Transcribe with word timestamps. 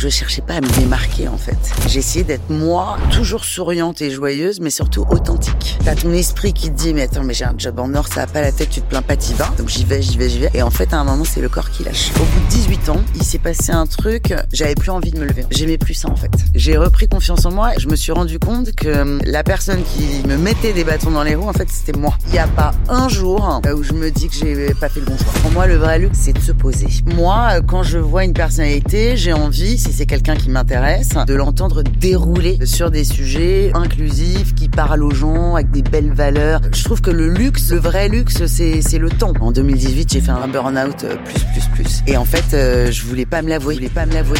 Je 0.00 0.08
cherchais 0.08 0.40
pas 0.40 0.54
à 0.54 0.60
me 0.62 0.80
démarquer 0.80 1.28
en 1.28 1.36
fait. 1.36 1.58
J'essayais 1.86 2.24
d'être 2.24 2.48
moi, 2.48 2.96
toujours 3.10 3.44
souriante 3.44 4.00
et 4.00 4.10
joyeuse, 4.10 4.58
mais 4.58 4.70
surtout 4.70 5.04
authentique. 5.10 5.76
T'as 5.84 5.94
ton 5.94 6.10
esprit 6.14 6.54
qui 6.54 6.70
te 6.70 6.74
dit 6.74 6.94
mais 6.94 7.02
attends 7.02 7.22
mais 7.22 7.34
j'ai 7.34 7.44
un 7.44 7.52
job 7.58 7.78
en 7.78 7.92
or, 7.92 8.08
ça 8.08 8.20
va 8.20 8.26
pas 8.26 8.40
la 8.40 8.50
tête, 8.50 8.70
tu 8.70 8.80
te 8.80 8.88
plains 8.88 9.02
pas, 9.02 9.16
t'y 9.16 9.34
vas. 9.34 9.50
Donc 9.58 9.68
j'y 9.68 9.84
vais, 9.84 10.00
j'y 10.00 10.16
vais, 10.16 10.30
j'y 10.30 10.38
vais. 10.38 10.50
Et 10.54 10.62
en 10.62 10.70
fait 10.70 10.94
à 10.94 11.00
un 11.00 11.04
moment 11.04 11.24
c'est 11.24 11.42
le 11.42 11.50
corps 11.50 11.68
qui 11.70 11.84
lâche. 11.84 12.12
Au 12.16 12.20
bout 12.20 12.40
de 12.46 12.48
18 12.48 12.88
ans, 12.88 13.00
il 13.14 13.22
s'est 13.22 13.38
passé 13.38 13.72
un 13.72 13.84
truc, 13.84 14.32
j'avais 14.54 14.74
plus 14.74 14.88
envie 14.88 15.10
de 15.10 15.18
me 15.18 15.26
lever. 15.26 15.44
J'aimais 15.50 15.76
plus 15.76 15.92
ça 15.92 16.08
en 16.08 16.16
fait. 16.16 16.30
J'ai 16.54 16.78
repris 16.78 17.06
confiance 17.06 17.44
en 17.44 17.50
moi 17.50 17.76
et 17.76 17.78
je 17.78 17.86
me 17.86 17.94
suis 17.94 18.12
rendu 18.12 18.38
compte 18.38 18.72
que 18.72 19.02
hum, 19.02 19.20
la 19.26 19.42
personne 19.42 19.82
qui 19.82 20.26
me 20.26 20.38
mettait 20.38 20.72
des 20.72 20.84
bâtons 20.84 21.10
dans 21.10 21.24
les 21.24 21.34
roues 21.34 21.50
en 21.50 21.52
fait 21.52 21.68
c'était 21.68 21.98
moi. 21.98 22.14
Il 22.28 22.34
y 22.36 22.38
a 22.38 22.48
pas 22.48 22.72
un 22.88 23.10
jour 23.10 23.60
où 23.76 23.82
je 23.82 23.92
me 23.92 24.10
dis 24.10 24.28
que 24.28 24.34
j'ai 24.34 24.72
pas 24.72 24.88
fait 24.88 25.00
le 25.00 25.06
bon 25.06 25.18
choix. 25.18 25.32
Pour 25.42 25.50
moi 25.50 25.66
le 25.66 25.76
vrai 25.76 25.98
luxe 25.98 26.20
c'est 26.22 26.32
de 26.32 26.40
se 26.40 26.52
poser. 26.52 26.88
Moi 27.04 27.60
quand 27.66 27.82
je 27.82 27.98
vois 27.98 28.24
une 28.24 28.32
personnalité, 28.32 29.18
j'ai 29.18 29.34
envie 29.34 29.76
c'est 29.92 30.06
quelqu'un 30.06 30.36
qui 30.36 30.50
m'intéresse, 30.50 31.10
de 31.26 31.34
l'entendre 31.34 31.82
dérouler 31.82 32.58
sur 32.64 32.90
des 32.90 33.04
sujets 33.04 33.70
inclusifs, 33.74 34.54
qui 34.54 34.68
parlent 34.68 35.02
aux 35.02 35.10
gens 35.10 35.54
avec 35.54 35.70
des 35.70 35.82
belles 35.82 36.12
valeurs. 36.12 36.60
Je 36.72 36.84
trouve 36.84 37.00
que 37.00 37.10
le 37.10 37.28
luxe, 37.28 37.70
le 37.70 37.78
vrai 37.78 38.08
luxe, 38.08 38.44
c'est 38.46 38.98
le 38.98 39.10
temps. 39.10 39.32
En 39.40 39.52
2018, 39.52 40.12
j'ai 40.12 40.20
fait 40.20 40.30
un 40.30 40.48
burn-out 40.48 41.04
euh, 41.04 41.16
plus, 41.24 41.44
plus, 41.52 41.68
plus. 41.74 42.02
Et 42.06 42.16
en 42.16 42.24
fait, 42.24 42.54
euh, 42.54 42.90
je 42.90 43.04
voulais 43.04 43.26
pas 43.26 43.42
me 43.42 43.48
l'avouer. 43.48 43.74
Je 43.74 43.80
voulais 43.80 43.92
pas 43.92 44.06
me 44.06 44.14
l'avouer. 44.14 44.38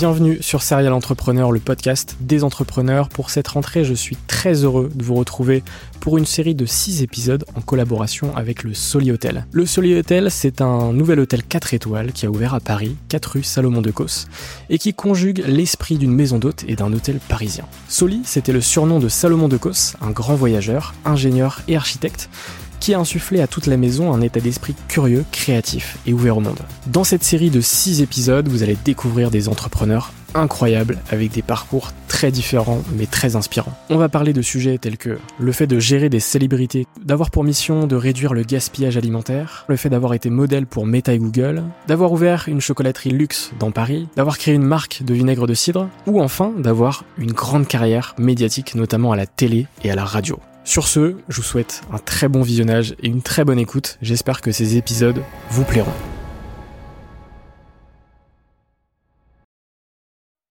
Bienvenue 0.00 0.38
sur 0.40 0.62
Serial 0.62 0.94
Entrepreneur, 0.94 1.52
le 1.52 1.60
podcast 1.60 2.16
des 2.20 2.42
entrepreneurs. 2.42 3.10
Pour 3.10 3.28
cette 3.28 3.48
rentrée, 3.48 3.84
je 3.84 3.92
suis 3.92 4.16
très 4.28 4.64
heureux 4.64 4.90
de 4.94 5.04
vous 5.04 5.14
retrouver 5.14 5.62
pour 6.00 6.16
une 6.16 6.24
série 6.24 6.54
de 6.54 6.64
6 6.64 7.02
épisodes 7.02 7.44
en 7.54 7.60
collaboration 7.60 8.34
avec 8.34 8.62
le 8.62 8.72
Soli 8.72 9.12
Hotel. 9.12 9.44
Le 9.52 9.66
Soli 9.66 9.94
Hotel, 9.94 10.30
c'est 10.30 10.62
un 10.62 10.94
nouvel 10.94 11.20
hôtel 11.20 11.42
4 11.42 11.74
étoiles 11.74 12.12
qui 12.12 12.24
a 12.24 12.30
ouvert 12.30 12.54
à 12.54 12.60
Paris, 12.60 12.96
4 13.10 13.26
rue 13.26 13.42
Salomon 13.42 13.82
de 13.82 13.90
Causse, 13.90 14.26
et 14.70 14.78
qui 14.78 14.94
conjugue 14.94 15.44
l'esprit 15.46 15.98
d'une 15.98 16.14
maison 16.14 16.38
d'hôte 16.38 16.64
et 16.66 16.76
d'un 16.76 16.90
hôtel 16.94 17.18
parisien. 17.28 17.66
Soli, 17.86 18.22
c'était 18.24 18.52
le 18.52 18.62
surnom 18.62 19.00
de 19.00 19.10
Salomon 19.10 19.48
de 19.48 19.58
Causse, 19.58 19.96
un 20.00 20.12
grand 20.12 20.34
voyageur, 20.34 20.94
ingénieur 21.04 21.60
et 21.68 21.76
architecte 21.76 22.30
qui 22.80 22.94
a 22.94 22.98
insufflé 22.98 23.40
à 23.40 23.46
toute 23.46 23.66
la 23.66 23.76
maison 23.76 24.12
un 24.12 24.20
état 24.20 24.40
d'esprit 24.40 24.74
curieux, 24.88 25.24
créatif 25.30 25.98
et 26.06 26.12
ouvert 26.12 26.38
au 26.38 26.40
monde. 26.40 26.60
Dans 26.86 27.04
cette 27.04 27.22
série 27.22 27.50
de 27.50 27.60
6 27.60 28.02
épisodes, 28.02 28.48
vous 28.48 28.62
allez 28.62 28.76
découvrir 28.84 29.30
des 29.30 29.48
entrepreneurs 29.48 30.12
incroyables 30.34 30.98
avec 31.10 31.32
des 31.32 31.42
parcours 31.42 31.90
très 32.08 32.30
différents 32.30 32.82
mais 32.96 33.06
très 33.06 33.36
inspirants. 33.36 33.72
On 33.88 33.96
va 33.96 34.08
parler 34.08 34.32
de 34.32 34.42
sujets 34.42 34.78
tels 34.78 34.96
que 34.96 35.18
le 35.38 35.52
fait 35.52 35.66
de 35.66 35.78
gérer 35.78 36.08
des 36.08 36.20
célébrités, 36.20 36.86
d'avoir 37.04 37.30
pour 37.30 37.44
mission 37.44 37.86
de 37.86 37.96
réduire 37.96 38.34
le 38.34 38.42
gaspillage 38.42 38.96
alimentaire, 38.96 39.64
le 39.68 39.76
fait 39.76 39.88
d'avoir 39.88 40.14
été 40.14 40.30
modèle 40.30 40.66
pour 40.66 40.86
Meta 40.86 41.12
et 41.12 41.18
Google, 41.18 41.64
d'avoir 41.88 42.12
ouvert 42.12 42.44
une 42.48 42.60
chocolaterie 42.60 43.10
luxe 43.10 43.52
dans 43.58 43.70
Paris, 43.70 44.08
d'avoir 44.16 44.38
créé 44.38 44.54
une 44.54 44.62
marque 44.62 45.02
de 45.02 45.14
vinaigre 45.14 45.46
de 45.46 45.54
cidre 45.54 45.88
ou 46.06 46.20
enfin 46.20 46.52
d'avoir 46.58 47.04
une 47.18 47.32
grande 47.32 47.66
carrière 47.66 48.14
médiatique 48.18 48.74
notamment 48.74 49.12
à 49.12 49.16
la 49.16 49.26
télé 49.26 49.66
et 49.84 49.90
à 49.90 49.94
la 49.94 50.04
radio. 50.04 50.38
Sur 50.62 50.86
ce, 50.86 51.16
je 51.28 51.36
vous 51.36 51.42
souhaite 51.42 51.80
un 51.90 51.98
très 51.98 52.28
bon 52.28 52.42
visionnage 52.42 52.94
et 53.02 53.08
une 53.08 53.22
très 53.22 53.44
bonne 53.44 53.58
écoute. 53.58 53.98
J'espère 54.02 54.42
que 54.42 54.52
ces 54.52 54.76
épisodes 54.76 55.22
vous 55.48 55.64
plairont. 55.64 55.92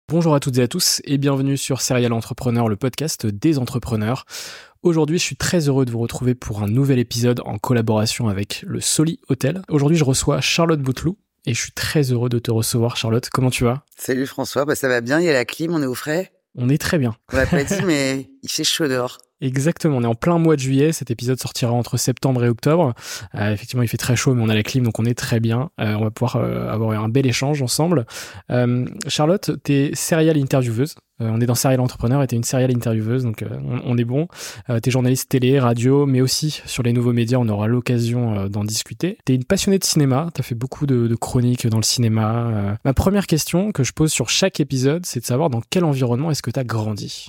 Bonjour 0.09 0.34
à 0.34 0.41
toutes 0.41 0.56
et 0.59 0.62
à 0.62 0.69
tous 0.69 1.03
et 1.05 1.19
bienvenue 1.19 1.56
sur 1.56 1.81
Serial 1.81 2.12
Entrepreneur, 2.12 2.69
le 2.69 2.77
podcast 2.77 3.27
des 3.27 3.59
entrepreneurs. 3.59 4.25
Aujourd'hui, 4.83 5.19
je 5.19 5.25
suis 5.25 5.37
très 5.37 5.69
heureux 5.69 5.84
de 5.84 5.91
vous 5.91 5.99
retrouver 5.99 6.37
pour 6.37 6.62
un 6.62 6.69
nouvel 6.69 7.00
épisode 7.00 7.43
en 7.44 7.59
collaboration 7.59 8.28
avec 8.28 8.62
le 8.65 8.81
Soli 8.81 9.19
Hotel. 9.28 9.62
Aujourd'hui, 9.69 9.99
je 9.99 10.05
reçois 10.05 10.41
Charlotte 10.41 10.81
Bouteloup 10.81 11.19
et 11.47 11.53
je 11.53 11.61
suis 11.61 11.73
très 11.73 12.12
heureux 12.12 12.28
de 12.28 12.38
te 12.38 12.53
recevoir, 12.53 12.97
Charlotte. 12.97 13.28
Comment 13.31 13.50
tu 13.50 13.65
vas? 13.65 13.84
Salut 13.97 14.27
François, 14.28 14.65
bah 14.65 14.77
ça 14.77 14.88
va 14.88 15.00
bien, 15.00 15.19
il 15.19 15.27
y 15.27 15.28
a 15.28 15.33
la 15.33 15.44
clim, 15.44 15.75
on 15.75 15.83
est 15.83 15.87
au 15.87 15.94
frais? 15.94 16.33
On 16.56 16.69
est 16.69 16.78
très 16.78 16.99
bien. 16.99 17.15
On 17.33 17.37
l'a 17.37 17.47
pas 17.47 17.62
dit, 17.62 17.83
mais 17.84 18.28
il 18.43 18.50
fait 18.50 18.65
chaud 18.65 18.89
dehors. 18.89 19.19
Exactement, 19.43 19.99
on 19.99 20.03
est 20.03 20.06
en 20.06 20.14
plein 20.14 20.38
mois 20.38 20.56
de 20.56 20.61
juillet, 20.61 20.93
cet 20.93 21.11
épisode 21.11 21.38
sortira 21.38 21.70
entre 21.73 21.99
septembre 21.99 22.43
et 22.43 22.49
octobre. 22.49 22.94
Euh, 23.35 23.53
effectivement, 23.53 23.82
il 23.82 23.88
fait 23.88 23.99
très 23.99 24.17
chaud, 24.17 24.35
mais 24.35 24.43
on 24.43 24.49
a 24.49 24.55
la 24.55 24.62
clim, 24.62 24.82
donc 24.82 24.99
on 24.99 25.05
est 25.05 25.17
très 25.17 25.41
bien. 25.41 25.70
Euh, 25.79 25.94
on 25.94 26.05
va 26.05 26.11
pouvoir 26.11 26.37
euh, 26.37 26.70
avoir 26.70 27.03
un 27.03 27.11
bel 27.11 27.26
échange 27.26 27.61
ensemble. 27.61 28.06
Euh, 28.50 28.87
Charlotte, 29.08 29.50
t'es 29.62 29.91
serial 29.93 30.38
intervieweuse. 30.38 30.94
Euh, 31.21 31.31
on 31.33 31.41
est 31.41 31.47
dans 31.47 31.55
Serial 31.55 31.81
Entrepreneur 31.81 32.23
et 32.23 32.27
t'es 32.27 32.37
une 32.37 32.45
serial 32.45 32.71
intervieweuse, 32.71 33.25
donc 33.25 33.45
on, 33.49 33.81
on, 33.85 33.99
est 33.99 34.05
bon. 34.05 34.29
t'es 34.83 34.91
journaliste 34.91 35.29
télé, 35.29 35.59
radio, 35.59 36.07
mais 36.07 36.21
aussi 36.21 36.63
sur 36.67 36.83
les 36.83 36.93
nouveaux 36.93 37.13
médias, 37.13 37.39
on 37.39 37.49
aura 37.49 37.67
l'occasion 37.67 38.49
d'en 38.49 38.65
discuter. 38.65 39.19
T'es 39.25 39.35
une 39.35 39.45
passionnée 39.45 39.79
de 39.79 39.85
cinéma, 39.85 40.29
t'as 40.35 40.43
fait 40.43 40.55
beaucoup 40.55 40.87
de, 40.87 41.07
de, 41.07 41.15
chroniques 41.15 41.67
dans 41.67 41.79
le 41.79 41.83
cinéma. 41.83 42.79
ma 42.85 42.95
première 42.95 43.27
question 43.27 43.73
que 43.73 43.85
je 43.85 43.93
pose 43.93 44.13
sur 44.13 44.29
chaque 44.29 44.61
épisode, 44.61 45.07
c'est 45.07 45.21
de 45.21 45.27
savoir 45.27 45.51
dans 45.51 45.63
quel 45.71 45.85
environnement 45.85 46.31
est-ce 46.31 46.43
que 46.43 46.51
t'as 46.51 46.65
grandi? 46.65 47.29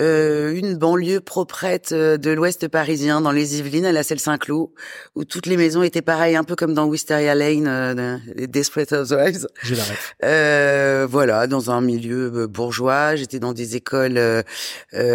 Euh, 0.00 0.52
une 0.54 0.76
banlieue 0.76 1.20
proprette 1.20 1.92
euh, 1.92 2.16
de 2.16 2.30
l'ouest 2.30 2.68
parisien, 2.68 3.20
dans 3.20 3.30
les 3.30 3.58
Yvelines, 3.58 3.86
à 3.86 3.92
la 3.92 4.02
Selle-Saint-Cloud, 4.02 4.70
où 5.14 5.24
toutes 5.24 5.46
les 5.46 5.56
maisons 5.56 5.82
étaient 5.82 6.02
pareilles, 6.02 6.36
un 6.36 6.44
peu 6.44 6.56
comme 6.56 6.74
dans 6.74 6.86
Wisteria 6.86 7.34
Lane, 7.34 7.66
euh, 7.68 8.16
les 8.34 8.46
Desperate 8.46 8.92
Housewives. 8.92 9.46
La 9.70 10.28
euh, 10.28 11.06
Voilà, 11.08 11.46
dans 11.46 11.70
un 11.70 11.80
milieu 11.80 12.32
euh, 12.34 12.46
bourgeois. 12.46 13.16
J'étais 13.16 13.38
dans 13.38 13.52
des 13.52 13.76
écoles 13.76 14.20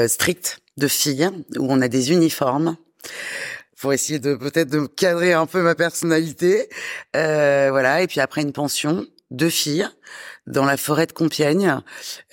strictes 0.07 0.59
de 0.77 0.87
filles, 0.87 1.29
où 1.57 1.67
on 1.69 1.81
a 1.81 1.87
des 1.87 2.11
uniformes. 2.11 2.77
pour 3.79 3.93
essayer 3.93 4.19
de 4.19 4.35
peut-être 4.35 4.69
de 4.69 4.87
cadrer 4.87 5.33
un 5.33 5.45
peu 5.45 5.61
ma 5.61 5.75
personnalité. 5.75 6.69
Euh, 7.15 7.67
voilà. 7.71 8.01
Et 8.01 8.07
puis 8.07 8.19
après 8.19 8.41
une 8.41 8.53
pension, 8.53 9.05
deux 9.31 9.49
filles 9.49 9.87
dans 10.49 10.65
la 10.65 10.77
forêt 10.77 11.05
de 11.05 11.13
Compiègne. 11.13 11.79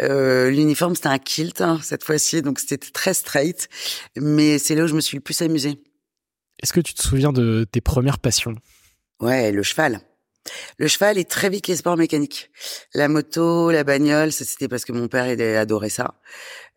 Euh, 0.01 0.51
L'uniforme 0.51 0.95
c'était 0.97 1.09
un 1.09 1.19
kilt 1.19 1.61
hein, 1.61 1.79
cette 1.83 2.03
fois-ci, 2.03 2.43
donc 2.43 2.59
c'était 2.59 2.79
très 2.79 3.15
straight. 3.15 3.69
Mais 4.17 4.59
c'est 4.59 4.75
là 4.75 4.85
où 4.85 4.87
je 4.89 4.95
me 4.95 5.01
suis 5.01 5.17
le 5.17 5.23
plus 5.23 5.41
amusée. 5.43 5.79
Est-ce 6.63 6.73
que 6.73 6.81
tu 6.81 6.95
te 6.95 7.03
souviens 7.03 7.33
de 7.33 7.67
tes 7.71 7.81
premières 7.81 8.19
passions? 8.19 8.55
Ouais, 9.21 9.53
le 9.53 9.63
cheval. 9.63 10.01
Le 10.79 10.89
cheval 10.89 11.19
est 11.19 11.29
très 11.29 11.51
vite 11.51 11.69
les 11.69 11.77
sports 11.77 11.97
mécaniques. 11.97 12.51
La 12.95 13.09
moto, 13.09 13.71
la 13.71 13.85
bagnole, 13.85 14.33
c'était 14.33 14.69
parce 14.69 14.85
que 14.85 14.93
mon 14.93 15.09
père 15.09 15.31
il 15.31 15.41
adorait 15.43 15.91
ça. 15.91 16.15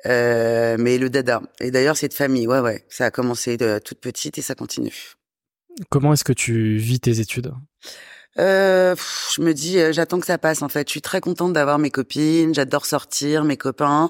Euh, 0.06 0.78
mais 0.80 0.98
le 0.98 1.10
dada. 1.10 1.42
Et 1.60 1.72
d'ailleurs, 1.72 1.98
c'est 1.98 2.08
de 2.08 2.14
famille. 2.14 2.48
Ouais, 2.48 2.60
ouais. 2.60 2.86
Ça 2.90 3.06
a 3.06 3.12
commencé 3.12 3.58
de 3.58 3.80
toute 3.80 4.00
petite 4.00 4.38
et 4.38 4.42
ça 4.42 4.56
continue. 4.56 4.94
Comment 5.90 6.14
est-ce 6.14 6.24
que 6.24 6.34
tu 6.34 6.78
vis 6.78 7.00
tes 7.00 7.20
études? 7.20 7.54
Euh, 8.40 8.96
je 9.36 9.42
me 9.42 9.54
dis, 9.54 9.80
euh, 9.80 9.92
j'attends 9.92 10.20
que 10.20 10.26
ça 10.26 10.38
passe. 10.38 10.62
En 10.62 10.70
fait, 10.70 10.88
je 10.88 10.92
suis 10.92 11.02
très 11.02 11.22
contente 11.22 11.54
d'avoir 11.54 11.78
mes 11.78 11.92
copines. 11.92 12.54
J'adore 12.54 12.86
sortir, 12.86 13.44
mes 13.44 13.58
copains. 13.58 14.10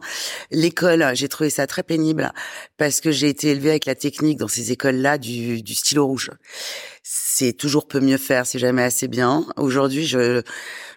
L'école, 0.51 1.05
j'ai 1.13 1.27
trouvé 1.27 1.49
ça 1.49 1.67
très 1.67 1.83
pénible 1.83 2.31
parce 2.77 3.01
que 3.01 3.11
j'ai 3.11 3.29
été 3.29 3.49
élevée 3.49 3.71
avec 3.71 3.85
la 3.85 3.95
technique 3.95 4.37
dans 4.37 4.47
ces 4.47 4.71
écoles-là 4.71 5.17
du, 5.17 5.61
du 5.61 5.73
stylo 5.73 6.05
rouge. 6.05 6.31
C'est 7.03 7.53
toujours 7.53 7.87
peu 7.87 7.99
mieux 7.99 8.17
faire, 8.17 8.45
c'est 8.45 8.59
jamais 8.59 8.83
assez 8.83 9.07
bien. 9.07 9.45
Aujourd'hui, 9.57 10.05
je, 10.05 10.43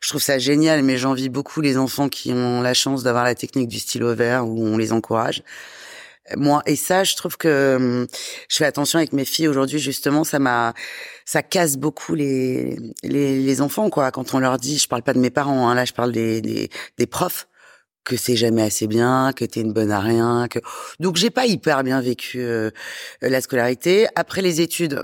je 0.00 0.08
trouve 0.08 0.20
ça 0.22 0.38
génial, 0.38 0.82
mais 0.82 0.98
j'envie 0.98 1.30
beaucoup 1.30 1.60
les 1.60 1.78
enfants 1.78 2.08
qui 2.08 2.32
ont 2.32 2.60
la 2.60 2.74
chance 2.74 3.02
d'avoir 3.02 3.24
la 3.24 3.34
technique 3.34 3.68
du 3.68 3.78
stylo 3.78 4.14
vert 4.14 4.46
où 4.46 4.66
on 4.66 4.76
les 4.76 4.92
encourage 4.92 5.42
moi. 6.36 6.62
Et 6.66 6.76
ça 6.76 7.04
je 7.04 7.16
trouve 7.16 7.36
que 7.36 7.76
hum, 7.76 8.06
je 8.48 8.56
fais 8.56 8.64
attention 8.64 8.98
avec 8.98 9.12
mes 9.12 9.24
filles 9.24 9.48
aujourd'hui 9.48 9.78
justement 9.78 10.24
ça 10.24 10.38
m'a 10.38 10.74
ça 11.24 11.42
casse 11.42 11.76
beaucoup 11.76 12.14
les, 12.14 12.76
les, 13.02 13.40
les 13.40 13.60
enfants 13.60 13.90
quoi. 13.90 14.10
Quand 14.10 14.34
on 14.34 14.38
leur 14.38 14.58
dit 14.58 14.78
je 14.78 14.88
parle 14.88 15.02
pas 15.02 15.14
de 15.14 15.18
mes 15.18 15.30
parents 15.30 15.68
hein, 15.68 15.74
là 15.74 15.84
je 15.84 15.92
parle 15.92 16.12
des, 16.12 16.40
des, 16.40 16.70
des 16.98 17.06
profs 17.06 17.48
que 18.04 18.16
c'est 18.16 18.36
jamais 18.36 18.62
assez 18.62 18.86
bien, 18.86 19.32
que 19.34 19.44
t'es 19.44 19.60
une 19.60 19.72
bonne 19.72 19.90
à 19.90 20.00
rien, 20.00 20.48
que 20.48 20.58
donc 20.98 21.16
j'ai 21.16 21.30
pas 21.30 21.46
hyper 21.46 21.84
bien 21.84 22.00
vécu 22.00 22.40
euh, 22.40 22.70
la 23.20 23.40
scolarité. 23.40 24.06
Après 24.16 24.42
les 24.42 24.60
études, 24.60 25.02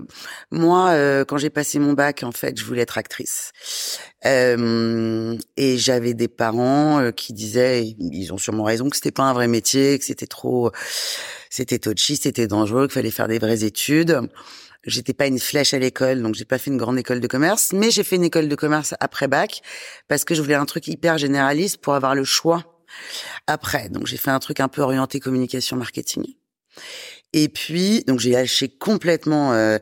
moi 0.50 0.91
euh, 0.91 1.25
quand 1.25 1.39
j'ai 1.39 1.50
passé 1.50 1.79
mon 1.79 1.93
bac, 1.93 2.23
en 2.23 2.33
fait, 2.33 2.59
je 2.59 2.65
voulais 2.65 2.83
être 2.83 2.99
actrice. 2.99 3.53
Euh, 4.27 5.37
et 5.56 5.79
j'avais 5.79 6.15
des 6.15 6.29
parents 6.29 7.00
euh, 7.00 7.11
qui 7.12 7.33
disaient, 7.33 7.95
ils 7.99 8.33
ont 8.33 8.39
sûrement 8.39 8.65
raison, 8.65 8.89
que 8.91 8.97
c'était 8.97 9.12
pas 9.12 9.25
un 9.25 9.33
vrai 9.33 9.47
métier, 9.49 9.99
que 9.99 10.05
c'était 10.05 10.27
trop, 10.27 10.73
c'était 11.50 11.79
touchy, 11.79 12.17
c'était 12.17 12.47
dangereux, 12.49 12.87
qu'il 12.89 12.95
fallait 12.95 13.11
faire 13.11 13.29
des 13.29 13.39
vraies 13.39 13.65
études. 13.65 14.21
J'étais 14.85 15.12
pas 15.12 15.27
une 15.27 15.39
flèche 15.39 15.75
à 15.75 15.79
l'école, 15.79 16.23
donc 16.23 16.35
j'ai 16.35 16.45
pas 16.45 16.59
fait 16.59 16.71
une 16.71 16.77
grande 16.79 16.99
école 16.99 17.21
de 17.21 17.27
commerce, 17.27 17.73
mais 17.73 17.91
j'ai 17.91 18.05
fait 18.05 18.17
une 18.17 18.25
école 18.25 18.49
de 18.49 18.55
commerce 18.55 18.95
après 19.00 19.29
bac 19.29 19.61
parce 20.09 20.25
que 20.25 20.35
je 20.35 20.43
voulais 20.43 20.55
un 20.55 20.67
truc 20.67 20.87
hyper 20.89 21.19
généraliste 21.19 21.79
pour 21.79 21.95
avoir 21.95 22.15
le 22.15 22.25
choix 22.25 22.78
après, 23.46 23.88
donc 23.88 24.06
j'ai 24.06 24.17
fait 24.17 24.31
un 24.31 24.38
truc 24.38 24.61
un 24.61 24.69
peu 24.69 24.82
orienté 24.82 25.20
communication 25.20 25.76
marketing. 25.76 26.35
Et 27.32 27.49
puis, 27.49 28.05
donc 28.05 28.20
j'ai 28.20 28.32
lâché 28.32 28.69
complètement 28.69 29.52
euh, 29.52 29.79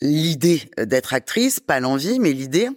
l'idée 0.00 0.62
d'être 0.78 1.14
actrice, 1.14 1.60
pas 1.60 1.80
l'envie, 1.80 2.18
mais 2.18 2.32
l'idée. 2.32 2.68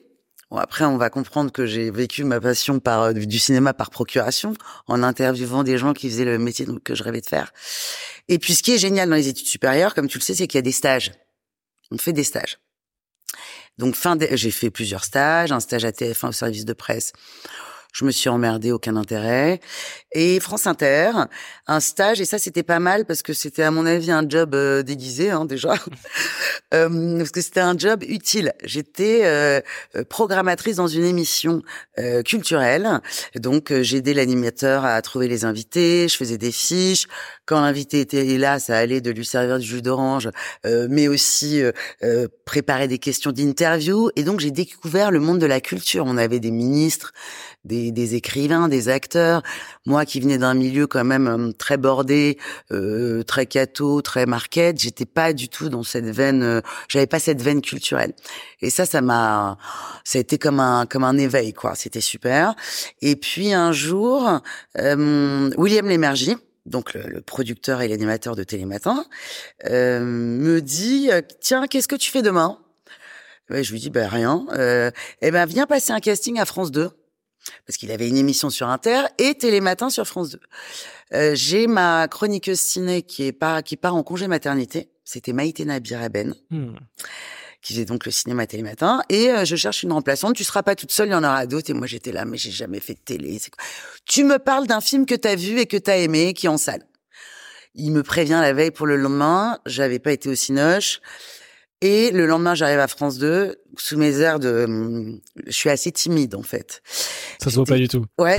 Bon, 0.50 0.58
après, 0.58 0.84
on 0.86 0.98
va 0.98 1.12
comprendre 1.12 1.52
que 1.52 1.68
j'ai 1.68 1.92
vécu 1.92 2.24
ma 2.24 2.40
passion 2.40 2.80
par 2.80 3.04
euh, 3.04 3.14
du 3.14 3.38
cinéma 3.38 3.74
par 3.74 3.92
procuration, 3.92 4.54
en 4.88 5.04
interviewant 5.04 5.64
des 5.64 5.78
gens 5.78 5.94
qui 5.94 6.10
faisaient 6.10 6.26
le 6.26 6.40
métier 6.40 6.66
que 6.84 6.96
je 6.96 7.04
rêvais 7.04 7.22
de 7.22 7.28
faire. 7.28 7.54
Et 8.30 8.40
puis, 8.40 8.56
ce 8.56 8.64
qui 8.64 8.74
est 8.74 8.80
génial 8.80 9.10
dans 9.10 9.16
les 9.16 9.28
études 9.28 9.46
supérieures, 9.46 9.94
comme 9.94 10.08
tu 10.08 10.18
le 10.18 10.24
sais, 10.24 10.34
c'est 10.34 10.48
qu'il 10.48 10.58
y 10.58 10.60
a 10.60 10.64
des 10.64 10.72
stages. 10.72 11.12
On 11.92 11.98
fait 11.98 12.14
des 12.14 12.24
stages. 12.24 12.60
Donc, 13.78 13.96
fin, 13.96 14.18
j'ai 14.32 14.52
fait 14.52 14.72
plusieurs 14.72 15.04
stages, 15.04 15.52
un 15.52 15.60
stage 15.60 15.86
à 15.86 15.92
TF1 15.92 16.30
au 16.30 16.32
service 16.32 16.66
de 16.66 16.74
presse 16.74 17.14
je 17.92 18.06
me 18.06 18.12
suis 18.12 18.30
emmerdée, 18.30 18.72
aucun 18.72 18.96
intérêt. 18.96 19.60
Et 20.12 20.40
France 20.40 20.68
Inter, 20.68 21.12
un 21.68 21.80
stage, 21.80 22.22
et 22.22 22.26
ça 22.26 22.38
c'était 22.38 22.64
pas 22.64 22.80
mal 22.80 23.06
parce 23.06 23.22
que 23.22 23.34
c'était 23.34 23.64
à 23.64 23.72
mon 23.72 23.86
avis 23.86 24.12
un 24.12 24.28
job 24.28 24.56
euh, 24.56 24.84
déguisé 24.84 25.30
hein, 25.32 25.46
déjà, 25.46 25.74
euh, 26.74 27.18
parce 27.18 27.32
que 27.32 27.42
c'était 27.42 27.60
un 27.60 27.78
job 27.78 28.04
utile. 28.08 28.54
J'étais 28.64 29.22
euh, 29.24 29.62
programmatrice 30.10 30.78
dans 30.78 30.88
une 30.88 31.04
émission 31.04 31.62
culturelle, 32.26 33.02
donc 33.36 33.74
j'aidais 33.82 34.14
l'animateur 34.14 34.86
à 34.86 35.02
trouver 35.02 35.28
les 35.28 35.44
invités, 35.44 36.08
je 36.08 36.16
faisais 36.16 36.38
des 36.38 36.52
fiches. 36.52 37.08
Quand 37.46 37.60
l'invité 37.60 38.00
était 38.00 38.38
là, 38.38 38.60
ça 38.60 38.78
allait 38.78 39.02
de 39.02 39.12
lui 39.12 39.26
servir 39.26 39.60
du 39.60 39.66
jus 39.66 39.82
d'orange, 39.82 40.30
mais 40.64 41.10
aussi 41.10 41.62
préparer 42.46 42.88
des 42.88 43.00
questions 43.00 43.32
d'interview. 43.32 44.12
Et 44.16 44.24
donc 44.24 44.40
j'ai 44.40 44.52
découvert 44.52 45.12
le 45.12 45.20
monde 45.20 45.40
de 45.40 45.46
la 45.46 45.60
culture. 45.60 46.06
On 46.08 46.16
avait 46.16 46.40
des 46.40 46.52
ministres, 46.52 47.12
des, 47.66 47.92
des 47.92 48.16
écrivains, 48.16 48.68
des 48.68 48.90
acteurs. 48.90 49.44
Moi 49.86 50.06
qui 50.06 50.20
venais 50.20 50.38
d'un 50.38 50.54
milieu 50.54 50.88
quand 50.88 51.04
même 51.04 51.28
euh, 51.28 51.52
très 51.52 51.78
bordé, 51.78 52.38
euh, 52.72 53.24
très 53.24 53.46
catho, 53.46 54.02
très 54.02 54.26
market, 54.26 54.80
j'étais 54.80 55.06
pas 55.06 55.34
du 55.34 55.50
tout 55.50 55.70
dans 55.70 55.84
cette 55.84 56.06
veine, 56.06 56.44
euh, 56.44 56.62
j'avais 56.88 57.08
pas 57.08 57.20
cette 57.20 57.42
veine 57.42 57.62
culturelle. 57.62 58.14
Et 58.62 58.70
ça, 58.70 58.86
ça 58.86 59.02
m'a, 59.02 59.58
ça 60.04 60.18
a 60.18 60.22
été 60.22 60.38
comme 60.38 60.60
un 60.60 60.86
comme 60.86 61.04
un 61.04 61.18
éveil 61.18 61.54
quoi. 61.54 61.76
C'était 61.76 62.02
super. 62.02 62.56
Et 63.02 63.16
puis 63.16 63.54
un 63.54 63.72
jour, 63.72 64.42
euh, 64.78 65.50
William 65.58 65.88
Lémergie, 65.88 66.38
donc 66.66 66.94
le, 66.94 67.22
producteur 67.22 67.82
et 67.82 67.88
l'animateur 67.88 68.36
de 68.36 68.44
Télématin, 68.44 69.06
euh, 69.66 70.00
me 70.02 70.62
dit 70.62 71.10
tiens 71.42 71.68
qu'est-ce 71.68 71.88
que 71.88 71.96
tu 71.96 72.12
fais 72.12 72.22
demain? 72.22 72.60
Je 73.50 73.72
lui 73.72 73.80
dis 73.80 73.90
ben 73.90 74.08
rien. 74.08 74.46
Euh, 74.54 74.92
eh 75.22 75.32
ben 75.32 75.46
viens 75.46 75.66
passer 75.66 75.92
un 75.92 76.00
casting 76.00 76.40
à 76.40 76.46
France 76.46 76.72
2 76.72 76.92
parce 77.66 77.78
qu'il 77.78 77.92
avait 77.92 78.08
une 78.08 78.18
émission 78.18 78.50
sur 78.50 78.68
Inter 78.68 79.04
et 79.18 79.36
Télématin 79.36 79.90
sur 79.90 80.06
France 80.06 80.32
2. 80.32 80.40
Euh, 81.14 81.32
j'ai 81.36 81.68
ma 81.68 82.08
chroniqueuse 82.08 82.60
ciné 82.60 83.02
qui 83.02 83.24
est 83.24 83.32
pas 83.32 83.62
qui 83.62 83.78
part 83.78 83.96
en 83.96 84.04
congé 84.04 84.28
maternité. 84.28 84.90
C'était 85.04 85.34
Maïté 85.34 85.66
Nabiraben. 85.66 86.36
Hmm. 86.52 86.76
qui 87.62 87.74
faisait 87.74 87.86
donc 87.86 88.06
le 88.06 88.12
cinéma 88.12 88.48
Télématin 88.48 89.02
et 89.10 89.32
euh, 89.32 89.44
je 89.44 89.56
cherche 89.56 89.84
une 89.84 89.92
remplaçante. 89.92 90.36
Tu 90.36 90.44
seras 90.44 90.64
pas 90.64 90.76
toute 90.76 90.92
seule, 90.92 91.10
il 91.10 91.12
y 91.12 91.16
en 91.16 91.24
aura 91.24 91.46
d'autres. 91.46 91.70
Et 91.72 91.74
moi 91.74 91.88
j'étais 91.88 92.12
là, 92.12 92.26
mais 92.26 92.38
j'ai 92.38 92.52
jamais 92.52 92.80
fait 92.80 92.94
de 92.94 93.00
télé. 93.00 93.40
Quoi? 93.40 93.64
Tu 94.06 94.24
me 94.24 94.40
parles 94.40 94.68
d'un 94.68 94.82
film 94.82 95.06
que 95.06 95.16
tu 95.16 95.28
as 95.28 95.36
vu 95.36 95.60
et 95.60 95.66
que 95.66 95.78
tu 95.78 95.90
as 95.90 95.98
aimé, 95.98 96.34
qui 96.34 96.46
est 96.46 96.50
en 96.50 96.58
salle. 96.58 96.86
Il 97.76 97.92
me 97.92 98.04
prévient 98.04 98.40
la 98.42 98.54
veille 98.54 98.72
pour 98.72 98.88
le 98.88 98.96
lendemain. 98.96 99.60
J'avais 99.66 100.00
pas 100.00 100.12
été 100.12 100.30
au 100.30 100.36
Cinoche. 100.36 101.02
Et 101.82 102.12
le 102.12 102.26
lendemain, 102.26 102.56
j'arrive 102.56 102.80
à 102.80 102.88
France 102.88 103.18
2 103.18 103.56
sous 103.78 103.98
mes 103.98 104.20
airs 104.20 104.40
de. 104.40 105.20
Je 105.46 105.52
suis 105.52 105.70
assez 105.70 105.92
timide 105.92 106.36
en 106.36 106.44
fait. 106.44 106.82
Ça 107.42 107.50
se 107.50 107.56
voit 107.56 107.66
pas 107.66 107.78
du 107.78 107.88
tout. 107.88 108.06
Ouais. 108.20 108.38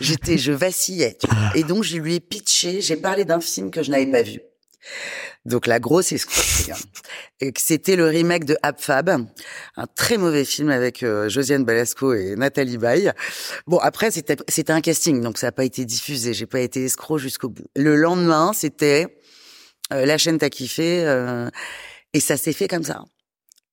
j'étais, 0.00 0.38
je 0.38 0.52
vacillais. 0.52 1.16
Tu 1.20 1.26
vois. 1.26 1.56
Et 1.56 1.64
donc 1.64 1.82
je 1.82 1.96
lui 1.96 2.14
ai 2.14 2.20
pitché. 2.20 2.80
J'ai 2.80 2.96
parlé 2.96 3.24
d'un 3.24 3.40
film 3.40 3.70
que 3.70 3.82
je 3.82 3.90
n'avais 3.90 4.06
pas 4.06 4.22
vu. 4.22 4.40
Donc 5.44 5.66
la 5.66 5.80
grosse 5.80 6.12
escroquerie. 6.12 6.72
Hein. 6.72 7.50
C'était 7.56 7.96
le 7.96 8.06
remake 8.06 8.44
de 8.44 8.56
Abfab, 8.62 9.26
un 9.76 9.86
très 9.96 10.18
mauvais 10.18 10.44
film 10.44 10.68
avec 10.68 11.02
euh, 11.02 11.28
Josiane 11.28 11.64
Balasco 11.64 12.12
et 12.12 12.36
Nathalie 12.36 12.76
Baye. 12.76 13.12
Bon 13.66 13.78
après 13.78 14.10
c'était 14.10 14.36
c'était 14.48 14.72
un 14.72 14.80
casting 14.80 15.22
donc 15.22 15.38
ça 15.38 15.48
n'a 15.48 15.52
pas 15.52 15.64
été 15.64 15.84
diffusé. 15.84 16.34
J'ai 16.34 16.46
pas 16.46 16.60
été 16.60 16.84
escroc 16.84 17.18
jusqu'au 17.18 17.48
bout. 17.48 17.66
Le 17.74 17.96
lendemain 17.96 18.52
c'était 18.52 19.18
euh, 19.92 20.04
la 20.04 20.18
chaîne 20.18 20.38
t'a 20.38 20.50
kiffé. 20.50 21.04
Euh, 21.06 21.48
et 22.12 22.20
ça 22.20 22.36
s'est 22.36 22.52
fait 22.52 22.68
comme 22.68 22.84
ça. 22.84 23.04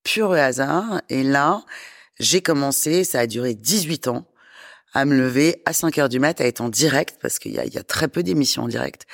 Pur 0.04 0.32
hasard. 0.32 1.02
Et 1.08 1.22
là, 1.22 1.62
j'ai 2.18 2.42
commencé, 2.42 3.04
ça 3.04 3.20
a 3.20 3.26
duré 3.26 3.54
18 3.54 4.08
ans, 4.08 4.26
à 4.92 5.04
me 5.04 5.16
lever 5.16 5.62
à 5.66 5.72
5 5.72 5.98
heures 5.98 6.08
du 6.08 6.18
mat, 6.18 6.40
à 6.40 6.46
être 6.46 6.60
en 6.60 6.68
direct, 6.68 7.18
parce 7.20 7.38
qu'il 7.38 7.52
y 7.52 7.58
a, 7.58 7.82
très 7.82 8.08
peu 8.08 8.22
d'émissions 8.22 8.64
en 8.64 8.68
direct, 8.68 9.06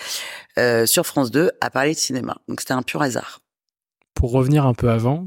euh, 0.58 0.86
sur 0.86 1.06
France 1.06 1.30
2, 1.30 1.50
à 1.60 1.70
parler 1.70 1.92
de 1.92 1.98
cinéma. 1.98 2.36
Donc 2.48 2.60
c'était 2.60 2.72
un 2.72 2.82
pur 2.82 3.02
hasard. 3.02 3.40
Pour 4.14 4.32
revenir 4.32 4.66
un 4.66 4.74
peu 4.74 4.90
avant, 4.90 5.26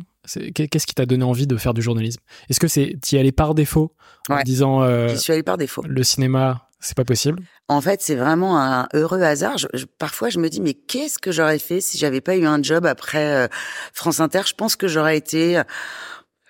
qu'est-ce 0.54 0.88
qui 0.88 0.96
t'a 0.96 1.06
donné 1.06 1.24
envie 1.24 1.48
de 1.48 1.58
faire 1.58 1.74
du 1.74 1.82
journalisme? 1.82 2.22
Est-ce 2.50 2.60
que 2.60 2.68
c'est 2.68 2.98
t'y 3.02 3.18
allais 3.18 3.32
par 3.32 3.56
défaut 3.56 3.94
en 4.30 4.42
disant 4.44 4.84
euh, 4.84 5.10
J'y 5.10 5.18
suis 5.18 5.34
allé 5.34 5.44
par 5.44 5.58
défaut. 5.58 5.84
Le 5.86 6.04
cinéma, 6.04 6.65
c'est 6.80 6.96
pas 6.96 7.06
possible 7.06 7.42
En 7.68 7.82
fait, 7.82 8.02
c'est 8.02 8.16
vraiment 8.16 8.60
un 8.60 8.88
heureux 8.94 9.22
hasard. 9.22 9.58
parfois, 9.98 10.30
je 10.30 10.40
me 10.40 10.50
dis, 10.50 10.62
mais 10.62 10.74
qu'est-ce 10.74 11.18
que 11.18 11.32
j'aurais 11.32 11.60
fait 11.60 11.82
si 11.82 11.98
j'avais 11.98 12.22
pas 12.22 12.36
eu 12.36 12.46
un 12.46 12.62
job 12.62 12.86
après 12.86 13.46
euh, 13.46 13.48
France 13.94 14.20
Inter? 14.20 14.42
Je 14.46 14.54
pense 14.54 14.76
que 14.76 14.88
j'aurais 14.88 15.18
été 15.18 15.62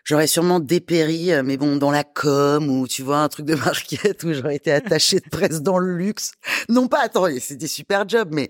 j'aurais 0.06 0.28
sûrement 0.28 0.62
dépéri, 0.62 1.34
euh, 1.34 1.44
mais 1.44 1.58
bon, 1.58 1.76
dans 1.76 1.92
la 1.92 2.06
com 2.06 2.70
ou 2.70 2.88
tu 2.88 3.04
vois 3.04 3.20
un 3.20 3.28
truc 3.28 3.46
de 3.46 3.56
market 3.56 4.24
où 4.24 4.32
j'aurais 4.34 4.56
été 4.56 4.72
attachée 4.72 5.20
de 5.20 5.30
presse 5.30 5.62
dans 5.62 5.78
le 5.78 5.98
luxe. 5.98 6.32
Non 6.70 6.88
pas, 6.88 7.02
attends, 7.02 7.28
c'est 7.40 7.58
des 7.58 7.68
super 7.68 8.08
jobs, 8.08 8.30
mais 8.32 8.50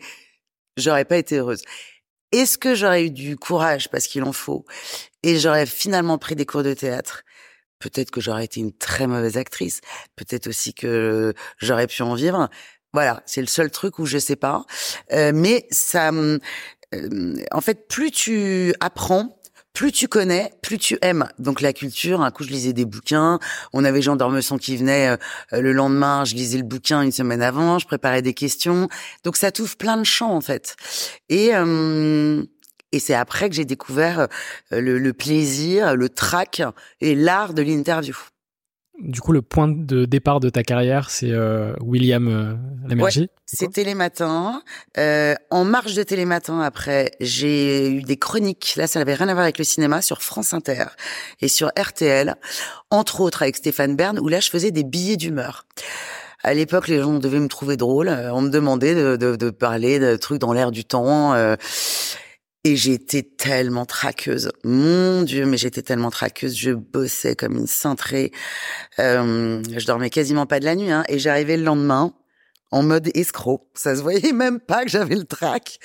j'aurais 0.77 1.05
pas 1.05 1.17
été 1.17 1.37
heureuse. 1.37 1.61
Est-ce 2.31 2.57
que 2.57 2.75
j'aurais 2.75 3.05
eu 3.05 3.11
du 3.11 3.37
courage 3.37 3.89
parce 3.89 4.07
qu'il 4.07 4.23
en 4.23 4.33
faut 4.33 4.65
et 5.23 5.39
j'aurais 5.39 5.65
finalement 5.65 6.17
pris 6.17 6.35
des 6.35 6.45
cours 6.45 6.63
de 6.63 6.73
théâtre? 6.73 7.23
Peut-être 7.85 8.09
que 8.09 8.19
j'aurais 8.19 8.45
été 8.45 8.61
une 8.61 8.73
très 8.73 9.05
mauvaise 9.05 9.37
actrice. 9.37 9.81
Peut-être 10.15 10.47
aussi 10.47 10.73
que 10.73 11.35
j'aurais 11.59 11.85
pu 11.85 12.01
en 12.01 12.15
vivre. 12.15 12.49
Voilà, 12.93 13.21
c'est 13.27 13.41
le 13.41 13.47
seul 13.47 13.69
truc 13.69 13.99
où 13.99 14.07
je 14.07 14.17
sais 14.17 14.35
pas. 14.35 14.65
Euh, 15.13 15.31
mais 15.35 15.67
ça, 15.69 16.11
euh, 16.11 16.39
en 17.51 17.61
fait, 17.61 17.87
plus 17.87 18.09
tu 18.09 18.73
apprends, 18.79 19.39
plus 19.71 19.91
tu 19.91 20.07
connais, 20.07 20.51
plus 20.63 20.79
tu 20.79 20.97
aimes. 21.03 21.29
Donc 21.37 21.61
la 21.61 21.73
culture, 21.73 22.21
un 22.21 22.31
coup 22.31 22.43
je 22.43 22.49
lisais 22.49 22.73
des 22.73 22.85
bouquins, 22.85 23.37
on 23.71 23.83
avait 23.83 24.01
Jean 24.01 24.15
d'Ormesson 24.15 24.57
qui 24.57 24.77
venait 24.77 25.09
euh, 25.09 25.61
le 25.61 25.71
lendemain, 25.71 26.25
je 26.25 26.33
lisais 26.33 26.57
le 26.57 26.63
bouquin 26.63 27.03
une 27.03 27.11
semaine 27.11 27.43
avant, 27.43 27.77
je 27.77 27.85
préparais 27.85 28.23
des 28.23 28.33
questions. 28.33 28.87
Donc 29.23 29.37
ça 29.37 29.51
t'ouvre 29.51 29.77
plein 29.77 29.97
de 29.97 30.05
champs 30.05 30.33
en 30.33 30.41
fait. 30.41 30.75
Et 31.29 31.53
euh, 31.53 32.43
et 32.91 32.99
c'est 32.99 33.15
après 33.15 33.49
que 33.49 33.55
j'ai 33.55 33.65
découvert 33.65 34.27
le, 34.71 34.97
le 34.97 35.13
plaisir, 35.13 35.95
le 35.95 36.09
trac 36.09 36.61
et 37.01 37.15
l'art 37.15 37.53
de 37.53 37.61
l'interview. 37.61 38.15
Du 38.99 39.19
coup, 39.19 39.33
le 39.33 39.41
point 39.41 39.67
de 39.67 40.05
départ 40.05 40.39
de 40.39 40.49
ta 40.49 40.63
carrière, 40.63 41.09
c'est 41.09 41.31
euh, 41.31 41.73
William 41.81 42.27
euh, 42.29 42.87
Lamergie. 42.87 43.27
c'est 43.45 43.69
Télématin. 43.69 44.61
Euh, 44.97 45.35
en 45.49 45.65
marge 45.65 45.95
de 45.95 46.03
Télématin, 46.03 46.61
après, 46.61 47.11
j'ai 47.19 47.91
eu 47.91 48.03
des 48.03 48.15
chroniques. 48.15 48.75
Là, 48.77 48.87
ça 48.87 48.99
n'avait 48.99 49.15
rien 49.15 49.27
à 49.27 49.33
voir 49.33 49.43
avec 49.43 49.57
le 49.57 49.65
cinéma 49.65 50.01
sur 50.01 50.21
France 50.21 50.53
Inter 50.53 50.85
et 51.41 51.49
sur 51.49 51.71
RTL, 51.77 52.35
entre 52.89 53.19
autres 53.19 53.41
avec 53.41 53.57
Stéphane 53.57 53.97
Bern, 53.97 54.17
où 54.17 54.29
là, 54.29 54.39
je 54.39 54.49
faisais 54.49 54.71
des 54.71 54.85
billets 54.85 55.17
d'humeur. 55.17 55.65
À 56.41 56.53
l'époque, 56.53 56.87
les 56.87 57.01
gens 57.01 57.19
devaient 57.19 57.39
me 57.39 57.49
trouver 57.49 57.75
drôle. 57.75 58.07
Euh, 58.07 58.33
on 58.33 58.41
me 58.41 58.49
demandait 58.49 58.95
de, 58.95 59.17
de, 59.17 59.35
de 59.35 59.49
parler 59.49 59.99
de 59.99 60.15
trucs 60.15 60.39
dans 60.39 60.53
l'air 60.53 60.71
du 60.71 60.85
temps. 60.85 61.33
Et 62.65 62.75
j'étais 62.75 63.21
tellement 63.21 63.85
traqueuse. 63.85 64.51
Mon 64.63 65.21
Dieu, 65.21 65.45
mais 65.45 65.55
j'étais 65.55 65.83
tellement 65.83 66.09
traqueuse. 66.09 66.57
Je 66.57 66.71
bossais 66.71 67.35
comme 67.35 67.57
une 67.57 67.67
cintrée. 67.67 68.31
Euh, 68.97 69.61
je 69.77 69.85
dormais 69.85 70.09
quasiment 70.09 70.47
pas 70.47 70.59
de 70.59 70.65
la 70.65 70.75
nuit. 70.75 70.89
Hein, 70.89 71.03
et 71.07 71.19
j'arrivais 71.19 71.57
le 71.57 71.63
lendemain 71.63 72.15
en 72.71 72.81
mode 72.81 73.11
escroc. 73.13 73.67
Ça 73.75 73.95
se 73.95 74.01
voyait 74.01 74.31
même 74.33 74.59
pas 74.59 74.83
que 74.83 74.89
j'avais 74.89 75.13
le 75.13 75.25
trac. 75.25 75.77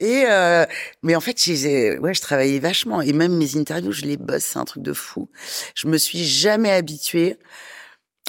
Et 0.00 0.24
euh, 0.28 0.66
mais 1.04 1.14
en 1.14 1.20
fait, 1.20 1.36
ouais, 1.46 2.14
je 2.14 2.20
travaillais 2.20 2.58
vachement. 2.58 3.00
Et 3.00 3.12
même 3.12 3.36
mes 3.36 3.56
interviews, 3.56 3.92
je 3.92 4.02
les 4.02 4.16
bosse. 4.16 4.42
C'est 4.42 4.58
un 4.58 4.64
truc 4.64 4.82
de 4.82 4.92
fou. 4.92 5.30
Je 5.76 5.86
me 5.86 5.98
suis 5.98 6.24
jamais 6.24 6.72
habituée. 6.72 7.38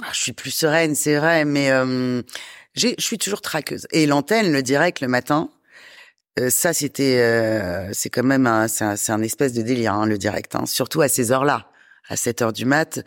Ah, 0.03 0.09
je 0.13 0.19
suis 0.19 0.33
plus 0.33 0.51
sereine, 0.51 0.93
c'est 0.93 1.15
vrai, 1.15 1.43
mais 1.43 1.71
euh, 1.71 2.21
je 2.75 2.89
suis 3.00 3.17
toujours 3.17 3.41
traqueuse. 3.41 3.88
Et 3.89 4.05
l'antenne, 4.05 4.51
le 4.51 4.62
direct, 4.62 5.01
le 5.01 5.07
matin, 5.07 5.50
euh, 6.39 6.49
ça, 6.49 6.73
c'était, 6.73 7.19
euh, 7.21 7.93
c'est 7.93 8.09
quand 8.09 8.23
même 8.23 8.45
un, 8.45 8.67
c'est 8.67 8.83
un, 8.83 8.95
un, 9.07 9.21
espèce 9.21 9.53
de 9.53 9.61
délire, 9.61 9.93
hein, 9.93 10.05
le 10.05 10.17
direct. 10.17 10.55
Hein. 10.55 10.65
Surtout 10.65 11.01
à 11.01 11.07
ces 11.07 11.31
heures-là, 11.31 11.69
à 12.09 12.17
7 12.17 12.41
heures 12.41 12.53
du 12.53 12.65
mat, 12.65 12.99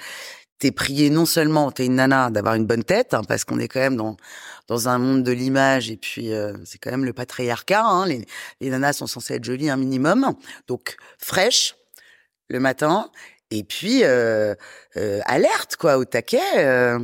t'es 0.58 0.73
prié 0.73 1.11
non 1.11 1.26
seulement, 1.26 1.70
t'es 1.70 1.85
une 1.85 1.97
nana, 1.97 2.30
d'avoir 2.30 2.54
une 2.54 2.64
bonne 2.66 2.85
tête, 2.85 3.12
hein, 3.12 3.23
parce 3.28 3.44
qu'on 3.44 3.58
est 3.58 3.68
quand 3.68 3.80
même 3.80 3.97
dans 3.97 4.16
dans 4.66 4.87
un 4.90 4.99
monde 4.99 5.23
de 5.23 5.32
l'image, 5.32 5.90
et 5.90 5.97
puis 5.97 6.30
euh, 6.30 6.52
c'est 6.66 6.76
quand 6.76 6.90
même 6.90 7.06
le 7.06 7.14
patriarcat. 7.14 7.85
Hein, 7.85 8.06
les, 8.06 8.26
les 8.61 8.68
nanas 8.68 8.94
sont 8.94 9.06
censées 9.06 9.35
être 9.35 9.44
jolies 9.44 9.70
un 9.70 9.78
minimum, 9.78 10.35
donc 10.66 10.97
fraîche 11.18 11.75
le 12.49 12.61
matin, 12.61 13.11
et 13.50 13.64
puis 13.64 14.04
alerte 14.04 15.76
quoi, 15.76 15.97
au 15.97 16.04
taquet. 16.04 16.99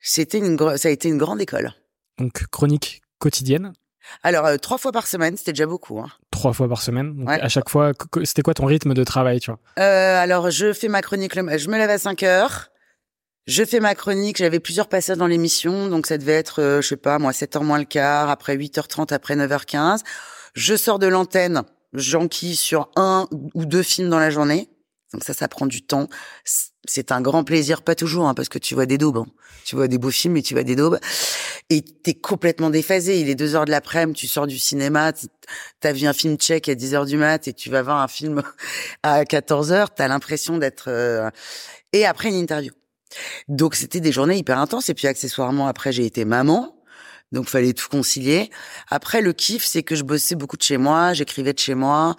c'était 0.00 0.38
une, 0.38 0.58
ça 0.76 0.88
a 0.88 0.90
été 0.90 1.08
une 1.08 1.18
grande 1.18 1.40
école. 1.40 1.72
Donc 2.18 2.46
chronique 2.50 3.02
quotidienne 3.18 3.72
alors, 4.22 4.46
euh, 4.46 4.56
trois 4.56 4.78
fois 4.78 4.92
par 4.92 5.06
semaine, 5.06 5.36
c'était 5.36 5.52
déjà 5.52 5.66
beaucoup. 5.66 5.98
Hein. 6.00 6.08
Trois 6.30 6.52
fois 6.52 6.68
par 6.68 6.82
semaine 6.82 7.14
Donc, 7.16 7.28
à 7.28 7.48
chaque 7.48 7.68
fois, 7.68 7.92
c'était 8.24 8.42
quoi 8.42 8.54
ton 8.54 8.66
rythme 8.66 8.94
de 8.94 9.04
travail, 9.04 9.40
tu 9.40 9.50
vois? 9.50 9.60
Euh, 9.78 10.22
Alors, 10.22 10.50
je 10.50 10.72
fais 10.72 10.88
ma 10.88 11.02
chronique, 11.02 11.34
je 11.34 11.68
me 11.68 11.76
lève 11.76 11.90
à 11.90 11.98
5 11.98 12.22
heures. 12.22 12.70
Je 13.46 13.62
fais 13.64 13.80
ma 13.80 13.94
chronique, 13.94 14.38
j'avais 14.38 14.60
plusieurs 14.60 14.88
passages 14.88 15.18
dans 15.18 15.26
l'émission, 15.26 15.88
donc 15.88 16.06
ça 16.06 16.16
devait 16.16 16.32
être, 16.32 16.62
euh, 16.62 16.80
je 16.80 16.88
sais 16.88 16.96
pas, 16.96 17.18
moi, 17.18 17.32
7h 17.32 17.62
moins 17.62 17.78
le 17.78 17.84
quart, 17.84 18.30
après 18.30 18.56
8h30, 18.56 19.12
après 19.12 19.36
9h15. 19.36 20.00
Je 20.54 20.76
sors 20.76 20.98
de 20.98 21.06
l'antenne, 21.06 21.62
j'enquille 21.92 22.56
sur 22.56 22.88
un 22.96 23.26
ou 23.54 23.66
deux 23.66 23.82
films 23.82 24.08
dans 24.08 24.18
la 24.18 24.30
journée. 24.30 24.70
Donc 25.14 25.24
ça, 25.24 25.32
ça 25.32 25.48
prend 25.48 25.66
du 25.66 25.80
temps. 25.82 26.08
C'est 26.86 27.12
un 27.12 27.22
grand 27.22 27.44
plaisir, 27.44 27.82
pas 27.82 27.94
toujours, 27.94 28.28
hein, 28.28 28.34
parce 28.34 28.48
que 28.48 28.58
tu 28.58 28.74
vois 28.74 28.84
des 28.84 28.98
daubes. 28.98 29.18
Hein. 29.18 29.26
Tu 29.64 29.76
vois 29.76 29.88
des 29.88 29.96
beaux 29.96 30.10
films, 30.10 30.34
mais 30.34 30.42
tu 30.42 30.52
vois 30.52 30.64
des 30.64 30.76
daubes. 30.76 30.98
Et 31.70 31.80
t'es 31.82 32.12
complètement 32.12 32.68
déphasé. 32.68 33.20
Il 33.20 33.30
est 33.30 33.34
deux 33.34 33.54
heures 33.54 33.64
de 33.64 33.70
l'après-midi, 33.70 34.18
tu 34.20 34.28
sors 34.28 34.46
du 34.46 34.58
cinéma, 34.58 35.12
t'as 35.80 35.92
vu 35.92 36.06
un 36.06 36.12
film 36.12 36.36
tchèque 36.36 36.68
à 36.68 36.74
10 36.74 36.94
heures 36.94 37.06
du 37.06 37.16
mat 37.16 37.48
et 37.48 37.54
tu 37.54 37.70
vas 37.70 37.80
voir 37.82 38.02
un 38.02 38.08
film 38.08 38.42
à 39.02 39.24
14 39.24 39.72
heures, 39.72 39.94
t'as 39.94 40.08
l'impression 40.08 40.58
d'être... 40.58 40.88
Euh, 40.88 41.30
et 41.92 42.04
après, 42.04 42.28
une 42.28 42.34
interview. 42.34 42.72
Donc 43.48 43.76
c'était 43.76 44.00
des 44.00 44.12
journées 44.12 44.36
hyper 44.36 44.58
intenses. 44.58 44.88
Et 44.88 44.94
puis 44.94 45.06
accessoirement, 45.06 45.68
après, 45.68 45.92
j'ai 45.92 46.04
été 46.04 46.24
maman. 46.24 46.73
Donc 47.34 47.48
fallait 47.48 47.72
tout 47.74 47.88
concilier. 47.88 48.50
Après 48.88 49.20
le 49.20 49.32
kiff, 49.32 49.64
c'est 49.64 49.82
que 49.82 49.96
je 49.96 50.04
bossais 50.04 50.36
beaucoup 50.36 50.56
de 50.56 50.62
chez 50.62 50.78
moi, 50.78 51.12
j'écrivais 51.12 51.52
de 51.52 51.58
chez 51.58 51.74
moi. 51.74 52.16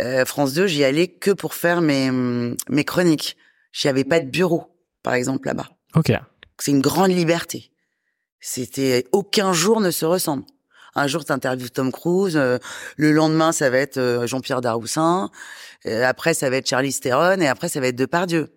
Euh, 0.00 0.24
France 0.24 0.54
2, 0.54 0.66
j'y 0.66 0.82
allais 0.82 1.08
que 1.08 1.30
pour 1.30 1.54
faire 1.54 1.80
mes 1.80 2.10
mes 2.10 2.84
chroniques. 2.84 3.36
J'y 3.72 3.88
avais 3.88 4.04
pas 4.04 4.20
de 4.20 4.26
bureau, 4.26 4.74
par 5.02 5.14
exemple 5.14 5.46
là-bas. 5.46 5.68
Ok. 5.94 6.12
C'est 6.58 6.70
une 6.70 6.80
grande 6.80 7.10
liberté. 7.10 7.70
C'était 8.40 9.06
aucun 9.12 9.52
jour 9.52 9.80
ne 9.80 9.90
se 9.90 10.04
ressemble. 10.04 10.44
Un 10.94 11.06
jour, 11.08 11.24
tu 11.24 11.32
interviews 11.32 11.68
Tom 11.68 11.90
Cruise. 11.90 12.36
Euh, 12.36 12.58
le 12.96 13.10
lendemain, 13.10 13.52
ça 13.52 13.68
va 13.68 13.78
être 13.78 13.98
euh, 13.98 14.26
Jean-Pierre 14.26 14.60
Daroussin. 14.60 15.30
après, 15.84 16.34
ça 16.34 16.50
va 16.50 16.56
être 16.56 16.68
Charlie 16.68 16.94
Theron. 16.94 17.40
Et 17.40 17.48
après, 17.48 17.68
ça 17.68 17.80
va 17.80 17.88
être 17.88 17.96
Depardieu. 17.96 18.52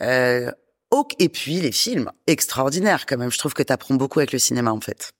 Euh, 0.00 0.50
et 1.18 1.28
puis, 1.28 1.60
les 1.60 1.72
films. 1.72 2.12
Extraordinaires, 2.28 3.06
quand 3.06 3.16
même. 3.18 3.32
Je 3.32 3.38
trouve 3.38 3.54
que 3.54 3.62
tu 3.62 3.72
apprends 3.72 3.94
beaucoup 3.94 4.20
avec 4.20 4.32
le 4.32 4.38
cinéma, 4.38 4.70
en 4.70 4.80
fait 4.80 5.12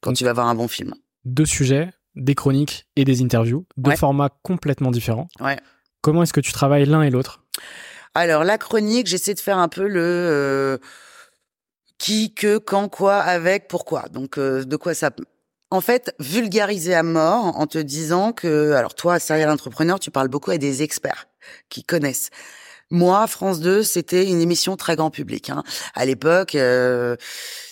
quand 0.00 0.12
tu 0.12 0.24
vas 0.24 0.32
voir 0.32 0.48
un 0.48 0.54
bon 0.54 0.68
film. 0.68 0.94
Deux 1.24 1.46
sujets, 1.46 1.90
des 2.14 2.34
chroniques 2.34 2.86
et 2.96 3.04
des 3.04 3.22
interviews, 3.22 3.66
deux 3.76 3.96
formats 3.96 4.30
complètement 4.42 4.90
différents. 4.90 5.28
Ouais. 5.40 5.58
Comment 6.02 6.22
est-ce 6.22 6.32
que 6.32 6.40
tu 6.40 6.52
travailles 6.52 6.86
l'un 6.86 7.02
et 7.02 7.10
l'autre? 7.10 7.44
Alors 8.14 8.44
la 8.44 8.58
chronique, 8.58 9.06
j'essaie 9.06 9.34
de 9.34 9.40
faire 9.40 9.58
un 9.58 9.68
peu 9.68 9.86
le 9.86 10.00
euh, 10.02 10.78
qui, 11.98 12.34
que, 12.34 12.58
quand, 12.58 12.88
quoi, 12.88 13.16
avec, 13.16 13.68
pourquoi. 13.68 14.08
Donc 14.10 14.38
euh, 14.38 14.64
de 14.64 14.76
quoi 14.76 14.94
ça 14.94 15.10
en 15.72 15.80
fait, 15.80 16.12
vulgariser 16.18 16.94
à 16.94 17.04
mort 17.04 17.56
en 17.56 17.66
te 17.66 17.78
disant 17.78 18.32
que, 18.32 18.72
alors 18.72 18.94
toi, 18.94 19.20
serial 19.20 19.50
entrepreneur, 19.50 20.00
tu 20.00 20.10
parles 20.10 20.28
beaucoup 20.28 20.50
à 20.50 20.58
des 20.58 20.82
experts 20.82 21.28
qui 21.68 21.84
connaissent. 21.84 22.30
Moi, 22.90 23.24
France 23.28 23.60
2, 23.60 23.84
c'était 23.84 24.28
une 24.28 24.40
émission 24.40 24.76
très 24.76 24.96
grand 24.96 25.10
public. 25.10 25.48
Hein. 25.50 25.62
À 25.94 26.04
l'époque, 26.06 26.56
euh, 26.56 27.14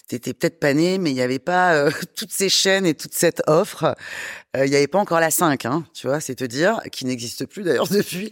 t'étais 0.09 0.33
peut-être 0.33 0.59
pas 0.59 0.75
né, 0.75 0.99
mais 0.99 1.11
il 1.11 1.15
n'y 1.15 1.21
avait 1.21 1.39
pas 1.39 1.75
euh, 1.75 1.91
toutes 2.17 2.33
ces 2.33 2.49
chaînes 2.49 2.87
et 2.87 2.95
toute 2.95 3.15
cette 3.15 3.43
offre. 3.47 3.95
Euh, 4.57 4.67
il 4.67 4.71
n'y 4.71 4.77
avait 4.77 4.87
pas 4.87 4.99
encore 4.99 5.21
la 5.21 5.31
5, 5.31 5.67
hein, 5.67 5.85
tu 5.93 6.07
vois, 6.07 6.21
c'est 6.21 6.35
te 6.35 6.45
dire, 6.45 6.81
qui 6.91 7.05
n'existe 7.05 7.47
plus 7.47 7.63
d'ailleurs 7.63 7.89
depuis. 7.91 8.31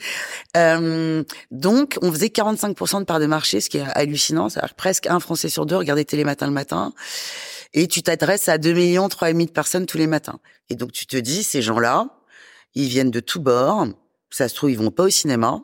Euh, 0.57 1.23
donc, 1.51 1.99
on 2.03 2.11
faisait 2.11 2.29
45% 2.29 3.01
de 3.01 3.05
part 3.05 3.21
de 3.21 3.27
marché, 3.27 3.61
ce 3.61 3.69
qui 3.69 3.79
est 3.79 3.87
hallucinant. 3.95 4.49
C'est-à-dire 4.49 4.75
presque 4.75 5.07
un 5.07 5.21
Français 5.21 5.51
sur 5.51 5.67
deux 5.67 5.77
regardait 5.77 6.05
Télématin 6.05 6.47
le 6.47 6.53
matin. 6.53 6.93
Et 7.75 7.87
tu 7.89 8.03
t'adresses 8.03 8.49
à 8.49 8.59
2 8.59 8.73
millions, 8.73 9.09
3 9.09 9.33
de 9.33 9.45
personnes 9.47 9.85
tous 9.87 9.99
les 9.99 10.07
matins. 10.07 10.41
Et 10.71 10.75
donc, 10.75 10.93
tu 10.93 11.07
te 11.07 11.17
dis, 11.17 11.43
ces 11.43 11.61
gens-là, 11.61 12.09
ils 12.75 12.89
viennent 12.89 13.11
de 13.11 13.21
tous 13.21 13.41
bords. 13.41 13.87
Ça 14.31 14.49
se 14.49 14.55
trouve, 14.55 14.71
ils 14.71 14.79
vont 14.79 14.91
pas 14.91 15.05
au 15.05 15.11
cinéma. 15.11 15.63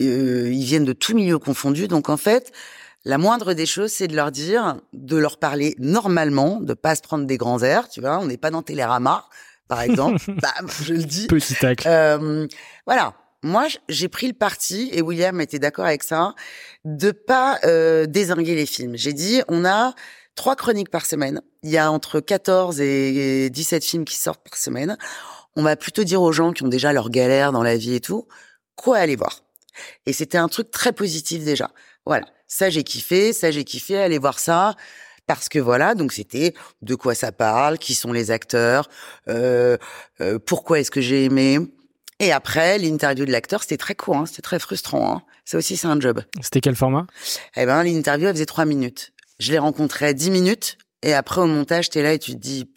Euh, 0.00 0.50
ils 0.52 0.64
viennent 0.64 0.84
de 0.84 0.92
tous 0.92 1.14
milieux 1.14 1.38
confondus. 1.38 1.86
Donc, 1.86 2.08
en 2.08 2.16
fait, 2.16 2.52
la 3.04 3.18
moindre 3.18 3.54
des 3.54 3.66
choses, 3.66 3.92
c'est 3.92 4.08
de 4.08 4.16
leur 4.16 4.30
dire, 4.30 4.76
de 4.92 5.16
leur 5.16 5.38
parler 5.38 5.74
normalement, 5.78 6.60
de 6.60 6.74
pas 6.74 6.94
se 6.94 7.00
prendre 7.00 7.24
des 7.26 7.38
grands 7.38 7.62
airs, 7.62 7.88
tu 7.88 8.00
vois. 8.00 8.18
On 8.18 8.26
n'est 8.26 8.36
pas 8.36 8.50
dans 8.50 8.62
Télérama, 8.62 9.24
par 9.68 9.80
exemple. 9.80 10.20
Bam, 10.28 10.68
je 10.82 10.94
le 10.94 11.04
dis. 11.04 11.26
Petit 11.26 11.54
tac. 11.54 11.86
Euh, 11.86 12.46
voilà. 12.86 13.14
Moi, 13.42 13.68
j'ai 13.88 14.08
pris 14.08 14.26
le 14.26 14.34
parti, 14.34 14.90
et 14.92 15.00
William 15.00 15.40
était 15.40 15.58
d'accord 15.58 15.86
avec 15.86 16.02
ça, 16.02 16.34
de 16.84 17.10
pas 17.10 17.58
euh, 17.64 18.04
désinguer 18.04 18.54
les 18.54 18.66
films. 18.66 18.96
J'ai 18.96 19.14
dit, 19.14 19.40
on 19.48 19.64
a 19.64 19.94
trois 20.34 20.56
chroniques 20.56 20.90
par 20.90 21.06
semaine. 21.06 21.40
Il 21.62 21.70
y 21.70 21.78
a 21.78 21.90
entre 21.90 22.20
14 22.20 22.82
et 22.82 23.48
17 23.48 23.82
films 23.82 24.04
qui 24.04 24.16
sortent 24.16 24.44
par 24.44 24.58
semaine. 24.58 24.98
On 25.56 25.62
va 25.62 25.74
plutôt 25.76 26.04
dire 26.04 26.20
aux 26.20 26.32
gens 26.32 26.52
qui 26.52 26.64
ont 26.64 26.68
déjà 26.68 26.92
leur 26.92 27.08
galère 27.08 27.50
dans 27.50 27.62
la 27.62 27.78
vie 27.78 27.94
et 27.94 28.00
tout, 28.00 28.28
quoi 28.76 28.98
aller 28.98 29.16
voir. 29.16 29.40
Et 30.04 30.12
c'était 30.12 30.38
un 30.38 30.48
truc 30.48 30.70
très 30.70 30.92
positif 30.92 31.42
déjà. 31.42 31.70
Voilà 32.04 32.26
ça 32.50 32.68
j'ai 32.68 32.82
kiffé, 32.82 33.32
ça 33.32 33.50
j'ai 33.50 33.64
kiffé, 33.64 33.96
aller 33.96 34.18
voir 34.18 34.38
ça. 34.38 34.74
Parce 35.26 35.48
que 35.48 35.60
voilà, 35.60 35.94
donc 35.94 36.12
c'était 36.12 36.54
de 36.82 36.96
quoi 36.96 37.14
ça 37.14 37.30
parle, 37.30 37.78
qui 37.78 37.94
sont 37.94 38.12
les 38.12 38.32
acteurs, 38.32 38.90
euh, 39.28 39.78
euh, 40.20 40.40
pourquoi 40.40 40.80
est-ce 40.80 40.90
que 40.90 41.00
j'ai 41.00 41.24
aimé. 41.24 41.60
Et 42.18 42.32
après, 42.32 42.78
l'interview 42.78 43.24
de 43.24 43.30
l'acteur, 43.30 43.62
c'était 43.62 43.76
très 43.76 43.94
court, 43.94 44.16
hein, 44.16 44.26
c'était 44.26 44.42
très 44.42 44.58
frustrant. 44.58 45.14
Hein. 45.14 45.22
Ça 45.44 45.56
aussi, 45.56 45.76
c'est 45.76 45.86
un 45.86 46.00
job. 46.00 46.20
C'était 46.42 46.60
quel 46.60 46.74
format? 46.74 47.06
Eh 47.56 47.64
ben, 47.64 47.82
l'interview, 47.84 48.26
elle 48.26 48.34
faisait 48.34 48.44
trois 48.44 48.64
minutes. 48.64 49.12
Je 49.38 49.52
l'ai 49.52 49.58
rencontré 49.58 50.12
dix 50.12 50.30
minutes, 50.30 50.76
et 51.02 51.14
après, 51.14 51.40
au 51.40 51.46
montage, 51.46 51.90
t'es 51.90 52.02
là 52.02 52.12
et 52.12 52.18
tu 52.18 52.32
te 52.32 52.38
dis, 52.38 52.68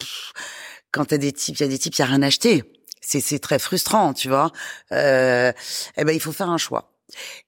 quand 0.92 1.06
t'as 1.06 1.18
des 1.18 1.32
types, 1.32 1.56
il 1.58 1.62
y 1.62 1.66
a 1.66 1.68
des 1.68 1.78
types, 1.78 1.96
il 1.96 1.98
y 1.98 2.02
a 2.02 2.06
rien 2.06 2.22
à 2.22 2.26
acheter. 2.26 2.62
C'est, 3.00 3.20
c'est 3.20 3.40
très 3.40 3.58
frustrant, 3.58 4.14
tu 4.14 4.28
vois. 4.28 4.52
Euh, 4.92 5.52
eh 5.96 6.04
ben, 6.04 6.12
il 6.12 6.20
faut 6.20 6.32
faire 6.32 6.48
un 6.48 6.56
choix. 6.56 6.93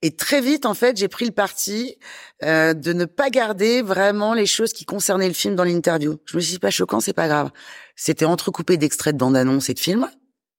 Et 0.03 0.15
très 0.15 0.41
vite, 0.41 0.67
en 0.67 0.75
fait, 0.75 0.97
j'ai 0.97 1.09
pris 1.09 1.25
le 1.25 1.33
parti 1.33 1.97
euh, 2.45 2.75
de 2.75 2.93
ne 2.93 3.05
pas 3.05 3.31
garder 3.31 3.83
vraiment 3.83 4.35
les 4.35 4.47
choses 4.47 4.73
qui 4.73 4.85
concernaient 4.85 5.29
le 5.29 5.35
film 5.35 5.55
dans 5.57 5.65
l'interview. 5.65 6.19
Je 6.27 6.37
me 6.37 6.41
suis 6.43 6.55
dit, 6.55 6.59
pas 6.59 6.71
choquant, 6.71 7.01
c'est 7.01 7.13
pas 7.13 7.29
grave. 7.29 7.51
C'était 7.97 8.27
entrecoupé 8.27 8.77
d'extraits 8.77 9.15
de 9.15 9.19
bandes 9.19 9.37
annonces 9.37 9.69
et 9.71 9.75
de 9.75 9.81
films. 9.81 10.09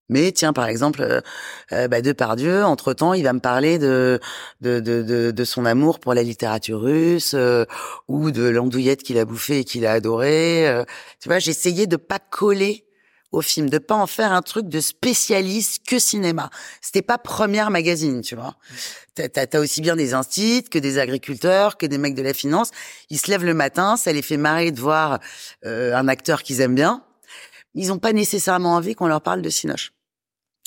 Mais 0.10 0.32
tiens, 0.32 0.54
par 0.54 0.68
exemple, 0.68 1.02
euh, 1.02 1.22
euh 1.74 1.88
bah, 1.88 2.02
Depardieu, 2.02 2.64
entre-temps, 2.64 3.14
il 3.14 3.24
va 3.24 3.34
me 3.34 3.40
parler 3.40 3.78
de 3.78 4.20
de, 4.62 4.80
de, 4.80 5.32
de, 5.32 5.44
son 5.44 5.66
amour 5.66 6.00
pour 6.00 6.14
la 6.14 6.24
littérature 6.24 6.82
russe 6.82 7.34
euh, 7.34 7.66
ou 8.08 8.32
de 8.32 8.44
l'andouillette 8.44 9.04
qu'il 9.04 9.18
a 9.20 9.26
bouffée 9.26 9.60
et 9.60 9.64
qu'il 9.66 9.86
a 9.86 9.92
adoré. 9.92 10.68
Euh. 10.68 10.86
tu 11.20 11.28
vois, 11.28 11.40
j'essayais 11.40 11.88
de 11.88 11.98
pas 11.98 12.20
coller 12.20 12.87
au 13.32 13.42
film, 13.42 13.70
de 13.70 13.78
pas 13.78 13.96
en 13.96 14.08
faire 14.08 14.32
un 14.32 14.42
truc 14.42 14.68
de 14.70 14.80
spécialiste 14.80 15.86
que 15.86 16.00
cinéma. 16.00 16.50
C'était 16.82 17.02
pas 17.02 17.18
première 17.18 17.70
magazine, 17.72 18.22
tu 18.22 18.36
vois. 18.36 18.56
T'as 19.16 19.46
as, 19.54 19.60
aussi 19.60 19.82
bien 19.82 19.96
des 19.96 20.14
instits 20.14 20.64
que 20.64 20.80
des 20.80 20.98
agriculteurs, 20.98 21.78
que 21.78 21.86
des 21.86 21.98
mecs 21.98 22.16
de 22.16 22.22
la 22.22 22.34
finance. 22.34 22.72
Ils 23.10 23.20
se 23.20 23.30
lèvent 23.30 23.46
le 23.46 23.54
matin, 23.54 23.98
ça 23.98 24.14
les 24.14 24.22
fait 24.22 24.38
marrer 24.38 24.72
de 24.72 24.80
voir 24.80 25.20
un 25.64 26.08
acteur 26.08 26.44
qu'ils 26.44 26.62
aiment 26.62 26.76
bien. 26.76 27.04
Ils 27.74 27.92
ont 27.92 28.00
pas 28.00 28.14
nécessairement 28.14 28.76
envie 28.76 28.96
qu'on 28.96 29.08
leur 29.08 29.22
parle 29.22 29.42
de 29.42 29.50
Cinoche. 29.50 29.92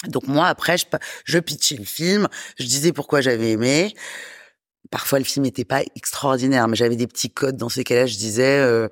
Donc 0.07 0.27
moi, 0.29 0.47
après, 0.47 0.79
je, 0.79 0.85
je 1.25 1.39
pitchais 1.39 1.77
le 1.77 1.85
film, 1.85 2.29
je 2.59 2.65
disais 2.65 2.93
pourquoi 2.93 3.21
j'avais 3.21 3.51
aimé. 3.51 3.95
Parfois, 4.91 5.19
le 5.19 5.25
film 5.25 5.45
n'était 5.45 5.65
pas 5.65 5.83
extraordinaire, 5.95 6.67
mais 6.69 6.77
j'avais 6.77 6.97
des 6.97 7.07
petits 7.07 7.31
codes. 7.31 7.57
Dans 7.57 7.69
ces 7.69 7.85
cas-là, 7.85 8.07
je 8.07 8.17
disais, 8.17 8.59
euh, 8.59 8.89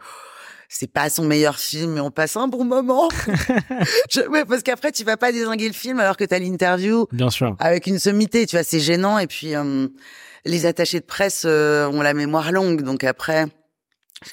c'est 0.68 0.92
pas 0.92 1.08
son 1.10 1.25
meilleur 1.25 1.58
film, 1.58 1.92
mais 1.92 2.00
on 2.00 2.10
passe 2.10 2.37
un 2.37 2.48
bon 2.48 2.64
moment. 2.64 3.08
ouais, 4.30 4.44
parce 4.44 4.62
qu'après, 4.62 4.92
tu 4.92 5.04
vas 5.04 5.16
pas 5.16 5.32
désinguer 5.32 5.66
le 5.66 5.75
film 5.75 5.98
alors 5.98 6.16
que 6.16 6.25
tu 6.25 6.34
as 6.34 6.38
l'interview. 6.38 7.06
Bien 7.12 7.30
sûr. 7.30 7.56
Avec 7.58 7.87
une 7.87 7.98
sommité, 7.98 8.46
tu 8.46 8.56
vois, 8.56 8.64
c'est 8.64 8.80
gênant. 8.80 9.18
Et 9.18 9.26
puis, 9.26 9.54
euh, 9.54 9.88
les 10.44 10.66
attachés 10.66 11.00
de 11.00 11.06
presse 11.06 11.44
euh, 11.46 11.87
ont 11.88 12.02
la 12.02 12.14
mémoire 12.14 12.52
longue. 12.52 12.82
Donc 12.82 13.02
après, 13.04 13.46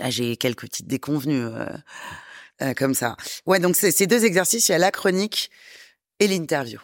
j'ai 0.10 0.36
quelques 0.36 0.62
petites 0.62 0.88
déconvenues 0.88 1.46
euh, 2.62 2.74
comme 2.76 2.94
ça. 2.94 3.16
Ouais, 3.46 3.60
donc 3.60 3.76
ces 3.76 4.08
deux 4.08 4.26
exercices, 4.26 4.68
il 4.70 4.74
y 4.74 4.76
a 4.76 4.80
la 4.80 4.92
chronique 4.92 5.50
et 6.20 6.28
l'interview. 6.28 6.80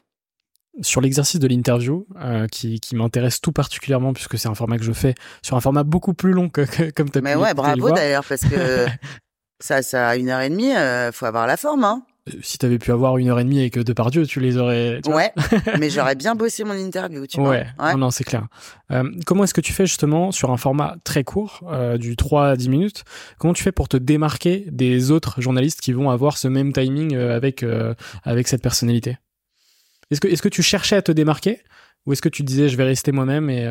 Sur 0.82 1.02
l'exercice 1.02 1.40
de 1.40 1.48
l'interview, 1.48 2.08
euh, 2.22 2.48
qui, 2.48 2.80
qui 2.80 2.96
m'intéresse 2.96 3.42
tout 3.42 3.52
particulièrement 3.52 4.14
puisque 4.14 4.38
c'est 4.38 4.48
un 4.48 4.56
format 4.56 4.78
que 4.78 4.86
je 4.86 4.94
fais 4.94 5.16
sur 5.42 5.58
un 5.58 5.62
format 5.62 5.84
beaucoup 5.84 6.14
plus 6.14 6.32
long 6.32 6.48
que, 6.48 6.92
comme 6.92 7.10
tu 7.10 7.18
as 7.18 7.22
Mais 7.22 7.36
ouais, 7.36 7.54
bravo 7.54 7.92
d'ailleurs 7.92 8.24
parce 8.26 8.42
que 8.42 8.86
ça, 9.64 9.82
ça 9.82 10.10
a 10.10 10.16
une 10.16 10.30
heure 10.30 10.42
et 10.42 10.50
demie, 10.50 10.76
euh, 10.76 11.12
faut 11.12 11.26
avoir 11.26 11.48
la 11.48 11.58
forme, 11.58 11.84
hein. 11.84 12.04
Euh, 12.30 12.38
si 12.44 12.60
tu 12.60 12.66
avais 12.66 12.78
pu 12.78 12.92
avoir 12.92 13.18
une 13.18 13.30
heure 13.30 13.40
et 13.40 13.44
demie 13.44 13.60
avec 13.60 13.80
Depardieu, 13.80 14.28
tu 14.28 14.40
les 14.40 14.58
aurais. 14.58 15.02
ouais, 15.08 15.34
mais 15.80 15.90
j'aurais 15.90 16.16
bien 16.16 16.36
bossé 16.36 16.64
mon 16.64 16.74
interview, 16.74 17.26
tu 17.26 17.40
ouais. 17.40 17.66
vois. 17.78 17.88
Ouais, 17.88 17.96
non, 17.96 18.12
c'est 18.12 18.24
clair. 18.24 18.48
Euh, 18.92 19.10
comment 19.26 19.44
est-ce 19.44 19.54
que 19.54 19.62
tu 19.62 19.74
fais 19.74 19.86
justement 19.86 20.32
sur 20.32 20.52
un 20.52 20.58
format 20.58 20.98
très 21.04 21.24
court, 21.24 21.62
euh, 21.72 21.98
du 21.98 22.16
3 22.16 22.50
à 22.50 22.56
10 22.56 22.70
minutes? 22.70 23.04
Comment 23.40 23.54
tu 23.54 23.64
fais 23.64 23.72
pour 23.72 23.90
te 23.90 23.98
démarquer 23.98 24.66
des 24.72 25.10
autres 25.10 25.42
journalistes 25.42 25.82
qui 25.82 25.94
vont 25.94 26.10
avoir 26.12 26.38
ce 26.38 26.48
même 26.48 26.74
timing 26.74 27.16
avec, 27.16 27.66
avec 28.24 28.48
cette 28.48 28.62
personnalité? 28.62 29.18
Est-ce 30.12 30.22
que, 30.22 30.28
est-ce 30.28 30.42
que 30.42 30.50
tu 30.50 30.62
cherchais 30.62 30.98
à 30.98 31.02
te 31.02 31.12
démarquer? 31.12 31.62
Ou 32.06 32.14
est-ce 32.14 32.22
que 32.22 32.30
tu 32.30 32.44
disais 32.44 32.68
je 32.70 32.78
vais 32.78 32.84
rester 32.84 33.12
moi-même 33.12 33.50
et. 33.50 33.68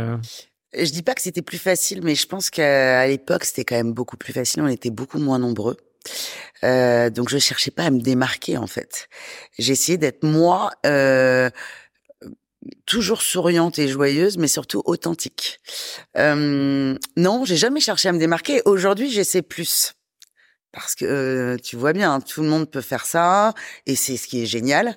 Je 0.73 0.91
dis 0.91 1.03
pas 1.03 1.15
que 1.15 1.23
c'était 1.23 1.43
plus 1.43 1.59
facile, 1.59 2.00
mais 2.03 2.15
je 2.15 2.27
pense 2.27 2.50
qu'à 2.50 3.07
l'époque, 3.07 3.45
c'était 3.45 3.65
quand 3.65 3.77
même 3.77 3.93
beaucoup 3.93 4.17
plus 4.17 4.33
facile. 4.33 4.62
On 4.62 4.69
était 4.69 4.91
beaucoup 4.91 5.19
moins 5.19 5.39
nombreux. 5.39 5.77
Euh, 6.65 7.11
donc 7.11 7.29
je 7.29 7.39
cherchais 7.39 7.71
pas 7.71 7.85
à 7.85 7.91
me 7.91 8.00
démarquer 8.00 8.57
en 8.57 8.67
fait. 8.67 9.09
J'essayais 9.59 9.99
d'être 9.99 10.25
moi, 10.25 10.71
euh, 10.87 11.50
toujours 12.87 13.23
souriante 13.23 13.79
et 13.79 13.89
joyeuse, 13.89 14.39
mais 14.39 14.49
surtout 14.49 14.83
authentique. 14.85 15.61
Euh, 16.17 16.97
non, 17.17 17.45
j'ai 17.45 17.57
jamais 17.57 17.81
cherché 17.81 18.09
à 18.09 18.12
me 18.12 18.19
démarquer. 18.19 18.62
Aujourd'hui, 18.65 19.11
j'essaie 19.11 19.43
plus 19.43 19.95
parce 20.73 20.95
que 20.95 21.05
euh, 21.05 21.57
tu 21.62 21.77
vois 21.77 21.93
bien, 21.93 22.15
hein, 22.15 22.21
tout 22.21 22.43
le 22.43 22.49
monde 22.49 22.71
peut 22.71 22.81
faire 22.81 23.05
ça 23.07 23.55
et 23.87 23.97
c'est 23.97 24.17
ce 24.17 24.27
qui 24.29 24.43
est 24.43 24.47
génial. 24.47 24.97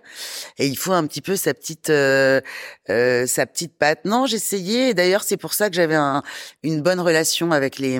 Et 0.57 0.67
il 0.67 0.77
faut 0.77 0.91
un 0.91 1.05
petit 1.07 1.21
peu 1.21 1.35
sa 1.35 1.53
petite 1.53 1.89
euh, 1.89 2.41
euh, 2.89 3.25
sa 3.27 3.45
petite 3.45 3.77
patte. 3.77 4.05
Non, 4.05 4.25
j'essayais. 4.25 4.93
D'ailleurs, 4.93 5.23
c'est 5.23 5.37
pour 5.37 5.53
ça 5.53 5.69
que 5.69 5.75
j'avais 5.75 5.95
un, 5.95 6.23
une 6.63 6.81
bonne 6.81 6.99
relation 6.99 7.51
avec 7.51 7.79
les 7.79 7.99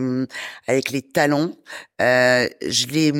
avec 0.68 0.92
les 0.92 1.02
talents. 1.02 1.52
je 2.00 2.88
les 2.88 3.12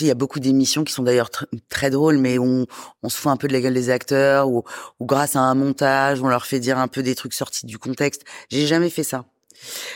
il 0.00 0.06
y 0.06 0.10
a 0.10 0.14
beaucoup 0.14 0.40
d'émissions 0.40 0.84
qui 0.84 0.92
sont 0.92 1.02
d'ailleurs 1.02 1.30
très 1.68 1.90
drôles, 1.90 2.18
mais 2.18 2.38
on, 2.38 2.66
on 3.02 3.08
se 3.08 3.18
fout 3.18 3.30
un 3.30 3.36
peu 3.36 3.48
de 3.48 3.52
la 3.52 3.60
gueule 3.60 3.74
des 3.74 3.90
acteurs 3.90 4.48
ou, 4.48 4.64
ou 4.98 5.06
grâce 5.06 5.36
à 5.36 5.40
un 5.40 5.54
montage, 5.54 6.22
on 6.22 6.28
leur 6.28 6.46
fait 6.46 6.60
dire 6.60 6.78
un 6.78 6.88
peu 6.88 7.02
des 7.02 7.14
trucs 7.14 7.34
sortis 7.34 7.66
du 7.66 7.78
contexte. 7.78 8.22
J'ai 8.50 8.66
jamais 8.66 8.90
fait 8.90 9.04
ça. 9.04 9.26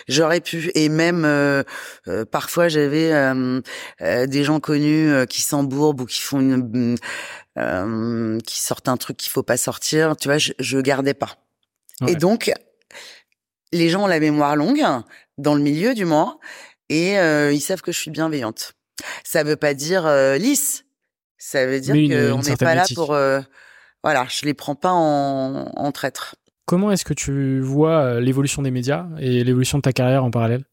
J'aurais 0.09 0.41
pu 0.41 0.71
et 0.75 0.89
même 0.89 1.25
euh, 1.25 1.63
euh, 2.09 2.25
parfois 2.25 2.69
j'avais 2.69 3.13
euh, 3.13 3.61
des 4.27 4.45
gens 4.45 4.61
connus 4.61 5.27
qui 5.29 5.43
s'embourbent 5.43 6.03
ou 6.03 6.07
qui 6.07 6.21
font 6.21 6.41
une 6.41 6.97
qui 7.57 8.61
sortent 8.61 8.89
un 8.89 8.97
truc 8.97 9.17
qu'il 9.17 9.31
faut 9.31 9.43
pas 9.43 9.57
sortir. 9.57 10.17
Tu 10.17 10.29
vois, 10.29 10.39
je, 10.39 10.53
je 10.59 10.79
gardais 10.79 11.15
pas. 11.15 11.37
Et 12.07 12.17
donc 12.17 12.53
les 13.73 13.89
gens 13.89 14.05
ont 14.05 14.09
la 14.09 14.21
mémoire 14.21 14.57
longue 14.57 14.85
dans 15.39 15.55
le 15.55 15.63
milieu 15.63 15.95
du 15.95 16.05
moins 16.05 16.39
et 16.89 17.15
ils 17.15 17.61
savent 17.61 17.83
que 17.83 17.93
je 17.93 17.99
suis 17.99 18.11
bienveillante. 18.11 18.75
Ça 19.25 19.43
veut 19.43 19.57
pas 19.57 19.75
dire 19.75 20.09
lisse. 20.39 20.85
Ça 21.39 21.67
veut 21.67 21.81
dire 21.81 21.95
qu'on 21.95 22.43
n'est 22.43 22.57
pas 22.57 22.75
là 22.75 22.85
pour 22.95 23.17
voilà, 24.05 24.27
je 24.29 24.45
les 24.45 24.53
prends 24.53 24.75
pas 24.75 24.93
en, 24.93 25.73
en 25.75 25.93
traître. 25.93 26.37
Comment 26.67 26.91
est-ce 26.91 27.05
que 27.05 27.15
tu 27.15 27.61
vois 27.61 28.01
euh, 28.01 28.21
l'évolution 28.21 28.63
des 28.63 28.71
médias 28.71 29.07
et 29.19 29.45
l'évolution 29.45 29.79
de 29.79 29.83
ta 29.83 29.93
carrière 29.93 30.25
en 30.25 30.31
parallèle 30.31 30.65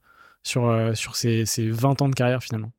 sur, 0.44 0.70
euh, 0.70 0.94
sur 0.94 1.16
ces, 1.16 1.46
ces 1.46 1.70
20 1.70 2.02
ans 2.02 2.10
de 2.10 2.16
carrière 2.16 2.44
finalement? 2.44 2.72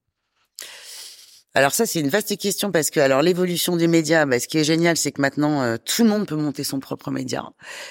Alors 1.55 1.73
ça 1.73 1.85
c'est 1.85 2.01
une 2.01 2.09
vaste 2.09 2.37
question 2.39 2.73
parce 2.73 2.91
que 2.91 2.99
alors 2.99 3.21
l'évolution 3.21 3.77
des 3.77 3.87
médias, 3.87 4.25
bah, 4.25 4.41
ce 4.41 4.49
qui 4.49 4.59
est 4.59 4.65
génial 4.65 4.97
c'est 4.97 5.13
que 5.13 5.21
maintenant 5.21 5.63
euh, 5.63 5.77
tout 5.77 6.03
le 6.03 6.09
monde 6.09 6.27
peut 6.27 6.37
monter 6.37 6.65
son 6.65 6.81
propre 6.81 7.11
média. 7.11 7.45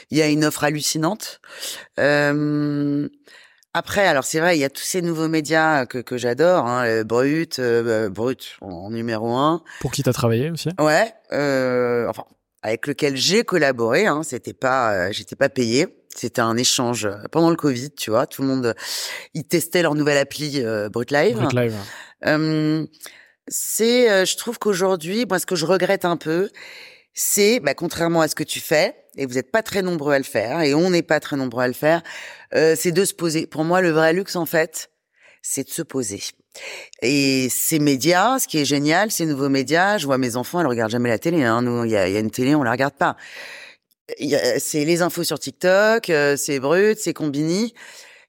Il 0.09 0.17
y 0.17 0.21
a 0.21 0.27
une 0.27 0.45
offre 0.45 0.63
hallucinante. 0.63 1.41
Euh, 1.99 3.07
après 3.73 4.07
alors 4.07 4.23
c'est 4.23 4.39
vrai 4.39 4.57
il 4.57 4.61
y 4.61 4.63
a 4.63 4.69
tous 4.69 4.83
ces 4.83 5.03
nouveaux 5.03 5.27
médias 5.27 5.85
que, 5.85 5.99
que 5.99 6.17
j'adore, 6.17 6.65
hein, 6.65 7.03
Brut, 7.03 7.59
euh, 7.59 8.09
Brut 8.09 8.57
en, 8.61 8.89
numéro 8.89 9.35
un. 9.35 9.63
Pour 9.79 9.91
qui 9.91 10.01
t'as 10.01 10.13
travaillé 10.13 10.49
aussi? 10.49 10.69
Ouais, 10.79 11.13
enfin 12.09 12.25
avec 12.61 12.87
lequel 12.87 13.15
j'ai 13.15 13.43
collaboré. 13.43 14.05
Hein, 14.07 14.23
c'était 14.23 14.53
pas, 14.53 14.93
euh, 14.93 15.09
j'étais 15.11 15.35
pas 15.35 15.49
payé. 15.49 15.87
C'était 16.15 16.41
un 16.41 16.57
échange 16.57 17.05
euh, 17.05 17.15
pendant 17.31 17.49
le 17.49 17.55
Covid, 17.55 17.91
tu 17.91 18.09
vois. 18.09 18.27
Tout 18.27 18.41
le 18.41 18.47
monde, 18.47 18.75
ils 19.33 19.45
testaient 19.45 19.81
leur 19.81 19.95
nouvelle 19.95 20.17
appli 20.17 20.61
euh, 20.63 20.89
Brut 20.89 21.11
Live. 21.11 21.37
Brut 21.37 21.53
Live. 21.53 21.75
Euh, 22.25 22.85
c'est, 23.47 24.25
je 24.25 24.37
trouve 24.37 24.59
qu'aujourd'hui, 24.59 25.25
moi, 25.25 25.39
ce 25.39 25.45
que 25.45 25.55
je 25.55 25.65
regrette 25.65 26.05
un 26.05 26.17
peu, 26.17 26.49
c'est, 27.13 27.59
bah, 27.59 27.73
contrairement 27.73 28.21
à 28.21 28.27
ce 28.27 28.35
que 28.35 28.43
tu 28.43 28.59
fais, 28.59 28.95
et 29.17 29.25
vous 29.25 29.33
n'êtes 29.33 29.51
pas 29.51 29.63
très 29.63 29.81
nombreux 29.81 30.13
à 30.13 30.17
le 30.17 30.23
faire, 30.23 30.61
et 30.61 30.73
on 30.73 30.89
n'est 30.89 31.01
pas 31.01 31.19
très 31.19 31.35
nombreux 31.35 31.63
à 31.63 31.67
le 31.67 31.73
faire, 31.73 32.01
c'est 32.53 32.91
de 32.91 33.03
se 33.03 33.13
poser. 33.13 33.47
Pour 33.47 33.63
moi, 33.63 33.81
le 33.81 33.89
vrai 33.89 34.13
luxe, 34.13 34.35
en 34.35 34.45
fait, 34.45 34.91
c'est 35.41 35.63
de 35.63 35.69
se 35.69 35.81
poser. 35.81 36.21
Et 37.01 37.47
ces 37.49 37.79
médias, 37.79 38.39
ce 38.39 38.47
qui 38.47 38.59
est 38.59 38.65
génial, 38.65 39.11
ces 39.11 39.25
nouveaux 39.25 39.49
médias, 39.49 39.97
je 39.97 40.05
vois 40.05 40.17
mes 40.17 40.35
enfants, 40.35 40.61
elles 40.61 40.67
regardent 40.67 40.91
jamais 40.91 41.09
la 41.09 41.19
télé. 41.19 41.43
Hein. 41.43 41.61
Nous, 41.61 41.85
il 41.85 41.91
y 41.91 41.97
a, 41.97 42.07
y 42.07 42.17
a, 42.17 42.19
une 42.19 42.31
télé, 42.31 42.55
on 42.55 42.63
la 42.63 42.71
regarde 42.71 42.93
pas. 42.93 43.15
C'est 44.59 44.85
les 44.85 45.01
infos 45.01 45.23
sur 45.23 45.39
TikTok, 45.39 46.09
euh, 46.09 46.35
c'est 46.37 46.59
brut, 46.59 46.99
c'est 46.99 47.13
combini, 47.13 47.73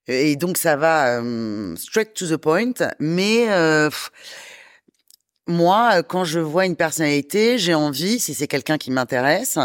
et 0.06 0.37
donc 0.37 0.56
ça 0.56 0.76
va 0.76 1.20
euh, 1.20 1.74
straight 1.76 2.14
to 2.14 2.26
the 2.26 2.37
point. 2.37 2.72
Mais 2.98 3.46
euh, 3.50 3.90
moi, 5.46 6.02
quand 6.02 6.24
je 6.24 6.40
vois 6.40 6.66
une 6.66 6.76
personnalité, 6.76 7.58
j'ai 7.58 7.74
envie, 7.74 8.18
si 8.20 8.35
c'est 8.35 8.46
quelqu'un 8.46 8.78
qui 8.78 8.90
m'intéresse, 8.90 9.58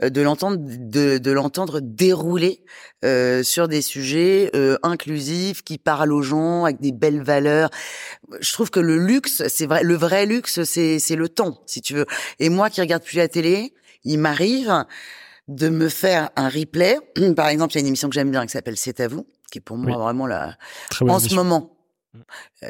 de 0.00 0.20
l'entendre 0.20 0.56
de, 0.58 1.18
de 1.18 1.30
l'entendre 1.32 1.80
dérouler 1.80 2.62
euh, 3.04 3.42
sur 3.42 3.68
des 3.68 3.82
sujets 3.82 4.50
euh, 4.54 4.76
inclusifs 4.82 5.62
qui 5.62 5.78
parlent 5.78 6.12
aux 6.12 6.22
gens 6.22 6.64
avec 6.64 6.80
des 6.80 6.92
belles 6.92 7.22
valeurs. 7.22 7.70
Je 8.40 8.52
trouve 8.52 8.70
que 8.70 8.80
le 8.80 8.96
luxe, 8.96 9.42
c'est 9.48 9.66
vrai, 9.66 9.82
le 9.82 9.94
vrai 9.94 10.26
luxe, 10.26 10.62
c'est 10.62 10.98
c'est 10.98 11.16
le 11.16 11.28
temps, 11.28 11.62
si 11.66 11.80
tu 11.80 11.94
veux. 11.94 12.06
Et 12.38 12.48
moi 12.48 12.70
qui 12.70 12.80
regarde 12.80 13.02
plus 13.02 13.16
la 13.16 13.28
télé, 13.28 13.74
il 14.04 14.18
m'arrive 14.18 14.84
de 15.48 15.68
me 15.68 15.88
faire 15.88 16.30
un 16.36 16.48
replay. 16.48 16.98
Par 17.36 17.48
exemple, 17.48 17.72
il 17.74 17.76
y 17.76 17.78
a 17.78 17.80
une 17.80 17.88
émission 17.88 18.08
que 18.08 18.14
j'aime 18.14 18.30
bien 18.30 18.46
qui 18.46 18.52
s'appelle 18.52 18.76
C'est 18.76 19.00
à 19.00 19.08
vous, 19.08 19.26
qui 19.50 19.58
est 19.58 19.62
pour 19.62 19.76
moi 19.76 19.98
vraiment 19.98 20.26
la 20.26 20.56
en 21.00 21.18
ce 21.18 21.34
moment 21.34 21.76
mm. 22.14 22.20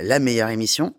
la 0.02 0.18
meilleure 0.18 0.48
émission. 0.48 0.94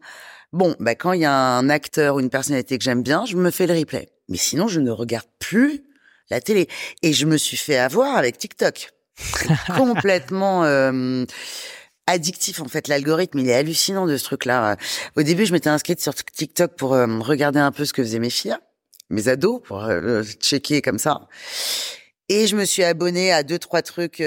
Bon, 0.52 0.76
bah 0.80 0.96
quand 0.96 1.14
il 1.14 1.22
y 1.22 1.26
a 1.26 1.34
un 1.34 1.70
acteur 1.70 2.16
ou 2.16 2.20
une 2.20 2.30
personnalité 2.30 2.78
que 2.78 2.84
j'aime 2.84 3.04
bien, 3.04 3.26
je 3.26 3.36
me 3.36 3.52
fais 3.52 3.68
le 3.68 3.74
replay. 3.76 4.10
Mais 4.30 4.38
sinon, 4.38 4.68
je 4.68 4.80
ne 4.80 4.92
regarde 4.92 5.28
plus 5.40 5.84
la 6.30 6.42
télé. 6.42 6.68
Et 7.02 7.14
je 7.14 7.26
me 7.26 7.38
suis 7.38 7.58
fait 7.58 7.78
avoir 7.78 8.18
avec 8.18 8.38
TikTok. 8.38 8.92
complètement 9.76 10.64
euh, 10.64 11.26
addictif 12.08 12.62
en 12.62 12.68
fait. 12.68 12.88
L'algorithme, 12.88 13.40
il 13.40 13.50
est 13.50 13.56
hallucinant 13.56 14.06
de 14.06 14.18
ce 14.18 14.24
truc-là. 14.24 14.78
Au 15.16 15.24
début, 15.24 15.46
je 15.46 15.54
m'étais 15.54 15.70
inscrite 15.70 16.02
sur 16.02 16.14
TikTok 16.16 16.76
pour 16.76 16.94
euh, 16.94 17.08
regarder 17.20 17.60
un 17.60 17.72
peu 17.72 17.86
ce 17.86 17.94
que 17.94 18.04
faisaient 18.04 18.20
mes 18.20 18.30
filles, 18.30 18.58
mes 19.10 19.28
ados, 19.28 19.62
pour 19.64 19.84
euh, 19.84 20.24
checker 20.24 20.82
comme 20.82 21.00
ça. 21.00 21.28
Et 22.32 22.46
je 22.46 22.56
me 22.56 22.64
suis 22.64 22.84
abonnée 22.84 23.32
à 23.32 23.42
deux 23.42 23.58
trois 23.58 23.82
trucs 23.82 24.24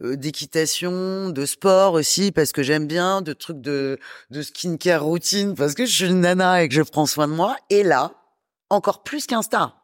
d'équitation, 0.00 1.30
de 1.30 1.44
sport 1.44 1.94
aussi 1.94 2.30
parce 2.30 2.52
que 2.52 2.62
j'aime 2.62 2.86
bien, 2.86 3.20
de 3.20 3.32
trucs 3.32 3.60
de 3.60 3.98
de 4.30 4.42
skincare 4.42 5.02
routine 5.02 5.56
parce 5.56 5.74
que 5.74 5.84
je 5.84 5.92
suis 5.92 6.06
une 6.06 6.20
nana 6.20 6.62
et 6.62 6.68
que 6.68 6.74
je 6.76 6.82
prends 6.82 7.04
soin 7.04 7.26
de 7.26 7.32
moi. 7.32 7.56
Et 7.68 7.82
là, 7.82 8.12
encore 8.70 9.02
plus 9.02 9.26
qu'Insta 9.26 9.81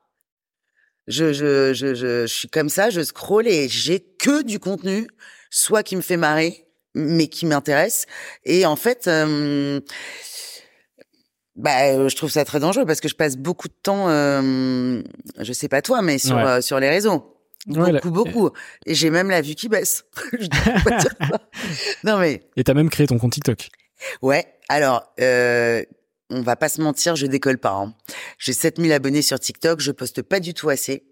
Je, 1.08 1.32
je, 1.32 1.72
je, 1.74 1.94
je, 1.94 2.26
suis 2.26 2.48
comme 2.48 2.68
ça, 2.68 2.90
je 2.90 3.00
scroll 3.02 3.48
et 3.48 3.68
j'ai 3.68 4.00
que 4.00 4.42
du 4.42 4.60
contenu, 4.60 5.08
soit 5.50 5.82
qui 5.82 5.96
me 5.96 6.02
fait 6.02 6.16
marrer, 6.16 6.66
mais 6.94 7.28
qui 7.28 7.46
m'intéresse. 7.46 8.06
Et 8.44 8.66
en 8.66 8.76
fait, 8.76 9.08
euh, 9.08 9.80
bah, 11.56 12.08
je 12.08 12.14
trouve 12.14 12.30
ça 12.30 12.44
très 12.44 12.60
dangereux 12.60 12.86
parce 12.86 13.00
que 13.00 13.08
je 13.08 13.16
passe 13.16 13.36
beaucoup 13.36 13.68
de 13.68 13.74
temps, 13.82 14.08
euh, 14.08 15.02
je 15.40 15.52
sais 15.52 15.68
pas 15.68 15.82
toi, 15.82 16.02
mais 16.02 16.18
sur 16.18 16.38
euh, 16.38 16.60
sur 16.60 16.78
les 16.78 16.88
réseaux. 16.88 17.34
Beaucoup, 17.66 18.10
beaucoup. 18.10 18.50
Et 18.86 18.94
j'ai 18.94 19.10
même 19.10 19.28
la 19.28 19.42
vue 19.42 19.54
qui 19.54 19.68
baisse. 19.68 20.04
non 22.04 22.18
mais. 22.18 22.42
Et 22.56 22.64
t'as 22.64 22.74
même 22.74 22.88
créé 22.88 23.06
ton 23.06 23.18
compte 23.18 23.32
TikTok. 23.32 23.68
Ouais. 24.22 24.46
Alors, 24.68 25.12
euh, 25.20 25.82
on 26.30 26.42
va 26.42 26.56
pas 26.56 26.68
se 26.68 26.80
mentir, 26.80 27.16
je 27.16 27.26
décolle 27.26 27.58
pas. 27.58 27.72
Hein. 27.72 27.94
J'ai 28.38 28.52
7000 28.52 28.92
abonnés 28.92 29.22
sur 29.22 29.40
TikTok, 29.40 29.80
je 29.80 29.92
poste 29.92 30.22
pas 30.22 30.40
du 30.40 30.54
tout 30.54 30.68
assez. 30.68 31.04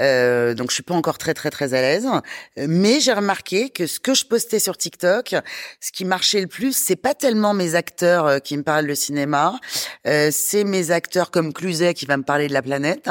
Euh, 0.00 0.54
donc 0.54 0.70
je 0.70 0.74
suis 0.74 0.82
pas 0.82 0.94
encore 0.94 1.18
très 1.18 1.34
très 1.34 1.50
très 1.50 1.74
à 1.74 1.80
l'aise, 1.80 2.08
mais 2.56 3.00
j'ai 3.00 3.12
remarqué 3.12 3.70
que 3.70 3.86
ce 3.86 4.00
que 4.00 4.14
je 4.14 4.24
postais 4.24 4.58
sur 4.58 4.76
TikTok, 4.76 5.36
ce 5.80 5.92
qui 5.92 6.04
marchait 6.04 6.40
le 6.40 6.46
plus, 6.46 6.76
c'est 6.76 6.96
pas 6.96 7.14
tellement 7.14 7.54
mes 7.54 7.74
acteurs 7.74 8.26
euh, 8.26 8.38
qui 8.38 8.56
me 8.56 8.62
parlent 8.62 8.86
de 8.86 8.94
cinéma, 8.94 9.58
euh, 10.06 10.30
c'est 10.32 10.64
mes 10.64 10.90
acteurs 10.90 11.30
comme 11.30 11.52
Cluzet 11.52 11.94
qui 11.94 12.06
va 12.06 12.16
me 12.16 12.24
parler 12.24 12.48
de 12.48 12.52
la 12.52 12.62
planète. 12.62 13.08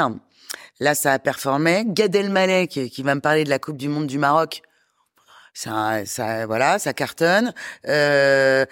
Là, 0.78 0.94
ça 0.94 1.12
a 1.12 1.18
performé. 1.18 1.84
Gad 1.86 2.14
Elmaleh 2.14 2.66
qui 2.66 3.02
va 3.02 3.14
me 3.14 3.20
parler 3.20 3.44
de 3.44 3.50
la 3.50 3.58
Coupe 3.58 3.76
du 3.76 3.88
Monde 3.88 4.06
du 4.06 4.18
Maroc. 4.18 4.62
Ça, 5.52 6.06
ça, 6.06 6.46
voilà, 6.46 6.78
ça 6.78 6.92
cartonne. 6.92 7.52
Euh, 7.86 8.64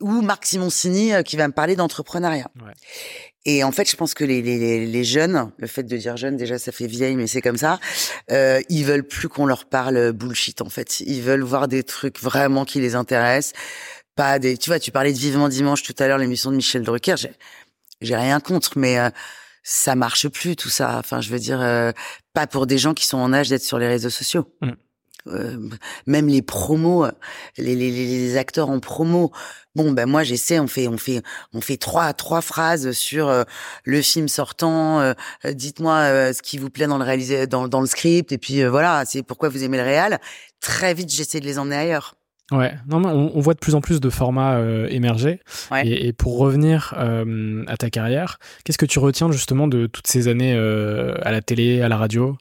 ou 0.00 0.20
Marc 0.22 0.46
Simoncini 0.46 1.12
euh, 1.12 1.22
qui 1.22 1.36
va 1.36 1.48
me 1.48 1.52
parler 1.52 1.76
d'entrepreneuriat. 1.76 2.50
Ouais. 2.64 2.72
Et 3.44 3.64
en 3.64 3.72
fait, 3.72 3.90
je 3.90 3.96
pense 3.96 4.14
que 4.14 4.24
les, 4.24 4.42
les, 4.42 4.86
les, 4.86 5.04
jeunes, 5.04 5.50
le 5.56 5.66
fait 5.66 5.82
de 5.82 5.96
dire 5.96 6.16
jeune, 6.16 6.36
déjà, 6.36 6.58
ça 6.58 6.70
fait 6.70 6.86
vieille, 6.86 7.16
mais 7.16 7.26
c'est 7.26 7.40
comme 7.40 7.56
ça. 7.56 7.80
Euh, 8.30 8.60
ils 8.68 8.84
veulent 8.84 9.06
plus 9.06 9.28
qu'on 9.28 9.46
leur 9.46 9.64
parle 9.64 10.12
bullshit. 10.12 10.60
En 10.60 10.68
fait, 10.68 11.00
ils 11.00 11.22
veulent 11.22 11.42
voir 11.42 11.66
des 11.66 11.82
trucs 11.82 12.20
vraiment 12.20 12.64
qui 12.64 12.80
les 12.80 12.94
intéressent. 12.94 13.54
Pas 14.16 14.38
des. 14.38 14.58
Tu 14.58 14.68
vois, 14.68 14.78
tu 14.78 14.90
parlais 14.90 15.12
de 15.12 15.18
Vivement 15.18 15.48
Dimanche 15.48 15.82
tout 15.82 15.94
à 15.98 16.08
l'heure, 16.08 16.18
l'émission 16.18 16.50
de 16.50 16.56
Michel 16.56 16.82
Drucker. 16.82 17.14
J'ai 18.00 18.16
rien 18.16 18.40
contre, 18.40 18.76
mais 18.76 18.98
euh, 18.98 19.08
ça 19.62 19.94
marche 19.94 20.28
plus 20.28 20.56
tout 20.56 20.68
ça. 20.68 20.98
Enfin, 20.98 21.20
je 21.20 21.30
veux 21.30 21.38
dire, 21.38 21.60
euh, 21.60 21.92
pas 22.34 22.46
pour 22.46 22.66
des 22.66 22.78
gens 22.78 22.94
qui 22.94 23.06
sont 23.06 23.18
en 23.18 23.32
âge 23.32 23.48
d'être 23.48 23.62
sur 23.62 23.78
les 23.78 23.88
réseaux 23.88 24.10
sociaux. 24.10 24.52
Mm. 24.60 24.72
Euh, 25.26 25.58
même 26.06 26.28
les 26.28 26.42
promos, 26.42 27.06
les, 27.56 27.74
les, 27.74 27.90
les, 27.90 28.36
acteurs 28.36 28.70
en 28.70 28.80
promo. 28.80 29.32
Bon, 29.74 29.92
ben 29.92 30.06
moi 30.06 30.22
j'essaie, 30.22 30.58
on 30.58 30.66
fait, 30.66 30.88
on 30.88 30.96
fait, 30.96 31.22
on 31.52 31.60
fait 31.60 31.76
trois 31.76 32.12
trois 32.12 32.40
phrases 32.40 32.92
sur 32.92 33.28
euh, 33.28 33.44
le 33.84 34.00
film 34.00 34.28
sortant. 34.28 35.00
Euh, 35.00 35.12
dites-moi 35.44 36.32
ce 36.32 36.42
qui 36.42 36.58
vous 36.58 36.70
plaît 36.70 36.86
dans 36.86 36.98
le 36.98 37.04
réalisé, 37.04 37.46
dans, 37.46 37.68
dans 37.68 37.80
le 37.80 37.86
script, 37.86 38.32
et 38.32 38.38
puis 38.38 38.64
voilà, 38.64 39.04
c'est 39.06 39.22
pourquoi 39.22 39.48
vous 39.48 39.64
aimez 39.64 39.76
le 39.76 39.82
réal. 39.82 40.18
Très 40.60 40.94
vite, 40.94 41.12
j'essaie 41.12 41.40
de 41.40 41.46
les 41.46 41.58
emmener 41.58 41.76
ailleurs. 41.76 42.14
Ouais, 42.50 42.74
non, 42.88 42.98
mais 42.98 43.08
on, 43.08 43.40
voit 43.40 43.52
de 43.52 43.58
plus 43.58 43.74
en 43.74 43.82
plus 43.82 44.00
de 44.00 44.08
formats 44.08 44.58
émerger. 44.88 45.40
Et, 45.84 46.08
et, 46.08 46.12
pour 46.14 46.38
revenir 46.38 46.94
à 47.66 47.76
ta 47.76 47.90
carrière, 47.90 48.38
qu'est-ce 48.64 48.78
que 48.78 48.86
tu 48.86 48.98
retiens 48.98 49.30
justement 49.30 49.68
de 49.68 49.86
toutes 49.86 50.06
ces 50.06 50.28
années 50.28 50.56
à 50.56 51.30
la 51.30 51.42
télé, 51.42 51.82
à 51.82 51.88
la 51.88 51.98
radio? 51.98 52.38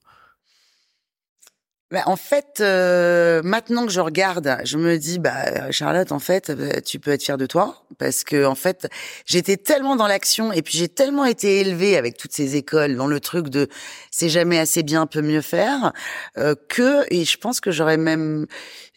Bah, 1.89 2.03
en 2.05 2.17
fait, 2.17 2.59
euh, 2.59 3.41
maintenant 3.43 3.85
que 3.85 3.93
je 3.93 4.01
regarde, 4.01 4.57
je 4.65 4.77
me 4.77 4.97
dis, 4.97 5.19
bah 5.19 5.71
Charlotte, 5.71 6.11
en 6.11 6.19
fait, 6.19 6.51
bah, 6.51 6.81
tu 6.81 6.99
peux 6.99 7.11
être 7.11 7.23
fière 7.23 7.37
de 7.37 7.45
toi 7.45 7.85
parce 7.97 8.25
que 8.25 8.43
en 8.45 8.55
fait, 8.55 8.89
j'étais 9.25 9.55
tellement 9.55 9.95
dans 9.95 10.07
l'action 10.07 10.51
et 10.51 10.61
puis 10.61 10.77
j'ai 10.77 10.89
tellement 10.89 11.23
été 11.23 11.61
élevée 11.61 11.95
avec 11.95 12.17
toutes 12.17 12.33
ces 12.33 12.57
écoles 12.57 12.97
dans 12.97 13.07
le 13.07 13.21
truc 13.21 13.47
de 13.47 13.69
c'est 14.11 14.27
jamais 14.27 14.59
assez 14.59 14.83
bien, 14.83 15.05
peut 15.07 15.21
mieux 15.21 15.39
faire 15.41 15.93
euh, 16.37 16.55
que 16.67 17.05
et 17.09 17.23
je 17.23 17.37
pense 17.37 17.61
que 17.61 17.71
j'aurais 17.71 17.95
même, 17.95 18.47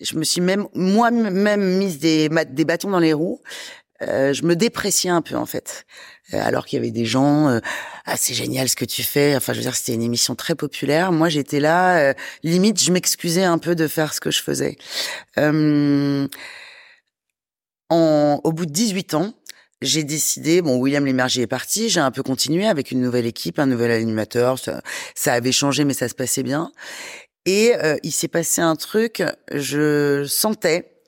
je 0.00 0.16
me 0.16 0.24
suis 0.24 0.40
même 0.40 0.66
moi-même 0.74 1.62
mise 1.79 2.00
des 2.00 2.29
des 2.29 2.64
bâtons 2.64 2.90
dans 2.90 2.98
les 2.98 3.12
roues. 3.12 3.40
Euh, 4.03 4.33
je 4.33 4.44
me 4.44 4.57
dépréciais 4.57 5.11
un 5.11 5.22
peu 5.22 5.37
en 5.37 5.46
fait. 5.46 5.85
Euh, 6.34 6.40
alors 6.42 6.66
qu'il 6.66 6.78
y 6.78 6.80
avait 6.80 6.90
des 6.90 7.04
gens, 7.04 7.48
euh, 7.48 7.60
ah 8.04 8.16
c'est 8.16 8.34
génial 8.34 8.68
ce 8.68 8.76
que 8.76 8.84
tu 8.84 9.02
fais. 9.02 9.36
Enfin, 9.36 9.52
je 9.52 9.58
veux 9.58 9.64
dire, 9.64 9.74
c'était 9.74 9.94
une 9.94 10.02
émission 10.02 10.34
très 10.34 10.54
populaire. 10.54 11.12
Moi, 11.12 11.28
j'étais 11.28 11.60
là, 11.60 11.98
euh, 11.98 12.14
limite, 12.42 12.82
je 12.82 12.92
m'excusais 12.92 13.44
un 13.44 13.58
peu 13.58 13.74
de 13.74 13.88
faire 13.88 14.14
ce 14.14 14.20
que 14.20 14.30
je 14.30 14.42
faisais. 14.42 14.76
En, 17.92 18.40
au 18.44 18.52
bout 18.52 18.66
de 18.66 18.70
18 18.70 19.14
ans, 19.14 19.34
j'ai 19.82 20.04
décidé, 20.04 20.62
bon, 20.62 20.76
William 20.76 21.04
Lémergie 21.04 21.40
est 21.40 21.48
parti, 21.48 21.88
j'ai 21.88 22.00
un 22.00 22.12
peu 22.12 22.22
continué 22.22 22.68
avec 22.68 22.92
une 22.92 23.00
nouvelle 23.00 23.26
équipe, 23.26 23.58
un 23.58 23.66
nouvel 23.66 23.90
animateur, 23.90 24.58
ça, 24.60 24.80
ça 25.16 25.32
avait 25.32 25.50
changé, 25.50 25.84
mais 25.84 25.94
ça 25.94 26.08
se 26.08 26.14
passait 26.14 26.44
bien. 26.44 26.70
Et 27.46 27.72
il 28.04 28.12
s'est 28.12 28.28
passé 28.28 28.60
un 28.60 28.76
truc, 28.76 29.24
je 29.52 30.24
sentais, 30.28 31.02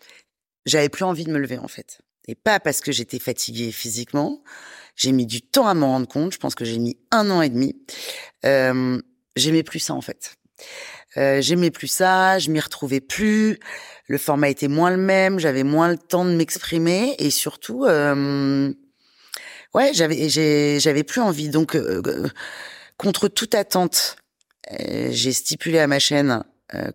j'avais 0.66 0.88
plus 0.88 1.04
envie 1.04 1.24
de 1.24 1.30
me 1.30 1.38
lever 1.38 1.58
en 1.58 1.68
fait. 1.68 2.00
Et 2.28 2.34
pas 2.34 2.60
parce 2.60 2.80
que 2.80 2.92
j'étais 2.92 3.18
fatiguée 3.18 3.72
physiquement, 3.72 4.42
j'ai 5.02 5.12
mis 5.12 5.26
du 5.26 5.42
temps 5.42 5.66
à 5.66 5.74
m'en 5.74 5.88
rendre 5.88 6.06
compte. 6.06 6.32
Je 6.32 6.38
pense 6.38 6.54
que 6.54 6.64
j'ai 6.64 6.78
mis 6.78 6.96
un 7.10 7.28
an 7.30 7.42
et 7.42 7.48
demi. 7.48 7.74
Euh, 8.44 9.00
j'aimais 9.34 9.64
plus 9.64 9.80
ça 9.80 9.94
en 9.94 10.00
fait. 10.00 10.36
Euh, 11.16 11.42
j'aimais 11.42 11.70
plus 11.70 11.88
ça, 11.88 12.38
je 12.38 12.50
m'y 12.50 12.60
retrouvais 12.60 13.00
plus. 13.00 13.58
Le 14.06 14.18
format 14.18 14.48
était 14.48 14.68
moins 14.68 14.90
le 14.90 14.96
même, 14.96 15.40
j'avais 15.40 15.64
moins 15.64 15.88
le 15.88 15.98
temps 15.98 16.24
de 16.24 16.30
m'exprimer 16.30 17.16
et 17.18 17.30
surtout, 17.30 17.84
euh, 17.84 18.72
ouais, 19.74 19.92
j'avais 19.92 20.28
j'avais 20.78 21.02
plus 21.02 21.20
envie. 21.20 21.48
Donc, 21.48 21.74
euh, 21.74 22.28
contre 22.96 23.28
toute 23.28 23.54
attente, 23.54 24.16
euh, 24.70 25.08
j'ai 25.10 25.32
stipulé 25.32 25.80
à 25.80 25.86
ma 25.86 25.98
chaîne 25.98 26.44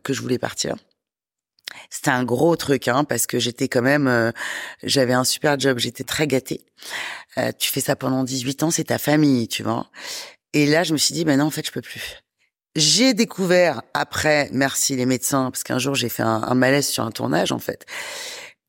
que 0.03 0.11
je 0.11 0.21
voulais 0.21 0.39
partir. 0.39 0.75
C'était 1.89 2.11
un 2.11 2.23
gros 2.23 2.55
truc, 2.55 2.87
hein, 2.87 3.03
parce 3.03 3.27
que 3.27 3.39
j'étais 3.39 3.67
quand 3.67 3.81
même, 3.81 4.07
euh, 4.07 4.31
j'avais 4.83 5.13
un 5.13 5.23
super 5.23 5.59
job, 5.59 5.79
j'étais 5.79 6.03
très 6.03 6.27
gâtée. 6.27 6.65
Euh, 7.37 7.51
tu 7.57 7.71
fais 7.71 7.81
ça 7.81 7.95
pendant 7.95 8.23
18 8.23 8.63
ans, 8.63 8.71
c'est 8.71 8.85
ta 8.85 8.97
famille, 8.97 9.47
tu 9.47 9.63
vois. 9.63 9.89
Et 10.53 10.65
là, 10.65 10.83
je 10.83 10.93
me 10.93 10.97
suis 10.97 11.13
dit, 11.13 11.25
ben 11.25 11.37
non, 11.37 11.45
en 11.45 11.51
fait, 11.51 11.65
je 11.65 11.71
peux 11.71 11.81
plus. 11.81 12.23
J'ai 12.75 13.13
découvert 13.13 13.81
après, 13.93 14.49
merci 14.51 14.95
les 14.95 15.05
médecins, 15.05 15.49
parce 15.51 15.63
qu'un 15.63 15.79
jour 15.79 15.95
j'ai 15.95 16.09
fait 16.09 16.23
un, 16.23 16.53
malaise 16.53 16.87
sur 16.87 17.03
un 17.03 17.11
tournage 17.11 17.51
en 17.51 17.57
fait, 17.57 17.85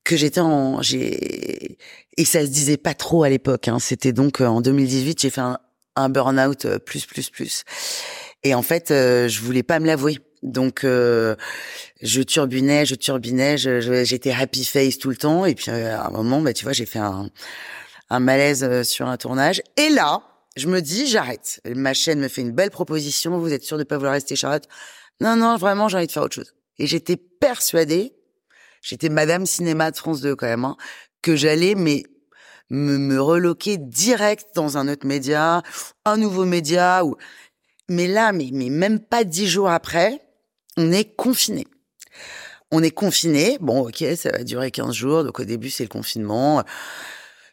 que 0.03 0.17
j'étais 0.17 0.41
en, 0.41 0.81
j'ai 0.81 1.77
et 2.17 2.25
ça 2.25 2.41
se 2.41 2.51
disait 2.51 2.79
pas 2.79 2.95
trop 2.95 3.23
à 3.25 3.29
l'époque. 3.29 3.69
Hein. 3.69 3.79
C'était 3.79 4.13
donc 4.13 4.41
euh, 4.41 4.47
en 4.47 4.63
2018, 4.63 5.21
j'ai 5.21 5.31
fait 5.31 5.43
un, 5.43 6.09
burn-out 6.09 6.79
plus 6.87 7.05
plus 7.05 7.29
plus. 7.29 7.65
Et 8.45 8.55
en 8.55 8.63
fait, 8.63 8.89
je 8.89 9.41
voulais 9.41 9.63
pas 9.63 9.79
me 9.79 9.87
l'avouer. 9.87 10.19
Donc 10.43 10.85
euh, 10.85 11.35
je 12.01 12.23
turbinais, 12.23 12.87
je 12.87 12.95
turbinais, 12.95 13.57
j'étais 13.59 14.33
happy 14.33 14.65
face 14.65 14.99
tout 14.99 15.11
le 15.11 15.17
temps. 15.17 15.45
Et 15.45 15.55
puis 15.55 15.71
euh, 15.71 15.99
à 15.99 16.09
un 16.09 16.11
moment, 16.11 16.41
bah, 16.41 16.53
tu 16.53 16.65
vois, 16.65 16.73
j'ai 16.73 16.87
fait 16.87 16.99
un, 16.99 17.31
un 18.11 18.21
malaise 18.21 18.65
euh, 18.65 18.85
sur 18.85 19.09
un 19.09 19.17
tournage. 19.17 19.63
Et 19.77 19.91
là, 19.91 20.23
je 20.57 20.69
me 20.69 20.81
dis, 20.81 21.07
j'arrête. 21.07 21.61
Ma 21.67 21.95
chaîne 21.95 22.21
me 22.21 22.29
fait 22.29 22.43
une 22.43 22.53
belle 22.53 22.71
proposition. 22.71 23.39
Vous 23.39 23.53
êtes 23.53 23.65
sûr 23.65 23.79
de 23.79 23.85
pas 23.85 23.97
vouloir 23.97 24.15
rester 24.15 24.37
Charlotte? 24.37 24.69
Non, 25.21 25.37
non, 25.37 25.57
vraiment, 25.57 25.89
j'ai 25.89 25.97
envie 25.97 26.07
de 26.07 26.13
faire 26.13 26.23
autre 26.23 26.35
chose. 26.35 26.55
Et 26.79 26.87
j'étais 26.87 27.17
persuadée, 27.17 28.13
j'étais 28.83 29.09
Madame 29.09 29.47
Cinéma 29.47 29.91
de 29.91 29.97
France 29.97 30.21
2 30.21 30.37
quand 30.37 30.47
même, 30.47 30.65
hein, 30.65 30.77
que 31.23 31.35
j'allais 31.35 31.75
mais 31.75 32.05
me, 32.71 32.99
me 32.99 33.21
reloquer 33.21 33.77
direct 33.79 34.47
dans 34.55 34.79
un 34.79 34.87
autre 34.89 35.07
média, 35.07 35.63
un 36.05 36.17
nouveau 36.17 36.45
média. 36.45 37.05
Ou... 37.05 37.17
Mais 37.89 38.07
là, 38.07 38.33
mais, 38.33 38.51
mais 38.53 38.69
même 38.69 39.01
pas 39.01 39.25
dix 39.25 39.49
jours 39.49 39.71
après, 39.71 40.21
on 40.77 40.93
est 40.93 41.17
confiné. 41.17 41.67
On 42.71 42.83
est 42.83 42.91
confiné. 42.91 43.57
Bon, 43.61 43.89
ok, 43.89 44.05
ça 44.17 44.31
va 44.31 44.45
durer 44.45 44.71
15 44.71 44.93
jours. 44.93 45.25
Donc 45.25 45.41
au 45.41 45.45
début, 45.45 45.71
c'est 45.71 45.85
le 45.85 45.89
confinement. 45.89 46.63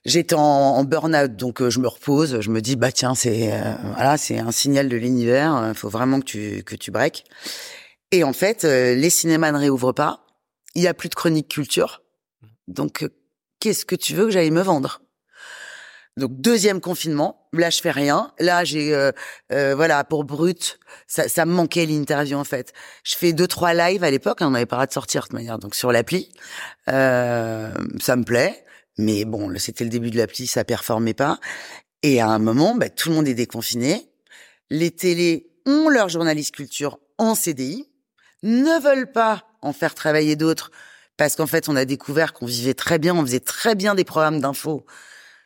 J'étais 0.05 0.35
en, 0.35 0.83
burn-out, 0.83 1.35
donc 1.35 1.61
euh, 1.61 1.69
je 1.71 1.79
me 1.79 1.87
repose. 1.87 2.39
Je 2.39 2.49
me 2.51 2.61
dis, 2.61 2.75
bah 2.75 2.91
tiens, 2.91 3.15
c'est 3.15 3.53
euh, 3.53 3.73
voilà, 3.95 4.17
c'est 4.17 4.37
un 4.37 4.51
signal 4.51 4.87
de 4.87 4.97
l'univers. 4.97 5.65
Il 5.69 5.73
faut 5.73 5.89
vraiment 5.89 6.19
que 6.19 6.25
tu 6.25 6.63
que 6.63 6.75
tu 6.75 6.91
breaks. 6.91 7.23
Et 8.11 8.23
en 8.23 8.33
fait, 8.33 8.65
euh, 8.65 8.93
les 8.93 9.09
cinémas 9.09 9.51
ne 9.51 9.57
réouvrent 9.57 9.93
pas. 9.93 10.25
Il 10.75 10.83
y 10.83 10.87
a 10.87 10.93
plus 10.93 11.09
de 11.09 11.15
chronique 11.15 11.47
culture. 11.47 12.03
Donc, 12.67 13.07
qu'est-ce 13.59 13.85
que 13.85 13.95
tu 13.95 14.13
veux 14.13 14.25
que 14.25 14.31
j'aille 14.31 14.51
me 14.51 14.61
vendre? 14.61 15.01
Donc 16.17 16.31
deuxième 16.39 16.79
confinement, 16.79 17.47
là 17.51 17.69
je 17.69 17.81
fais 17.81 17.91
rien. 17.91 18.31
Là 18.39 18.63
j'ai 18.63 18.93
euh, 18.93 19.11
euh, 19.51 19.75
voilà 19.75 20.03
pour 20.03 20.23
brut, 20.23 20.79
ça, 21.07 21.27
ça 21.27 21.45
me 21.45 21.51
manquait 21.51 21.85
l'interview 21.85 22.37
en 22.37 22.43
fait. 22.43 22.73
Je 23.03 23.15
fais 23.15 23.33
deux 23.33 23.47
trois 23.47 23.73
lives 23.73 24.03
à 24.03 24.11
l'époque, 24.11 24.41
hein, 24.41 24.47
on 24.47 24.51
n'avait 24.51 24.65
pas 24.65 24.79
le 24.79 24.87
de 24.87 24.93
sortir 24.93 25.21
de 25.21 25.27
toute 25.27 25.33
manière, 25.33 25.59
donc 25.59 25.75
sur 25.75 25.91
l'appli, 25.91 26.31
euh, 26.89 27.73
ça 27.99 28.15
me 28.15 28.23
plaît. 28.23 28.63
Mais 28.97 29.25
bon, 29.25 29.53
c'était 29.57 29.83
le 29.83 29.89
début 29.89 30.09
de 30.09 30.17
l'appli, 30.17 30.47
ça 30.47 30.63
performait 30.63 31.13
pas. 31.13 31.39
Et 32.01 32.21
à 32.21 32.29
un 32.29 32.39
moment, 32.39 32.75
bah, 32.75 32.87
tout 32.87 33.09
le 33.09 33.15
monde 33.15 33.27
est 33.27 33.33
déconfiné. 33.33 34.09
Les 34.69 34.91
télés 34.91 35.49
ont 35.65 35.89
leur 35.89 36.07
journaliste 36.07 36.55
culture 36.55 36.99
en 37.17 37.35
CDI, 37.35 37.89
ne 38.43 38.81
veulent 38.81 39.11
pas 39.11 39.43
en 39.61 39.73
faire 39.73 39.95
travailler 39.95 40.37
d'autres 40.37 40.71
parce 41.17 41.35
qu'en 41.35 41.47
fait, 41.47 41.67
on 41.67 41.75
a 41.75 41.83
découvert 41.83 42.31
qu'on 42.31 42.45
vivait 42.45 42.73
très 42.73 42.99
bien, 42.99 43.15
on 43.15 43.21
faisait 43.21 43.39
très 43.41 43.75
bien 43.75 43.95
des 43.95 44.03
programmes 44.05 44.39
d'infos 44.39 44.85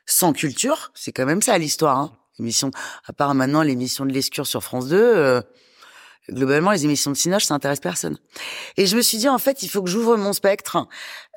sans 0.09 0.33
culture, 0.33 0.91
c'est 0.95 1.11
quand 1.11 1.25
même 1.25 1.41
ça 1.41 1.57
l'histoire. 1.57 1.97
Hein. 1.97 2.15
À 3.05 3.13
part 3.13 3.35
maintenant 3.35 3.61
l'émission 3.61 4.05
de 4.05 4.13
l'escure 4.13 4.47
sur 4.47 4.63
France 4.63 4.87
2, 4.87 4.97
euh, 4.97 5.41
globalement, 6.29 6.71
les 6.71 6.85
émissions 6.85 7.11
de 7.11 7.15
Cinoche, 7.17 7.45
ça 7.45 7.53
intéresse 7.53 7.79
personne. 7.79 8.17
Et 8.77 8.85
je 8.85 8.95
me 8.95 9.01
suis 9.01 9.17
dit, 9.17 9.27
en 9.27 9.37
fait, 9.37 9.61
il 9.61 9.69
faut 9.69 9.83
que 9.83 9.89
j'ouvre 9.89 10.15
mon 10.15 10.33
spectre. 10.33 10.87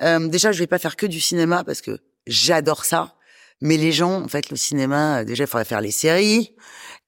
Euh, 0.01 0.27
déjà, 0.27 0.51
je 0.51 0.59
vais 0.59 0.67
pas 0.67 0.79
faire 0.79 0.95
que 0.95 1.05
du 1.05 1.19
cinéma 1.19 1.63
parce 1.63 1.81
que 1.81 1.99
j'adore 2.25 2.85
ça. 2.85 3.15
Mais 3.61 3.77
les 3.77 3.91
gens, 3.91 4.21
en 4.21 4.27
fait, 4.27 4.49
le 4.49 4.55
cinéma, 4.57 5.19
euh, 5.19 5.23
déjà, 5.23 5.43
il 5.43 5.47
faudrait 5.47 5.65
faire 5.65 5.81
les 5.81 5.91
séries. 5.91 6.55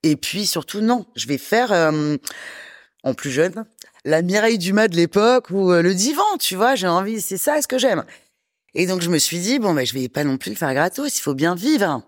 Et 0.02 0.16
puis, 0.16 0.46
surtout, 0.46 0.80
non, 0.80 1.06
je 1.16 1.26
vais 1.26 1.38
faire, 1.38 1.72
euh, 1.72 2.16
en 3.02 3.14
plus 3.14 3.30
jeune, 3.30 3.64
la 4.04 4.22
Mireille 4.22 4.58
Dumas 4.58 4.88
de 4.88 4.96
l'époque 4.96 5.50
ou 5.50 5.72
euh, 5.72 5.82
le 5.82 5.94
divan, 5.94 6.36
tu 6.38 6.54
vois, 6.54 6.76
j'ai 6.76 6.86
envie, 6.86 7.20
c'est 7.20 7.36
ça 7.36 7.60
ce 7.60 7.66
que 7.66 7.78
j'aime? 7.78 8.04
Et 8.78 8.86
donc, 8.86 9.00
je 9.00 9.08
me 9.08 9.18
suis 9.18 9.38
dit, 9.38 9.58
bon, 9.58 9.72
ben, 9.72 9.86
je 9.86 9.94
vais 9.94 10.08
pas 10.08 10.22
non 10.22 10.36
plus 10.36 10.50
le 10.50 10.56
faire 10.56 10.72
gratos, 10.74 11.16
il 11.16 11.20
faut 11.22 11.34
bien 11.34 11.54
vivre. 11.54 12.02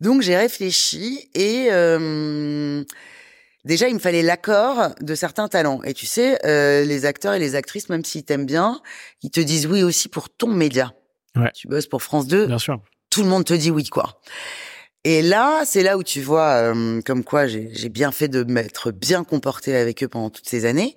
Donc, 0.00 0.20
j'ai 0.20 0.36
réfléchi 0.36 1.30
et 1.34 1.68
euh, 1.70 2.82
déjà, 3.64 3.86
il 3.88 3.94
me 3.94 4.00
fallait 4.00 4.22
l'accord 4.22 4.90
de 5.00 5.14
certains 5.14 5.46
talents. 5.46 5.80
Et 5.84 5.94
tu 5.94 6.06
sais, 6.06 6.44
euh, 6.44 6.84
les 6.84 7.04
acteurs 7.06 7.34
et 7.34 7.38
les 7.38 7.54
actrices, 7.54 7.88
même 7.88 8.04
s'ils 8.04 8.24
t'aiment 8.24 8.46
bien, 8.46 8.80
ils 9.22 9.30
te 9.30 9.38
disent 9.40 9.66
oui 9.66 9.84
aussi 9.84 10.08
pour 10.08 10.28
ton 10.28 10.48
média. 10.48 10.92
Ouais. 11.36 11.52
Tu 11.54 11.68
bosses 11.68 11.86
pour 11.86 12.02
France 12.02 12.26
2, 12.26 12.46
Bien 12.46 12.58
sûr. 12.58 12.80
tout 13.08 13.22
le 13.22 13.28
monde 13.28 13.44
te 13.44 13.54
dit 13.54 13.70
oui, 13.70 13.84
quoi. 13.84 14.20
Et 15.04 15.22
là, 15.22 15.62
c'est 15.64 15.84
là 15.84 15.96
où 15.96 16.02
tu 16.02 16.20
vois 16.20 16.74
euh, 16.74 17.00
comme 17.06 17.22
quoi 17.22 17.46
j'ai 17.46 17.70
j'ai 17.72 17.88
bien 17.88 18.10
fait 18.10 18.28
de 18.28 18.42
m'être 18.42 18.90
bien 18.90 19.22
comporté 19.22 19.76
avec 19.76 20.02
eux 20.02 20.08
pendant 20.08 20.30
toutes 20.30 20.48
ces 20.48 20.64
années. 20.64 20.96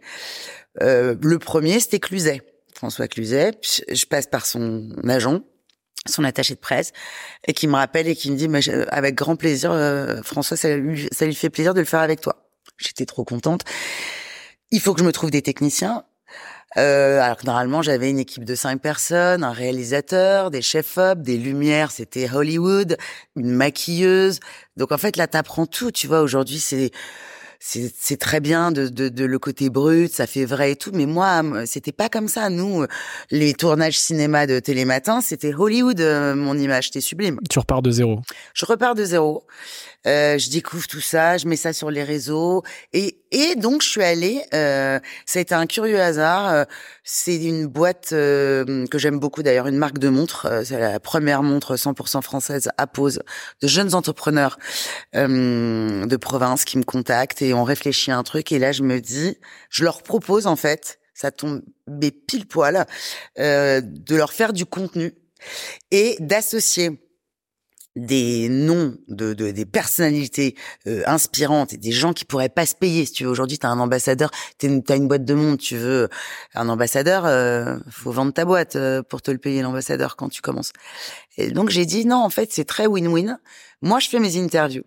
Euh, 0.82 1.16
le 1.22 1.40
premier, 1.40 1.80
c'était 1.80 2.00
Cluzet, 2.00 2.42
François 2.84 3.08
Cluzet. 3.08 3.52
Je 3.64 4.06
passe 4.06 4.28
par 4.28 4.46
son 4.46 4.90
agent, 5.08 5.40
son 6.06 6.26
attaché 6.26 6.54
de 6.54 6.60
presse, 6.60 6.92
et 7.48 7.54
qui 7.54 7.66
me 7.68 7.76
rappelle 7.76 8.10
et 8.10 8.16
qui 8.16 8.30
me 8.30 8.36
dit, 8.36 8.50
avec 8.90 9.16
grand 9.16 9.38
plaisir, 9.38 9.72
euh, 9.72 10.22
François, 10.22 10.58
ça 10.58 10.76
lui, 10.76 11.08
ça 11.14 11.26
lui 11.26 11.34
fait 11.34 11.50
plaisir 11.50 11.74
de 11.74 11.80
le 11.80 11.86
faire 11.86 12.02
avec 12.02 12.20
toi. 12.20 12.46
J'étais 12.78 13.06
trop 13.06 13.24
contente. 13.24 13.62
Il 14.72 14.82
faut 14.82 14.94
que 14.94 15.00
je 15.00 15.06
me 15.06 15.14
trouve 15.14 15.32
des 15.32 15.42
techniciens. 15.42 16.04
Euh, 16.76 17.22
alors 17.22 17.38
que 17.38 17.46
normalement, 17.46 17.82
j'avais 17.82 18.10
une 18.10 18.20
équipe 18.20 18.44
de 18.44 18.56
cinq 18.56 18.82
personnes, 18.82 19.46
un 19.46 19.54
réalisateur, 19.54 20.52
des 20.52 20.62
chefs-op, 20.62 21.22
des 21.22 21.38
lumières, 21.38 21.92
c'était 21.92 22.30
Hollywood, 22.30 22.98
une 23.38 23.52
maquilleuse. 23.52 24.42
Donc 24.76 24.92
en 24.92 24.98
fait, 24.98 25.16
là, 25.16 25.28
t'apprends 25.28 25.68
tout. 25.68 25.92
Tu 25.92 26.08
vois, 26.08 26.20
aujourd'hui, 26.20 26.60
c'est 26.60 26.92
c'est 27.66 28.20
très 28.20 28.42
bien 28.42 28.72
de, 28.72 28.90
de 28.90 29.08
de 29.08 29.24
le 29.24 29.40
côté 29.40 29.70
brut, 29.70 30.12
ça 30.12 30.28
fait 30.28 30.44
vrai 30.44 30.72
et 30.72 30.76
tout. 30.76 30.92
Mais 30.94 31.06
moi, 31.06 31.42
c'était 31.66 31.94
pas 31.94 32.10
comme 32.10 32.28
ça. 32.28 32.50
Nous, 32.50 32.86
les 33.32 33.54
tournages 33.54 33.98
cinéma 33.98 34.46
de 34.48 34.60
Télématin, 34.60 35.22
c'était 35.22 35.54
Hollywood. 35.54 36.02
euh, 36.02 36.36
mon 36.36 36.58
image, 36.58 36.86
c'était 36.88 37.00
sublime. 37.02 37.40
Tu 37.50 37.60
repars 37.60 37.82
de 37.82 37.90
zéro. 37.92 38.20
Je 38.54 38.66
repars 38.66 38.96
de 38.96 39.06
zéro. 39.06 39.46
Euh, 40.06 40.38
je 40.38 40.50
découvre 40.50 40.88
tout 40.88 41.00
ça, 41.00 41.38
je 41.38 41.48
mets 41.48 41.56
ça 41.56 41.72
sur 41.74 41.90
les 41.90 42.04
réseaux 42.04 42.64
et 42.92 43.18
et 43.32 43.56
donc 43.56 43.82
je 43.82 43.90
suis 43.90 44.04
allée. 44.04 44.44
Euh, 44.54 45.00
ça 45.26 45.40
a 45.40 45.42
été 45.42 45.56
un 45.56 45.66
curieux 45.66 46.00
hasard. 46.00 46.52
euh, 46.52 46.66
c'est 47.04 47.36
une 47.36 47.68
boîte 47.68 48.10
euh, 48.14 48.86
que 48.88 48.98
j'aime 48.98 49.20
beaucoup 49.20 49.44
d'ailleurs, 49.44 49.68
une 49.68 49.78
marque 49.78 49.98
de 50.00 50.10
montres. 50.10 50.46
euh, 50.46 50.64
c'est 50.64 50.80
la 50.80 51.00
première 51.00 51.42
montre 51.42 51.76
100% 51.76 52.22
française 52.22 52.70
à 52.78 52.86
pose 52.88 53.22
de 53.62 53.68
jeunes 53.68 53.96
entrepreneurs 53.96 54.58
de 55.14 56.16
province 56.18 56.66
qui 56.66 56.78
me 56.78 56.84
contactent 56.84 57.42
et 57.42 57.54
on 57.54 57.64
réfléchit 57.64 58.12
à 58.12 58.18
un 58.18 58.24
truc. 58.24 58.52
Et 58.52 58.60
là, 58.60 58.72
je 58.72 58.84
me 58.84 59.00
dis, 59.00 59.38
je 59.70 59.84
leur 59.84 60.04
propose 60.04 60.48
en 60.48 60.56
fait, 60.56 61.00
ça 61.14 61.32
tombe 61.32 61.62
mais 61.88 62.12
pile 62.12 62.48
poil, 62.48 62.86
de 63.38 64.16
leur 64.16 64.34
faire 64.34 64.54
du 64.54 64.66
contenu 64.66 65.14
et 65.92 66.18
d'associer 66.20 67.03
des 67.96 68.50
noms 68.50 68.98
de, 69.08 69.34
de 69.34 69.52
des 69.52 69.66
personnalités 69.66 70.56
euh, 70.88 71.04
inspirantes 71.06 71.74
et 71.74 71.78
des 71.78 71.92
gens 71.92 72.14
qui 72.14 72.26
pourraient 72.26 72.50
pas 72.50 72.66
se 72.66 72.74
payer 72.74 73.06
si 73.06 73.12
tu 73.12 73.24
veux 73.24 73.30
aujourd'hui 73.30 73.60
tu 73.60 73.68
as 73.68 73.70
un 73.70 73.80
ambassadeur 73.80 74.32
tu 74.58 74.68
as 74.90 74.96
une 74.96 75.08
boîte 75.08 75.26
de 75.26 75.34
monde 75.36 75.60
tu 75.60 75.78
veux 75.78 76.10
un 76.56 76.70
ambassadeur 76.70 77.26
euh, 77.28 77.78
faut 77.92 78.12
vendre 78.12 78.34
ta 78.34 78.46
boîte 78.46 78.76
euh, 78.78 79.04
pour 79.04 79.22
te 79.22 79.30
le 79.30 79.38
payer 79.38 79.62
l'ambassadeur 79.62 80.16
quand 80.16 80.30
tu 80.30 80.42
commences 80.42 80.74
et 81.38 81.52
donc 81.52 81.70
j'ai 81.70 81.86
dit 81.86 82.06
non 82.06 82.18
en 82.18 82.32
fait 82.32 82.52
c'est 82.52 82.66
très 82.66 82.88
win-win 82.88 83.38
moi 83.84 84.00
je 84.00 84.10
fais 84.10 84.20
mes 84.20 84.38
interviews 84.38 84.84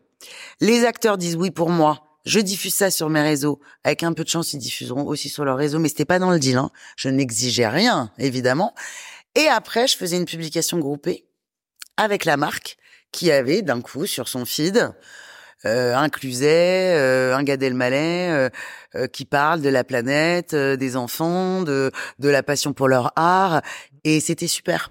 les 0.61 0.85
acteurs 0.85 1.17
disent 1.17 1.37
oui 1.37 1.53
pour 1.53 1.71
moi 1.71 2.03
je 2.25 2.41
diffuse 2.41 2.75
ça 2.75 2.91
sur 2.91 3.09
mes 3.09 3.23
réseaux. 3.23 3.61
Avec 3.85 4.03
un 4.03 4.13
peu 4.13 4.25
de 4.25 4.29
chance, 4.29 4.53
ils 4.53 4.59
diffuseront 4.59 5.07
aussi 5.07 5.29
sur 5.29 5.45
leur 5.45 5.57
réseau, 5.57 5.79
mais 5.79 5.89
c'était 5.89 6.05
pas 6.05 6.19
dans 6.19 6.33
le 6.33 6.41
deal. 6.41 6.57
Hein. 6.57 6.71
Je 6.97 7.09
n'exigeais 7.09 7.69
rien, 7.69 8.11
évidemment. 8.19 8.75
Et 9.37 9.47
après, 9.47 9.87
je 9.87 9.97
faisais 9.97 10.17
une 10.17 10.25
publication 10.25 10.81
groupée 10.81 11.25
avec 11.97 12.25
la 12.25 12.37
marque 12.37 12.79
qui 13.17 13.33
avait 13.33 13.63
d'un 13.63 13.81
coup 13.81 14.05
sur 14.05 14.29
son 14.29 14.45
feed 14.45 14.93
euh, 15.65 15.97
un 15.97 16.11
Cluzet, 16.11 16.95
euh, 16.99 17.35
un 17.35 17.45
euh, 17.49 18.51
euh, 18.95 19.07
qui 19.07 19.25
parle 19.25 19.63
de 19.63 19.71
la 19.71 19.85
planète, 19.85 20.53
euh, 20.53 20.77
des 20.77 20.97
enfants, 20.97 21.63
de 21.63 21.91
de 22.19 22.29
la 22.29 22.43
passion 22.43 22.75
pour 22.75 22.89
leur 22.89 23.13
art, 23.17 23.63
et 24.05 24.21
c'était 24.21 24.49
super. 24.49 24.91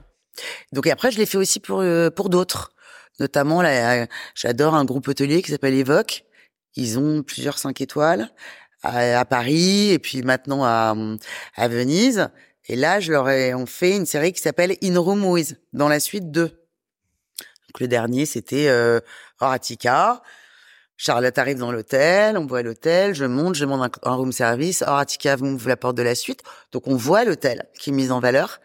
Donc 0.73 0.87
après, 0.87 1.11
je 1.11 1.19
l'ai 1.19 1.27
fait 1.27 1.37
aussi 1.37 1.59
pour 1.59 1.81
euh, 1.81 2.09
pour 2.09 2.29
d'autres, 2.29 2.73
notamment 3.19 3.61
là, 3.61 4.07
j'adore 4.33 4.73
un 4.73 4.85
groupe 4.85 5.07
hôtelier 5.07 5.43
qui 5.43 5.51
s'appelle 5.51 5.75
Evoque. 5.75 6.25
Ils 6.75 6.97
ont 6.97 7.21
plusieurs 7.21 7.59
cinq 7.59 7.79
étoiles 7.79 8.29
à, 8.81 9.19
à 9.19 9.25
Paris 9.25 9.91
et 9.91 9.99
puis 9.99 10.23
maintenant 10.23 10.65
à 10.65 10.95
à 11.55 11.67
Venise. 11.67 12.29
Et 12.67 12.75
là, 12.75 12.99
je 12.99 13.11
leur 13.11 13.29
ai 13.29 13.53
on 13.53 13.67
fait 13.67 13.95
une 13.95 14.07
série 14.07 14.33
qui 14.33 14.41
s'appelle 14.41 14.75
In 14.83 14.99
Room 14.99 15.23
With, 15.25 15.57
dans 15.73 15.89
la 15.89 15.99
suite 15.99 16.31
2. 16.31 16.64
Le 17.79 17.87
dernier, 17.87 18.25
c'était 18.25 18.67
euh, 18.67 18.99
Horatica. 19.39 20.21
Charlotte 20.97 21.37
arrive 21.37 21.57
dans 21.57 21.71
l'hôtel, 21.71 22.37
on 22.37 22.45
voit 22.45 22.61
l'hôtel, 22.61 23.13
je 23.13 23.25
monte, 23.25 23.55
je 23.55 23.65
monte 23.65 23.97
un, 24.03 24.15
room 24.15 24.31
service. 24.31 24.81
Horatica 24.81 25.35
m'ouvre 25.37 25.67
la 25.67 25.75
porte 25.75 25.97
de 25.97 26.03
la 26.03 26.15
suite. 26.15 26.41
Donc 26.71 26.87
on 26.87 26.95
voit 26.95 27.25
l'hôtel 27.25 27.67
qui 27.77 27.89
est 27.89 27.93
mis 27.93 28.11
en 28.11 28.19
valeur. 28.19 28.61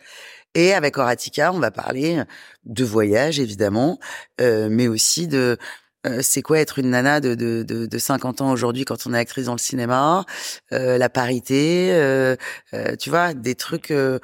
Et 0.55 0.73
avec 0.75 0.99
Horatica, 0.99 1.53
on 1.53 1.59
va 1.59 1.71
parler 1.71 2.23
de 2.65 2.85
voyage, 2.85 3.39
évidemment, 3.41 3.99
euh, 4.41 4.69
mais 4.71 4.89
aussi 4.89 5.29
de 5.29 5.59
euh, 6.07 6.21
c'est 6.23 6.43
quoi 6.43 6.59
être 6.59 6.79
une 6.79 6.91
nana 6.91 7.21
de, 7.21 7.35
de, 7.35 7.63
de, 7.63 7.87
de 7.87 7.99
50 7.99 8.41
ans 8.41 8.51
aujourd'hui 8.53 8.85
quand 8.85 9.07
on 9.07 9.15
est 9.15 9.19
actrice 9.19 9.47
dans 9.47 9.53
le 9.53 9.59
cinéma, 9.59 10.25
euh, 10.73 10.99
la 10.99 11.09
parité, 11.11 11.91
euh, 11.93 12.37
euh, 12.75 12.97
tu 12.97 13.11
vois, 13.11 13.35
des 13.35 13.55
trucs, 13.55 13.91
euh, 13.91 14.19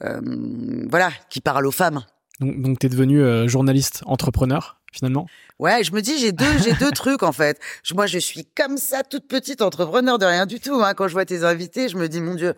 voilà, 0.00 1.10
qui 1.30 1.40
parlent 1.40 1.66
aux 1.66 1.70
femmes. 1.70 2.04
Donc, 2.42 2.60
donc 2.60 2.78
tu 2.78 2.86
es 2.86 2.88
devenu 2.88 3.22
euh, 3.22 3.46
journaliste 3.46 4.02
entrepreneur, 4.06 4.80
finalement? 4.92 5.26
Ouais, 5.60 5.84
je 5.84 5.92
me 5.92 6.00
dis 6.00 6.18
j'ai 6.18 6.32
deux 6.32 6.58
j'ai 6.58 6.72
deux 6.72 6.90
trucs 6.90 7.22
en 7.22 7.30
fait. 7.30 7.60
Moi 7.94 8.06
je 8.06 8.18
suis 8.18 8.44
comme 8.44 8.78
ça 8.78 9.04
toute 9.04 9.28
petite 9.28 9.62
entrepreneur 9.62 10.18
de 10.18 10.26
rien 10.26 10.44
du 10.44 10.58
tout 10.58 10.74
hein. 10.82 10.94
quand 10.94 11.06
je 11.06 11.12
vois 11.12 11.24
tes 11.24 11.44
invités, 11.44 11.88
je 11.88 11.96
me 11.96 12.08
dis 12.08 12.20
mon 12.20 12.34
dieu. 12.34 12.54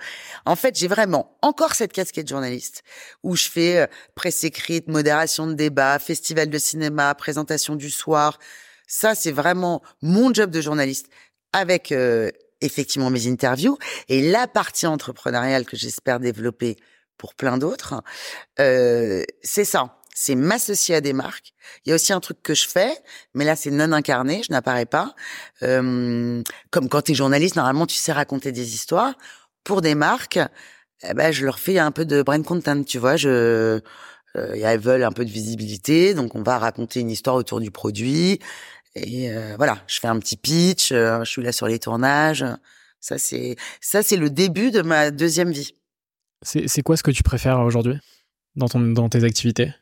En 0.46 0.56
fait, 0.56 0.78
j'ai 0.78 0.88
vraiment 0.88 1.36
encore 1.42 1.74
cette 1.74 1.92
casquette 1.92 2.28
journaliste 2.28 2.82
où 3.22 3.36
je 3.36 3.44
fais 3.44 3.82
euh, 3.82 3.86
presse 4.14 4.42
écrite, 4.44 4.88
modération 4.88 5.46
de 5.46 5.52
débat, 5.52 5.98
festival 5.98 6.48
de 6.48 6.58
cinéma, 6.58 7.14
présentation 7.14 7.76
du 7.76 7.90
soir. 7.90 8.38
Ça 8.86 9.14
c'est 9.14 9.32
vraiment 9.32 9.82
mon 10.00 10.32
job 10.32 10.50
de 10.50 10.62
journaliste 10.62 11.08
avec 11.52 11.92
euh, 11.92 12.30
effectivement 12.62 13.10
mes 13.10 13.26
interviews 13.26 13.76
et 14.08 14.30
la 14.30 14.46
partie 14.46 14.86
entrepreneuriale 14.86 15.66
que 15.66 15.76
j'espère 15.76 16.20
développer 16.20 16.76
pour 17.18 17.34
plein 17.34 17.58
d'autres. 17.58 18.02
Euh, 18.60 19.22
c'est 19.42 19.64
ça, 19.64 19.98
c'est 20.14 20.34
m'associer 20.34 20.94
à 20.94 21.00
des 21.00 21.12
marques. 21.12 21.54
Il 21.84 21.90
y 21.90 21.92
a 21.92 21.96
aussi 21.96 22.12
un 22.12 22.20
truc 22.20 22.42
que 22.42 22.54
je 22.54 22.68
fais, 22.68 22.92
mais 23.34 23.44
là 23.44 23.56
c'est 23.56 23.70
non 23.70 23.92
incarné, 23.92 24.42
je 24.46 24.52
n'apparais 24.52 24.86
pas. 24.86 25.14
Euh, 25.62 26.42
comme 26.70 26.88
quand 26.88 27.02
tu 27.02 27.12
es 27.12 27.14
journaliste, 27.14 27.56
normalement 27.56 27.86
tu 27.86 27.96
sais 27.96 28.12
raconter 28.12 28.52
des 28.52 28.74
histoires. 28.74 29.14
Pour 29.64 29.80
des 29.80 29.94
marques, 29.94 30.38
eh 31.02 31.14
ben, 31.14 31.32
je 31.32 31.44
leur 31.44 31.58
fais 31.58 31.78
un 31.78 31.90
peu 31.90 32.04
de 32.04 32.22
brand 32.22 32.44
content, 32.44 32.82
tu 32.84 32.98
vois. 32.98 33.16
Je, 33.16 33.80
euh, 34.36 34.54
elles 34.54 34.80
veulent 34.80 35.04
un 35.04 35.12
peu 35.12 35.24
de 35.24 35.30
visibilité, 35.30 36.14
donc 36.14 36.34
on 36.34 36.42
va 36.42 36.58
raconter 36.58 37.00
une 37.00 37.10
histoire 37.10 37.36
autour 37.36 37.60
du 37.60 37.70
produit. 37.70 38.40
Et 38.94 39.30
euh, 39.30 39.54
voilà, 39.56 39.78
je 39.86 40.00
fais 40.00 40.08
un 40.08 40.18
petit 40.18 40.36
pitch, 40.36 40.92
euh, 40.92 41.24
je 41.24 41.30
suis 41.30 41.42
là 41.42 41.52
sur 41.52 41.66
les 41.66 41.78
tournages. 41.78 42.44
Ça 43.00 43.18
c'est 43.18 43.56
ça 43.80 44.02
c'est 44.02 44.16
le 44.16 44.30
début 44.30 44.70
de 44.70 44.82
ma 44.82 45.10
deuxième 45.10 45.50
vie. 45.52 45.76
C'est 46.44 46.68
c'est 46.68 46.82
quoi 46.82 46.96
ce 46.96 47.02
que 47.02 47.10
tu 47.10 47.22
préfères 47.22 47.58
aujourd'hui 47.60 47.98
dans, 48.56 48.68
ton, 48.68 48.80
dans 48.80 49.08
tes 49.08 49.24
activités? 49.24 49.72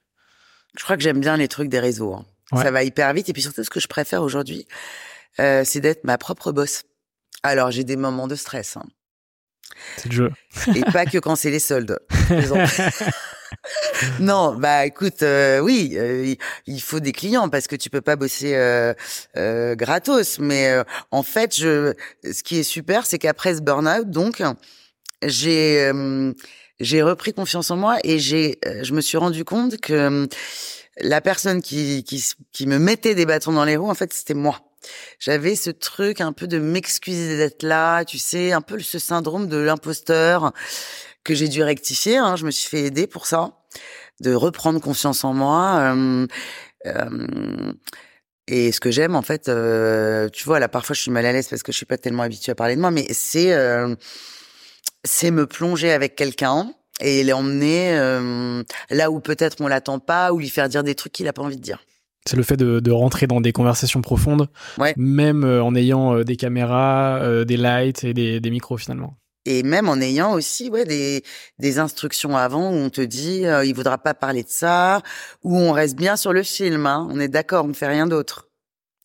Je 0.78 0.82
crois 0.84 0.96
que 0.96 1.02
j'aime 1.02 1.20
bien 1.20 1.36
les 1.36 1.48
trucs 1.48 1.68
des 1.68 1.80
réseaux. 1.80 2.14
hein. 2.14 2.24
Ouais. 2.52 2.62
Ça 2.62 2.70
va 2.70 2.82
hyper 2.82 3.12
vite. 3.12 3.28
Et 3.28 3.32
puis 3.32 3.42
surtout, 3.42 3.62
ce 3.64 3.70
que 3.70 3.80
je 3.80 3.88
préfère 3.88 4.22
aujourd'hui, 4.22 4.66
euh, 5.40 5.62
c'est 5.64 5.80
d'être 5.80 6.04
ma 6.04 6.16
propre 6.18 6.52
boss. 6.52 6.84
Alors, 7.42 7.70
j'ai 7.70 7.84
des 7.84 7.96
moments 7.96 8.28
de 8.28 8.34
stress. 8.36 8.76
hein. 8.76 8.84
C'est 9.96 10.08
le 10.10 10.14
jeu. 10.14 10.30
Et 10.74 10.82
pas 10.82 11.06
que 11.06 11.18
quand 11.18 11.34
c'est 11.36 11.50
les 11.50 11.58
soldes. 11.58 11.98
Non, 14.18 14.54
bah 14.56 14.86
écoute, 14.86 15.22
euh, 15.22 15.60
oui, 15.60 15.92
euh, 15.96 16.24
il- 16.26 16.38
il 16.66 16.80
faut 16.80 17.00
des 17.00 17.12
clients 17.12 17.48
parce 17.48 17.66
que 17.68 17.76
tu 17.76 17.90
peux 17.90 18.00
pas 18.00 18.16
bosser 18.16 18.54
euh, 18.54 18.94
euh, 19.36 19.74
gratos. 19.74 20.38
Mais 20.38 20.70
euh, 20.70 20.84
en 21.10 21.22
fait, 21.22 21.56
je, 21.56 21.94
ce 22.24 22.42
qui 22.42 22.58
est 22.58 22.62
super, 22.64 23.06
c'est 23.06 23.18
qu'après 23.18 23.54
ce 23.56 23.60
burn-out, 23.60 24.08
donc, 24.10 24.42
j'ai 25.22 25.90
j'ai 26.80 27.02
repris 27.02 27.32
confiance 27.32 27.70
en 27.70 27.76
moi 27.76 27.98
et 28.04 28.18
j'ai, 28.18 28.58
euh, 28.66 28.82
je 28.82 28.92
me 28.92 29.00
suis 29.00 29.16
rendu 29.16 29.44
compte 29.44 29.78
que 29.78 30.28
la 30.98 31.20
personne 31.20 31.62
qui, 31.62 32.04
qui 32.04 32.24
qui 32.52 32.66
me 32.66 32.78
mettait 32.78 33.14
des 33.14 33.24
bâtons 33.26 33.52
dans 33.52 33.64
les 33.64 33.76
roues, 33.76 33.90
en 33.90 33.94
fait, 33.94 34.12
c'était 34.12 34.34
moi. 34.34 34.60
j'avais 35.18 35.54
ce 35.56 35.70
truc 35.70 36.20
un 36.20 36.32
peu 36.32 36.46
de 36.46 36.58
m'excuser 36.58 37.36
d'être 37.36 37.62
là, 37.62 38.04
tu 38.04 38.18
sais, 38.18 38.52
un 38.52 38.60
peu 38.60 38.78
ce 38.80 38.98
syndrome 38.98 39.48
de 39.48 39.58
l'imposteur 39.58 40.52
que 41.24 41.34
j'ai 41.34 41.48
dû 41.48 41.62
rectifier. 41.62 42.16
Hein, 42.18 42.36
je 42.36 42.46
me 42.46 42.50
suis 42.50 42.68
fait 42.68 42.82
aider 42.82 43.06
pour 43.06 43.26
ça, 43.26 43.52
de 44.20 44.34
reprendre 44.34 44.80
confiance 44.80 45.24
en 45.24 45.34
moi. 45.34 45.94
Euh, 45.94 46.26
euh, 46.86 47.72
et 48.48 48.72
ce 48.72 48.80
que 48.80 48.90
j'aime, 48.90 49.14
en 49.14 49.22
fait, 49.22 49.48
euh, 49.48 50.28
tu 50.30 50.44
vois, 50.44 50.58
là, 50.58 50.68
parfois, 50.68 50.94
je 50.94 51.00
suis 51.00 51.10
mal 51.10 51.24
à 51.26 51.32
l'aise 51.32 51.48
parce 51.48 51.62
que 51.62 51.72
je 51.72 51.76
suis 51.76 51.86
pas 51.86 51.98
tellement 51.98 52.24
habituée 52.24 52.52
à 52.52 52.54
parler 52.56 52.74
de 52.76 52.80
moi, 52.80 52.90
mais 52.90 53.06
c'est 53.12 53.52
euh, 53.52 53.94
c'est 55.04 55.30
me 55.30 55.46
plonger 55.46 55.92
avec 55.92 56.16
quelqu'un 56.16 56.72
et 57.00 57.24
l'emmener 57.24 57.96
euh, 57.98 58.62
là 58.90 59.10
où 59.10 59.20
peut-être 59.20 59.60
on 59.60 59.68
l'attend 59.68 59.98
pas, 59.98 60.32
ou 60.32 60.38
lui 60.38 60.48
faire 60.48 60.68
dire 60.68 60.84
des 60.84 60.94
trucs 60.94 61.12
qu'il 61.12 61.28
a 61.28 61.32
pas 61.32 61.42
envie 61.42 61.56
de 61.56 61.62
dire. 61.62 61.80
C'est 62.26 62.36
le 62.36 62.44
fait 62.44 62.56
de, 62.56 62.78
de, 62.78 62.90
rentrer 62.92 63.26
dans 63.26 63.40
des 63.40 63.52
conversations 63.52 64.00
profondes, 64.00 64.48
ouais. 64.78 64.94
même 64.96 65.42
euh, 65.42 65.62
en 65.62 65.74
ayant 65.74 66.14
euh, 66.14 66.24
des 66.24 66.36
caméras, 66.36 67.18
euh, 67.20 67.44
des 67.44 67.56
lights 67.56 68.04
et 68.04 68.14
des, 68.14 68.38
des, 68.38 68.50
micros 68.50 68.76
finalement. 68.76 69.16
Et 69.44 69.64
même 69.64 69.88
en 69.88 69.96
ayant 69.96 70.32
aussi 70.32 70.70
ouais, 70.70 70.84
des, 70.84 71.24
des 71.58 71.78
instructions 71.80 72.36
avant 72.36 72.70
où 72.70 72.74
on 72.74 72.90
te 72.90 73.00
dit 73.00 73.44
euh, 73.44 73.64
il 73.64 73.74
voudra 73.74 73.98
pas 73.98 74.14
parler 74.14 74.44
de 74.44 74.48
ça, 74.48 75.02
où 75.42 75.58
on 75.58 75.72
reste 75.72 75.96
bien 75.96 76.16
sur 76.16 76.32
le 76.32 76.44
film, 76.44 76.86
hein. 76.86 77.08
on 77.10 77.18
est 77.18 77.26
d'accord, 77.26 77.64
on 77.64 77.68
ne 77.68 77.72
fait 77.72 77.88
rien 77.88 78.06
d'autre. 78.06 78.48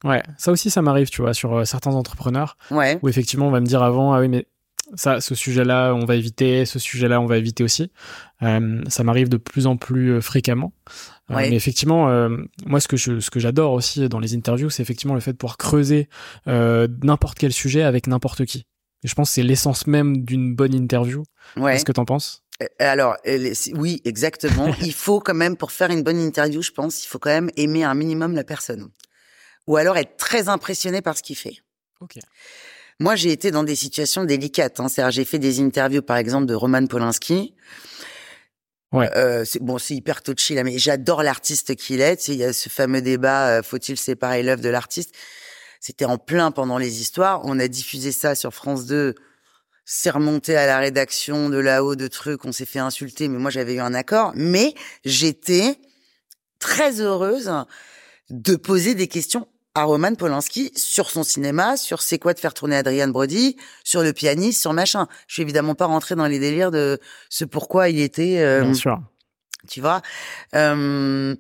Ouais, 0.04 0.22
ça 0.38 0.52
aussi 0.52 0.70
ça 0.70 0.84
m'arrive, 0.84 1.10
tu 1.10 1.24
vois, 1.24 1.34
sur 1.34 1.66
certains 1.66 1.96
entrepreneurs, 1.96 2.56
ouais. 2.70 3.00
où 3.02 3.10
effectivement 3.10 3.48
on 3.48 3.52
va 3.52 3.62
me 3.62 3.66
dire 3.66 3.82
avant 3.82 4.14
ah 4.14 4.20
oui 4.20 4.28
mais 4.28 4.46
ça, 4.96 5.22
ce 5.22 5.36
sujet-là, 5.36 5.94
on 5.94 6.06
va 6.06 6.16
éviter, 6.16 6.66
ce 6.66 6.80
sujet-là, 6.80 7.20
on 7.22 7.26
va 7.26 7.38
éviter 7.38 7.64
aussi. 7.64 7.92
Euh, 8.44 8.82
ça 8.88 9.04
m'arrive 9.04 9.30
de 9.30 9.38
plus 9.38 9.68
en 9.68 9.78
plus 9.78 10.22
fréquemment. 10.22 10.74
Euh, 11.30 11.36
Ouais. 11.36 11.50
mais 11.50 11.58
effectivement, 11.58 12.08
euh, 12.10 12.30
moi, 12.66 12.80
ce 12.80 12.88
que 12.88 12.96
je, 12.96 13.20
ce 13.20 13.30
que 13.30 13.40
j'adore 13.42 13.74
aussi 13.74 14.08
dans 14.08 14.20
les 14.20 14.34
interviews, 14.34 14.70
c'est 14.70 14.82
effectivement 14.82 15.14
le 15.14 15.20
fait 15.20 15.34
de 15.34 15.38
pouvoir 15.38 15.58
creuser 15.58 16.08
euh, 16.48 16.88
n'importe 17.04 17.38
quel 17.38 17.52
sujet 17.52 17.84
avec 17.84 18.08
n'importe 18.08 18.46
qui. 18.46 18.66
Et 19.04 19.08
je 19.10 19.14
pense 19.14 19.30
que 19.30 19.34
c'est 19.36 19.44
l'essence 19.44 19.88
même 19.88 20.24
d'une 20.24 20.56
bonne 20.56 20.74
interview. 20.74 21.24
Ouais. 21.58 21.74
Qu'est-ce 21.74 21.84
que 21.86 21.92
t'en 21.92 22.06
penses? 22.06 22.44
Euh, 22.64 22.68
Alors, 22.80 23.18
euh, 23.28 23.54
oui, 23.74 24.02
exactement. 24.06 24.74
il 24.82 24.94
faut 24.94 25.20
quand 25.20 25.34
même, 25.34 25.58
pour 25.58 25.74
faire 25.74 25.92
une 25.92 26.02
bonne 26.02 26.18
interview, 26.20 26.62
je 26.62 26.72
pense, 26.72 27.04
il 27.04 27.08
faut 27.08 27.20
quand 27.20 27.30
même 27.30 27.50
aimer 27.58 27.84
un 27.84 27.94
minimum 27.94 28.34
la 28.34 28.46
personne. 28.46 28.90
Ou 29.68 29.76
alors 29.76 29.98
être 29.98 30.16
très 30.16 30.48
impressionné 30.48 31.02
par 31.02 31.18
ce 31.18 31.24
qu'il 31.24 31.36
fait. 31.36 31.58
Ok. 32.00 32.18
Moi, 33.00 33.16
j'ai 33.16 33.32
été 33.32 33.52
dans 33.52 33.64
des 33.64 33.76
situations 33.76 34.24
délicates. 34.24 34.80
Hein. 34.80 34.88
C'est-à-dire, 34.88 35.12
j'ai 35.12 35.26
fait 35.26 35.40
des 35.40 35.60
interviews, 35.60 36.02
par 36.02 36.18
exemple, 36.18 36.48
de 36.48 36.56
Roman 36.56 36.86
Polanski. 36.88 37.54
Ouais. 38.92 39.10
Euh, 39.16 39.44
c'est 39.46 39.62
bon, 39.62 39.78
c'est 39.78 39.96
hyper 39.96 40.24
touchy 40.24 40.56
là, 40.56 40.64
mais 40.64 40.78
j'adore 40.78 41.22
l'artiste 41.22 41.76
qu'il 41.76 42.00
est. 42.02 42.18
Tu 42.18 42.24
sais, 42.24 42.32
il 42.34 42.40
y 42.40 42.44
a 42.44 42.54
ce 42.54 42.70
fameux 42.70 43.02
débat 43.02 43.50
euh, 43.50 43.64
faut-il 43.64 43.98
séparer 43.98 44.44
l'œuvre 44.44 44.62
de 44.62 44.70
l'artiste? 44.70 45.14
C'était 45.82 46.06
en 46.06 46.18
plein 46.18 46.52
pendant 46.52 46.78
les 46.78 47.02
histoires. 47.02 47.42
On 47.44 47.60
a 47.60 47.68
diffusé 47.68 48.12
ça 48.12 48.34
sur 48.34 48.54
France 48.54 48.86
2. 48.86 49.14
C'est 49.86 50.10
remonté 50.10 50.56
à 50.56 50.66
la 50.66 50.80
rédaction 50.80 51.50
de 51.50 51.58
là-haut 51.58 51.96
de 51.96 52.08
trucs. 52.08 52.46
On 52.46 52.52
s'est 52.52 52.66
fait 52.66 52.80
insulter, 52.80 53.28
mais 53.28 53.38
moi 53.38 53.52
j'avais 53.52 53.76
eu 53.76 53.80
un 53.80 53.94
accord. 53.94 54.32
Mais 54.36 54.74
j'étais 55.06 55.78
très 56.60 57.02
heureuse 57.02 57.52
de 58.30 58.56
poser 58.56 58.96
des 58.96 59.08
questions 59.08 59.48
à 59.78 59.84
Roman 59.84 60.16
Polanski 60.16 60.72
sur 60.76 61.10
son 61.12 61.24
cinéma, 61.24 61.78
sur 61.78 62.02
c'est 62.02 62.18
quoi 62.18 62.34
de 62.34 62.40
faire 62.40 62.54
tourner 62.56 62.78
Adrian 62.78 63.10
Brody, 63.10 63.58
sur 63.84 64.02
le 64.02 64.12
pianiste, 64.12 64.60
sur 64.62 64.74
machin. 64.74 65.08
Je 65.28 65.34
suis 65.36 65.44
évidemment 65.44 65.76
pas 65.76 65.86
rentrée 65.86 66.16
dans 66.16 66.26
les 66.26 66.40
délires 66.40 66.72
de 66.72 67.00
ce 67.30 67.46
pourquoi 67.46 67.90
il 67.90 68.00
était, 68.00 68.40
euh, 68.40 68.62
Bien 68.64 68.74
sûr. 68.74 69.00
tu 69.70 69.80
vois. 69.82 70.02
Euh, 70.56 71.36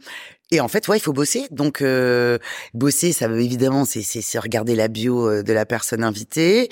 et 0.52 0.62
en 0.62 0.68
fait, 0.68 0.88
ouais, 0.88 0.98
il 0.98 1.02
faut 1.02 1.14
bosser. 1.14 1.48
Donc, 1.52 1.82
euh, 1.82 2.38
bosser, 2.76 3.12
ça 3.12 3.28
veut 3.28 3.42
évidemment, 3.42 3.84
c'est 3.86 4.40
regarder 4.40 4.76
la 4.76 4.88
bio 4.88 5.42
de 5.44 5.54
la 5.54 5.66
personne 5.66 6.04
invitée. 6.04 6.70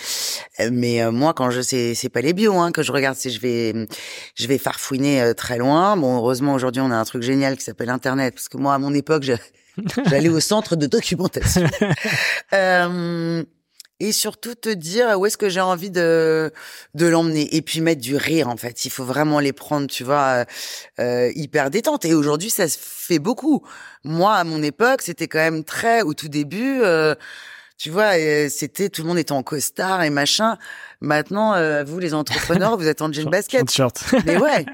Mais 0.72 1.02
euh, 1.02 1.12
moi, 1.12 1.34
quand 1.34 1.50
je 1.50 1.62
sais, 1.62 1.94
c'est 1.96 2.10
pas 2.10 2.22
les 2.22 2.34
bios 2.34 2.54
hein, 2.58 2.72
que 2.72 2.84
je 2.84 2.92
regarde, 2.92 3.18
c'est 3.18 3.32
je 3.32 3.42
vais 3.42 3.88
je 4.36 4.48
vais 4.48 4.60
farfouiner 4.60 5.22
euh, 5.22 5.34
très 5.34 5.58
loin. 5.58 5.98
Bon, 5.98 6.16
heureusement 6.18 6.54
aujourd'hui, 6.54 6.82
on 6.82 6.92
a 6.92 6.96
un 6.96 7.04
truc 7.06 7.24
génial 7.24 7.58
qui 7.58 7.64
s'appelle 7.64 7.90
Internet, 7.90 8.36
parce 8.36 8.48
que 8.50 8.58
moi, 8.58 8.76
à 8.76 8.78
mon 8.78 8.94
époque, 8.94 9.24
je- 9.24 9.34
j'allais 10.06 10.30
au 10.30 10.40
centre 10.40 10.76
de 10.76 10.88
documentation. 10.88 11.68
Euh, 12.54 13.44
et 14.00 14.12
surtout 14.12 14.56
te 14.56 14.70
dire 14.70 15.18
où 15.18 15.26
est-ce 15.26 15.38
que 15.38 15.50
j'ai 15.50 15.62
envie 15.62 15.90
de 15.90 16.52
de 16.96 17.06
l'emmener. 17.06 17.56
Et 17.56 17.62
puis 17.62 17.82
mettre 17.82 18.02
du 18.02 18.16
rire 18.18 18.50
en 18.50 18.58
fait. 18.58 18.86
Il 18.86 18.92
faut 18.92 19.06
vraiment 19.06 19.40
les 19.40 19.54
prendre 19.54 19.88
tu 19.88 20.04
vois 20.04 20.22
euh, 20.22 20.46
euh, 21.00 21.32
hyper 21.36 21.70
détente. 21.70 22.06
Et 22.06 22.14
aujourd'hui 22.14 22.50
ça 22.50 22.68
se 22.68 22.78
fait 22.80 23.20
beaucoup. 23.20 23.66
Moi 24.04 24.34
à 24.34 24.44
mon 24.44 24.62
époque 24.62 25.02
c'était 25.02 25.28
quand 25.28 25.40
même 25.40 25.64
très 25.64 26.02
au 26.02 26.14
tout 26.14 26.28
début 26.28 26.82
euh, 26.82 27.16
tu 27.78 27.90
vois 27.90 28.18
euh, 28.18 28.48
c'était 28.50 28.90
tout 28.90 29.02
le 29.02 29.08
monde 29.08 29.18
était 29.18 29.32
en 29.32 29.44
costard 29.44 30.04
et 30.04 30.10
machin 30.10 30.58
maintenant 31.02 31.54
euh, 31.54 31.84
vous 31.84 32.00
les 32.00 32.14
entrepreneurs 32.14 32.78
vous 32.80 32.88
êtes 32.88 33.02
en 33.02 33.12
jean 33.12 33.30
basket 33.30 33.68
T-shirt. 33.68 34.04
mais 34.26 34.38
ouais 34.38 34.66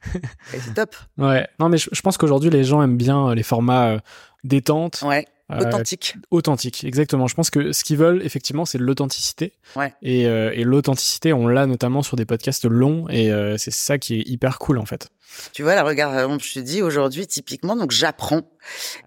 c'est 0.50 0.74
top 0.74 0.96
ouais. 1.18 1.46
Non, 1.60 1.68
mais 1.68 1.78
je, 1.78 1.88
je 1.92 2.00
pense 2.00 2.16
qu'aujourd'hui, 2.16 2.50
les 2.50 2.64
gens 2.64 2.82
aiment 2.82 2.96
bien 2.96 3.28
euh, 3.28 3.34
les 3.34 3.42
formats 3.42 3.88
euh, 3.88 3.98
détente, 4.44 5.02
ouais 5.02 5.26
euh, 5.50 5.60
authentique 5.60 6.14
authentique. 6.30 6.84
Exactement. 6.84 7.26
Je 7.26 7.34
pense 7.34 7.48
que 7.48 7.72
ce 7.72 7.82
qu'ils 7.82 7.96
veulent, 7.96 8.22
effectivement, 8.22 8.66
c'est 8.66 8.76
l'authenticité. 8.76 9.54
Ouais. 9.76 9.94
Et, 10.02 10.26
euh, 10.26 10.52
et 10.54 10.62
l'authenticité, 10.62 11.32
on 11.32 11.48
l'a 11.48 11.64
notamment 11.64 12.02
sur 12.02 12.16
des 12.16 12.26
podcasts 12.26 12.66
longs, 12.66 13.08
et 13.08 13.32
euh, 13.32 13.56
c'est 13.56 13.70
ça 13.70 13.96
qui 13.96 14.16
est 14.20 14.28
hyper 14.28 14.58
cool, 14.58 14.78
en 14.78 14.84
fait. 14.84 15.08
Tu 15.54 15.62
vois, 15.62 15.74
là, 15.74 15.84
regarde, 15.84 16.38
je 16.42 16.52
te 16.52 16.58
dis 16.58 16.82
aujourd'hui, 16.82 17.26
typiquement, 17.26 17.76
donc 17.76 17.92
j'apprends. 17.92 18.42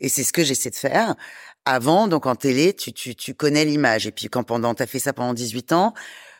Et 0.01 0.09
c'est 0.09 0.23
ce 0.23 0.33
que 0.33 0.43
j'essaie 0.43 0.71
de 0.71 0.75
faire. 0.75 1.15
Avant, 1.65 2.07
donc 2.07 2.25
en 2.25 2.35
télé, 2.35 2.73
tu, 2.73 2.91
tu, 2.91 3.15
tu 3.15 3.35
connais 3.35 3.65
l'image. 3.65 4.07
Et 4.07 4.11
puis 4.11 4.27
quand 4.27 4.43
pendant, 4.43 4.73
t'as 4.73 4.87
fait 4.87 4.99
ça 4.99 5.13
pendant 5.13 5.33
18 5.33 5.73
ans, 5.73 5.93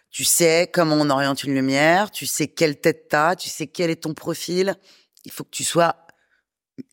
tu 0.10 0.24
sais 0.24 0.70
comment 0.72 0.96
on 0.96 1.10
oriente 1.10 1.44
une 1.44 1.54
lumière, 1.54 2.12
tu 2.12 2.26
sais 2.26 2.48
quelle 2.48 2.80
tête 2.80 3.08
t'as, 3.10 3.36
tu 3.36 3.50
sais 3.50 3.68
quel 3.68 3.90
est 3.90 4.04
ton 4.04 4.14
profil. 4.14 4.76
Il 5.26 5.32
faut 5.32 5.44
que 5.44 5.52
tu 5.52 5.64
sois... 5.64 5.96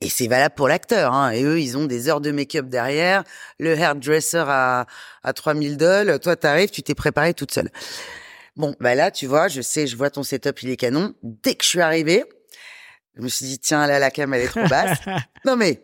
Et 0.03 0.11
c'est 0.11 0.27
valable 0.27 0.55
pour 0.55 0.69
l'acteur. 0.69 1.14
Hein. 1.14 1.31
Et 1.31 1.43
eux, 1.45 1.61
ils 1.61 1.79
ont 1.79 1.87
des 1.87 2.09
heures 2.09 2.21
de 2.21 2.31
make-up 2.31 2.67
derrière, 2.67 3.25
le 3.59 3.73
hairdresser 3.75 4.45
à, 4.47 4.87
à 5.23 5.33
3000 5.33 5.79
dollars. 5.79 6.21
Toi, 6.21 6.37
t'arrives, 6.37 6.69
tu 6.69 6.83
t'es 6.83 6.95
préparé 6.95 7.33
toute 7.33 7.53
seule. 7.53 7.71
Bon, 8.59 8.75
bah 8.81 8.95
là, 8.95 9.11
tu 9.11 9.27
vois, 9.27 9.49
je 9.49 9.62
sais, 9.62 9.87
je 9.87 9.97
vois 9.97 10.11
ton 10.11 10.25
setup, 10.25 10.62
il 10.62 10.71
est 10.71 10.77
canon. 10.77 11.14
Dès 11.23 11.55
que 11.55 11.64
je 11.64 11.69
suis 11.69 11.81
arrivée, 11.81 12.25
je 13.17 13.23
me 13.23 13.29
suis 13.29 13.47
dit, 13.47 13.59
tiens, 13.59 13.87
là, 13.87 13.99
la 13.99 14.11
cam, 14.11 14.35
elle 14.35 14.43
est 14.43 14.49
trop 14.49 14.67
basse. 14.67 14.99
non, 15.45 15.57
mais, 15.57 15.83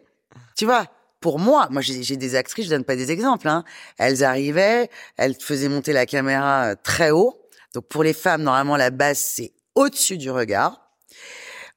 tu 0.57 0.67
vois, 0.67 0.87
pour 1.25 1.39
moi, 1.39 1.69
moi, 1.71 1.81
j'ai 1.81 2.19
des 2.19 2.35
actrices, 2.35 2.67
je 2.67 2.71
donne 2.71 2.85
pas 2.85 2.97
des 2.97 3.11
exemples, 3.11 3.49
hein. 3.49 3.65
Elles 3.97 4.23
arrivaient, 4.25 4.91
elles 5.17 5.35
faisaient 5.35 5.71
monter 5.71 5.95
la 5.95 6.05
caméra 6.05 6.65
euh, 6.65 6.75
très 6.83 7.13
haut. 7.13 7.41
Donc, 7.73 7.89
pour 7.89 8.05
les 8.05 8.13
femmes, 8.13 8.43
normalement, 8.43 8.77
la 8.77 8.91
base, 8.91 9.21
c'est 9.21 9.55
au-dessus 9.75 10.19
du 10.19 10.31
regard. 10.31 10.91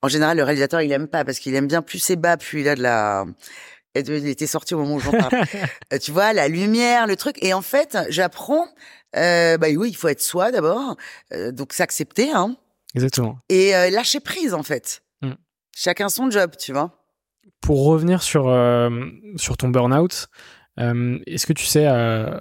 En 0.02 0.10
général, 0.10 0.36
le 0.36 0.44
réalisateur, 0.44 0.82
il 0.82 0.92
aime 0.92 1.08
pas 1.08 1.24
parce 1.24 1.40
qu'il 1.40 1.56
aime 1.56 1.68
bien 1.68 1.82
plus 1.82 2.00
c'est 2.00 2.18
bas, 2.18 2.36
plus 2.36 2.60
il 2.60 2.68
a 2.68 2.76
de 2.76 2.82
la, 2.82 3.24
il 3.96 4.28
était 4.28 4.48
sorti 4.48 4.76
au 4.76 4.80
moment 4.80 4.96
où 4.96 5.00
j'en 5.00 5.12
parle. 5.12 5.46
Euh, 5.94 5.98
tu 5.98 6.12
vois, 6.12 6.34
la 6.34 6.50
lumière, 6.50 7.08
le 7.08 7.16
truc. 7.16 7.42
Et 7.42 7.54
en 7.54 7.62
fait, 7.62 7.98
j'apprends, 8.10 8.68
euh, 9.16 9.58
bah 9.58 9.68
oui, 9.74 9.92
il 9.92 9.96
faut 9.96 10.10
être 10.10 10.22
soi 10.22 10.52
d'abord. 10.52 10.98
Euh, 11.32 11.54
donc, 11.54 11.72
s'accepter, 11.72 12.32
hein 12.34 12.58
Exactement. 12.96 13.40
et 13.48 13.74
euh, 13.74 13.90
lâcher 13.92 14.20
prise 14.20 14.54
en 14.54 14.64
fait. 14.64 15.04
Mm. 15.22 15.36
Chacun 15.74 16.10
son 16.10 16.30
job, 16.30 16.52
tu 16.60 16.74
vois. 16.74 16.98
Pour 17.68 17.84
revenir 17.86 18.24
sur, 18.24 18.48
euh, 18.48 18.90
sur 19.36 19.58
ton 19.58 19.68
burn-out, 19.68 20.28
euh, 20.80 21.20
est-ce 21.28 21.46
que 21.46 21.52
tu 21.54 21.66
sais 21.66 21.86
euh, 21.86 22.40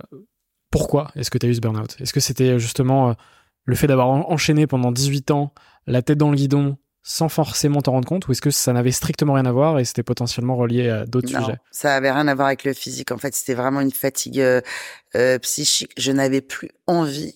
pourquoi 0.71 1.11
est-ce 1.17 1.31
que 1.33 1.39
tu 1.39 1.47
as 1.47 1.49
eu 1.49 1.55
ce 1.55 1.61
burn-out? 1.61 1.97
Est-ce 2.01 2.12
que 2.12 2.21
c'était 2.21 2.59
justement 2.61 3.17
le 3.65 3.75
fait 3.75 3.89
d'avoir 3.89 4.07
en- 4.09 4.31
enchaîné 4.31 4.69
pendant 4.69 4.93
18 4.93 5.33
ans, 5.33 5.53
la 5.89 6.01
tête 6.03 6.19
dans 6.19 6.31
le 6.31 6.37
guidon, 6.37 6.77
sans 7.03 7.29
forcément 7.29 7.83
t'en 7.83 7.93
rendre 7.93 8.07
compte, 8.07 8.29
ou 8.29 8.33
est-ce 8.33 8.40
que 8.40 8.50
ça 8.53 8.73
n'avait 8.73 8.92
strictement 8.92 9.33
rien 9.33 9.46
à 9.46 9.53
voir 9.53 9.81
et 9.81 9.85
c'était 9.85 10.05
potentiellement 10.05 10.55
relié 10.57 10.88
à 10.90 11.07
d'autres 11.07 11.33
Non, 11.33 11.40
sujets? 11.40 11.59
ça 11.73 11.94
avait 11.96 12.13
rien 12.13 12.29
à 12.29 12.35
voir 12.37 12.46
avec 12.46 12.63
le 12.63 12.73
physique. 12.73 13.11
En 13.11 13.19
fait, 13.19 13.35
c'était 13.35 13.55
vraiment 13.55 13.81
une 13.81 13.90
fatigue 13.92 14.40
euh, 14.40 15.38
psychique. 15.40 15.92
Je 15.96 16.13
n'avais 16.13 16.40
plus 16.40 16.71
envie. 16.87 17.35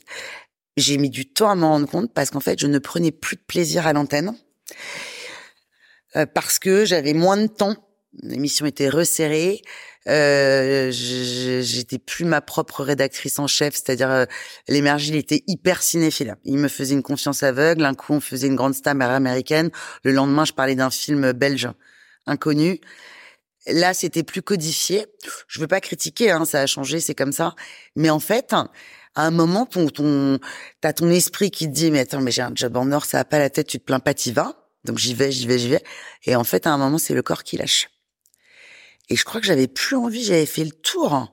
J'ai 0.76 0.96
mis 0.98 1.10
du 1.10 1.26
temps 1.26 1.50
à 1.50 1.56
m'en 1.56 1.70
rendre 1.70 1.88
compte 1.88 2.14
parce 2.14 2.30
qu'en 2.30 2.40
fait, 2.40 2.58
je 2.60 2.68
ne 2.68 2.78
prenais 2.78 3.10
plus 3.10 3.34
de 3.36 3.42
plaisir 3.46 3.86
à 3.88 3.92
l'antenne 3.92 4.32
Euh, 6.16 6.26
parce 6.26 6.58
que 6.58 6.84
j'avais 6.84 7.12
moins 7.14 7.36
de 7.36 7.46
temps. 7.46 7.76
L'émission 8.22 8.66
était 8.66 8.88
resserrée. 8.88 9.62
Euh, 10.08 10.90
j'étais 10.90 11.98
plus 11.98 12.24
ma 12.24 12.40
propre 12.40 12.82
rédactrice 12.82 13.38
en 13.38 13.46
chef, 13.46 13.74
c'est-à-dire 13.74 14.10
euh, 14.10 14.24
l'émergie, 14.68 15.16
était 15.16 15.44
hyper 15.46 15.82
cinéphile. 15.82 16.36
Il 16.44 16.58
me 16.58 16.68
faisait 16.68 16.94
une 16.94 17.02
confiance 17.02 17.42
aveugle. 17.42 17.84
Un 17.84 17.94
coup, 17.94 18.12
on 18.12 18.20
faisait 18.20 18.48
une 18.48 18.56
grande 18.56 18.74
star 18.74 19.00
américaine. 19.00 19.70
Le 20.02 20.12
lendemain, 20.12 20.44
je 20.44 20.52
parlais 20.52 20.74
d'un 20.74 20.90
film 20.90 21.32
belge 21.32 21.68
inconnu. 22.26 22.80
Là, 23.66 23.94
c'était 23.94 24.22
plus 24.22 24.42
codifié. 24.42 25.06
Je 25.46 25.60
veux 25.60 25.68
pas 25.68 25.80
critiquer, 25.80 26.30
hein, 26.30 26.44
ça 26.44 26.62
a 26.62 26.66
changé, 26.66 26.98
c'est 26.98 27.14
comme 27.14 27.32
ça. 27.32 27.54
Mais 27.94 28.10
en 28.10 28.20
fait, 28.20 28.52
à 28.52 28.68
un 29.14 29.30
moment, 29.30 29.66
ton, 29.66 29.88
ton, 29.88 30.38
t'as 30.80 30.94
ton 30.94 31.10
esprit 31.10 31.50
qui 31.50 31.66
te 31.66 31.72
dit, 31.72 31.90
mais 31.90 32.00
attends, 32.00 32.20
mais 32.20 32.30
j'ai 32.30 32.42
un 32.42 32.52
job 32.54 32.76
en 32.76 32.90
or, 32.90 33.04
ça 33.04 33.20
a 33.20 33.24
pas 33.24 33.38
la 33.38 33.50
tête, 33.50 33.66
tu 33.66 33.78
te 33.78 33.84
plains 33.84 34.00
pas, 34.00 34.14
t'y 34.14 34.32
vas. 34.32 34.56
Donc 34.84 34.98
j'y 34.98 35.14
vais, 35.14 35.30
j'y 35.30 35.46
vais, 35.46 35.58
j'y 35.58 35.68
vais. 35.68 35.82
Et 36.24 36.36
en 36.36 36.44
fait, 36.44 36.66
à 36.66 36.72
un 36.72 36.78
moment, 36.78 36.98
c'est 36.98 37.14
le 37.14 37.22
corps 37.22 37.44
qui 37.44 37.58
lâche. 37.58 37.88
Et 39.10 39.16
je 39.16 39.24
crois 39.24 39.40
que 39.40 39.46
j'avais 39.46 39.66
plus 39.66 39.96
envie, 39.96 40.24
j'avais 40.24 40.46
fait 40.46 40.64
le 40.64 40.70
tour. 40.70 41.32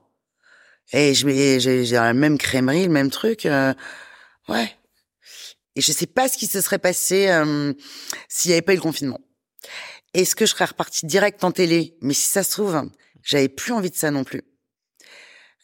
Et 0.92 1.14
je 1.14 1.26
mets, 1.26 1.60
j'ai, 1.60 1.84
la 1.86 2.12
même 2.12 2.36
crèmerie, 2.36 2.84
le 2.84 2.92
même 2.92 3.10
truc. 3.10 3.46
euh, 3.46 3.72
ouais. 4.48 4.76
Et 5.76 5.80
je 5.80 5.92
sais 5.92 6.06
pas 6.06 6.28
ce 6.28 6.36
qui 6.36 6.48
se 6.48 6.60
serait 6.60 6.78
passé 6.80 7.28
euh, 7.28 7.72
s'il 8.28 8.50
y 8.50 8.54
avait 8.54 8.62
pas 8.62 8.72
eu 8.72 8.76
le 8.76 8.82
confinement. 8.82 9.20
Est-ce 10.12 10.34
que 10.34 10.44
je 10.44 10.50
serais 10.50 10.64
repartie 10.64 11.06
direct 11.06 11.44
en 11.44 11.52
télé? 11.52 11.96
Mais 12.00 12.14
si 12.14 12.28
ça 12.28 12.42
se 12.42 12.50
trouve, 12.50 12.90
j'avais 13.22 13.48
plus 13.48 13.72
envie 13.72 13.90
de 13.90 13.96
ça 13.96 14.10
non 14.10 14.24
plus. 14.24 14.42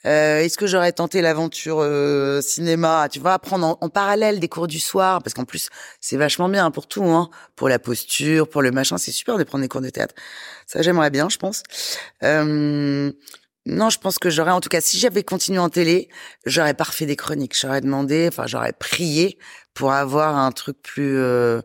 Euh, 0.07 0.41
Est-ce 0.41 0.59
que 0.59 0.67
j'aurais 0.67 0.93
tenté 0.93 1.23
l'aventure 1.23 1.79
euh, 1.81 2.41
cinéma 2.43 3.09
Tu 3.11 3.21
vois, 3.21 3.39
prendre 3.39 3.67
en, 3.67 3.79
en 3.81 3.89
parallèle 3.89 4.39
des 4.41 4.49
cours 4.49 4.67
du 4.67 4.79
soir, 4.81 5.23
parce 5.23 5.33
qu'en 5.35 5.45
plus 5.45 5.69
c'est 6.01 6.17
vachement 6.17 6.49
bien 6.49 6.71
pour 6.71 6.87
tout, 6.87 7.05
hein, 7.05 7.31
pour 7.57 7.69
la 7.69 7.79
posture, 7.79 8.49
pour 8.49 8.63
le 8.63 8.71
machin, 8.71 8.99
c'est 8.99 9.13
super 9.13 9.39
de 9.39 9.45
prendre 9.45 9.63
des 9.63 9.69
cours 9.69 9.81
de 9.81 9.91
théâtre. 9.91 10.15
Ça 10.67 10.83
j'aimerais 10.83 11.11
bien, 11.11 11.29
je 11.29 11.39
pense. 11.39 11.63
Euh, 12.23 13.13
non, 13.67 13.89
je 13.89 13.99
pense 13.99 14.19
que 14.19 14.29
j'aurais, 14.29 14.51
en 14.51 14.61
tout 14.61 14.69
cas, 14.69 14.81
si 14.83 14.99
j'avais 14.99 15.23
continué 15.23 15.59
en 15.59 15.71
télé, 15.71 16.09
j'aurais 16.45 16.75
pas 16.75 16.85
refait 16.85 17.07
des 17.07 17.17
chroniques. 17.17 17.59
J'aurais 17.59 17.81
demandé, 17.81 18.27
enfin, 18.29 18.47
j'aurais 18.47 18.75
prié 18.75 19.39
pour 19.73 19.93
avoir 19.93 20.37
un 20.37 20.53
truc 20.53 20.77
plus 20.83 21.17
euh, 21.17 21.63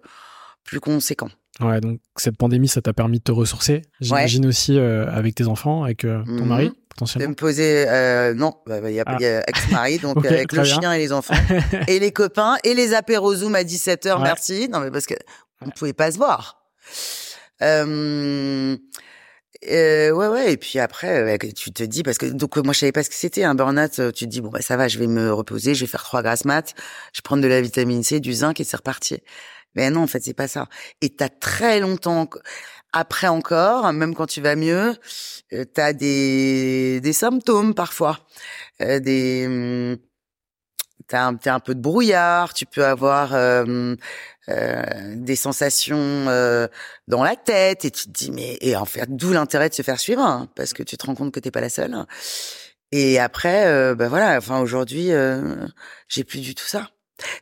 plus 0.63 0.79
conséquent. 0.79 1.29
Ouais, 1.59 1.81
donc 1.81 1.99
cette 2.15 2.37
pandémie, 2.37 2.69
ça 2.69 2.81
t'a 2.81 2.93
permis 2.93 3.17
de 3.19 3.23
te 3.23 3.33
ressourcer? 3.33 3.81
J'imagine 3.99 4.45
aussi 4.45 4.77
euh, 4.77 5.11
avec 5.11 5.35
tes 5.35 5.47
enfants, 5.47 5.83
avec 5.83 6.05
euh, 6.05 6.23
ton 6.23 6.31
Mhm. 6.43 6.47
mari, 6.47 6.71
De 6.89 6.95
potentiellement. 6.95 7.29
me 7.29 7.35
poser, 7.35 7.85
euh, 7.87 8.33
non, 8.33 8.55
bah, 8.65 8.81
bah, 8.81 8.89
il 8.89 8.95
y 8.95 8.99
a, 8.99 9.03
Ah. 9.05 9.15
il 9.19 9.23
y 9.23 9.27
a 9.27 9.43
ex-mari, 9.47 9.97
donc 9.99 10.25
avec 10.25 10.51
le 10.51 10.63
bien. 10.63 10.79
chien 10.79 10.93
et 10.93 10.97
les 10.99 11.11
enfants, 11.13 11.33
et 11.87 11.99
les 11.99 12.11
copains, 12.11 12.57
et 12.63 12.73
les 12.73 12.93
apéros 12.93 13.35
Zoom 13.35 13.55
à 13.55 13.63
17h, 13.63 14.17
Ouais. 14.17 14.23
merci. 14.23 14.67
Non, 14.69 14.79
mais 14.81 14.91
parce 14.91 15.05
que 15.05 15.13
on 15.61 15.67
ne 15.67 15.71
pouvait 15.71 15.93
pas 15.93 16.11
se 16.11 16.17
voir. 16.17 16.61
Euh, 17.61 18.77
euh, 19.69 20.11
ouais, 20.11 20.27
ouais, 20.27 20.53
et 20.53 20.57
puis 20.57 20.79
après, 20.79 21.37
que 21.37 21.47
tu 21.47 21.71
te 21.73 21.83
dis, 21.83 22.03
parce 22.03 22.17
que 22.17 22.25
donc 22.27 22.55
moi 22.57 22.73
je 22.73 22.79
savais 22.79 22.91
pas 22.93 23.03
ce 23.03 23.09
que 23.09 23.15
c'était 23.15 23.43
un 23.43 23.55
burn-out, 23.55 23.99
euh, 23.99 24.11
tu 24.11 24.25
te 24.25 24.29
dis, 24.29 24.39
bon, 24.41 24.49
bah 24.49 24.61
ça 24.61 24.77
va, 24.77 24.87
je 24.87 24.97
vais 24.99 25.07
me 25.07 25.33
reposer, 25.33 25.75
je 25.75 25.81
vais 25.81 25.87
faire 25.91 26.03
trois 26.03 26.21
grasses 26.21 26.45
mat, 26.45 26.73
je 27.13 27.19
vais 27.19 27.23
prendre 27.23 27.43
de 27.43 27.47
la 27.47 27.59
vitamine 27.61 28.03
C, 28.03 28.19
du 28.19 28.33
zinc, 28.33 28.59
et 28.59 28.63
c'est 28.63 28.77
reparti. 28.77 29.17
Mais 29.75 29.89
non, 29.91 30.01
en 30.03 30.07
fait, 30.07 30.23
c'est 30.23 30.33
pas 30.33 30.47
ça. 30.47 30.67
Et 31.01 31.09
t'as 31.09 31.29
très 31.29 31.79
longtemps, 31.79 32.27
après 32.93 33.27
encore, 33.27 33.91
même 33.93 34.15
quand 34.15 34.27
tu 34.27 34.41
vas 34.41 34.55
mieux, 34.55 34.95
euh, 35.53 35.65
t'as 35.73 35.93
des, 35.93 36.99
des 37.01 37.13
symptômes 37.13 37.73
parfois. 37.73 38.19
Euh, 38.81 38.99
des, 38.99 39.45
hum, 39.47 39.97
t'as 41.07 41.25
un, 41.27 41.35
t'as 41.35 41.55
un 41.55 41.59
peu 41.59 41.75
de 41.75 41.81
brouillard, 41.81 42.53
tu 42.53 42.65
peux 42.65 42.85
avoir 42.85 43.33
euh, 43.33 43.95
euh, 44.49 44.83
des 45.15 45.35
sensations 45.35 45.97
euh, 45.97 46.67
dans 47.07 47.23
la 47.23 47.35
tête 47.35 47.85
et 47.85 47.91
tu 47.91 48.05
te 48.05 48.11
dis 48.11 48.31
mais 48.31 48.57
et 48.61 48.75
en 48.75 48.85
fait 48.85 49.07
d'où 49.09 49.33
l'intérêt 49.33 49.69
de 49.69 49.73
se 49.73 49.81
faire 49.81 49.99
suivre 49.99 50.21
hein, 50.21 50.47
parce 50.55 50.73
que 50.73 50.83
tu 50.83 50.97
te 50.97 51.05
rends 51.05 51.15
compte 51.15 51.33
que 51.33 51.39
t'es 51.39 51.51
pas 51.51 51.61
la 51.61 51.69
seule. 51.69 52.05
Et 52.91 53.19
après, 53.19 53.67
euh, 53.67 53.95
ben 53.95 54.07
voilà, 54.07 54.37
enfin 54.37 54.59
aujourd'hui, 54.61 55.11
euh, 55.11 55.67
j'ai 56.07 56.23
plus 56.23 56.41
du 56.41 56.55
tout 56.55 56.65
ça. 56.65 56.89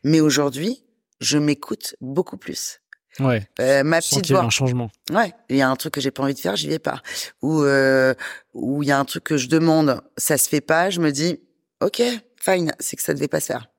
Mais 0.03 0.19
aujourd'hui, 0.19 0.83
je 1.21 1.37
m'écoute 1.37 1.95
beaucoup 2.01 2.37
plus. 2.37 2.81
Ouais. 3.19 3.47
Euh, 3.59 3.83
ma 3.83 3.99
petite 3.99 4.21
qu'il 4.21 4.31
y 4.31 4.35
a 4.35 4.39
voix. 4.39 4.47
un 4.47 4.49
changement. 4.49 4.91
Ouais, 5.11 5.33
il 5.49 5.57
y 5.57 5.61
a 5.61 5.69
un 5.69 5.75
truc 5.75 5.93
que 5.93 6.01
j'ai 6.01 6.11
pas 6.11 6.23
envie 6.23 6.33
de 6.33 6.39
faire, 6.39 6.55
j'y 6.55 6.67
vais 6.67 6.79
pas. 6.79 7.01
Ou 7.41 7.63
euh, 7.63 8.13
ou 8.53 8.83
il 8.83 8.89
y 8.89 8.91
a 8.91 8.99
un 8.99 9.05
truc 9.05 9.23
que 9.23 9.37
je 9.37 9.47
demande, 9.47 10.01
ça 10.17 10.37
se 10.37 10.47
fait 10.47 10.61
pas, 10.61 10.89
je 10.89 10.99
me 10.99 11.11
dis 11.11 11.39
OK, 11.81 12.01
fine, 12.41 12.73
c'est 12.79 12.95
que 12.95 13.01
ça 13.01 13.13
devait 13.13 13.27
pas 13.27 13.39
se 13.39 13.47
faire. 13.47 13.69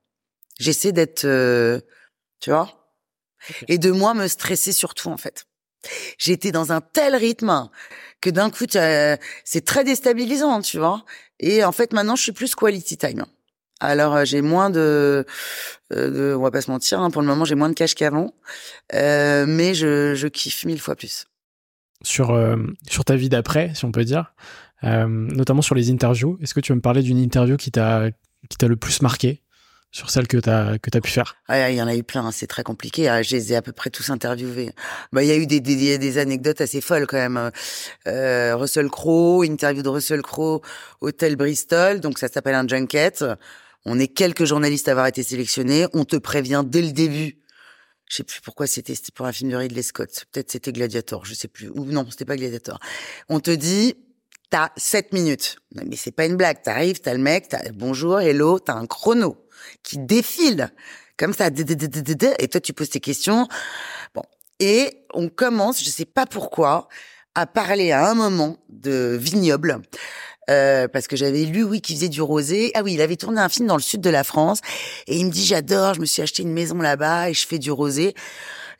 J'essaie 0.59 0.93
d'être 0.93 1.25
euh, 1.25 1.81
tu 2.41 2.51
vois 2.51 2.75
et 3.69 3.79
de 3.79 3.91
moi 3.91 4.15
me 4.15 4.27
stresser 4.27 4.73
surtout 4.73 5.09
en 5.09 5.17
fait. 5.17 5.47
J'étais 6.19 6.51
dans 6.51 6.73
un 6.73 6.81
tel 6.81 7.15
rythme 7.15 7.71
que 8.21 8.31
d'un 8.31 8.51
coup 8.51 8.65
c'est 8.69 9.65
très 9.65 9.85
déstabilisant, 9.85 10.61
tu 10.61 10.79
vois. 10.79 11.05
Et 11.39 11.65
en 11.65 11.73
fait 11.73 11.93
maintenant 11.93 12.17
je 12.17 12.23
suis 12.23 12.33
plus 12.33 12.55
quality 12.55 12.97
time. 12.97 13.25
Alors 13.81 14.17
euh, 14.17 14.25
j'ai 14.25 14.43
moins 14.43 14.71
de, 14.71 15.25
euh, 15.93 16.11
de, 16.11 16.35
on 16.37 16.43
va 16.43 16.51
pas 16.51 16.61
se 16.61 16.71
mentir, 16.71 17.01
hein, 17.01 17.11
pour 17.11 17.23
le 17.23 17.29
moment 17.29 17.45
j'ai 17.45 17.55
moins 17.55 17.69
de 17.69 17.75
cash 17.75 17.95
qu'avant, 17.95 18.35
euh, 18.95 19.45
mais 19.47 19.75
je, 19.75 20.15
je 20.15 20.27
kiffe 20.29 20.65
mille 20.65 20.81
fois 20.81 20.97
plus. 20.97 21.27
Sur, 22.03 22.31
euh, 22.31 22.57
sur 22.89 23.05
ta 23.05 23.17
vie 23.17 23.29
d'après, 23.29 23.73
si 23.75 23.85
on 23.85 23.91
peut 23.93 24.05
dire, 24.05 24.33
euh, 24.85 25.07
notamment 25.09 25.63
sur 25.63 25.75
les 25.75 25.91
interviews. 25.91 26.39
Est-ce 26.41 26.55
que 26.55 26.61
tu 26.61 26.73
veux 26.73 26.77
me 26.77 26.81
parler 26.81 27.03
d'une 27.03 27.19
interview 27.19 27.57
qui 27.57 27.71
t'a 27.73 28.11
qui 28.49 28.57
t'a 28.57 28.69
le 28.69 28.77
plus 28.77 29.03
marqué 29.03 29.43
sur 29.91 30.09
celle 30.11 30.29
que 30.29 30.37
t'as 30.37 30.79
que 30.79 30.91
t'as 30.91 31.01
pu 31.01 31.11
faire? 31.11 31.37
Ah, 31.49 31.71
il 31.71 31.77
y 31.77 31.83
en 31.83 31.89
a 31.89 31.97
eu 31.97 32.05
plein, 32.05 32.25
hein, 32.25 32.31
c'est 32.31 32.47
très 32.47 32.63
compliqué. 32.63 33.09
Ah, 33.09 33.23
Je 33.23 33.35
les 33.35 33.53
ai 33.53 33.57
à 33.57 33.63
peu 33.63 33.73
près 33.73 33.91
tous 33.91 34.11
interviewés. 34.11 34.71
Bah, 35.13 35.25
il 35.25 35.29
y 35.29 35.33
a 35.33 35.37
eu 35.37 35.47
des, 35.49 35.59
des, 35.61 35.75
des- 35.75 35.99
des 35.99 36.19
anecdotes 36.19 36.61
assez 36.61 36.81
folles 36.81 37.07
quand 37.09 37.17
même. 37.17 37.51
Euh, 38.07 38.55
Russell 38.55 38.91
Crowe, 38.91 39.45
interview 39.45 39.83
de 39.83 39.89
Russell 39.89 40.23
Crowe, 40.23 40.61
hôtel 41.01 41.35
Bristol, 41.35 41.99
donc 41.99 42.19
ça 42.21 42.29
s'appelle 42.29 42.55
un 42.55 42.69
junket. 42.69 43.25
On 43.85 43.99
est 43.99 44.09
quelques 44.09 44.45
journalistes 44.45 44.89
à 44.89 44.93
avoir 44.93 45.07
été 45.07 45.23
sélectionnés. 45.23 45.87
On 45.93 46.05
te 46.05 46.17
prévient 46.17 46.63
dès 46.67 46.83
le 46.83 46.93
début. 46.93 47.39
Je 48.09 48.17
sais 48.17 48.25
plus 48.25 48.41
pourquoi 48.41 48.67
c'était, 48.67 48.95
pour 49.15 49.27
un 49.27 49.33
film 49.33 49.51
de 49.51 49.57
Ridley 49.57 49.83
Scott. 49.83 50.25
Peut-être 50.33 50.51
c'était 50.51 50.73
Gladiator, 50.73 51.25
je 51.25 51.35
sais 51.35 51.49
plus. 51.49 51.69
Ou 51.69 51.85
non, 51.85 52.07
c'était 52.11 52.25
pas 52.25 52.37
Gladiator. 52.37 52.79
On 53.29 53.41
te 53.41 53.51
dit, 53.51 53.95
t'as 54.51 54.71
7 54.77 55.13
minutes. 55.13 55.59
Mais 55.75 55.97
c'est 55.97 56.13
pas 56.13 56.25
une 56.25 56.37
blague. 56.37 56.63
T'arrives, 56.63 57.01
t'as 57.01 57.13
le 57.13 57.21
mec, 57.21 57.49
t'as 57.49 57.71
bonjour, 57.73 58.21
hello, 58.21 58.59
t'as 58.59 58.75
un 58.75 58.87
chrono 58.87 59.37
qui 59.83 59.99
défile 59.99 60.73
comme 61.19 61.35
ça, 61.35 61.49
et 61.49 62.49
toi 62.49 62.61
tu 62.61 62.73
poses 62.73 62.91
tes 62.91 63.01
questions. 63.01 63.49
Bon, 64.15 64.23
et 64.61 65.05
on 65.13 65.29
commence, 65.29 65.83
je 65.85 65.91
sais 65.91 66.05
pas 66.05 66.27
pourquoi, 66.27 66.89
à 67.35 67.47
parler 67.47 67.91
à 67.91 68.09
un 68.09 68.15
moment 68.15 68.57
de 68.69 69.19
vignoble. 69.21 69.83
Euh, 70.51 70.89
parce 70.89 71.07
que 71.07 71.17
j'avais 71.17 71.45
lu, 71.45 71.63
oui, 71.63 71.81
qu'il 71.81 71.97
faisait 71.97 72.09
du 72.09 72.23
rosé. 72.23 72.71
Ah 72.75 72.83
oui, 72.83 72.95
il 72.95 73.01
avait 73.01 73.17
tourné 73.17 73.41
un 73.41 73.49
film 73.49 73.67
dans 73.67 73.77
le 73.77 73.83
sud 73.83 74.01
de 74.01 74.11
la 74.11 74.25
France. 74.25 74.61
Et 75.07 75.19
il 75.19 75.27
me 75.27 75.31
dit, 75.31 75.45
j'adore, 75.45 75.95
je 75.95 76.01
me 76.01 76.07
suis 76.07 76.23
acheté 76.23 76.43
une 76.43 76.53
maison 76.53 76.77
là-bas 76.79 77.31
et 77.31 77.35
je 77.35 77.47
fais 77.47 77.59
du 77.59 77.71
rosé. 77.71 78.15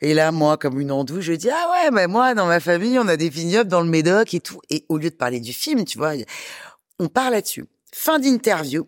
Et 0.01 0.13
là, 0.13 0.31
moi, 0.31 0.57
comme 0.57 0.79
une 0.79 0.91
andouille, 0.91 1.21
je 1.21 1.33
dis, 1.33 1.49
ah 1.49 1.71
ouais, 1.71 1.91
mais 1.91 2.07
moi, 2.07 2.33
dans 2.33 2.47
ma 2.47 2.59
famille, 2.59 2.97
on 2.97 3.07
a 3.07 3.17
des 3.17 3.29
vignobles 3.29 3.69
dans 3.69 3.81
le 3.81 3.89
Médoc 3.89 4.33
et 4.33 4.39
tout. 4.39 4.61
Et 4.69 4.85
au 4.89 4.97
lieu 4.97 5.09
de 5.09 5.15
parler 5.15 5.39
du 5.39 5.53
film, 5.53 5.85
tu 5.85 5.97
vois, 5.97 6.13
on 6.99 7.07
part 7.07 7.29
là-dessus. 7.29 7.65
Fin 7.93 8.19
d'interview. 8.19 8.87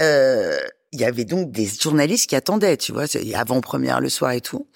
Euh, 0.00 0.58
il 0.92 1.00
y 1.00 1.04
avait 1.04 1.24
donc 1.24 1.50
des 1.50 1.66
journalistes 1.66 2.28
qui 2.28 2.36
attendaient, 2.36 2.76
tu 2.76 2.92
vois, 2.92 3.06
avant-première 3.34 4.00
le 4.00 4.10
soir 4.10 4.32
et 4.32 4.40
tout. 4.40 4.66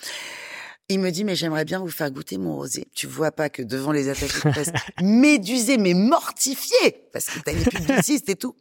Il 0.88 1.00
me 1.00 1.10
dit, 1.10 1.24
mais 1.24 1.34
j'aimerais 1.34 1.64
bien 1.64 1.80
vous 1.80 1.90
faire 1.90 2.10
goûter 2.10 2.38
mon 2.38 2.54
rosé. 2.54 2.86
Tu 2.94 3.08
vois 3.08 3.32
pas 3.32 3.48
que 3.48 3.62
devant 3.62 3.90
les 3.90 4.08
attachés 4.08 4.38
de 4.38 4.50
presse, 4.50 4.70
médusé, 5.02 5.78
mais 5.78 5.94
mortifié, 5.94 7.08
parce 7.12 7.26
que 7.26 7.40
t'as 7.40 7.52
les 7.52 7.64
publicistes 7.64 8.28
et 8.28 8.36
tout, 8.36 8.54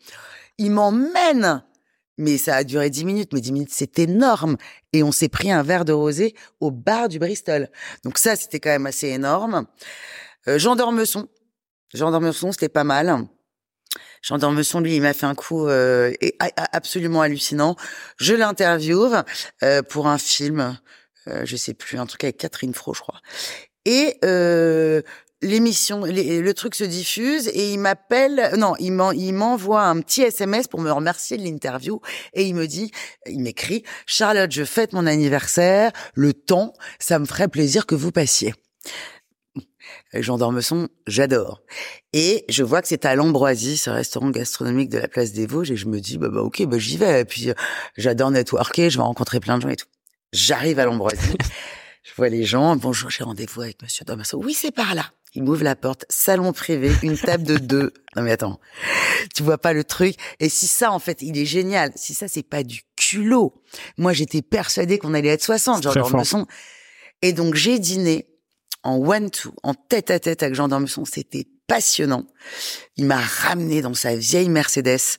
il 0.58 0.72
m'emmène. 0.72 1.64
Mais 2.18 2.38
ça 2.38 2.56
a 2.56 2.64
duré 2.64 2.90
dix 2.90 3.06
minutes, 3.06 3.34
mais 3.34 3.42
dix 3.42 3.52
minutes, 3.52 3.72
c'est 3.72 4.00
énorme. 4.00 4.58
Et 4.94 5.04
on 5.04 5.12
s'est 5.12 5.30
pris 5.30 5.52
un 5.52 5.64
verre 5.64 5.86
de 5.86 5.94
rosé 5.94 6.34
au 6.62 6.72
bar 6.72 7.10
du 7.10 7.20
Bristol. 7.20 7.70
Donc 8.04 8.18
ça, 8.18 8.36
c'était 8.36 8.60
quand 8.60 8.70
même 8.70 8.86
assez 8.86 9.10
énorme. 9.10 9.68
Euh, 10.48 10.58
Jean 10.58 10.76
d'Ormesson. 10.76 11.28
Jean 11.94 12.12
c'était 12.52 12.70
pas 12.70 12.84
mal. 12.84 13.28
Jean 14.22 14.38
d'Ormesson, 14.38 14.80
lui, 14.80 14.96
il 14.96 15.02
m'a 15.02 15.14
fait 15.14 15.26
un 15.26 15.36
coup 15.36 15.68
euh, 15.68 16.12
absolument 16.72 17.22
hallucinant. 17.22 17.76
Je 18.18 18.34
l'interviewe 18.34 19.24
euh, 19.62 19.82
pour 19.84 20.08
un 20.08 20.18
film, 20.18 20.78
je 21.28 21.56
sais 21.56 21.74
plus, 21.74 21.98
un 21.98 22.06
truc 22.06 22.24
avec 22.24 22.38
Catherine 22.38 22.74
Fro, 22.74 22.94
je 22.94 23.02
crois. 23.02 23.20
Et 23.86 24.18
euh, 24.26 25.02
l'émission, 25.42 26.06
le 26.06 26.52
truc 26.54 26.74
se 26.76 26.84
diffuse 26.84 27.48
et 27.50 27.72
il 27.74 27.78
m'appelle, 27.80 28.52
non, 28.58 28.74
il 28.80 28.92
m'en- 28.92 29.12
il 29.12 29.34
m'envoie 29.34 29.84
un 29.84 30.00
petit 30.02 30.24
SMS 30.24 30.68
pour 30.68 30.82
me 30.82 30.92
remercier 30.92 31.38
de 31.38 31.44
l'interview 31.44 32.02
et 32.34 32.46
il 32.46 32.56
me 32.56 32.66
dit, 32.66 32.92
il 33.28 33.42
m'écrit, 33.42 33.84
Charlotte, 34.08 34.52
je 34.52 34.64
fête 34.64 34.94
mon 34.94 35.06
anniversaire, 35.06 35.92
le 36.16 36.34
temps, 36.34 36.74
ça 37.00 37.20
me 37.20 37.26
ferait 37.26 37.48
plaisir 37.48 37.86
que 37.86 37.96
vous 37.96 38.12
passiez. 38.12 38.54
Jean 40.14 40.38
d'Ormesson, 40.38 40.88
j'adore. 41.08 41.62
Et 42.14 42.46
je 42.50 42.64
vois 42.64 42.82
que 42.82 42.88
c'est 42.88 43.06
à 43.06 43.16
l'Ambroisie, 43.16 43.78
ce 43.78 43.90
restaurant 43.90 44.30
gastronomique 44.30 44.90
de 44.90 44.98
la 44.98 45.08
place 45.08 45.32
des 45.34 45.46
Vosges, 45.46 45.72
et 45.72 45.76
je 45.76 45.88
me 45.88 46.00
dis, 46.00 46.18
bah, 46.18 46.30
bah 46.30 46.42
ok, 46.42 46.64
bah, 46.66 46.78
j'y 46.80 46.98
vais. 46.98 47.22
Et 47.22 47.26
puis, 47.26 47.50
euh, 47.50 47.54
j'adore 47.98 48.32
networker, 48.32 48.90
je 48.90 48.98
vais 48.98 49.04
rencontrer 49.04 49.40
plein 49.40 49.58
de 49.58 49.64
gens 49.64 49.70
et 49.70 49.76
tout. 49.76 49.88
J'arrive 50.36 50.80
à 50.80 50.86
l'Ambroisie, 50.86 51.38
je 52.04 52.12
vois 52.18 52.28
les 52.28 52.44
gens, 52.44 52.76
bonjour, 52.76 53.10
j'ai 53.10 53.24
rendez-vous 53.24 53.62
avec 53.62 53.82
monsieur 53.82 54.04
Dormesson. 54.04 54.38
Oui, 54.44 54.54
c'est 54.54 54.72
par 54.76 54.94
là. 54.94 55.06
Il 55.34 55.44
m'ouvre 55.44 55.64
la 55.64 55.78
porte, 55.78 56.04
salon 56.10 56.52
privé, 56.52 56.92
une 57.04 57.18
table 57.18 57.44
de 57.44 57.58
deux. 57.58 57.94
Non 58.18 58.22
mais 58.22 58.32
attends, 58.32 58.60
tu 59.34 59.44
vois 59.44 59.58
pas 59.58 59.72
le 59.72 59.86
truc? 59.86 60.16
Et 60.42 60.50
si 60.50 60.68
ça, 60.68 60.92
en 60.92 61.00
fait, 61.00 61.22
il 61.22 61.38
est 61.38 61.46
génial. 61.46 61.94
Si 61.96 62.14
ça, 62.14 62.28
c'est 62.28 62.44
pas 62.44 62.64
du 62.64 62.82
culot. 62.98 63.62
Moi, 63.98 64.12
j'étais 64.12 64.42
persuadée 64.42 64.98
qu'on 64.98 65.14
allait 65.14 65.30
être 65.30 65.44
60, 65.44 65.78
C'est 65.78 65.84
Jean 65.84 65.92
très 65.92 66.00
fort. 66.02 66.10
d'Ormesson. 66.10 66.46
Et 67.22 67.32
donc, 67.32 67.56
j'ai 67.56 67.80
dîné 67.80 68.28
en 68.84 68.98
one-two, 68.98 69.54
en 69.64 69.74
tête-à-tête 69.74 70.44
avec 70.44 70.54
Jean 70.54 70.68
d'Ormesson. 70.68 71.06
C'était 71.06 71.48
passionnant. 71.68 72.26
Il 72.98 73.06
m'a 73.06 73.20
ramené 73.20 73.82
dans 73.82 73.94
sa 73.94 74.16
vieille 74.16 74.50
Mercedes. 74.50 75.18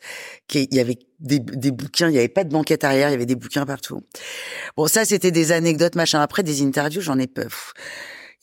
Qui, 0.48 0.68
il 0.70 0.76
y 0.76 0.80
avait 0.80 0.98
des, 1.18 1.38
des 1.40 1.70
bouquins, 1.70 2.08
il 2.08 2.14
y 2.14 2.18
avait 2.18 2.28
pas 2.28 2.44
de 2.44 2.50
banquette 2.50 2.84
arrière, 2.84 3.08
il 3.08 3.12
y 3.12 3.14
avait 3.14 3.26
des 3.26 3.34
bouquins 3.34 3.66
partout. 3.66 4.02
Bon, 4.76 4.86
ça, 4.86 5.04
c'était 5.04 5.30
des 5.30 5.52
anecdotes, 5.52 5.94
machin. 5.94 6.20
Après, 6.20 6.42
des 6.42 6.62
interviews, 6.62 7.00
j'en 7.00 7.18
ai 7.18 7.26
peur. 7.26 7.72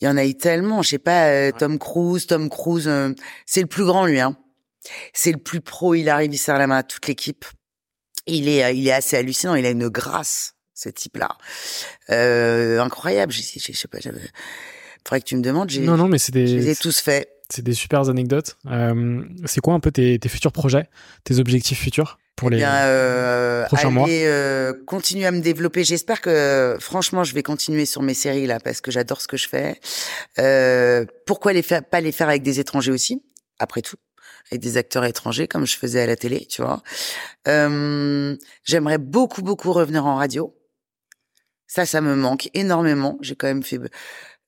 Il 0.00 0.06
y 0.06 0.08
en 0.08 0.16
a 0.16 0.24
eu 0.24 0.34
tellement. 0.34 0.82
Je 0.82 0.90
sais 0.90 0.98
pas, 0.98 1.28
euh, 1.28 1.52
Tom 1.56 1.78
Cruise, 1.78 2.26
Tom 2.26 2.50
Cruise, 2.50 2.88
euh, 2.88 3.12
c'est 3.46 3.60
le 3.60 3.68
plus 3.68 3.84
grand, 3.84 4.06
lui, 4.06 4.20
hein. 4.20 4.36
C'est 5.14 5.32
le 5.32 5.38
plus 5.38 5.62
pro, 5.62 5.94
il 5.94 6.10
arrive, 6.10 6.34
il 6.34 6.36
serre 6.36 6.58
la 6.58 6.66
main 6.66 6.78
à 6.78 6.82
toute 6.82 7.06
l'équipe. 7.06 7.46
Il 8.26 8.48
est, 8.48 8.76
il 8.76 8.86
est 8.86 8.92
assez 8.92 9.16
hallucinant, 9.16 9.54
il 9.54 9.64
a 9.64 9.70
une 9.70 9.88
grâce, 9.88 10.56
ce 10.74 10.90
type-là. 10.90 11.38
Euh, 12.10 12.80
incroyable, 12.80 13.32
je, 13.32 13.40
je, 13.40 13.72
je 13.72 13.72
sais 13.72 13.88
pas, 13.88 13.98
j'avais... 14.00 14.20
Faudrait 15.06 15.20
que 15.20 15.26
tu 15.26 15.36
me 15.36 15.42
demandes, 15.42 15.70
Non, 15.72 15.96
non, 15.96 16.08
mais 16.08 16.18
c'est 16.18 16.32
je 16.34 16.38
les 16.38 16.64
des, 16.64 16.70
ai 16.70 16.76
tous 16.76 17.00
faits. 17.00 17.28
C'est 17.54 17.62
des 17.62 17.72
super 17.74 18.08
anecdotes. 18.08 18.56
Euh, 18.66 19.22
c'est 19.44 19.60
quoi 19.60 19.74
un 19.74 19.80
peu 19.80 19.92
tes, 19.92 20.18
tes 20.18 20.28
futurs 20.28 20.52
projets, 20.52 20.88
tes 21.24 21.38
objectifs 21.38 21.78
futurs 21.80 22.18
pour 22.36 22.50
les. 22.50 22.56
Eh 22.56 22.60
bien, 22.60 22.74
euh, 22.74 23.64
prochains 23.66 23.90
mois. 23.90 24.08
euh, 24.08 24.72
continuer 24.86 25.26
à 25.26 25.30
me 25.30 25.40
développer. 25.40 25.84
J'espère 25.84 26.20
que, 26.20 26.76
franchement, 26.80 27.22
je 27.22 27.34
vais 27.34 27.42
continuer 27.42 27.86
sur 27.86 28.02
mes 28.02 28.14
séries 28.14 28.46
là 28.46 28.58
parce 28.58 28.80
que 28.80 28.90
j'adore 28.90 29.20
ce 29.20 29.28
que 29.28 29.36
je 29.36 29.48
fais. 29.48 29.80
Pourquoi 31.26 31.52
les 31.52 31.62
faire, 31.62 31.84
pas 31.84 32.00
les 32.00 32.12
faire 32.12 32.28
avec 32.28 32.42
des 32.42 32.58
étrangers 32.58 32.92
aussi 32.92 33.22
Après 33.58 33.82
tout, 33.82 33.96
avec 34.50 34.60
des 34.60 34.76
acteurs 34.76 35.04
étrangers 35.04 35.46
comme 35.46 35.66
je 35.66 35.76
faisais 35.76 36.02
à 36.02 36.06
la 36.06 36.16
télé, 36.16 36.46
tu 36.46 36.62
vois. 36.62 36.82
Euh, 37.46 38.36
J'aimerais 38.64 38.98
beaucoup, 38.98 39.42
beaucoup 39.42 39.72
revenir 39.72 40.04
en 40.06 40.16
radio. 40.16 40.54
Ça, 41.66 41.86
ça 41.86 42.00
me 42.00 42.14
manque 42.14 42.50
énormément. 42.54 43.18
J'ai 43.20 43.34
quand 43.34 43.48
même 43.48 43.62
fait 43.62 43.80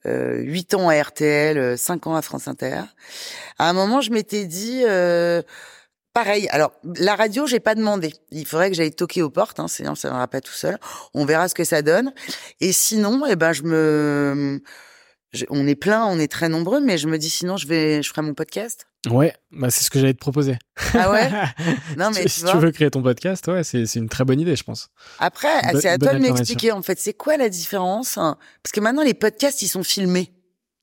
euh, 0.06 0.38
8 0.40 0.74
ans 0.74 0.88
à 0.88 1.00
RTL, 1.00 1.58
euh, 1.58 1.76
5 1.76 2.06
ans 2.06 2.14
à 2.14 2.22
France 2.22 2.48
Inter. 2.48 2.82
À 3.58 3.68
un 3.68 3.72
moment, 3.72 4.00
je 4.00 4.10
m'étais 4.10 4.44
dit, 4.44 4.82
euh, 4.84 5.42
pareil. 6.12 6.48
Alors, 6.50 6.72
la 6.96 7.16
radio, 7.16 7.46
j'ai 7.46 7.60
pas 7.60 7.74
demandé. 7.74 8.12
Il 8.30 8.46
faudrait 8.46 8.70
que 8.70 8.76
j'aille 8.76 8.92
toquer 8.92 9.22
aux 9.22 9.30
portes, 9.30 9.60
hein, 9.60 9.68
sinon 9.68 9.94
ça 9.94 10.10
n'ira 10.10 10.28
pas 10.28 10.40
tout 10.40 10.52
seul. 10.52 10.78
On 11.14 11.24
verra 11.24 11.48
ce 11.48 11.54
que 11.54 11.64
ça 11.64 11.82
donne. 11.82 12.12
Et 12.60 12.72
sinon, 12.72 13.24
eh 13.28 13.36
ben, 13.36 13.52
je 13.52 13.62
me, 13.62 14.62
je- 15.36 15.44
on 15.50 15.66
est 15.68 15.74
plein, 15.76 16.04
on 16.06 16.18
est 16.18 16.26
très 16.30 16.48
nombreux, 16.48 16.80
mais 16.80 16.98
je 16.98 17.06
me 17.08 17.18
dis 17.18 17.30
sinon, 17.30 17.56
je 17.56 17.66
vais, 17.68 18.02
je 18.02 18.08
ferai 18.08 18.22
mon 18.22 18.34
podcast. 18.34 18.86
Ouais, 19.08 19.32
bah 19.52 19.70
c'est 19.70 19.84
ce 19.84 19.90
que 19.90 20.00
j'allais 20.00 20.14
te 20.14 20.18
proposer. 20.18 20.58
Ah 20.94 21.12
ouais? 21.12 21.30
Non, 21.96 22.10
mais 22.10 22.22
si 22.22 22.22
tu 22.24 22.28
si 22.30 22.40
vois. 22.42 22.52
tu 22.52 22.58
veux 22.58 22.70
créer 22.72 22.90
ton 22.90 23.02
podcast, 23.02 23.46
ouais, 23.46 23.62
c'est 23.62 23.84
une 23.94 24.08
très 24.08 24.24
bonne 24.24 24.40
idée, 24.40 24.56
je 24.56 24.64
pense. 24.64 24.88
Après, 25.20 25.48
c'est 25.80 25.88
à 25.88 25.96
toi 25.98 26.14
de 26.14 26.18
m'expliquer, 26.18 26.72
en 26.72 26.82
fait, 26.82 26.98
c'est 26.98 27.12
quoi 27.14 27.36
la 27.36 27.48
différence? 27.48 28.18
Hein 28.18 28.36
Parce 28.64 28.72
que 28.72 28.80
maintenant, 28.80 29.02
les 29.04 29.14
podcasts, 29.14 29.62
ils 29.62 29.68
sont 29.68 29.84
filmés. 29.84 30.32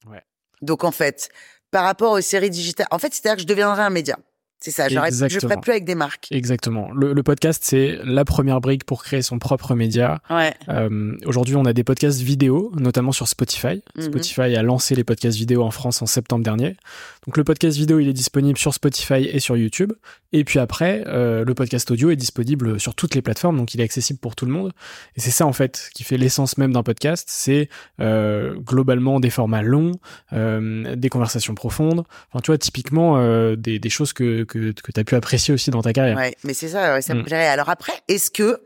Ouais. 0.09 0.21
Donc, 0.61 0.85
en 0.85 0.91
fait, 0.91 1.29
par 1.71 1.83
rapport 1.83 2.13
aux 2.13 2.21
séries 2.21 2.49
digitales, 2.49 2.87
en 2.91 2.99
fait, 2.99 3.13
c'est-à-dire 3.13 3.35
que 3.37 3.41
je 3.41 3.47
deviendrai 3.47 3.81
un 3.81 3.89
média. 3.89 4.17
C'est 4.63 4.71
ça, 4.71 4.87
je 4.87 4.97
Exactement. 4.97 5.49
ferai 5.49 5.59
plus 5.61 5.71
avec 5.71 5.83
des 5.83 5.93
marques. 5.93 6.29
Exactement. 6.31 6.89
Le, 6.93 7.11
le 7.11 7.21
podcast, 7.21 7.61
c'est 7.65 7.99
la 8.05 8.23
première 8.23 8.61
brique 8.61 8.85
pour 8.85 9.03
créer 9.03 9.21
son 9.21 9.37
propre 9.37 9.75
média. 9.75 10.21
Ouais. 10.29 10.53
Euh, 10.69 11.17
Aujourd'hui, 11.25 11.57
on 11.57 11.65
a 11.65 11.73
des 11.73 11.83
podcasts 11.83 12.21
vidéo, 12.21 12.71
notamment 12.77 13.11
sur 13.11 13.27
Spotify. 13.27 13.83
Mhm. 13.97 14.03
Spotify 14.03 14.55
a 14.55 14.63
lancé 14.63 14.95
les 14.95 15.03
podcasts 15.03 15.37
vidéo 15.37 15.63
en 15.63 15.71
France 15.71 16.01
en 16.01 16.05
septembre 16.05 16.45
dernier. 16.45 16.77
Donc 17.25 17.35
le 17.35 17.43
podcast 17.43 17.77
vidéo, 17.77 17.99
il 17.99 18.07
est 18.07 18.13
disponible 18.13 18.57
sur 18.57 18.73
Spotify 18.73 19.27
et 19.29 19.41
sur 19.41 19.57
YouTube. 19.57 19.91
Et 20.31 20.45
puis 20.45 20.59
après, 20.59 21.03
euh, 21.07 21.43
le 21.43 21.53
podcast 21.53 21.91
audio 21.91 22.09
est 22.09 22.15
disponible 22.15 22.79
sur 22.79 22.95
toutes 22.95 23.15
les 23.15 23.21
plateformes, 23.21 23.57
donc 23.57 23.73
il 23.73 23.81
est 23.81 23.83
accessible 23.83 24.19
pour 24.19 24.35
tout 24.35 24.45
le 24.45 24.51
monde. 24.51 24.71
Et 25.15 25.21
c'est 25.21 25.29
ça 25.29 25.45
en 25.45 25.53
fait 25.53 25.89
qui 25.93 26.03
fait 26.03 26.17
l'essence 26.17 26.57
même 26.57 26.71
d'un 26.73 26.83
podcast. 26.83 27.25
C'est 27.29 27.69
euh, 27.99 28.55
globalement 28.55 29.19
des 29.19 29.29
formats 29.29 29.61
longs, 29.61 29.91
euh, 30.31 30.95
des 30.95 31.09
conversations 31.09 31.53
profondes. 31.53 32.03
Enfin, 32.31 32.41
tu 32.41 32.47
vois, 32.47 32.57
typiquement 32.57 33.17
euh, 33.17 33.55
des, 33.55 33.77
des 33.77 33.89
choses 33.89 34.11
que 34.13 34.43
que, 34.52 34.52
que 34.59 34.91
tu 34.91 34.99
as 34.99 35.03
pu 35.03 35.15
apprécier 35.15 35.53
aussi 35.53 35.69
dans 35.71 35.81
ta 35.81 35.93
carrière. 35.93 36.15
Ouais, 36.17 36.35
mais 36.43 36.53
c'est 36.53 36.69
ça, 36.69 36.93
ouais, 36.95 37.01
ça 37.01 37.13
me 37.13 37.21
Mm. 37.21 37.25
plairait. 37.25 37.47
Alors 37.47 37.69
après, 37.69 37.93
est-ce 38.07 38.29
que, 38.31 38.61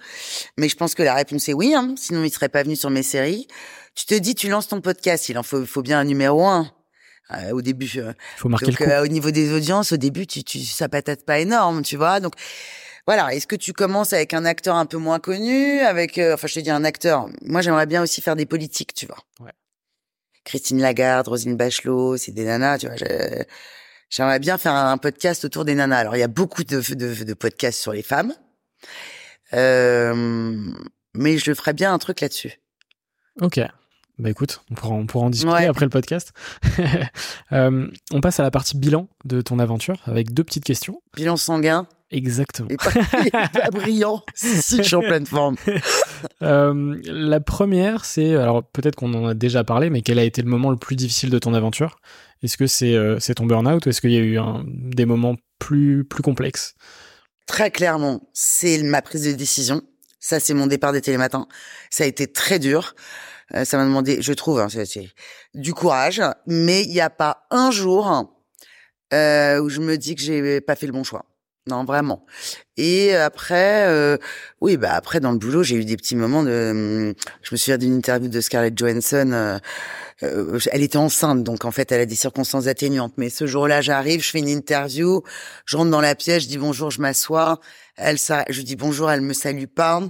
mais 0.57 0.69
je 0.69 0.75
pense 0.75 0.93
que 0.95 1.03
la 1.03 1.13
réponse 1.15 1.47
est 1.49 1.53
oui, 1.53 1.73
hein, 1.75 1.95
sinon 1.97 2.23
il 2.23 2.29
serait 2.31 2.49
pas 2.49 2.63
venu 2.63 2.75
sur 2.75 2.89
mes 2.89 3.03
séries. 3.03 3.47
Tu 3.95 4.05
te 4.05 4.13
dis, 4.13 4.35
tu 4.35 4.49
lances 4.49 4.67
ton 4.67 4.81
podcast, 4.81 5.27
il 5.29 5.37
en 5.37 5.43
faut, 5.43 5.65
faut 5.65 5.81
bien 5.81 5.99
un 5.99 6.03
numéro 6.05 6.45
un. 6.45 6.71
Euh, 7.31 7.51
au 7.51 7.61
début, 7.61 7.89
euh, 7.97 8.13
Il 8.37 8.39
faut 8.39 8.47
marquer 8.49 8.67
donc 8.67 8.79
le 8.79 8.85
coup. 8.85 8.91
euh, 8.91 9.03
au 9.03 9.07
niveau 9.07 9.31
des 9.31 9.51
audiences, 9.51 9.91
au 9.91 9.97
début, 9.97 10.25
tu, 10.27 10.43
tu, 10.43 10.59
ça 10.59 10.87
patate 10.87 11.25
pas 11.25 11.39
énorme, 11.39 11.81
tu 11.81 11.97
vois. 11.97 12.19
Donc 12.21 12.33
voilà, 13.05 13.33
est-ce 13.33 13.47
que 13.47 13.55
tu 13.57 13.73
commences 13.73 14.13
avec 14.13 14.33
un 14.33 14.45
acteur 14.45 14.75
un 14.75 14.85
peu 14.85 14.97
moins 14.97 15.19
connu, 15.19 15.79
avec, 15.81 16.17
euh, 16.19 16.35
enfin, 16.35 16.47
je 16.47 16.53
te 16.55 16.59
dis 16.61 16.69
un 16.69 16.83
acteur. 16.85 17.27
Moi, 17.41 17.61
j'aimerais 17.61 17.85
bien 17.85 18.01
aussi 18.03 18.21
faire 18.21 18.35
des 18.37 18.45
politiques, 18.45 18.93
tu 18.93 19.05
vois. 19.07 19.17
Ouais. 19.41 19.51
Christine 20.45 20.79
Lagarde, 20.81 21.27
Rosine 21.27 21.57
Bachelot, 21.57 22.15
c'est 22.17 22.31
des 22.31 22.45
nanas, 22.45 22.77
tu 22.77 22.87
vois. 22.87 22.95
je- 22.95 23.43
J'aimerais 24.09 24.39
bien 24.39 24.57
faire 24.57 24.73
un 24.73 24.97
podcast 24.97 25.43
autour 25.45 25.65
des 25.65 25.75
nanas. 25.75 25.97
Alors, 25.97 26.15
il 26.15 26.19
y 26.19 26.23
a 26.23 26.27
beaucoup 26.27 26.63
de, 26.63 26.81
de, 26.95 27.23
de 27.23 27.33
podcasts 27.33 27.79
sur 27.79 27.91
les 27.93 28.03
femmes, 28.03 28.33
euh, 29.53 30.55
mais 31.13 31.37
je 31.37 31.53
ferais 31.53 31.73
bien 31.73 31.93
un 31.93 31.97
truc 31.97 32.21
là-dessus. 32.21 32.59
Ok. 33.41 33.59
Bah 34.19 34.31
écoute, 34.31 34.61
on 34.71 34.73
pourra, 34.75 34.95
on 34.95 35.05
pourra 35.05 35.25
en 35.25 35.29
discuter 35.29 35.53
Ouais. 35.53 35.65
après 35.67 35.85
le 35.85 35.89
podcast. 35.89 36.31
Euh, 37.53 37.87
on 38.11 38.19
passe 38.19 38.41
à 38.41 38.43
la 38.43 38.51
partie 38.51 38.75
bilan 38.77 39.07
de 39.23 39.39
ton 39.39 39.57
aventure 39.59 40.01
avec 40.05 40.33
deux 40.33 40.43
petites 40.43 40.65
questions. 40.65 41.01
Bilan 41.15 41.37
sanguin, 41.37 41.87
Exactement. 42.09 42.69
et 42.69 42.77
pas, 42.77 43.69
brillant. 43.71 44.23
Si, 44.33 44.77
je 44.77 44.81
suis 44.83 44.95
en 44.95 45.01
pleine 45.01 45.25
forme. 45.25 45.55
Euh, 46.41 46.99
la 47.05 47.39
première, 47.39 48.03
c'est 48.05 48.35
alors 48.35 48.63
peut-être 48.63 48.95
qu'on 48.95 49.13
en 49.13 49.27
a 49.27 49.33
déjà 49.35 49.63
parlé, 49.63 49.91
mais 49.91 50.01
quel 50.01 50.17
a 50.17 50.23
été 50.23 50.41
le 50.41 50.49
moment 50.49 50.71
le 50.71 50.77
plus 50.77 50.95
difficile 50.95 51.29
de 51.29 51.37
ton 51.37 51.53
aventure? 51.53 51.99
Est-ce 52.41 52.57
que 52.57 52.65
c'est 52.65 52.95
euh, 52.95 53.19
c'est 53.19 53.35
ton 53.35 53.45
burn-out 53.45 53.85
ou 53.85 53.89
est-ce 53.89 54.01
qu'il 54.01 54.11
y 54.11 54.17
a 54.17 54.21
eu 54.21 54.39
un- 54.39 54.63
des 54.67 55.05
moments 55.05 55.35
plus 55.59 56.03
plus 56.05 56.23
complexes? 56.23 56.73
Très 57.45 57.69
clairement, 57.69 58.29
c'est 58.33 58.81
ma 58.81 59.01
prise 59.03 59.25
de 59.25 59.33
décision. 59.33 59.81
Ça, 60.19 60.39
c'est 60.39 60.55
mon 60.55 60.65
départ 60.67 60.91
des 60.91 61.01
télématins. 61.01 61.47
Ça 61.91 62.03
a 62.03 62.07
été 62.07 62.25
très 62.31 62.57
dur. 62.57 62.95
Euh, 63.53 63.63
ça 63.63 63.77
m'a 63.77 63.85
demandé, 63.85 64.19
je 64.21 64.33
trouve, 64.33 64.59
hein, 64.59 64.69
c'est 64.69 64.85
c'est 64.85 65.09
du 65.53 65.73
courage, 65.75 66.21
mais 66.47 66.81
il 66.83 66.89
n'y 66.91 66.99
a 67.01 67.11
pas 67.11 67.45
un 67.51 67.69
jour 67.69 68.27
euh, 69.13 69.59
où 69.61 69.69
je 69.69 69.81
me 69.81 69.97
dis 69.97 70.15
que 70.15 70.21
j'ai 70.21 70.61
pas 70.61 70.75
fait 70.75 70.87
le 70.87 70.93
bon 70.93 71.03
choix. 71.03 71.25
Non, 71.67 71.83
vraiment. 71.83 72.25
Et 72.77 73.13
après, 73.15 73.87
euh, 73.87 74.17
oui, 74.61 74.77
bah 74.77 74.93
après 74.93 75.19
dans 75.19 75.31
le 75.33 75.37
boulot, 75.37 75.63
j'ai 75.63 75.75
eu 75.75 75.83
des 75.85 75.97
petits 75.97 76.15
moments 76.15 76.43
de. 76.43 76.71
hum, 76.71 77.13
Je 77.41 77.49
me 77.53 77.57
souviens 77.57 77.77
d'une 77.77 77.95
interview 77.95 78.29
de 78.29 78.39
Scarlett 78.41 78.77
Johansson. 78.77 79.31
euh, 79.33 79.59
euh, 80.23 80.59
elle 80.71 80.83
était 80.83 80.97
enceinte, 80.97 81.43
donc 81.43 81.65
en 81.65 81.71
fait, 81.71 81.91
elle 81.91 82.01
a 82.01 82.05
des 82.05 82.15
circonstances 82.15 82.67
atténuantes. 82.67 83.13
Mais 83.17 83.29
ce 83.29 83.47
jour-là, 83.47 83.81
j'arrive, 83.81 84.23
je 84.23 84.29
fais 84.31 84.39
une 84.39 84.47
interview, 84.49 85.23
je 85.65 85.77
rentre 85.77 85.91
dans 85.91 86.01
la 86.01 86.15
pièce, 86.15 86.43
je 86.43 86.47
dis 86.47 86.57
bonjour, 86.57 86.91
je 86.91 87.01
m'assois. 87.01 87.59
Elle, 87.97 88.17
ça, 88.19 88.45
je 88.49 88.61
dis 88.61 88.75
bonjour, 88.77 89.11
elle 89.11 89.21
me 89.21 89.33
salue 89.33 89.65
pas. 89.65 90.01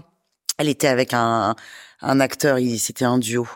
Elle 0.60 0.70
était 0.70 0.88
avec 0.88 1.14
un, 1.14 1.55
un 2.01 2.20
acteur, 2.20 2.58
c'était 2.80 3.05
un 3.05 3.18
duo. 3.20 3.47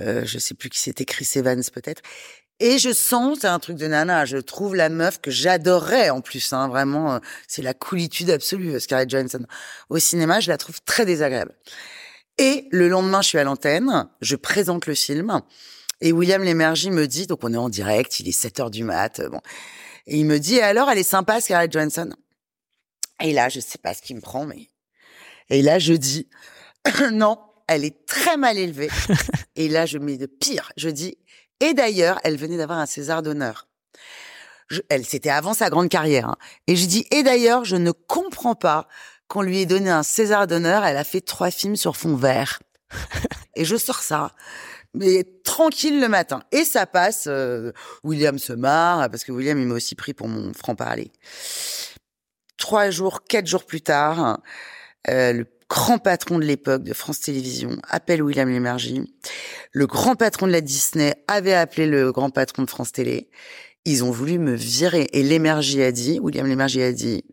Euh, 0.00 0.24
je 0.24 0.38
sais 0.38 0.54
plus 0.54 0.70
qui 0.70 0.78
c'était, 0.80 1.04
Chris 1.04 1.28
Evans 1.36 1.62
peut-être. 1.72 2.02
Et 2.58 2.78
je 2.78 2.92
sens, 2.92 3.40
c'est 3.42 3.48
un 3.48 3.58
truc 3.58 3.76
de 3.76 3.86
nana, 3.86 4.24
je 4.24 4.38
trouve 4.38 4.74
la 4.74 4.88
meuf 4.88 5.20
que 5.20 5.30
j'adorerais 5.30 6.08
en 6.08 6.22
plus, 6.22 6.54
hein, 6.54 6.68
vraiment, 6.68 7.14
euh, 7.14 7.18
c'est 7.46 7.60
la 7.60 7.74
coolitude 7.74 8.30
absolue, 8.30 8.80
Scarlett 8.80 9.10
Johansson. 9.10 9.44
Au 9.90 9.98
cinéma, 9.98 10.40
je 10.40 10.48
la 10.48 10.56
trouve 10.56 10.80
très 10.82 11.04
désagréable. 11.04 11.54
Et 12.38 12.66
le 12.70 12.88
lendemain, 12.88 13.20
je 13.20 13.28
suis 13.28 13.38
à 13.38 13.44
l'antenne, 13.44 14.08
je 14.22 14.36
présente 14.36 14.86
le 14.86 14.94
film, 14.94 15.42
et 16.00 16.12
William 16.12 16.42
Lémergie 16.42 16.90
me 16.90 17.06
dit, 17.06 17.26
donc 17.26 17.40
on 17.42 17.52
est 17.52 17.58
en 17.58 17.68
direct, 17.68 18.20
il 18.20 18.28
est 18.28 18.32
7 18.32 18.60
heures 18.60 18.70
du 18.70 18.84
mat, 18.84 19.20
euh, 19.20 19.28
bon, 19.28 19.40
et 20.06 20.18
il 20.18 20.24
me 20.24 20.38
dit, 20.38 20.60
alors, 20.60 20.88
elle 20.88 20.98
est 20.98 21.02
sympa, 21.02 21.42
Scarlett 21.42 21.72
Johansson? 21.72 22.10
Et 23.20 23.32
là, 23.34 23.50
je 23.50 23.60
sais 23.60 23.78
pas 23.78 23.92
ce 23.92 24.00
qui 24.00 24.14
me 24.14 24.20
prend, 24.20 24.46
mais, 24.46 24.70
et 25.50 25.60
là, 25.60 25.78
je 25.78 25.92
dis, 25.92 26.28
non, 27.12 27.38
elle 27.68 27.84
est 27.84 28.06
très 28.06 28.36
mal 28.36 28.56
élevée. 28.56 28.88
et 29.56 29.68
là, 29.68 29.84
je 29.84 29.98
mets 29.98 30.16
de 30.16 30.26
pire, 30.26 30.72
je 30.76 30.88
dis, 30.88 31.18
et 31.60 31.74
d'ailleurs, 31.74 32.20
elle 32.24 32.36
venait 32.36 32.56
d'avoir 32.56 32.78
un 32.78 32.86
César 32.86 33.22
d'honneur. 33.22 33.68
Elle, 34.88 35.06
c'était 35.06 35.30
avant 35.30 35.54
sa 35.54 35.70
grande 35.70 35.88
carrière. 35.88 36.30
hein. 36.30 36.36
Et 36.66 36.76
je 36.76 36.86
dis, 36.86 37.06
et 37.12 37.22
d'ailleurs, 37.22 37.64
je 37.64 37.76
ne 37.76 37.92
comprends 37.92 38.56
pas 38.56 38.88
qu'on 39.28 39.42
lui 39.42 39.60
ait 39.60 39.66
donné 39.66 39.90
un 39.90 40.02
César 40.02 40.46
d'honneur. 40.46 40.84
Elle 40.84 40.96
a 40.96 41.04
fait 41.04 41.20
trois 41.20 41.50
films 41.50 41.76
sur 41.76 41.96
fond 41.96 42.16
vert. 42.16 42.58
et 43.54 43.64
je 43.64 43.76
sors 43.76 44.00
ça. 44.00 44.32
Mais 44.94 45.24
tranquille 45.44 46.00
le 46.00 46.08
matin. 46.08 46.42
Et 46.52 46.64
ça 46.64 46.86
passe. 46.86 47.26
euh, 47.28 47.72
William 48.02 48.38
se 48.38 48.52
marre, 48.52 49.08
parce 49.10 49.24
que 49.24 49.32
William, 49.32 49.58
il 49.58 49.66
m'a 49.66 49.74
aussi 49.74 49.94
pris 49.94 50.14
pour 50.14 50.26
mon 50.28 50.52
franc-parler. 50.52 51.12
Trois 52.56 52.90
jours, 52.90 53.22
quatre 53.24 53.46
jours 53.46 53.66
plus 53.66 53.82
tard, 53.82 54.40
euh, 55.08 55.32
le 55.32 55.44
grand 55.68 55.98
patron 55.98 56.38
de 56.38 56.44
l'époque 56.44 56.82
de 56.82 56.94
France 56.94 57.20
Télévisions 57.20 57.76
appelle 57.88 58.22
William 58.22 58.48
Lémergie. 58.48 59.02
Le 59.72 59.86
grand 59.86 60.14
patron 60.14 60.46
de 60.46 60.52
la 60.52 60.60
Disney 60.60 61.14
avait 61.28 61.54
appelé 61.54 61.86
le 61.86 62.12
grand 62.12 62.30
patron 62.30 62.62
de 62.62 62.70
France 62.70 62.92
Télé. 62.92 63.30
Ils 63.84 64.04
ont 64.04 64.10
voulu 64.10 64.38
me 64.38 64.54
virer. 64.54 65.08
Et 65.12 65.22
Lémergie 65.22 65.82
a 65.82 65.92
dit, 65.92 66.18
William 66.20 66.46
Lémergie 66.46 66.82
a 66.82 66.92
dit, 66.92 67.24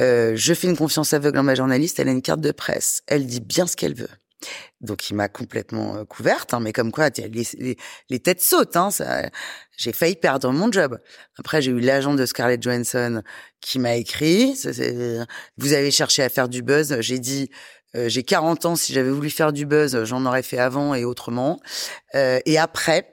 euh, 0.00 0.32
je 0.34 0.54
fais 0.54 0.68
une 0.68 0.76
confiance 0.76 1.12
aveugle 1.14 1.38
en 1.38 1.42
ma 1.42 1.54
journaliste, 1.54 1.98
elle 2.00 2.08
a 2.08 2.12
une 2.12 2.22
carte 2.22 2.40
de 2.40 2.52
presse. 2.52 3.02
Elle 3.06 3.26
dit 3.26 3.40
bien 3.40 3.66
ce 3.66 3.76
qu'elle 3.76 3.94
veut. 3.94 4.08
Donc 4.80 5.10
il 5.10 5.14
m'a 5.14 5.28
complètement 5.28 5.96
euh, 5.96 6.04
couverte, 6.04 6.54
hein, 6.54 6.60
mais 6.60 6.72
comme 6.72 6.92
quoi 6.92 7.08
les, 7.10 7.46
les, 7.58 7.76
les 8.08 8.20
têtes 8.20 8.40
sautent. 8.40 8.76
Hein, 8.76 8.90
j'ai 9.76 9.92
failli 9.92 10.16
perdre 10.16 10.50
mon 10.52 10.70
job. 10.70 10.98
Après 11.38 11.62
j'ai 11.62 11.70
eu 11.70 11.80
l'agent 11.80 12.14
de 12.14 12.26
Scarlett 12.26 12.62
Johansson 12.62 13.22
qui 13.60 13.78
m'a 13.78 13.94
écrit. 13.96 14.54
vous 15.56 15.72
avez 15.72 15.90
cherché 15.90 16.22
à 16.22 16.28
faire 16.28 16.48
du 16.48 16.62
buzz. 16.62 16.96
J'ai 17.00 17.18
dit 17.18 17.50
euh, 17.94 18.08
j'ai 18.08 18.22
40 18.22 18.66
ans. 18.66 18.76
Si 18.76 18.92
j'avais 18.92 19.10
voulu 19.10 19.30
faire 19.30 19.52
du 19.52 19.66
buzz, 19.66 20.04
j'en 20.04 20.24
aurais 20.26 20.42
fait 20.42 20.58
avant 20.58 20.94
et 20.94 21.04
autrement. 21.04 21.60
Euh, 22.14 22.40
et 22.46 22.58
après, 22.58 23.11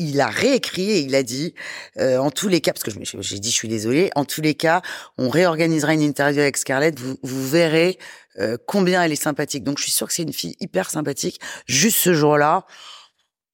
il 0.00 0.20
a 0.20 0.28
réécrit 0.28 0.90
et 0.90 0.98
il 1.00 1.14
a 1.14 1.22
dit, 1.22 1.54
euh, 1.98 2.18
en 2.18 2.30
tous 2.30 2.48
les 2.48 2.60
cas, 2.60 2.72
parce 2.72 2.82
que 2.82 2.90
j'ai 3.20 3.38
dit, 3.38 3.50
je 3.50 3.54
suis 3.54 3.68
désolée, 3.68 4.10
en 4.16 4.24
tous 4.24 4.40
les 4.40 4.54
cas, 4.54 4.82
on 5.18 5.28
réorganisera 5.28 5.94
une 5.94 6.02
interview 6.02 6.40
avec 6.40 6.56
Scarlett, 6.56 6.98
vous, 6.98 7.16
vous 7.22 7.48
verrez 7.48 7.98
euh, 8.38 8.56
combien 8.66 9.02
elle 9.02 9.12
est 9.12 9.16
sympathique. 9.22 9.62
Donc, 9.64 9.78
je 9.78 9.84
suis 9.84 9.92
sûre 9.92 10.06
que 10.08 10.12
c'est 10.12 10.22
une 10.22 10.32
fille 10.32 10.56
hyper 10.60 10.90
sympathique. 10.90 11.40
Juste 11.66 11.98
ce 11.98 12.14
jour-là, 12.14 12.64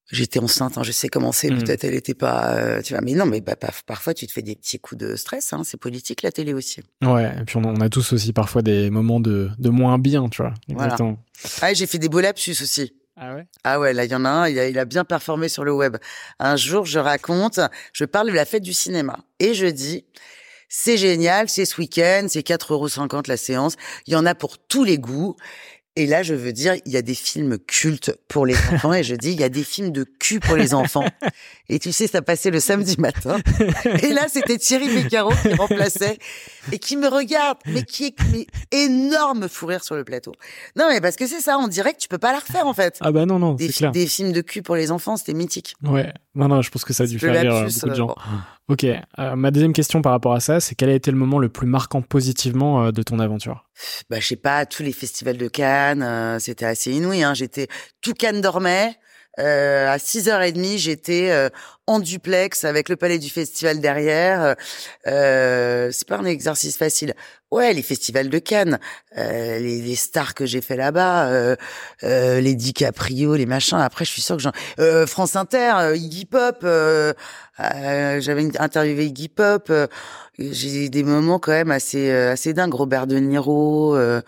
j'étais 0.09 0.39
enceinte, 0.39 0.77
hein, 0.77 0.83
je 0.83 0.91
sais 0.93 1.09
comment 1.09 1.33
c'est, 1.33 1.49
Mhm. 1.49 1.63
peut-être 1.63 1.83
elle 1.83 1.93
était 1.95 2.13
pas, 2.13 2.53
euh, 2.55 2.81
tu 2.81 2.93
vois, 2.93 3.01
mais 3.01 3.11
non, 3.13 3.25
mais 3.25 3.41
bah, 3.41 3.55
parfois, 3.85 4.13
tu 4.13 4.25
te 4.25 4.31
fais 4.31 4.41
des 4.41 4.55
petits 4.55 4.79
coups 4.79 4.99
de 4.99 5.15
stress, 5.17 5.51
hein, 5.51 5.63
c'est 5.65 5.75
politique, 5.77 6.21
la 6.21 6.31
télé 6.31 6.53
aussi. 6.53 6.79
Ouais, 7.03 7.29
et 7.39 7.43
puis 7.43 7.57
on, 7.57 7.65
on 7.65 7.81
a 7.81 7.89
tous 7.89 8.13
aussi 8.13 8.31
parfois 8.31 8.61
des 8.61 8.89
moments 8.89 9.19
de, 9.19 9.49
de 9.59 9.69
moins 9.69 9.97
bien, 9.99 10.29
tu 10.29 10.41
vois. 10.41 10.53
Voilà. 10.69 10.85
Exactement. 10.85 11.17
Ah, 11.61 11.73
j'ai 11.73 11.87
fait 11.87 11.99
des 11.99 12.07
beaux 12.07 12.21
lapsus 12.21 12.55
aussi. 12.61 12.93
Ah 13.19 13.33
ouais? 13.33 13.47
Ah 13.63 13.79
ouais, 13.79 13.93
là, 13.93 14.05
il 14.05 14.11
y 14.11 14.15
en 14.15 14.25
a 14.25 14.29
un, 14.29 14.47
il 14.47 14.77
a, 14.77 14.85
bien 14.85 15.03
performé 15.03 15.49
sur 15.49 15.63
le 15.63 15.73
web. 15.73 15.97
Un 16.37 16.55
jour, 16.55 16.85
je 16.85 16.99
raconte, 16.99 17.59
je 17.91 18.05
parle 18.05 18.27
de 18.27 18.33
la 18.33 18.45
fête 18.45 18.61
du 18.61 18.73
cinéma. 18.73 19.17
Et 19.39 19.55
je 19.55 19.65
dis, 19.65 20.05
c'est 20.69 20.97
génial, 20.97 21.49
c'est 21.49 21.65
ce 21.65 21.81
week-end, 21.81 22.27
c'est 22.29 22.45
4,50 22.45 22.71
euros 22.73 23.21
la 23.27 23.37
séance. 23.37 23.75
Il 24.05 24.13
y 24.13 24.15
en 24.15 24.25
a 24.27 24.35
pour 24.35 24.59
tous 24.59 24.83
les 24.83 24.99
goûts. 24.99 25.35
Et 25.97 26.05
là, 26.05 26.21
je 26.21 26.35
veux 26.35 26.53
dire, 26.53 26.75
il 26.85 26.91
y 26.91 26.95
a 26.97 27.01
des 27.01 27.15
films 27.15 27.57
cultes 27.57 28.15
pour 28.27 28.45
les 28.45 28.53
enfants. 28.71 28.93
et 28.93 29.01
je 29.01 29.15
dis, 29.15 29.31
il 29.31 29.39
y 29.39 29.43
a 29.43 29.49
des 29.49 29.63
films 29.63 29.89
de 29.91 30.03
cul 30.03 30.39
pour 30.39 30.55
les 30.55 30.75
enfants. 30.75 31.05
Et 31.69 31.79
tu 31.79 31.91
sais, 31.91 32.05
ça 32.05 32.21
passait 32.21 32.51
le 32.51 32.59
samedi 32.59 32.97
matin. 32.99 33.37
Et 34.03 34.13
là, 34.13 34.27
c'était 34.29 34.59
Thierry 34.59 34.89
Beccaro 34.89 35.31
qui 35.41 35.55
remplaçait 35.55 36.19
et 36.71 36.77
qui 36.77 36.97
me 36.97 37.07
regarde, 37.07 37.57
mais 37.65 37.81
qui 37.81 38.05
est 38.05 38.15
mais 38.31 38.45
énorme 38.71 39.49
fou 39.49 39.65
rire 39.65 39.83
sur 39.83 39.95
le 39.95 40.03
plateau. 40.03 40.33
Non, 40.75 40.85
mais 40.87 41.01
parce 41.01 41.15
que 41.15 41.25
c'est 41.25 41.41
ça, 41.41 41.57
dirait 41.67 41.93
que 41.93 41.99
tu 41.99 42.07
peux 42.07 42.19
pas 42.19 42.31
la 42.31 42.39
refaire, 42.39 42.67
en 42.67 42.75
fait. 42.75 42.97
Ah 43.01 43.11
bah 43.11 43.25
non, 43.25 43.39
non, 43.39 43.55
Des, 43.55 43.69
clair. 43.69 43.91
des 43.91 44.05
films 44.05 44.33
de 44.33 44.41
cul 44.41 44.61
pour 44.61 44.75
les 44.75 44.91
enfants, 44.91 45.17
c'était 45.17 45.33
mythique. 45.33 45.73
Ouais, 45.83 46.13
non, 46.35 46.47
non, 46.47 46.61
je 46.61 46.69
pense 46.69 46.85
que 46.85 46.93
ça 46.93 47.03
a 47.03 47.07
dû 47.07 47.17
faire 47.17 47.33
rire 47.33 47.55
euh, 47.55 47.63
lapsus, 47.63 47.79
beaucoup 47.79 47.87
de 47.87 47.91
euh, 47.91 47.95
gens. 47.95 48.07
bon. 48.07 48.15
Ok, 48.69 48.83
euh, 48.83 49.35
ma 49.37 49.49
deuxième 49.49 49.71
question 49.71 50.01
par 50.01 50.11
rapport 50.11 50.33
à 50.33 50.41
ça, 50.41 50.59
c'est 50.59 50.75
quel 50.75 50.89
a 50.89 50.93
été 50.93 51.09
le 51.09 51.15
moment 51.15 51.39
le 51.39 51.47
plus 51.47 51.67
marquant 51.67 52.01
positivement 52.01 52.83
euh, 52.83 52.91
de 52.91 53.01
ton 53.01 53.19
aventure? 53.19 53.65
Bah, 54.09 54.19
je 54.19 54.27
sais 54.27 54.35
pas, 54.35 54.65
tous 54.65 54.83
les 54.83 54.91
festivals 54.91 55.37
de 55.37 55.47
Cannes, 55.47 56.03
euh, 56.03 56.37
c'était 56.39 56.65
assez 56.65 56.91
inouï. 56.91 57.23
Hein. 57.23 57.33
J'étais 57.33 57.67
tout 58.01 58.13
Cannes 58.13 58.41
dormait. 58.41 58.97
Euh, 59.39 59.87
à 59.89 59.97
6h30, 59.97 60.77
j'étais 60.77 61.29
euh, 61.31 61.49
en 61.85 61.99
duplex 61.99 62.63
avec 62.65 62.89
le 62.89 62.95
palais 62.95 63.19
du 63.19 63.29
festival 63.29 63.79
derrière. 63.79 64.55
Euh, 65.07 65.89
c'est 65.91 66.07
pas 66.07 66.17
un 66.17 66.25
exercice 66.25 66.77
facile. 66.77 67.13
Ouais, 67.51 67.71
les 67.73 67.81
festivals 67.81 68.29
de 68.29 68.39
Cannes, 68.39 68.77
euh, 69.17 69.59
les, 69.59 69.81
les 69.81 69.95
stars 69.95 70.33
que 70.33 70.45
j'ai 70.45 70.59
fait 70.59 70.75
là-bas, 70.75 71.27
euh, 71.29 71.55
euh, 72.03 72.41
les 72.41 72.55
DiCaprio, 72.55 73.35
les 73.35 73.45
machins. 73.45 73.77
Après, 73.77 74.03
je 74.05 74.11
suis 74.11 74.21
sûre 74.21 74.35
que 74.35 74.41
j'en... 74.41 74.51
Euh, 74.79 75.07
France 75.07 75.35
Inter, 75.37 75.73
euh, 75.77 75.95
Iggy 75.95 76.25
Pop, 76.25 76.57
euh, 76.63 77.13
euh, 77.59 78.19
j'avais 78.19 78.49
interviewé 78.59 79.05
Iggy 79.05 79.29
Pop. 79.29 79.67
euh, 79.69 79.87
j'ai 80.39 80.89
des 80.89 81.03
moments 81.03 81.39
quand 81.39 81.51
même 81.53 81.71
assez 81.71 82.11
euh, 82.11 82.31
assez 82.33 82.53
dingues. 82.53 82.73
Robert 82.73 83.07
De 83.07 83.17
Niro, 83.17 83.95
euh, 83.95 84.21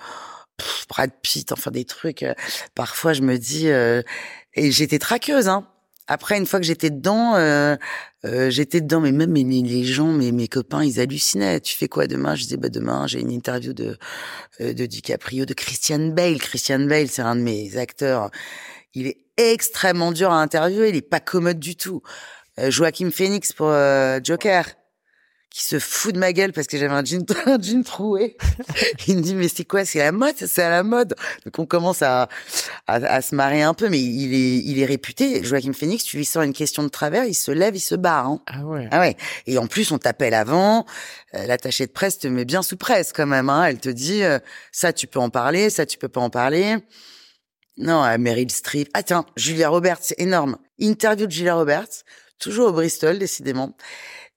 Brad 0.88 1.12
Pitt, 1.22 1.52
enfin 1.52 1.72
des 1.72 1.86
trucs. 1.86 2.24
euh, 2.24 2.34
parfois, 2.74 3.14
je 3.14 3.22
me 3.22 3.38
dis... 3.38 3.68
et 4.54 4.72
j'étais 4.72 5.00
traqueuse, 5.00 5.48
hein. 5.48 5.68
Après, 6.12 6.40
une 6.40 6.48
fois 6.48 6.60
que 6.60 6.66
j'étais 6.66 6.90
dedans, 6.90 7.36
euh, 7.36 7.76
euh, 8.26 8.50
j'étais 8.50 8.82
dedans, 8.82 9.00
mais 9.00 9.12
même 9.12 9.36
les 9.36 9.84
gens, 9.84 10.08
mes, 10.08 10.32
mes 10.32 10.48
copains, 10.48 10.84
ils 10.84 11.00
hallucinaient. 11.00 11.60
Tu 11.60 11.76
fais 11.76 11.88
quoi 11.88 12.08
demain? 12.08 12.34
Je 12.34 12.44
disais, 12.44 12.58
bah 12.58 12.70
demain, 12.70 13.06
j'ai 13.06 13.22
une 13.22 13.30
interview 13.30 13.74
de 13.74 13.96
euh, 14.62 14.74
de 14.74 14.86
DiCaprio, 14.88 15.46
de 15.46 15.54
Christian 15.54 16.08
Bale. 16.08 16.40
Christian 16.40 16.80
Bale, 16.80 17.10
c'est 17.10 17.22
un 17.22 17.36
de 17.36 17.42
mes 17.42 17.78
acteurs. 17.78 18.32
Il 18.96 19.06
est 19.06 19.20
extrêmement 19.38 20.12
dur 20.12 20.32
à 20.32 20.42
interviewer. 20.42 20.90
Il 20.90 20.96
est 20.96 21.02
pas 21.02 21.20
commode 21.20 21.60
du 21.60 21.76
tout. 21.76 22.02
Euh, 22.60 22.72
Joaquin 22.72 23.12
Phoenix 23.12 23.54
pour 23.54 23.70
euh, 23.70 24.20
Joker, 24.24 24.66
qui 25.50 25.64
se 25.64 25.80
fout 25.80 26.14
de 26.14 26.20
ma 26.20 26.32
gueule 26.32 26.54
parce 26.54 26.68
que 26.68 26.78
j'avais 26.78 26.94
un 26.94 27.04
jean, 27.04 27.26
un 27.46 27.60
jean 27.60 27.84
troué. 27.84 28.38
Il 29.08 29.18
me 29.18 29.22
dit 29.22 29.36
mais 29.36 29.48
c'est 29.48 29.66
quoi? 29.66 29.84
C'est 29.86 30.00
la 30.00 30.12
mode, 30.12 30.36
c'est 30.38 30.62
à 30.62 30.70
la 30.70 30.84
mode. 30.84 31.16
Donc 31.46 31.58
on 31.58 31.66
commence 31.66 32.02
à, 32.02 32.30
à, 32.88 32.96
à 32.96 33.22
se 33.22 33.34
marrer 33.34 33.64
un 33.64 33.74
peu, 33.74 33.90
mais 33.90 34.00
il 34.00 34.34
est 34.34 34.64
il 34.64 34.80
est 34.80 34.86
réputé. 34.86 35.44
Joaquin 35.44 35.74
Phoenix, 35.74 36.04
tu 36.04 36.18
lui 36.18 36.26
sors 36.26 36.44
une 36.44 36.54
question 36.54 36.84
de 36.84 36.90
travers, 36.90 37.26
il 37.26 37.34
se 37.34 37.52
lève, 37.52 37.76
il 37.76 37.80
se 37.80 37.96
barre. 37.96 38.28
Hein. 38.28 38.42
Ah 38.48 38.64
ouais. 38.66 38.88
Ah 38.92 39.00
ouais. 39.00 39.18
Et 39.48 39.58
en 39.58 39.68
plus, 39.68 39.92
on 39.92 39.98
t'appelle 39.98 40.34
avant. 40.34 40.86
Euh, 41.34 41.46
L'attachée 41.48 41.88
de 41.88 41.92
presse 41.92 42.20
te 42.20 42.28
met 42.28 42.46
bien 42.46 42.62
sous 42.62 42.78
presse 42.78 43.12
quand 43.14 43.26
même. 43.28 43.50
Hein. 43.50 43.66
Elle 43.66 43.80
te 43.80 43.90
dit 43.90 44.24
euh, 44.24 44.40
ça, 44.72 44.94
tu 44.94 45.08
peux 45.08 45.20
en 45.20 45.30
parler, 45.30 45.70
ça, 45.70 45.86
tu 45.86 45.98
peux 45.98 46.10
pas 46.10 46.22
en 46.22 46.30
parler. 46.30 46.78
Non, 47.78 48.04
euh, 48.04 48.18
Meryl 48.18 48.52
Streep. 48.52 48.90
Ah 48.94 49.04
tiens, 49.04 49.26
Julia 49.36 49.70
Roberts, 49.70 50.00
c'est 50.02 50.20
énorme. 50.20 50.58
Interview 50.80 51.26
de 51.26 51.32
Julia 51.32 51.56
Roberts, 51.56 52.04
toujours 52.38 52.68
au 52.70 52.72
Bristol, 52.74 53.18
décidément. 53.18 53.76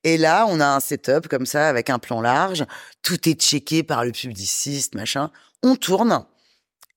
Et 0.04 0.18
là, 0.18 0.46
on 0.48 0.60
a 0.60 0.66
un 0.66 0.80
setup 0.80 1.28
comme 1.28 1.46
ça, 1.46 1.68
avec 1.68 1.90
un 1.90 1.98
plan 1.98 2.20
large. 2.20 2.64
Tout 3.02 3.28
est 3.28 3.40
checké 3.40 3.82
par 3.82 4.04
le 4.04 4.12
publiciste, 4.12 4.94
machin. 4.94 5.30
On 5.62 5.76
tourne. 5.76 6.26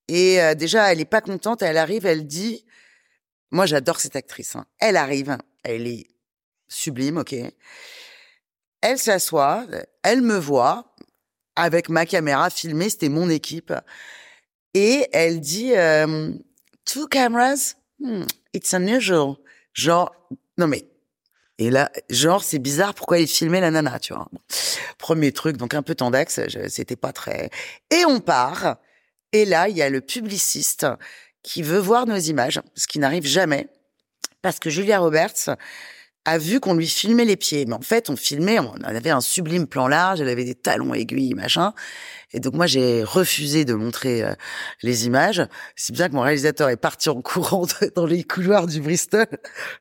Et 0.07 0.41
euh, 0.41 0.55
déjà, 0.55 0.91
elle 0.91 1.01
est 1.01 1.05
pas 1.05 1.21
contente. 1.21 1.61
Elle 1.61 1.77
arrive, 1.77 2.05
elle 2.05 2.25
dit... 2.25 2.65
Moi, 3.51 3.67
j'adore 3.67 3.99
cette 3.99 4.15
actrice. 4.15 4.55
hein. 4.55 4.65
Elle 4.79 4.97
arrive, 4.97 5.37
elle 5.63 5.87
est 5.87 6.07
sublime, 6.67 7.17
ok. 7.17 7.35
Elle 8.81 8.97
s'assoit, 8.97 9.65
elle 10.03 10.21
me 10.21 10.37
voit 10.37 10.93
avec 11.55 11.87
ma 11.89 12.05
caméra 12.05 12.49
filmée, 12.49 12.89
c'était 12.89 13.07
mon 13.07 13.29
équipe, 13.29 13.73
et 14.73 15.07
elle 15.13 15.39
dit 15.39 15.73
euh, 15.75 16.33
two 16.83 17.07
cameras, 17.07 17.75
Hmm, 17.99 18.25
it's 18.53 18.73
unusual. 18.73 19.37
Genre, 19.73 20.11
non 20.57 20.67
mais, 20.67 20.85
et 21.57 21.69
là, 21.69 21.89
genre 22.09 22.43
c'est 22.43 22.59
bizarre, 22.59 22.93
pourquoi 22.93 23.19
il 23.19 23.27
filmait 23.27 23.61
la 23.61 23.71
nana, 23.71 23.99
tu 23.99 24.13
vois. 24.13 24.27
Premier 24.97 25.31
truc, 25.31 25.57
donc 25.57 25.73
un 25.73 25.81
peu 25.81 25.95
tendax, 25.95 26.39
c'était 26.67 26.95
pas 26.95 27.13
très. 27.13 27.49
Et 27.91 28.05
on 28.05 28.19
part, 28.19 28.77
et 29.31 29.45
là 29.45 29.69
il 29.69 29.77
y 29.77 29.81
a 29.81 29.89
le 29.89 30.01
publiciste 30.01 30.85
qui 31.43 31.61
veut 31.61 31.79
voir 31.79 32.07
nos 32.07 32.17
images, 32.17 32.61
ce 32.75 32.87
qui 32.87 32.99
n'arrive 32.99 33.25
jamais, 33.25 33.67
parce 34.41 34.59
que 34.59 34.69
Julia 34.69 34.99
Roberts 34.99 35.55
a 36.25 36.37
vu 36.37 36.59
qu'on 36.59 36.73
lui 36.73 36.87
filmait 36.87 37.25
les 37.25 37.37
pieds. 37.37 37.65
Mais 37.65 37.73
en 37.73 37.81
fait, 37.81 38.09
on 38.09 38.15
filmait, 38.15 38.59
on 38.59 38.73
avait 38.83 39.11
un 39.11 39.21
sublime 39.21 39.67
plan 39.67 39.87
large, 39.87 40.21
elle 40.21 40.29
avait 40.29 40.43
des 40.43 40.55
talons 40.55 40.93
aiguilles, 40.93 41.35
machin. 41.35 41.73
Et 42.33 42.39
donc 42.39 42.53
moi, 42.55 42.65
j'ai 42.67 43.03
refusé 43.03 43.63
de 43.63 43.73
montrer 43.75 44.23
euh, 44.23 44.33
les 44.83 45.05
images, 45.05 45.41
si 45.75 45.91
bien 45.93 46.09
que 46.09 46.13
mon 46.15 46.21
réalisateur 46.21 46.69
est 46.69 46.77
parti 46.77 47.09
en 47.09 47.21
courant 47.21 47.65
dans 47.95 48.05
les 48.05 48.23
couloirs 48.23 48.67
du 48.67 48.81
Bristol, 48.81 49.27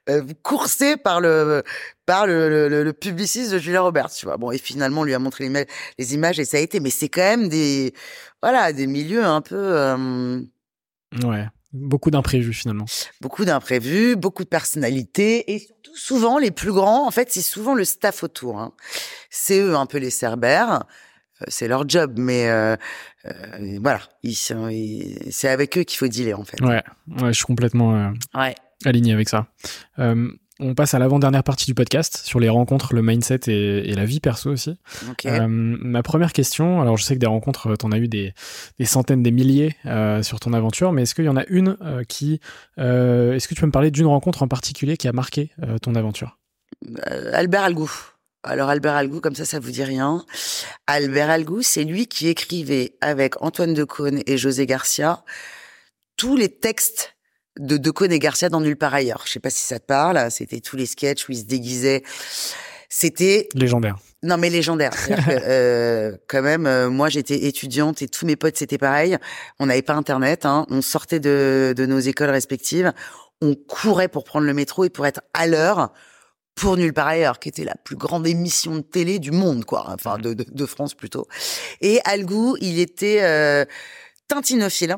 euh, 0.09 0.23
coursé 0.43 0.97
par 0.97 1.21
le 1.21 1.63
par 2.07 2.27
le, 2.27 2.49
le, 2.69 2.85
le- 2.85 2.93
publiciste 2.93 3.51
de 3.51 3.59
Julia 3.59 3.81
Roberts, 3.81 4.11
tu 4.13 4.27
vois. 4.27 4.37
Bon, 4.37 4.51
et 4.53 4.59
finalement, 4.59 5.01
on 5.01 5.05
lui 5.05 5.15
a 5.15 5.19
montré 5.19 5.49
les, 5.49 5.67
les 5.99 6.15
images 6.15 6.39
et 6.39 6.45
ça 6.45 6.59
a 6.59 6.61
été. 6.61 6.79
Mais 6.79 6.91
c'est 6.91 7.09
quand 7.09 7.23
même 7.23 7.49
des 7.49 7.95
voilà 8.43 8.73
des 8.73 8.87
milieux 8.87 9.25
un 9.25 9.41
peu 9.41 9.57
euh, 9.57 10.41
Ouais. 11.25 11.47
Beaucoup 11.75 12.11
d'imprévus 12.11 12.53
finalement. 12.55 12.85
beaucoup 13.21 13.45
d'imprévus, 13.45 14.15
beaucoup 14.17 14.45
de 14.45 14.49
personnalités 14.49 15.53
et 15.53 15.59
surtout 15.59 15.97
souvent 15.97 16.39
les 16.39 16.51
plus 16.53 16.73
grands. 16.73 17.07
En 17.07 17.11
fait, 17.11 17.31
c'est 17.33 17.43
souvent 17.43 17.75
le 17.75 17.85
staff 17.85 18.23
autour. 18.23 18.59
hein. 18.61 18.73
C'est 19.29 19.59
eux 19.59 19.75
un 19.77 19.87
peu 19.87 19.99
les 19.99 20.11
cerbères. 20.11 20.85
Euh, 21.43 21.47
C'est 21.49 21.67
leur 21.67 21.89
job, 21.89 22.15
mais 22.17 22.49
euh, 22.49 22.77
euh, 23.27 23.79
voilà, 23.83 24.01
ils 24.23 24.37
sont, 24.37 24.69
ils- 24.69 25.19
c'est 25.33 25.49
avec 25.49 25.77
eux 25.77 25.83
qu'il 25.83 25.99
faut 25.99 26.07
dealer 26.07 26.39
en 26.39 26.45
fait. 26.45 26.61
Ouais, 26.61 26.83
ouais, 27.09 27.29
je 27.33 27.33
suis 27.33 27.45
complètement 27.45 27.93
euh, 27.97 28.11
Ouais. 28.37 28.55
aligné 28.85 29.13
avec 29.13 29.29
ça. 29.29 29.49
Euh, 30.61 30.65
on 30.65 30.75
passe 30.75 30.95
à 30.95 30.99
l'avant-dernière 30.99 31.43
partie 31.43 31.67
du 31.67 31.75
podcast 31.75 32.23
sur 32.25 32.41
les 32.41 32.49
rencontres, 32.49 32.95
le 32.95 33.03
mindset 33.03 33.41
et, 33.49 33.91
et 33.91 33.95
la 33.95 34.05
vie 34.05 34.21
perso 34.21 34.51
aussi. 34.51 34.77
Euh, 35.27 35.47
ma 35.49 36.03
première 36.03 36.33
question, 36.33 36.81
alors 36.81 36.97
je 36.97 37.05
sais 37.05 37.15
que 37.15 37.21
des 37.21 37.27
rencontres, 37.27 37.77
t'en 37.77 37.93
as 37.93 37.99
eu 37.99 38.09
des, 38.09 38.35
des 38.79 38.85
centaines, 38.85 39.23
des 39.23 39.31
milliers 39.31 39.75
euh, 39.87 40.23
sur 40.23 40.41
ton 40.41 40.53
aventure, 40.53 40.93
mais 40.93 41.03
est-ce 41.03 41.15
qu'il 41.15 41.25
y 41.25 41.29
en 41.29 41.37
a 41.37 41.45
une 41.49 41.77
euh, 41.83 42.05
qui... 42.05 42.41
euh, 42.79 43.35
est-ce 43.35 43.49
que 43.49 43.55
tu 43.55 43.61
peux 43.61 43.67
me 43.67 43.73
parler 43.73 43.91
d'une 43.91 44.07
rencontre 44.07 44.43
en 44.43 44.49
particulier 44.49 44.97
qui 44.97 45.09
a 45.09 45.13
marqué 45.13 45.51
euh, 45.63 45.79
ton 45.79 45.95
aventure? 45.95 46.39
Euh, 47.09 47.31
Albert 47.33 47.65
Algou. 47.65 47.91
Alors 48.43 48.69
Albert 48.69 48.95
Algou, 48.95 49.21
comme 49.21 49.35
ça, 49.35 49.45
ça 49.45 49.59
vous 49.59 49.71
dit 49.71 49.85
rien. 49.85 50.25
Albert 50.87 51.31
Algou, 51.31 51.63
c'est 51.63 51.85
lui 51.85 52.07
qui 52.07 52.29
écrivait 52.29 52.95
avec 53.01 53.41
Antoine 53.43 53.73
Decaune 53.73 54.21
et 54.27 54.37
José 54.37 54.67
Garcia 54.67 55.25
tous 56.17 56.37
les 56.37 56.49
textes 56.49 57.14
de 57.59 57.77
Decaune 57.77 58.13
et 58.13 58.19
Garcia 58.19 58.49
dans 58.49 58.61
Nulle 58.61 58.77
part 58.77 58.95
ailleurs. 58.95 59.23
Je 59.27 59.33
sais 59.33 59.41
pas 59.41 59.51
si 59.51 59.61
ça 59.61 59.79
te 59.79 59.87
parle. 59.87 60.31
C'était 60.31 60.61
tous 60.61 60.77
les 60.77 60.87
sketchs 60.87 61.29
où 61.29 61.33
ils 61.33 61.39
se 61.39 61.45
déguisaient. 61.45 62.03
C'était 62.89 63.49
Légendaire. 63.55 63.97
non 64.23 64.37
mais 64.37 64.51
légendaire. 64.51 64.93
Que, 64.93 65.13
euh, 65.29 66.17
quand 66.29 66.43
même, 66.43 66.67
euh, 66.67 66.91
moi 66.91 67.09
j'étais 67.09 67.47
étudiante 67.47 68.03
et 68.03 68.09
tous 68.09 68.25
mes 68.27 68.37
potes 68.37 68.57
c'était 68.57 68.79
pareil. 68.79 69.19
On 69.59 69.67
n'avait 69.67 69.83
pas 69.83 69.95
internet. 69.95 70.47
Hein. 70.47 70.67
On 70.71 70.83
sortait 70.83 71.21
de, 71.21 71.75
de 71.77 71.87
nos 71.87 71.99
écoles 71.99 72.31
respectives. 72.31 72.93
On 73.41 73.55
courait 73.55 74.09
pour 74.09 74.25
prendre 74.25 74.47
le 74.47 74.55
métro 74.55 74.85
et 74.85 74.91
pour 74.91 75.07
être 75.07 75.23
à 75.35 75.47
l'heure 75.47 75.93
pour 76.55 76.77
Nulle 76.77 76.93
part 76.93 77.09
ailleurs, 77.09 77.41
qui 77.41 77.49
était 77.49 77.65
la 77.65 77.75
plus 77.75 77.97
grande 77.97 78.27
émission 78.27 78.77
de 78.77 78.81
télé 78.81 79.19
du 79.19 79.33
monde, 79.33 79.65
quoi. 79.65 79.87
Enfin, 79.89 80.19
de, 80.19 80.35
de, 80.35 80.45
de 80.49 80.67
France 80.67 80.95
plutôt. 80.95 81.27
Et 81.81 82.01
Algou, 82.05 82.57
il 82.61 82.79
était 82.79 83.23
euh, 83.23 83.65
tintinophile. 84.29 84.97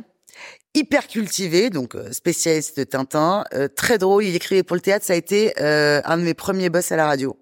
Hyper 0.77 1.09
cultivé, 1.09 1.71
donc 1.71 1.95
euh, 1.95 2.13
spécialiste 2.13 2.79
de 2.79 2.85
Tintin, 2.85 3.45
euh, 3.55 3.67
très 3.67 3.99
drôle. 3.99 4.25
Il 4.25 4.37
écrivait 4.37 4.63
pour 4.63 4.77
le 4.77 4.83
théâtre. 4.83 5.05
Ça 5.05 5.15
a 5.15 5.17
été 5.17 5.53
euh, 5.61 6.01
un 6.05 6.19
de 6.19 6.23
mes 6.23 6.35
premiers 6.35 6.69
boss 6.71 6.93
à 6.93 6.97
la 6.97 7.07
radio. 7.07 7.37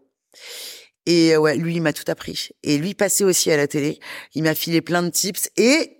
Et 1.06 1.36
ouais, 1.36 1.56
lui, 1.56 1.74
il 1.74 1.82
m'a 1.82 1.92
tout 1.92 2.10
appris. 2.10 2.48
Et 2.62 2.78
lui, 2.78 2.94
passait 2.94 3.24
aussi 3.24 3.50
à 3.50 3.56
la 3.58 3.66
télé. 3.66 3.98
Il 4.34 4.44
m'a 4.44 4.54
filé 4.54 4.80
plein 4.80 5.02
de 5.02 5.10
tips 5.10 5.50
et 5.58 5.98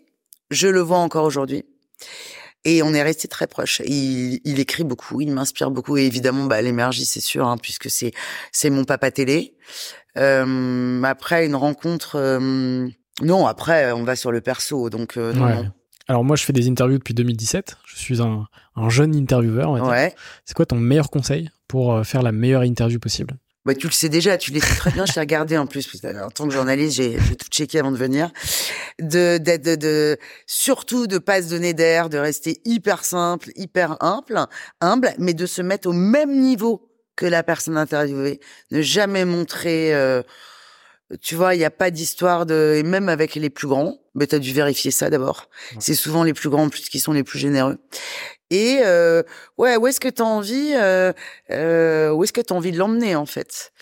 je 0.50 0.68
le 0.68 0.80
vois 0.80 0.98
encore 0.98 1.24
aujourd'hui. 1.24 1.64
Et 2.64 2.82
on 2.82 2.94
est 2.94 3.02
resté 3.02 3.28
très 3.28 3.46
proches. 3.46 3.82
Il, 3.84 4.40
il 4.44 4.58
écrit 4.60 4.84
beaucoup, 4.84 5.20
il 5.20 5.30
m'inspire 5.30 5.70
beaucoup. 5.70 5.98
Et 5.98 6.04
évidemment, 6.06 6.44
bah, 6.46 6.62
l'énergie, 6.62 7.04
c'est 7.04 7.20
sûr, 7.20 7.46
hein, 7.46 7.58
puisque 7.60 7.90
c'est 7.90 8.12
c'est 8.52 8.70
mon 8.70 8.84
papa 8.84 9.10
télé. 9.10 9.56
Euh, 10.16 11.02
après 11.02 11.44
une 11.44 11.56
rencontre, 11.56 12.16
euh, 12.16 12.88
non. 13.20 13.46
Après, 13.46 13.92
on 13.92 14.04
va 14.04 14.16
sur 14.16 14.32
le 14.32 14.40
perso, 14.40 14.88
donc 14.88 15.18
euh, 15.18 15.34
Ouais. 15.34 15.54
non. 15.56 15.70
Alors 16.08 16.24
moi, 16.24 16.36
je 16.36 16.44
fais 16.44 16.52
des 16.52 16.68
interviews 16.68 16.98
depuis 16.98 17.14
2017. 17.14 17.76
Je 17.86 17.96
suis 17.96 18.20
un, 18.20 18.46
un 18.76 18.88
jeune 18.90 19.14
intervieweur. 19.16 19.70
on 19.70 19.74
va 19.74 19.80
dire. 19.80 19.88
Ouais. 19.88 20.14
C'est 20.44 20.54
quoi 20.54 20.66
ton 20.66 20.76
meilleur 20.76 21.10
conseil 21.10 21.50
pour 21.68 21.94
euh, 21.94 22.02
faire 22.04 22.22
la 22.22 22.32
meilleure 22.32 22.62
interview 22.62 22.98
possible? 22.98 23.34
Bah, 23.64 23.74
tu 23.74 23.86
le 23.86 23.92
sais 23.92 24.10
déjà, 24.10 24.36
tu 24.36 24.52
le 24.52 24.60
sais 24.60 24.74
très 24.76 24.90
bien. 24.90 25.06
Je 25.06 25.14
t'ai 25.14 25.20
regardé 25.20 25.56
en 25.56 25.66
plus. 25.66 25.88
En 26.22 26.28
tant 26.28 26.46
que 26.46 26.52
journaliste, 26.52 26.96
j'ai 26.96 27.18
j'ai 27.18 27.36
tout 27.36 27.48
checké 27.50 27.78
avant 27.78 27.92
de 27.92 27.96
venir. 27.96 28.30
De, 29.00 29.38
de, 29.38 29.56
de, 29.56 29.74
de- 29.76 30.18
surtout 30.46 31.06
de 31.06 31.16
pas 31.16 31.40
se 31.40 31.48
donner 31.48 31.72
d'air, 31.72 32.10
de 32.10 32.18
rester 32.18 32.60
hyper 32.66 33.04
simple, 33.06 33.48
hyper 33.56 33.96
humble, 34.02 34.46
humble, 34.82 35.14
mais 35.18 35.32
de 35.32 35.46
se 35.46 35.62
mettre 35.62 35.88
au 35.88 35.94
même 35.94 36.38
niveau 36.38 36.90
que 37.16 37.24
la 37.24 37.42
personne 37.42 37.78
interviewée. 37.78 38.40
Ne 38.70 38.82
jamais 38.82 39.24
montrer. 39.24 39.94
euh, 39.94 40.22
tu 41.20 41.34
vois, 41.34 41.54
il 41.54 41.58
n'y 41.58 41.64
a 41.64 41.70
pas 41.70 41.90
d'histoire 41.90 42.46
de. 42.46 42.74
Et 42.76 42.82
même 42.82 43.08
avec 43.08 43.34
les 43.34 43.50
plus 43.50 43.68
grands, 43.68 43.98
mais 44.14 44.26
tu 44.26 44.34
as 44.34 44.38
dû 44.38 44.52
vérifier 44.52 44.90
ça 44.90 45.10
d'abord. 45.10 45.48
Ouais. 45.72 45.78
C'est 45.80 45.94
souvent 45.94 46.24
les 46.24 46.34
plus 46.34 46.48
grands 46.48 46.64
en 46.64 46.68
plus 46.68 46.88
qui 46.88 47.00
sont 47.00 47.12
les 47.12 47.24
plus 47.24 47.38
généreux. 47.38 47.78
Et 48.50 48.80
euh, 48.84 49.22
ouais, 49.58 49.76
où 49.76 49.86
est-ce 49.86 50.00
que 50.00 50.08
tu 50.08 50.22
as 50.22 50.26
envie 50.26 50.72
euh, 50.74 51.12
euh, 51.50 52.10
Où 52.10 52.24
est-ce 52.24 52.32
que 52.32 52.40
tu 52.40 52.52
as 52.52 52.56
envie 52.56 52.72
de 52.72 52.78
l'emmener 52.78 53.16
en 53.16 53.26
fait? 53.26 53.72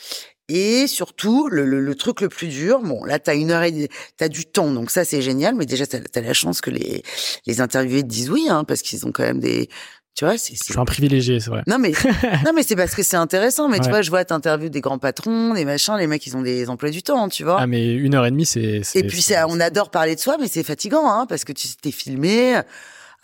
Et 0.49 0.87
surtout, 0.87 1.49
le, 1.49 1.65
le, 1.65 1.81
le 1.81 1.95
truc 1.95 2.21
le 2.21 2.29
plus 2.29 2.49
dur, 2.49 2.81
bon, 2.83 3.05
là, 3.05 3.19
tu 3.19 3.31
as 3.31 3.35
une 3.35 3.51
heure 3.53 3.63
et 3.63 3.73
tu 3.73 4.25
as 4.25 4.29
du 4.29 4.45
temps, 4.45 4.71
donc 4.71 4.91
ça, 4.91 5.05
c'est 5.05 5.23
génial, 5.23 5.55
mais 5.55 5.67
déjà, 5.67 5.87
tu 5.87 5.97
as, 5.97 6.21
la 6.21 6.35
chance 6.35 6.61
que 6.61 6.71
les, 6.71 7.03
les 7.47 7.61
interviewés 7.61 8.03
te 8.03 8.09
disent 8.09 8.31
oui, 8.31 8.49
hein, 8.51 8.65
parce 8.65 8.83
qu'ils 8.83 9.07
ont 9.07 9.13
quand 9.13 9.23
même 9.23 9.41
des. 9.41 9.69
Tu 10.15 10.25
vois, 10.27 10.37
c'est. 10.37 10.53
Je 10.55 10.59
c'est- 10.63 10.73
suis 10.73 10.81
un 10.81 10.85
privilégié, 10.85 11.41
c'est 11.41 11.49
vrai. 11.51 11.63
Non 11.67 11.79
mais 11.79 11.93
non 12.45 12.53
mais 12.55 12.63
c'est 12.63 12.77
parce 12.77 12.95
que 12.95 13.03
c'est 13.03 13.17
intéressant 13.17 13.69
mais 13.69 13.81
tu 13.81 13.89
vois 13.89 14.03
je 14.03 14.11
vois 14.11 14.25
t'interviews 14.25 14.69
des 14.69 14.81
grands 14.83 14.99
patrons 14.99 15.55
des 15.55 15.65
machins 15.65 15.97
les 15.97 16.07
mecs 16.07 16.27
ils 16.27 16.37
ont 16.37 16.43
des 16.43 16.69
emplois 16.69 16.91
du 16.91 17.03
temps 17.03 17.29
tu 17.31 17.45
vois 17.45 17.57
Ah 17.61 17.67
mais 17.67 17.93
une 17.95 18.15
heure 18.15 18.27
et 18.27 18.31
demie, 18.31 18.45
c'est. 18.47 18.83
et 18.95 19.05
puis 19.05 19.23
c'est, 19.23 19.43
on 19.49 19.59
adore 19.61 19.91
parler 19.91 20.15
de 20.15 20.21
soi, 20.21 20.37
mais 20.39 20.49
c'est 20.49 20.63
fatigant, 20.65 21.09
hein, 21.11 21.27
parce 21.27 21.45
que 21.45 21.53
tu 21.53 21.67
t'es 21.81 21.91
filmé. 21.93 22.61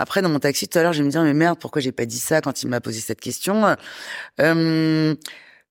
Après, 0.00 0.22
dans 0.22 0.28
mon 0.28 0.38
taxi 0.38 0.68
tout 0.68 0.78
à 0.78 0.82
l'heure, 0.82 0.92
je 0.92 1.02
me 1.02 1.10
dire 1.10 1.22
mais 1.24 1.34
merde, 1.34 1.58
pourquoi 1.58 1.82
j'ai 1.82 1.90
pas 1.92 2.06
dit 2.06 2.20
ça 2.20 2.40
quand 2.40 2.62
il 2.62 2.68
m'a 2.68 2.80
posé 2.80 3.00
cette 3.00 3.20
question? 3.20 3.74
Euh, 4.40 5.14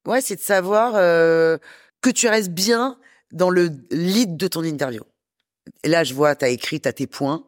Ouais, 0.06 0.22
c'est 0.22 0.36
de 0.38 0.42
savoir 0.42 0.94
euh, 0.96 1.58
que 2.02 2.10
tu 2.10 2.28
restes 2.30 2.52
bien 2.52 2.98
dans 3.34 3.50
le 3.50 3.70
lead 3.92 4.38
de 4.38 4.48
ton 4.48 4.64
interview. 4.64 5.02
Et 5.84 5.90
là, 5.90 6.06
je 6.06 6.14
vois, 6.14 6.34
t'as 6.36 6.48
écrit, 6.48 6.80
t'as 6.80 6.94
tes 6.94 7.08
points, 7.08 7.44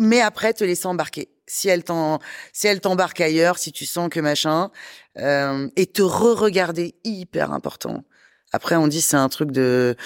mais 0.00 0.20
après, 0.20 0.52
te 0.52 0.64
laisser 0.64 0.86
embarquer. 0.86 1.28
Si 1.46 1.68
elle 1.68 1.84
t'en, 1.84 2.18
si 2.52 2.66
elle 2.66 2.80
t'embarque 2.80 3.20
ailleurs, 3.20 3.58
si 3.58 3.72
tu 3.72 3.86
sens 3.86 4.08
que 4.08 4.20
machin, 4.20 4.70
euh, 5.18 5.68
et 5.76 5.86
te 5.86 6.02
re-regarder, 6.02 6.94
hyper 7.04 7.52
important. 7.52 8.04
Après, 8.52 8.76
on 8.76 8.86
dit 8.86 9.00
c'est 9.00 9.16
un 9.16 9.28
truc 9.28 9.50
de 9.50 9.96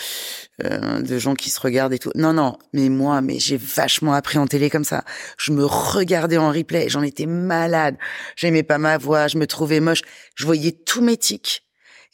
euh, 0.65 1.01
de 1.03 1.19
gens 1.19 1.35
qui 1.35 1.51
se 1.51 1.61
regardent 1.61 1.93
et 1.93 1.99
tout. 1.99 2.11
Non, 2.15 2.33
non, 2.33 2.59
mais 2.73 2.89
moi, 2.89 3.21
mais 3.21 3.39
j'ai 3.39 3.57
vachement 3.57 4.13
appris 4.13 4.39
en 4.39 4.47
télé 4.47 4.71
comme 4.71 4.85
ça. 4.85 5.05
Je 5.37 5.53
me 5.53 5.65
regardais 5.65 6.39
en 6.39 6.51
replay, 6.51 6.89
j'en 6.89 7.03
étais 7.03 7.27
malade. 7.27 7.97
J'aimais 8.37 8.63
pas 8.63 8.79
ma 8.79 8.99
voix, 8.99 9.29
je 9.29 9.39
me 9.39 9.47
trouvais 9.47 9.81
moche. 9.81 10.03
Je 10.35 10.47
voyais 10.47 10.73
tous 10.73 11.03
mes 11.03 11.17
tics. 11.17 11.65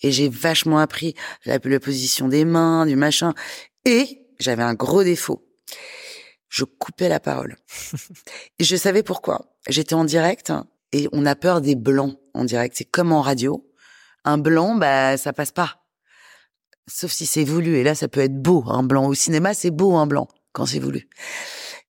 Et 0.02 0.12
j'ai 0.12 0.28
vachement 0.28 0.78
appris 0.78 1.14
la, 1.46 1.58
la 1.62 1.80
position 1.80 2.28
des 2.28 2.44
mains, 2.44 2.84
du 2.86 2.96
machin. 2.96 3.32
Et 3.86 4.26
j'avais 4.38 4.62
un 4.62 4.74
gros 4.74 5.04
défaut. 5.04 5.42
Je 6.49 6.64
coupais 6.64 7.09
la 7.09 7.20
parole. 7.20 7.57
et 8.59 8.64
je 8.64 8.76
savais 8.76 9.03
pourquoi. 9.03 9.57
J'étais 9.68 9.94
en 9.94 10.05
direct 10.05 10.53
et 10.92 11.09
on 11.12 11.26
a 11.26 11.34
peur 11.34 11.61
des 11.61 11.74
blancs 11.74 12.18
en 12.34 12.44
direct. 12.44 12.76
C'est 12.76 12.84
comme 12.84 13.12
en 13.12 13.20
radio. 13.20 13.68
Un 14.24 14.38
blanc, 14.38 14.74
bah, 14.74 15.16
ça 15.16 15.32
passe 15.32 15.53
pas. 15.53 15.86
Sauf 16.88 17.11
si 17.11 17.26
c'est 17.26 17.44
voulu. 17.44 17.76
Et 17.76 17.82
là, 17.82 17.94
ça 17.94 18.09
peut 18.09 18.20
être 18.20 18.40
beau, 18.40 18.64
un 18.68 18.82
blanc. 18.82 19.07
Au 19.07 19.14
cinéma, 19.14 19.55
c'est 19.55 19.70
beau, 19.70 19.94
un 19.97 20.07
blanc, 20.07 20.28
quand 20.53 20.66
c'est 20.66 20.78
voulu. 20.78 21.09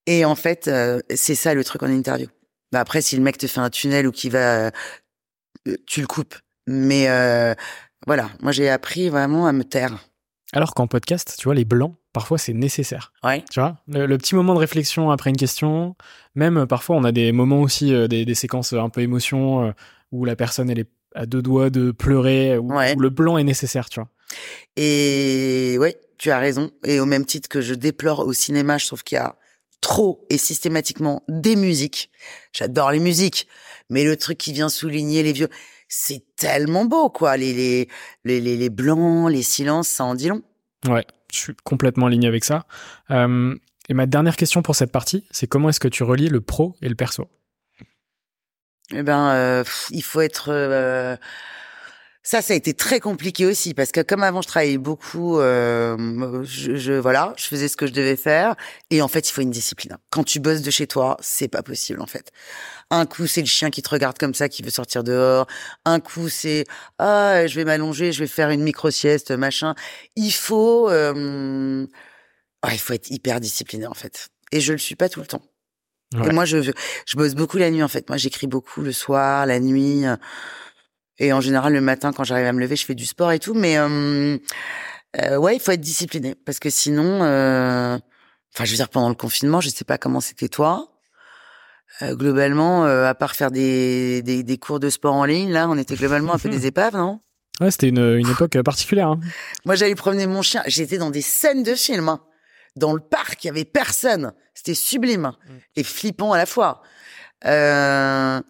Et 0.06 0.24
en 0.24 0.34
fait, 0.34 0.68
euh, 0.68 1.00
c'est 1.14 1.34
ça 1.34 1.54
le 1.54 1.62
truc 1.64 1.82
en 1.82 1.90
interview. 1.90 2.28
Bah 2.72 2.80
après, 2.80 3.02
si 3.02 3.16
le 3.16 3.22
mec 3.22 3.38
te 3.38 3.46
fait 3.46 3.60
un 3.60 3.70
tunnel 3.70 4.06
ou 4.06 4.12
qu'il 4.12 4.32
va, 4.32 4.66
euh, 4.66 5.76
tu 5.86 6.00
le 6.00 6.06
coupes. 6.06 6.34
Mais 6.66 7.08
euh, 7.08 7.54
voilà, 8.06 8.30
moi 8.40 8.52
j'ai 8.52 8.68
appris 8.68 9.08
vraiment 9.08 9.46
à 9.46 9.52
me 9.52 9.64
taire. 9.64 9.98
Alors 10.54 10.72
qu'en 10.74 10.86
podcast, 10.86 11.34
tu 11.38 11.44
vois, 11.44 11.54
les 11.54 11.64
blancs, 11.66 11.94
parfois 12.12 12.38
c'est 12.38 12.54
nécessaire. 12.54 13.12
Ouais. 13.22 13.44
Tu 13.50 13.60
vois, 13.60 13.76
le, 13.86 14.06
le 14.06 14.18
petit 14.18 14.34
moment 14.34 14.54
de 14.54 14.58
réflexion 14.58 15.10
après 15.10 15.30
une 15.30 15.36
question, 15.36 15.94
même 16.34 16.56
euh, 16.58 16.66
parfois 16.66 16.96
on 16.96 17.04
a 17.04 17.12
des 17.12 17.32
moments 17.32 17.60
aussi, 17.60 17.92
euh, 17.92 18.08
des, 18.08 18.24
des 18.24 18.34
séquences 18.34 18.72
un 18.72 18.88
peu 18.88 19.02
émotion, 19.02 19.66
euh, 19.66 19.72
où 20.10 20.24
la 20.24 20.36
personne 20.36 20.70
elle 20.70 20.78
est 20.78 20.88
à 21.14 21.26
deux 21.26 21.42
doigts 21.42 21.68
de 21.70 21.90
pleurer, 21.90 22.56
où, 22.58 22.72
Ouais. 22.74 22.94
où 22.96 23.00
le 23.00 23.10
blanc 23.10 23.36
est 23.38 23.44
nécessaire, 23.44 23.88
tu 23.90 24.00
vois. 24.00 24.08
Et 24.76 25.76
ouais, 25.78 25.96
tu 26.18 26.30
as 26.30 26.38
raison. 26.38 26.70
Et 26.84 27.00
au 27.00 27.06
même 27.06 27.24
titre 27.26 27.48
que 27.48 27.60
je 27.60 27.74
déplore 27.74 28.20
au 28.20 28.32
cinéma, 28.32 28.78
je 28.78 28.86
trouve 28.86 29.02
qu'il 29.04 29.16
y 29.16 29.20
a 29.20 29.36
trop 29.80 30.24
et 30.30 30.38
systématiquement 30.38 31.22
des 31.28 31.56
musiques. 31.56 32.10
J'adore 32.52 32.90
les 32.90 32.98
musiques, 33.00 33.48
mais 33.90 34.04
le 34.04 34.16
truc 34.16 34.38
qui 34.38 34.52
vient 34.52 34.68
souligner 34.68 35.22
les 35.22 35.32
vieux, 35.32 35.48
c'est 35.88 36.22
tellement 36.36 36.84
beau, 36.84 37.10
quoi. 37.10 37.36
Les, 37.36 37.88
les, 38.24 38.40
les, 38.40 38.70
blancs, 38.70 39.30
les 39.30 39.42
silences, 39.42 39.88
ça 39.88 40.04
en 40.04 40.14
dit 40.14 40.28
long. 40.28 40.42
Ouais, 40.86 41.06
je 41.32 41.38
suis 41.38 41.54
complètement 41.64 42.06
aligné 42.06 42.28
avec 42.28 42.44
ça. 42.44 42.66
Euh, 43.10 43.54
et 43.88 43.94
ma 43.94 44.06
dernière 44.06 44.36
question 44.36 44.62
pour 44.62 44.76
cette 44.76 44.92
partie, 44.92 45.24
c'est 45.30 45.46
comment 45.46 45.70
est-ce 45.70 45.80
que 45.80 45.88
tu 45.88 46.02
relis 46.02 46.28
le 46.28 46.40
pro 46.40 46.76
et 46.82 46.88
le 46.88 46.94
perso? 46.94 47.28
Eh 48.90 49.02
ben, 49.02 49.30
euh, 49.30 49.64
il 49.90 50.02
faut 50.02 50.20
être. 50.20 50.48
euh, 50.50 51.16
Ça, 52.30 52.42
ça 52.42 52.52
a 52.52 52.56
été 52.56 52.74
très 52.74 53.00
compliqué 53.00 53.46
aussi 53.46 53.72
parce 53.72 53.90
que 53.90 54.02
comme 54.02 54.22
avant, 54.22 54.42
je 54.42 54.48
travaillais 54.48 54.76
beaucoup. 54.76 55.40
euh, 55.40 56.44
je, 56.44 56.76
je 56.76 56.92
voilà, 56.92 57.32
je 57.38 57.46
faisais 57.46 57.68
ce 57.68 57.76
que 57.78 57.86
je 57.86 57.92
devais 57.94 58.16
faire 58.16 58.54
et 58.90 59.00
en 59.00 59.08
fait, 59.08 59.30
il 59.30 59.32
faut 59.32 59.40
une 59.40 59.50
discipline. 59.50 59.96
Quand 60.10 60.24
tu 60.24 60.38
bosses 60.38 60.60
de 60.60 60.70
chez 60.70 60.86
toi, 60.86 61.16
c'est 61.22 61.48
pas 61.48 61.62
possible 61.62 62.02
en 62.02 62.06
fait. 62.06 62.30
Un 62.90 63.06
coup, 63.06 63.26
c'est 63.26 63.40
le 63.40 63.46
chien 63.46 63.70
qui 63.70 63.80
te 63.80 63.88
regarde 63.88 64.18
comme 64.18 64.34
ça, 64.34 64.50
qui 64.50 64.62
veut 64.62 64.68
sortir 64.68 65.04
dehors. 65.04 65.46
Un 65.86 66.00
coup, 66.00 66.28
c'est 66.28 66.66
ah, 66.98 67.46
je 67.46 67.54
vais 67.54 67.64
m'allonger, 67.64 68.12
je 68.12 68.20
vais 68.20 68.26
faire 68.26 68.50
une 68.50 68.62
micro 68.62 68.90
sieste, 68.90 69.30
machin. 69.30 69.74
Il 70.14 70.32
faut, 70.32 70.90
euh, 70.90 71.86
il 72.70 72.78
faut 72.78 72.92
être 72.92 73.10
hyper 73.10 73.40
discipliné 73.40 73.86
en 73.86 73.94
fait. 73.94 74.28
Et 74.52 74.60
je 74.60 74.72
le 74.72 74.78
suis 74.78 74.96
pas 74.96 75.08
tout 75.08 75.20
le 75.20 75.26
temps. 75.26 75.40
Ouais. 76.14 76.28
Et 76.28 76.32
moi, 76.32 76.44
je, 76.44 76.60
je 76.62 77.16
bosse 77.16 77.34
beaucoup 77.34 77.56
la 77.56 77.70
nuit, 77.70 77.82
en 77.82 77.88
fait. 77.88 78.08
Moi, 78.08 78.16
j'écris 78.18 78.46
beaucoup 78.46 78.82
le 78.82 78.92
soir, 78.92 79.46
la 79.46 79.60
nuit. 79.60 80.04
Et 81.18 81.32
en 81.32 81.40
général, 81.40 81.72
le 81.72 81.80
matin, 81.80 82.12
quand 82.12 82.24
j'arrive 82.24 82.46
à 82.46 82.52
me 82.52 82.60
lever, 82.60 82.76
je 82.76 82.84
fais 82.84 82.94
du 82.94 83.06
sport 83.06 83.32
et 83.32 83.38
tout. 83.38 83.54
Mais 83.54 83.76
euh, 83.78 84.38
euh, 85.20 85.36
ouais, 85.36 85.56
il 85.56 85.60
faut 85.60 85.72
être 85.72 85.80
discipliné. 85.80 86.34
Parce 86.34 86.58
que 86.58 86.70
sinon... 86.70 87.22
euh, 87.22 87.98
Enfin, 88.54 88.64
je 88.64 88.70
veux 88.70 88.76
dire, 88.76 88.88
pendant 88.88 89.10
le 89.10 89.14
confinement, 89.14 89.60
je 89.60 89.68
sais 89.68 89.84
pas 89.84 89.98
comment 89.98 90.20
c'était 90.20 90.48
toi. 90.48 90.88
Euh, 92.02 92.14
globalement, 92.16 92.86
euh, 92.86 93.06
à 93.06 93.14
part 93.14 93.36
faire 93.36 93.50
des, 93.50 94.22
des, 94.22 94.42
des 94.42 94.58
cours 94.58 94.80
de 94.80 94.88
sport 94.88 95.14
en 95.14 95.24
ligne, 95.26 95.52
là, 95.52 95.68
on 95.68 95.76
était 95.76 95.94
globalement 95.96 96.34
un 96.34 96.38
peu 96.38 96.48
des 96.48 96.66
épaves, 96.66 96.96
non? 96.96 97.20
Ouais, 97.60 97.70
c'était 97.70 97.88
une, 97.90 98.16
une 98.18 98.28
époque 98.28 98.60
particulière. 98.62 99.08
hein. 99.08 99.20
Moi, 99.66 99.74
j'allais 99.74 99.94
promener 99.94 100.26
mon 100.26 100.42
chien. 100.42 100.62
J'étais 100.66 100.96
dans 100.98 101.10
des 101.10 101.20
scènes 101.20 101.62
de 101.62 101.74
films. 101.74 102.08
hein. 102.08 102.20
Dans 102.74 102.94
le 102.94 103.00
parc, 103.00 103.44
il 103.44 103.48
y 103.48 103.50
avait 103.50 103.64
personne. 103.66 104.32
C'était 104.54 104.74
sublime 104.74 105.26
hein. 105.26 105.36
et 105.76 105.84
flippant 105.84 106.32
à 106.32 106.38
la 106.38 106.46
fois. 106.46 106.82
Euh... 107.44 108.40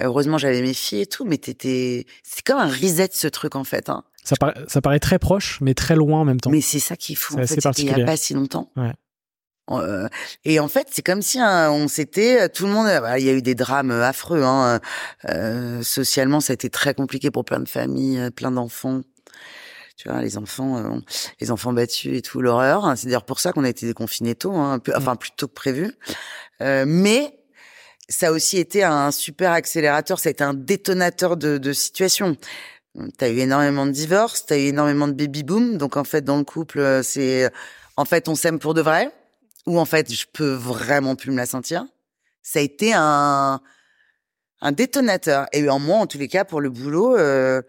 Heureusement, 0.00 0.38
j'avais 0.38 0.60
mes 0.62 0.74
filles 0.74 1.02
et 1.02 1.06
tout, 1.06 1.24
mais 1.24 1.38
t'étais. 1.38 2.06
C'est 2.22 2.44
comme 2.44 2.58
un 2.58 2.68
reset 2.68 3.10
ce 3.12 3.28
truc 3.28 3.56
en 3.56 3.64
fait. 3.64 3.88
Hein. 3.88 4.04
Ça, 4.24 4.36
paraît, 4.36 4.54
ça 4.68 4.80
paraît 4.80 4.98
très 4.98 5.18
proche, 5.18 5.58
mais 5.60 5.74
très 5.74 5.96
loin 5.96 6.20
en 6.20 6.24
même 6.24 6.40
temps. 6.40 6.50
Mais 6.50 6.60
c'est 6.60 6.80
ça 6.80 6.96
qu'il 6.96 7.16
faut. 7.16 7.34
C'est 7.46 7.64
En 7.66 7.72
fait, 7.72 7.82
il 7.82 7.96
y 7.96 8.02
a 8.02 8.04
pas 8.04 8.16
si 8.16 8.34
longtemps. 8.34 8.70
Ouais. 8.76 8.92
Euh, 9.70 10.08
et 10.44 10.60
en 10.60 10.68
fait, 10.68 10.88
c'est 10.90 11.02
comme 11.02 11.22
si 11.22 11.40
hein, 11.40 11.70
on 11.72 11.88
s'était 11.88 12.48
tout 12.48 12.66
le 12.66 12.72
monde. 12.72 12.86
voilà, 12.86 13.18
Il 13.18 13.24
y 13.24 13.30
a 13.30 13.32
eu 13.32 13.42
des 13.42 13.54
drames 13.54 13.90
affreux. 13.90 14.42
Hein, 14.42 14.80
euh, 15.28 15.82
socialement, 15.82 16.40
ça 16.40 16.52
a 16.52 16.54
été 16.54 16.70
très 16.70 16.94
compliqué 16.94 17.30
pour 17.30 17.44
plein 17.44 17.60
de 17.60 17.68
familles, 17.68 18.18
euh, 18.18 18.30
plein 18.30 18.50
d'enfants. 18.50 19.02
Tu 19.96 20.10
vois, 20.10 20.20
les 20.20 20.36
enfants, 20.36 20.76
euh, 20.76 21.00
les 21.40 21.50
enfants 21.50 21.72
battus 21.72 22.18
et 22.18 22.22
tout, 22.22 22.42
l'horreur. 22.42 22.92
C'est 22.96 23.06
d'ailleurs 23.06 23.24
pour 23.24 23.40
ça 23.40 23.52
qu'on 23.52 23.64
a 23.64 23.68
été 23.68 23.86
déconfinés 23.86 24.34
tôt, 24.34 24.54
hein, 24.54 24.78
peu, 24.78 24.92
enfin 24.94 25.16
plus 25.16 25.30
tôt 25.30 25.48
que 25.48 25.54
prévu. 25.54 25.94
Euh, 26.60 26.84
mais 26.86 27.35
ça 28.08 28.28
a 28.28 28.32
aussi 28.32 28.58
été 28.58 28.84
un 28.84 29.10
super 29.10 29.52
accélérateur. 29.52 30.18
Ça 30.18 30.28
a 30.28 30.32
été 30.32 30.44
un 30.44 30.54
détonateur 30.54 31.36
de, 31.36 31.58
de 31.58 31.72
situation. 31.72 32.36
T'as 33.18 33.28
eu 33.28 33.38
énormément 33.38 33.86
de 33.86 33.90
divorces, 33.90 34.46
t'as 34.46 34.56
eu 34.56 34.68
énormément 34.68 35.08
de 35.08 35.12
baby 35.12 35.42
boom. 35.42 35.76
Donc 35.76 35.96
en 35.96 36.04
fait, 36.04 36.22
dans 36.22 36.38
le 36.38 36.44
couple, 36.44 36.78
euh, 36.80 37.02
c'est 37.02 37.50
en 37.96 38.04
fait 38.04 38.28
on 38.28 38.34
s'aime 38.34 38.58
pour 38.58 38.74
de 38.74 38.80
vrai, 38.80 39.10
ou 39.66 39.78
en 39.78 39.84
fait 39.84 40.12
je 40.12 40.24
peux 40.32 40.52
vraiment 40.52 41.14
plus 41.14 41.30
me 41.30 41.36
la 41.36 41.46
sentir. 41.46 41.84
ça 42.42 42.60
a 42.60 42.62
été 42.62 42.92
un 42.94 43.60
un 44.60 44.72
détonateur. 44.72 45.46
Et 45.52 45.68
en 45.68 45.78
moi, 45.78 45.98
en 45.98 46.06
tous 46.06 46.18
les 46.18 46.28
cas, 46.28 46.44
pour 46.44 46.60
le 46.60 46.70
boulot, 46.70 47.16
euh, 47.16 47.62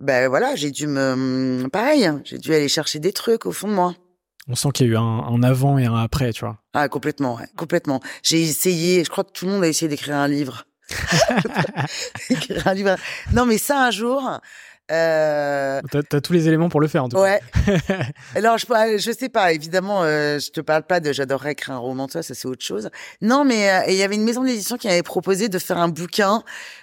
ben 0.00 0.28
voilà, 0.28 0.54
j'ai 0.56 0.70
dû 0.70 0.86
me, 0.86 1.66
pareil, 1.72 2.10
j'ai 2.24 2.38
dû 2.38 2.54
aller 2.54 2.68
chercher 2.68 2.98
des 2.98 3.12
trucs 3.12 3.46
au 3.46 3.52
fond 3.52 3.68
de 3.68 3.72
moi. 3.72 3.94
On 4.48 4.54
sent 4.54 4.68
qu'il 4.74 4.86
y 4.86 4.90
a 4.90 4.92
eu 4.92 4.96
un, 4.96 5.42
avant 5.42 5.78
et 5.78 5.86
un 5.86 5.96
après, 5.96 6.32
tu 6.32 6.44
vois. 6.44 6.58
Ah, 6.74 6.88
complètement, 6.88 7.38
complètement. 7.56 8.00
J'ai 8.22 8.42
essayé, 8.42 9.02
je 9.02 9.10
crois 9.10 9.24
que 9.24 9.32
tout 9.32 9.46
le 9.46 9.52
monde 9.52 9.64
a 9.64 9.68
essayé 9.68 9.88
d'écrire 9.88 10.16
un 10.16 10.28
livre. 10.28 10.66
écrire 12.30 12.68
un 12.68 12.74
livre. 12.74 12.96
Non, 13.32 13.46
mais 13.46 13.56
ça, 13.56 13.86
un 13.86 13.90
jour, 13.90 14.38
euh... 14.90 15.80
T'as, 15.90 16.00
as 16.12 16.20
tous 16.20 16.34
les 16.34 16.46
éléments 16.46 16.68
pour 16.68 16.80
le 16.80 16.88
faire 16.88 17.04
en 17.04 17.08
tout 17.08 17.16
ouais. 17.16 17.40
cas. 17.64 17.72
Alors 18.34 18.58
je 18.58 18.66
je 18.98 19.12
sais 19.18 19.30
pas 19.30 19.54
évidemment 19.54 20.02
euh, 20.02 20.38
je 20.38 20.50
te 20.50 20.60
parle 20.60 20.82
pas 20.82 21.00
de 21.00 21.10
j'adorerais 21.10 21.52
écrire 21.52 21.76
un 21.76 21.78
roman 21.78 22.06
toi 22.06 22.22
ça 22.22 22.34
c'est 22.34 22.46
autre 22.46 22.62
chose. 22.62 22.90
Non 23.22 23.46
mais 23.46 23.70
euh, 23.70 23.80
il 23.88 23.94
y 23.94 24.02
avait 24.02 24.14
une 24.14 24.24
maison 24.24 24.44
d'édition 24.44 24.76
qui 24.76 24.86
avait 24.86 25.02
proposé 25.02 25.48
de 25.48 25.58
faire 25.58 25.78
un 25.78 25.88
bouquin 25.88 26.42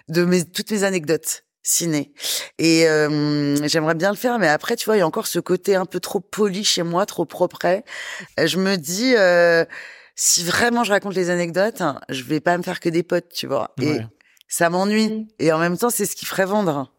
de 0.09 0.25
mes 0.25 0.43
toutes 0.43 0.71
mes 0.71 0.83
anecdotes 0.83 1.43
ciné 1.63 2.13
et 2.57 2.87
euh, 2.87 3.55
j'aimerais 3.67 3.95
bien 3.95 4.09
le 4.09 4.17
faire 4.17 4.39
mais 4.39 4.47
après 4.47 4.75
tu 4.75 4.85
vois 4.85 4.95
il 4.95 4.99
y 4.99 5.03
a 5.03 5.07
encore 5.07 5.27
ce 5.27 5.39
côté 5.39 5.75
un 5.75 5.85
peu 5.85 5.99
trop 5.99 6.19
poli 6.19 6.63
chez 6.63 6.83
moi 6.83 7.05
trop 7.05 7.25
propre. 7.25 7.59
Je 8.37 8.57
me 8.57 8.77
dis 8.77 9.13
si 10.15 10.43
vraiment 10.43 10.83
je 10.83 10.91
raconte 10.91 11.15
les 11.15 11.29
anecdotes 11.29 11.83
je 12.09 12.23
vais 12.23 12.39
pas 12.39 12.57
me 12.57 12.63
faire 12.63 12.79
que 12.79 12.89
des 12.89 13.03
potes 13.03 13.29
tu 13.29 13.47
vois 13.47 13.73
et 13.81 13.99
ça 14.47 14.69
m'ennuie 14.69 15.27
et 15.39 15.51
en 15.51 15.59
même 15.59 15.77
temps 15.77 15.89
c'est 15.89 16.05
ce 16.05 16.15
qui 16.15 16.25
ferait 16.25 16.45
vendre. 16.45 16.91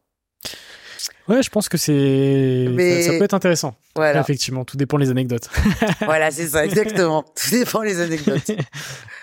Ouais, 1.28 1.42
je 1.42 1.50
pense 1.50 1.68
que 1.68 1.78
c'est 1.78 2.66
ça, 3.04 3.12
peut 3.12 3.24
être 3.24 3.34
intéressant. 3.34 3.76
Voilà. 3.94 4.20
Effectivement, 4.20 4.64
tout 4.64 4.76
dépend 4.76 4.98
des 4.98 5.10
anecdotes. 5.10 5.48
voilà, 6.00 6.30
c'est 6.30 6.48
ça, 6.48 6.64
exactement. 6.64 7.22
tout 7.36 7.50
dépend 7.50 7.82
des 7.82 8.00
anecdotes. 8.00 8.50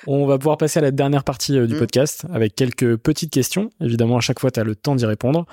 On 0.08 0.26
va 0.26 0.38
pouvoir 0.38 0.58
passer 0.58 0.80
à 0.80 0.82
la 0.82 0.92
dernière 0.92 1.24
partie 1.24 1.58
euh, 1.58 1.68
du 1.68 1.76
mm. 1.76 1.80
podcast 1.80 2.26
avec 2.34 2.56
quelques 2.56 2.96
petites 2.98 3.32
questions. 3.32 3.70
Évidemment, 3.82 4.18
à 4.18 4.22
chaque 4.22 4.40
fois, 4.40 4.50
tu 4.52 4.60
as 4.60 4.64
le 4.64 4.76
temps 4.76 4.96
d'y 4.96 5.06
répondre. 5.06 5.46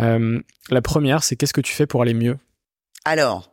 Euh, 0.00 0.40
la 0.70 0.82
première, 0.82 1.22
c'est 1.22 1.36
qu'est-ce 1.36 1.54
que 1.54 1.62
tu 1.62 1.72
fais 1.72 1.86
pour 1.86 2.02
aller 2.02 2.14
mieux? 2.14 2.36
Alors, 3.04 3.50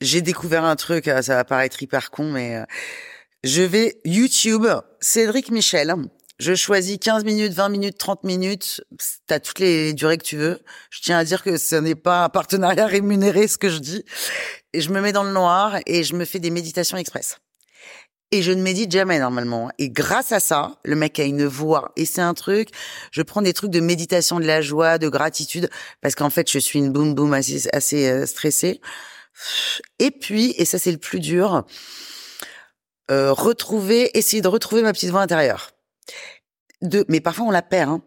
j'ai 0.00 0.22
découvert 0.22 0.64
un 0.64 0.76
truc, 0.76 1.08
euh, 1.08 1.22
ça 1.22 1.34
va 1.34 1.44
paraître 1.44 1.82
hyper 1.82 2.10
con, 2.10 2.30
mais 2.30 2.62
je 3.42 3.62
vais 3.62 3.96
YouTube, 4.04 4.66
Cédric 5.00 5.50
Michel. 5.50 5.94
Je 6.42 6.56
choisis 6.56 6.98
15 6.98 7.22
minutes, 7.22 7.52
20 7.52 7.68
minutes, 7.68 7.98
30 7.98 8.24
minutes. 8.24 8.82
T'as 9.28 9.38
toutes 9.38 9.60
les 9.60 9.92
durées 9.92 10.18
que 10.18 10.24
tu 10.24 10.36
veux. 10.36 10.58
Je 10.90 11.00
tiens 11.00 11.16
à 11.16 11.22
dire 11.22 11.44
que 11.44 11.56
ce 11.56 11.76
n'est 11.76 11.94
pas 11.94 12.24
un 12.24 12.28
partenariat 12.30 12.84
rémunéré, 12.88 13.46
ce 13.46 13.58
que 13.58 13.68
je 13.68 13.78
dis. 13.78 14.04
Et 14.72 14.80
je 14.80 14.90
me 14.90 15.00
mets 15.00 15.12
dans 15.12 15.22
le 15.22 15.30
noir 15.30 15.78
et 15.86 16.02
je 16.02 16.16
me 16.16 16.24
fais 16.24 16.40
des 16.40 16.50
méditations 16.50 16.96
express. 16.96 17.38
Et 18.32 18.42
je 18.42 18.50
ne 18.50 18.60
médite 18.60 18.90
jamais 18.90 19.20
normalement. 19.20 19.70
Et 19.78 19.88
grâce 19.88 20.32
à 20.32 20.40
ça, 20.40 20.80
le 20.82 20.96
mec 20.96 21.20
a 21.20 21.22
une 21.22 21.44
voix. 21.44 21.92
Et 21.94 22.06
c'est 22.06 22.22
un 22.22 22.34
truc, 22.34 22.70
je 23.12 23.22
prends 23.22 23.42
des 23.42 23.52
trucs 23.52 23.70
de 23.70 23.78
méditation 23.78 24.40
de 24.40 24.44
la 24.44 24.62
joie, 24.62 24.98
de 24.98 25.08
gratitude, 25.08 25.70
parce 26.00 26.16
qu'en 26.16 26.30
fait, 26.30 26.50
je 26.50 26.58
suis 26.58 26.80
une 26.80 26.90
boum 26.90 27.14
boum 27.14 27.34
assez, 27.34 28.08
euh, 28.08 28.26
stressée. 28.26 28.80
Et 30.00 30.10
puis, 30.10 30.56
et 30.58 30.64
ça 30.64 30.80
c'est 30.80 30.90
le 30.90 30.98
plus 30.98 31.20
dur, 31.20 31.64
euh, 33.12 33.32
retrouver, 33.32 34.18
essayer 34.18 34.42
de 34.42 34.48
retrouver 34.48 34.82
ma 34.82 34.92
petite 34.92 35.10
voix 35.10 35.22
intérieure 35.22 35.70
de, 36.82 37.04
mais 37.08 37.20
parfois 37.20 37.46
on 37.46 37.50
la 37.50 37.62
perd. 37.62 37.90
Hein. 37.90 38.02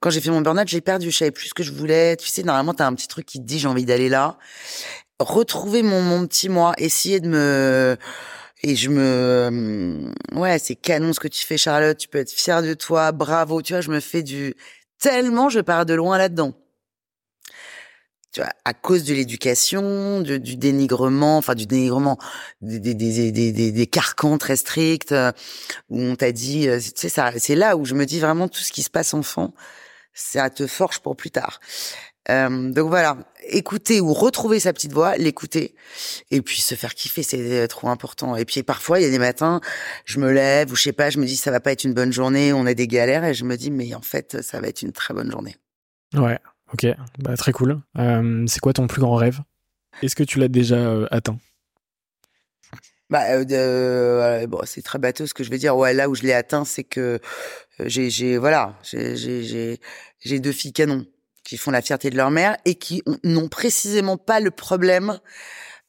Quand 0.00 0.10
j'ai 0.10 0.20
fait 0.20 0.30
mon 0.30 0.40
burn-out, 0.40 0.66
j'ai 0.66 0.80
perdu. 0.80 1.10
Je 1.10 1.16
savais 1.16 1.30
plus 1.30 1.48
ce 1.48 1.54
que 1.54 1.62
je 1.62 1.72
voulais. 1.72 2.16
Tu 2.16 2.28
sais, 2.28 2.42
normalement, 2.42 2.72
t'as 2.72 2.86
un 2.86 2.94
petit 2.94 3.08
truc 3.08 3.26
qui 3.26 3.38
te 3.38 3.44
dit 3.44 3.58
j'ai 3.58 3.68
envie 3.68 3.84
d'aller 3.84 4.08
là. 4.08 4.38
Retrouver 5.18 5.82
mon, 5.82 6.00
mon 6.00 6.26
petit 6.26 6.48
moi, 6.48 6.72
essayer 6.78 7.20
de 7.20 7.28
me 7.28 7.98
et 8.62 8.76
je 8.76 8.90
me 8.90 10.12
ouais 10.32 10.58
c'est 10.58 10.76
canon 10.76 11.12
ce 11.12 11.20
que 11.20 11.28
tu 11.28 11.44
fais 11.46 11.56
Charlotte 11.56 11.96
tu 11.96 12.08
peux 12.08 12.18
être 12.18 12.30
fière 12.30 12.62
de 12.62 12.74
toi 12.74 13.12
bravo 13.12 13.62
tu 13.62 13.72
vois 13.72 13.80
je 13.80 13.90
me 13.90 14.00
fais 14.00 14.22
du 14.22 14.54
tellement 14.98 15.48
je 15.48 15.60
pars 15.60 15.86
de 15.86 15.94
loin 15.94 16.18
là-dedans 16.18 16.52
tu 18.32 18.40
vois, 18.40 18.50
à 18.64 18.74
cause 18.74 19.04
de 19.04 19.14
l'éducation, 19.14 20.20
du 20.20 20.56
dénigrement, 20.56 21.36
enfin 21.36 21.54
du 21.54 21.66
dénigrement, 21.66 22.18
des, 22.60 22.78
des, 22.78 22.94
des, 22.94 23.32
des, 23.52 23.72
des 23.72 23.86
carcans 23.86 24.38
très 24.38 24.56
stricts, 24.56 25.12
euh, 25.12 25.32
où 25.88 26.00
on 26.00 26.14
t'a 26.14 26.30
dit, 26.30 26.68
euh, 26.68 26.78
tu 26.78 26.92
sais, 26.94 27.08
ça, 27.08 27.32
c'est 27.38 27.56
là 27.56 27.76
où 27.76 27.84
je 27.84 27.94
me 27.94 28.06
dis 28.06 28.20
vraiment 28.20 28.48
tout 28.48 28.60
ce 28.60 28.72
qui 28.72 28.82
se 28.82 28.90
passe 28.90 29.14
enfant, 29.14 29.52
ça 30.14 30.48
te 30.50 30.66
forge 30.66 31.00
pour 31.00 31.16
plus 31.16 31.30
tard. 31.30 31.60
Euh, 32.28 32.70
donc 32.70 32.88
voilà, 32.88 33.16
écouter 33.48 34.00
ou 34.00 34.12
retrouver 34.12 34.60
sa 34.60 34.72
petite 34.72 34.92
voix, 34.92 35.16
l'écouter, 35.16 35.74
et 36.30 36.42
puis 36.42 36.60
se 36.60 36.76
faire 36.76 36.94
kiffer, 36.94 37.24
c'est 37.24 37.66
trop 37.66 37.88
important. 37.88 38.36
Et 38.36 38.44
puis 38.44 38.62
parfois, 38.62 39.00
il 39.00 39.02
y 39.02 39.06
a 39.06 39.10
des 39.10 39.18
matins, 39.18 39.60
je 40.04 40.20
me 40.20 40.30
lève 40.30 40.70
ou 40.70 40.76
je 40.76 40.82
sais 40.82 40.92
pas, 40.92 41.10
je 41.10 41.18
me 41.18 41.26
dis 41.26 41.36
ça 41.36 41.50
va 41.50 41.58
pas 41.58 41.72
être 41.72 41.82
une 41.82 41.94
bonne 41.94 42.12
journée, 42.12 42.52
on 42.52 42.66
a 42.66 42.74
des 42.74 42.86
galères, 42.86 43.24
et 43.24 43.34
je 43.34 43.44
me 43.44 43.56
dis 43.56 43.72
mais 43.72 43.94
en 43.94 44.02
fait, 44.02 44.42
ça 44.42 44.60
va 44.60 44.68
être 44.68 44.82
une 44.82 44.92
très 44.92 45.14
bonne 45.14 45.30
journée. 45.30 45.56
Ouais, 46.14 46.38
Ok, 46.72 46.86
bah, 47.18 47.36
très 47.36 47.52
cool. 47.52 47.80
Euh, 47.98 48.44
c'est 48.46 48.60
quoi 48.60 48.72
ton 48.72 48.86
plus 48.86 49.00
grand 49.00 49.16
rêve? 49.16 49.40
Est-ce 50.02 50.14
que 50.14 50.22
tu 50.22 50.38
l'as 50.38 50.48
déjà 50.48 50.76
euh, 50.76 51.06
atteint? 51.10 51.38
Bah, 53.10 53.24
euh, 53.32 54.46
bon, 54.46 54.60
c'est 54.64 54.82
très 54.82 55.00
bateau 55.00 55.26
ce 55.26 55.34
que 55.34 55.42
je 55.42 55.50
vais 55.50 55.58
dire. 55.58 55.76
Ouais, 55.76 55.92
là 55.92 56.08
où 56.08 56.14
je 56.14 56.22
l'ai 56.22 56.32
atteint, 56.32 56.64
c'est 56.64 56.84
que 56.84 57.18
j'ai, 57.80 58.38
voilà, 58.38 58.78
j'ai 58.84 59.78
deux 60.38 60.52
filles 60.52 60.72
canons 60.72 61.04
qui 61.42 61.56
font 61.56 61.72
la 61.72 61.82
fierté 61.82 62.10
de 62.10 62.16
leur 62.16 62.30
mère 62.30 62.56
et 62.64 62.76
qui 62.76 63.02
n'ont 63.24 63.48
précisément 63.48 64.16
pas 64.16 64.38
le 64.38 64.52
problème 64.52 65.18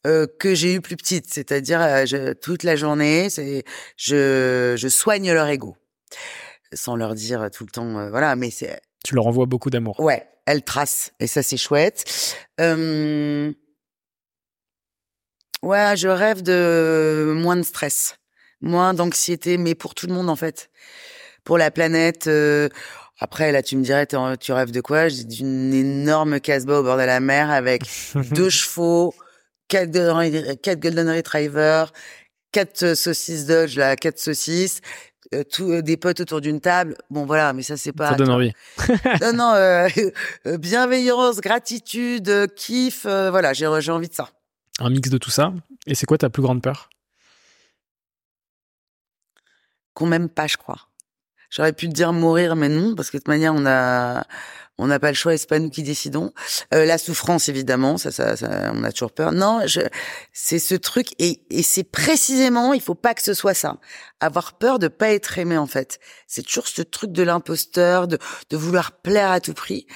que 0.03 0.55
j'ai 0.55 0.73
eu 0.73 0.81
plus 0.81 0.97
petite. 0.97 1.31
C'est-à-dire, 1.31 2.05
toute 2.41 2.63
la 2.63 2.75
journée, 2.75 3.29
c'est, 3.29 3.65
je, 3.97 4.73
je 4.75 4.87
soigne 4.87 5.31
leur 5.31 5.47
ego, 5.47 5.77
sans 6.73 6.95
leur 6.95 7.13
dire 7.13 7.51
tout 7.53 7.65
le 7.65 7.71
temps, 7.71 8.09
voilà. 8.09 8.35
Mais 8.35 8.49
c'est. 8.49 8.81
Tu 9.05 9.13
leur 9.13 9.27
envoies 9.27 9.45
beaucoup 9.45 9.69
d'amour. 9.69 9.99
Ouais, 9.99 10.27
elle 10.51 10.63
trace 10.63 11.11
et 11.19 11.27
ça 11.27 11.41
c'est 11.43 11.57
chouette. 11.57 12.35
Euh... 12.59 13.51
Ouais, 15.61 15.95
je 15.95 16.07
rêve 16.07 16.41
de 16.41 17.33
moins 17.37 17.55
de 17.55 17.61
stress, 17.61 18.17
moins 18.61 18.93
d'anxiété, 18.93 19.57
mais 19.57 19.75
pour 19.75 19.95
tout 19.95 20.07
le 20.07 20.13
monde 20.13 20.29
en 20.29 20.35
fait, 20.35 20.69
pour 21.43 21.57
la 21.57 21.71
planète. 21.71 22.27
Euh... 22.27 22.69
Après 23.23 23.51
là, 23.51 23.61
tu 23.61 23.77
me 23.77 23.83
dirais, 23.83 24.07
tu 24.39 24.51
rêves 24.51 24.71
de 24.71 24.81
quoi? 24.81 25.07
D'une 25.09 25.73
énorme 25.73 26.39
casse-bas 26.39 26.79
au 26.79 26.83
bord 26.83 26.97
de 26.97 27.03
la 27.03 27.19
mer 27.19 27.51
avec 27.51 27.83
deux 28.31 28.49
chevaux, 28.49 29.13
quatre 29.67 29.91
golden, 29.91 30.57
quatre 30.57 30.79
golden 30.79 31.07
retriever, 31.07 31.85
quatre 32.51 32.95
saucisses 32.95 33.45
Dodge, 33.45 33.77
là, 33.77 33.95
quatre 33.95 34.17
saucisses, 34.17 34.81
euh, 35.33 35.43
tout, 35.43 35.71
euh, 35.71 35.81
des 35.81 35.95
potes 35.95 36.19
autour 36.19 36.41
d'une 36.41 36.59
table. 36.59 36.97
Bon, 37.09 37.25
voilà, 37.25 37.53
mais 37.53 37.63
ça, 37.63 37.77
c'est 37.77 37.93
pas. 37.93 38.09
Ça 38.09 38.15
donne 38.15 38.31
envie. 38.31 38.51
non, 39.21 39.33
non, 39.33 39.53
euh, 39.55 39.87
bienveillance, 40.57 41.39
gratitude, 41.39 42.53
kiff, 42.55 43.05
voilà, 43.05 43.53
j'ai 43.53 43.65
envie 43.65 44.09
de 44.09 44.13
ça. 44.13 44.29
Un 44.79 44.89
mix 44.89 45.09
de 45.09 45.17
tout 45.17 45.29
ça. 45.29 45.53
Et 45.87 45.95
c'est 45.95 46.05
quoi 46.05 46.17
ta 46.17 46.29
plus 46.29 46.41
grande 46.41 46.61
peur? 46.61 46.89
Qu'on 49.93 50.05
m'aime 50.05 50.29
pas, 50.29 50.47
je 50.47 50.57
crois. 50.57 50.90
J'aurais 51.51 51.73
pu 51.73 51.89
te 51.89 51.93
dire 51.93 52.13
mourir, 52.13 52.55
mais 52.55 52.69
non, 52.69 52.95
parce 52.95 53.11
que 53.11 53.17
de 53.17 53.19
toute 53.19 53.27
manière, 53.27 53.53
on 53.53 53.65
a, 53.65 54.23
on 54.77 54.87
n'a 54.87 54.99
pas 54.99 55.09
le 55.09 55.15
choix, 55.15 55.37
c'est 55.37 55.49
pas 55.49 55.59
nous 55.59 55.69
qui 55.69 55.83
décidons. 55.83 56.33
Euh, 56.73 56.85
la 56.85 56.97
souffrance, 56.97 57.49
évidemment, 57.49 57.97
ça, 57.97 58.09
ça, 58.09 58.37
ça, 58.37 58.71
on 58.73 58.83
a 58.85 58.91
toujours 58.93 59.11
peur. 59.11 59.33
Non, 59.33 59.59
je, 59.67 59.81
c'est 60.31 60.59
ce 60.59 60.75
truc, 60.75 61.09
et, 61.19 61.43
et 61.49 61.61
c'est 61.61 61.83
précisément, 61.83 62.73
il 62.73 62.81
faut 62.81 62.95
pas 62.95 63.13
que 63.13 63.21
ce 63.21 63.33
soit 63.33 63.53
ça. 63.53 63.79
Avoir 64.21 64.53
peur 64.53 64.79
de 64.79 64.87
pas 64.87 65.11
être 65.11 65.37
aimé, 65.37 65.57
en 65.57 65.67
fait. 65.67 65.99
C'est 66.25 66.41
toujours 66.43 66.67
ce 66.67 66.81
truc 66.81 67.11
de 67.11 67.21
l'imposteur, 67.21 68.07
de, 68.07 68.17
de 68.49 68.57
vouloir 68.57 68.93
plaire 68.93 69.31
à 69.31 69.41
tout 69.41 69.53
prix. 69.53 69.87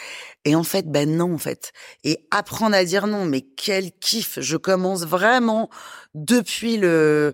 Et 0.44 0.56
en 0.56 0.64
fait, 0.64 0.92
ben 0.92 1.10
non, 1.10 1.34
en 1.34 1.40
fait. 1.40 1.72
Et 2.04 2.28
apprendre 2.32 2.76
à 2.76 2.84
dire 2.84 3.08
non, 3.08 3.26
mais 3.26 3.42
quel 3.42 3.94
kiff 3.94 4.40
Je 4.42 4.58
commence 4.58 5.06
vraiment 5.06 5.70
depuis 6.14 6.76
le 6.78 7.34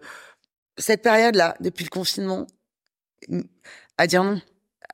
cette 0.78 1.02
période-là, 1.02 1.56
depuis 1.60 1.84
le 1.84 1.90
confinement, 1.90 2.48
à 4.02 4.08
dire 4.08 4.24
non 4.24 4.42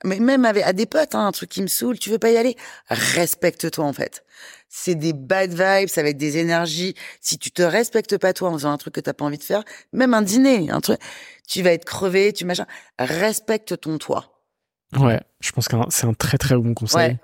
mais 0.04 0.20
même 0.20 0.44
avec, 0.44 0.64
à 0.64 0.72
des 0.72 0.86
potes, 0.86 1.14
hein, 1.14 1.26
un 1.26 1.32
truc 1.32 1.50
qui 1.50 1.62
me 1.62 1.66
saoule, 1.66 1.98
tu 1.98 2.10
veux 2.10 2.18
pas 2.18 2.30
y 2.30 2.36
aller, 2.36 2.56
respecte-toi 2.88 3.84
en 3.84 3.92
fait. 3.92 4.24
C'est 4.68 4.94
des 4.94 5.12
bad 5.12 5.50
vibes, 5.50 5.88
ça 5.88 6.02
va 6.02 6.10
être 6.10 6.18
des 6.18 6.36
énergies. 6.36 6.94
Si 7.20 7.38
tu 7.38 7.50
te 7.50 7.62
respectes 7.62 8.18
pas 8.18 8.32
toi 8.32 8.50
en 8.50 8.52
faisant 8.52 8.70
un 8.70 8.76
truc 8.76 8.94
que 8.94 9.00
t'as 9.00 9.14
pas 9.14 9.24
envie 9.24 9.38
de 9.38 9.42
faire, 9.42 9.64
même 9.92 10.14
un 10.14 10.22
dîner, 10.22 10.70
un 10.70 10.80
truc, 10.80 11.00
tu 11.48 11.62
vas 11.62 11.72
être 11.72 11.84
crevé, 11.84 12.32
tu 12.32 12.44
machin. 12.44 12.66
Respecte 12.98 13.80
ton 13.80 13.98
toi. 13.98 14.34
Ouais, 14.98 15.20
je 15.40 15.52
pense 15.52 15.68
que 15.68 15.76
c'est 15.90 16.06
un 16.06 16.14
très 16.14 16.38
très 16.38 16.54
bon 16.54 16.74
conseil. 16.74 17.18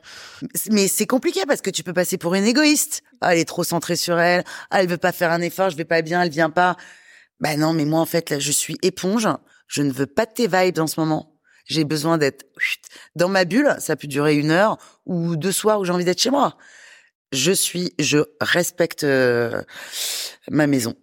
Mais 0.71 0.89
c'est 0.89 1.07
compliqué 1.07 1.41
parce 1.47 1.61
que 1.61 1.71
tu 1.71 1.83
peux 1.83 1.95
passer 1.95 2.19
pour 2.19 2.35
une 2.35 2.45
égoïste. 2.45 3.03
Ah, 3.21 3.35
elle 3.35 3.41
est 3.41 3.47
trop 3.47 3.65
centrée 3.65 3.97
sur 3.97 4.19
elle. 4.19 4.45
Ah, 4.71 4.83
elle 4.83 4.89
veut 4.89 4.99
pas 4.99 5.13
faire 5.13 5.31
un 5.31 5.41
effort, 5.41 5.71
je 5.71 5.77
vais 5.77 5.85
pas 5.85 6.03
bien, 6.03 6.23
elle 6.23 6.31
vient 6.31 6.51
pas. 6.51 6.77
Bah 7.41 7.57
non, 7.57 7.73
mais 7.73 7.85
moi 7.85 8.01
en 8.01 8.07
fait 8.07 8.31
là, 8.31 8.39
je 8.39 8.53
suis 8.53 8.77
éponge. 8.83 9.29
Je 9.67 9.83
ne 9.83 9.93
veux 9.93 10.07
pas 10.07 10.27
de 10.27 10.33
tes 10.33 10.47
vibes 10.47 10.79
en 10.79 10.87
ce 10.87 11.01
moment 11.01 11.34
j'ai 11.65 11.85
besoin 11.85 12.19
d'être 12.19 12.47
dans 13.17 13.29
ma 13.29 13.45
bulle. 13.45 13.75
Ça 13.79 13.97
peut 13.97 14.09
durer 14.09 14.37
une 14.37 14.51
heure 14.51 14.79
ou 15.07 15.37
deux 15.37 15.53
soirs 15.53 15.81
où 15.81 15.85
j'ai 15.85 15.93
envie 15.93 16.05
d'être 16.05 16.21
chez 16.21 16.31
moi. 16.31 16.57
Je 17.33 17.53
suis, 17.53 17.93
je 17.99 18.19
respecte 18.41 19.05
euh, 19.05 19.63
ma 20.51 20.67
maison. 20.67 20.95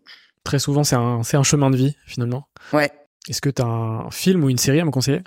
Très 0.43 0.59
souvent, 0.59 0.83
c'est 0.83 0.95
un, 0.95 1.23
c'est 1.23 1.37
un 1.37 1.43
chemin 1.43 1.69
de 1.69 1.77
vie 1.77 1.95
finalement. 2.05 2.47
Ouais. 2.73 2.91
Est-ce 3.27 3.41
que 3.41 3.49
tu 3.49 3.61
as 3.61 3.65
un 3.65 4.09
film 4.11 4.43
ou 4.43 4.49
une 4.49 4.57
série 4.57 4.79
à 4.79 4.85
me 4.85 4.91
conseiller? 4.91 5.21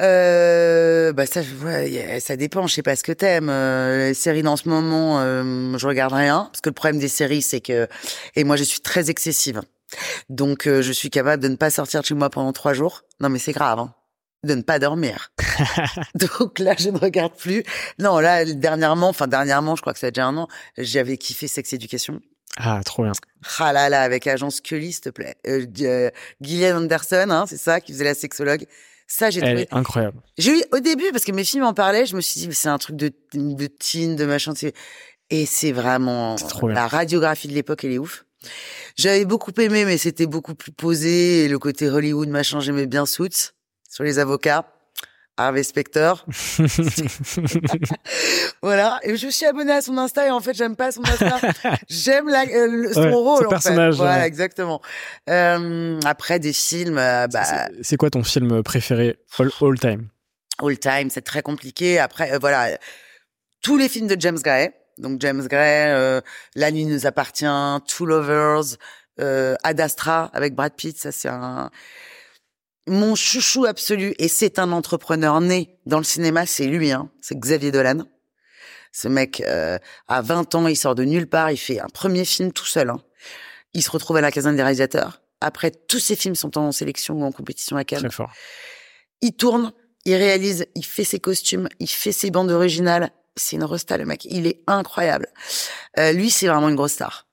Euh, 0.00 1.12
bah 1.12 1.26
ça, 1.26 1.42
ouais, 1.62 2.20
ça 2.20 2.36
dépend. 2.36 2.66
Je 2.66 2.74
sais 2.74 2.82
pas 2.82 2.96
ce 2.96 3.02
que 3.02 3.12
t'aimes. 3.12 3.50
Euh, 3.50 4.08
les 4.08 4.14
séries 4.14 4.42
dans 4.42 4.56
ce 4.56 4.68
moment, 4.68 5.20
euh, 5.20 5.76
je 5.76 5.86
regarde 5.86 6.12
rien 6.12 6.48
parce 6.50 6.60
que 6.60 6.70
le 6.70 6.74
problème 6.74 7.00
des 7.00 7.08
séries, 7.08 7.42
c'est 7.42 7.60
que 7.60 7.88
et 8.36 8.44
moi 8.44 8.56
je 8.56 8.64
suis 8.64 8.80
très 8.80 9.10
excessive. 9.10 9.60
Donc 10.28 10.66
euh, 10.66 10.80
je 10.82 10.92
suis 10.92 11.10
capable 11.10 11.42
de 11.42 11.48
ne 11.48 11.56
pas 11.56 11.70
sortir 11.70 12.00
de 12.00 12.06
chez 12.06 12.14
moi 12.14 12.30
pendant 12.30 12.52
trois 12.52 12.72
jours. 12.72 13.02
Non 13.20 13.28
mais 13.28 13.38
c'est 13.38 13.52
grave. 13.52 13.80
Hein 13.80 13.94
de 14.44 14.54
ne 14.54 14.62
pas 14.62 14.78
dormir. 14.78 15.32
Donc 16.14 16.58
là, 16.58 16.74
je 16.78 16.90
ne 16.90 16.98
regarde 16.98 17.34
plus. 17.36 17.62
Non, 17.98 18.18
là, 18.18 18.44
dernièrement, 18.44 19.08
enfin 19.08 19.26
dernièrement, 19.26 19.76
je 19.76 19.82
crois 19.82 19.92
que 19.92 19.98
ça 19.98 20.08
a 20.08 20.10
déjà 20.10 20.26
un 20.26 20.36
an, 20.36 20.48
j'avais 20.78 21.18
kiffé 21.18 21.46
Sex 21.48 21.72
Education. 21.72 22.20
Ah, 22.56 22.80
trop 22.84 23.04
bien. 23.04 23.12
Ah 23.58 23.72
là 23.72 23.88
là, 23.88 24.02
avec 24.02 24.26
Agence 24.26 24.56
Scully, 24.56 24.92
s'il 24.92 25.02
te 25.02 25.08
plaît. 25.10 25.36
Euh, 25.46 25.66
euh, 25.82 26.10
Gillian 26.40 26.76
Anderson, 26.76 27.26
hein, 27.30 27.44
c'est 27.46 27.56
ça, 27.56 27.80
qui 27.80 27.92
faisait 27.92 28.04
la 28.04 28.14
sexologue. 28.14 28.66
Ça, 29.06 29.30
j'ai 29.30 29.40
trouvé. 29.40 29.66
incroyable. 29.70 30.18
J'ai 30.38 30.58
eu, 30.58 30.62
au 30.72 30.78
début, 30.78 31.10
parce 31.12 31.24
que 31.24 31.32
mes 31.32 31.44
films 31.44 31.64
en 31.64 31.74
parlaient, 31.74 32.06
je 32.06 32.16
me 32.16 32.20
suis 32.20 32.40
dit, 32.40 32.48
c'est 32.54 32.68
un 32.68 32.78
truc 32.78 32.96
de, 32.96 33.12
de 33.34 33.66
teen, 33.66 34.14
de 34.14 34.24
machin, 34.24 34.52
et 35.30 35.46
c'est 35.46 35.72
vraiment, 35.72 36.36
la 36.62 36.86
radiographie 36.86 37.48
de 37.48 37.54
l'époque, 37.54 37.84
elle 37.84 37.92
est 37.92 37.98
ouf. 37.98 38.24
J'avais 38.96 39.24
beaucoup 39.24 39.52
aimé, 39.58 39.84
mais 39.84 39.98
c'était 39.98 40.26
beaucoup 40.26 40.54
plus 40.54 40.72
posé, 40.72 41.44
et 41.44 41.48
le 41.48 41.58
côté 41.58 41.88
Hollywood, 41.88 42.28
machin, 42.28 42.60
j'aimais 42.60 42.86
bien 42.86 43.04
Suits 43.06 43.52
sur 43.90 44.04
les 44.04 44.18
avocats. 44.18 44.64
Harvey 45.40 45.62
Specter. 45.62 46.12
voilà. 48.62 49.00
Et 49.02 49.16
je 49.16 49.28
suis 49.28 49.46
abonnée 49.46 49.72
à 49.72 49.80
son 49.80 49.96
Insta 49.96 50.26
et 50.26 50.30
en 50.30 50.40
fait, 50.40 50.54
j'aime 50.54 50.76
pas 50.76 50.92
son 50.92 51.02
Insta. 51.02 51.40
j'aime 51.88 52.28
la, 52.28 52.42
euh, 52.42 52.92
son 52.92 53.10
rôle, 53.10 53.46
en 53.46 53.50
personnage, 53.50 53.94
fait. 53.94 54.02
Voilà, 54.02 54.26
exactement. 54.26 54.82
Euh, 55.30 55.98
après, 56.04 56.38
des 56.38 56.52
films, 56.52 56.98
euh, 56.98 57.26
bah. 57.26 57.68
C'est 57.80 57.96
quoi 57.96 58.10
ton 58.10 58.22
film 58.22 58.62
préféré 58.62 59.16
all, 59.38 59.50
all 59.62 59.78
time? 59.78 60.08
All 60.62 60.78
time, 60.78 61.08
c'est 61.08 61.22
très 61.22 61.40
compliqué. 61.40 61.98
Après, 61.98 62.32
euh, 62.32 62.38
voilà. 62.38 62.78
Tous 63.62 63.78
les 63.78 63.88
films 63.88 64.08
de 64.08 64.20
James 64.20 64.38
Gray. 64.38 64.72
Donc, 64.98 65.22
James 65.22 65.46
Gray, 65.46 66.20
La 66.54 66.70
nuit 66.70 66.84
nous 66.84 67.06
appartient, 67.06 67.46
Two 67.86 68.04
Lovers, 68.04 68.76
Ad 69.18 69.80
Astra 69.80 70.30
avec 70.34 70.54
Brad 70.54 70.74
Pitt. 70.74 70.98
Ça, 70.98 71.12
c'est 71.12 71.28
un, 71.28 71.70
mon 72.86 73.14
chouchou 73.14 73.66
absolu, 73.66 74.14
et 74.18 74.28
c'est 74.28 74.58
un 74.58 74.72
entrepreneur 74.72 75.40
né 75.40 75.78
dans 75.86 75.98
le 75.98 76.04
cinéma, 76.04 76.46
c'est 76.46 76.66
lui, 76.66 76.92
hein, 76.92 77.10
c'est 77.20 77.38
Xavier 77.38 77.70
Dolan. 77.70 78.04
Ce 78.92 79.06
mec, 79.06 79.42
euh, 79.46 79.78
à 80.08 80.22
20 80.22 80.54
ans, 80.56 80.66
il 80.66 80.76
sort 80.76 80.94
de 80.94 81.04
nulle 81.04 81.28
part, 81.28 81.50
il 81.50 81.56
fait 81.56 81.80
un 81.80 81.88
premier 81.88 82.24
film 82.24 82.52
tout 82.52 82.66
seul. 82.66 82.90
Hein. 82.90 83.00
Il 83.72 83.82
se 83.82 83.90
retrouve 83.90 84.16
à 84.16 84.20
la 84.20 84.32
caserne 84.32 84.56
des 84.56 84.62
réalisateurs. 84.62 85.22
Après, 85.40 85.70
tous 85.70 86.00
ses 86.00 86.16
films 86.16 86.34
sont 86.34 86.58
en 86.58 86.72
sélection 86.72 87.14
ou 87.14 87.24
en 87.24 87.32
compétition 87.32 87.76
à 87.76 87.84
Cannes. 87.84 88.00
Très 88.00 88.10
fort. 88.10 88.32
Il 89.22 89.32
tourne, 89.32 89.72
il 90.04 90.14
réalise, 90.16 90.66
il 90.74 90.84
fait 90.84 91.04
ses 91.04 91.20
costumes, 91.20 91.68
il 91.78 91.88
fait 91.88 92.12
ses 92.12 92.30
bandes 92.30 92.50
originales. 92.50 93.10
C'est 93.36 93.56
une 93.56 93.64
resta, 93.64 93.96
le 93.96 94.04
mec. 94.04 94.24
Il 94.24 94.46
est 94.46 94.60
incroyable. 94.66 95.28
Euh, 95.98 96.12
lui, 96.12 96.30
c'est 96.30 96.48
vraiment 96.48 96.68
une 96.68 96.74
grosse 96.74 96.92
star. 96.92 97.26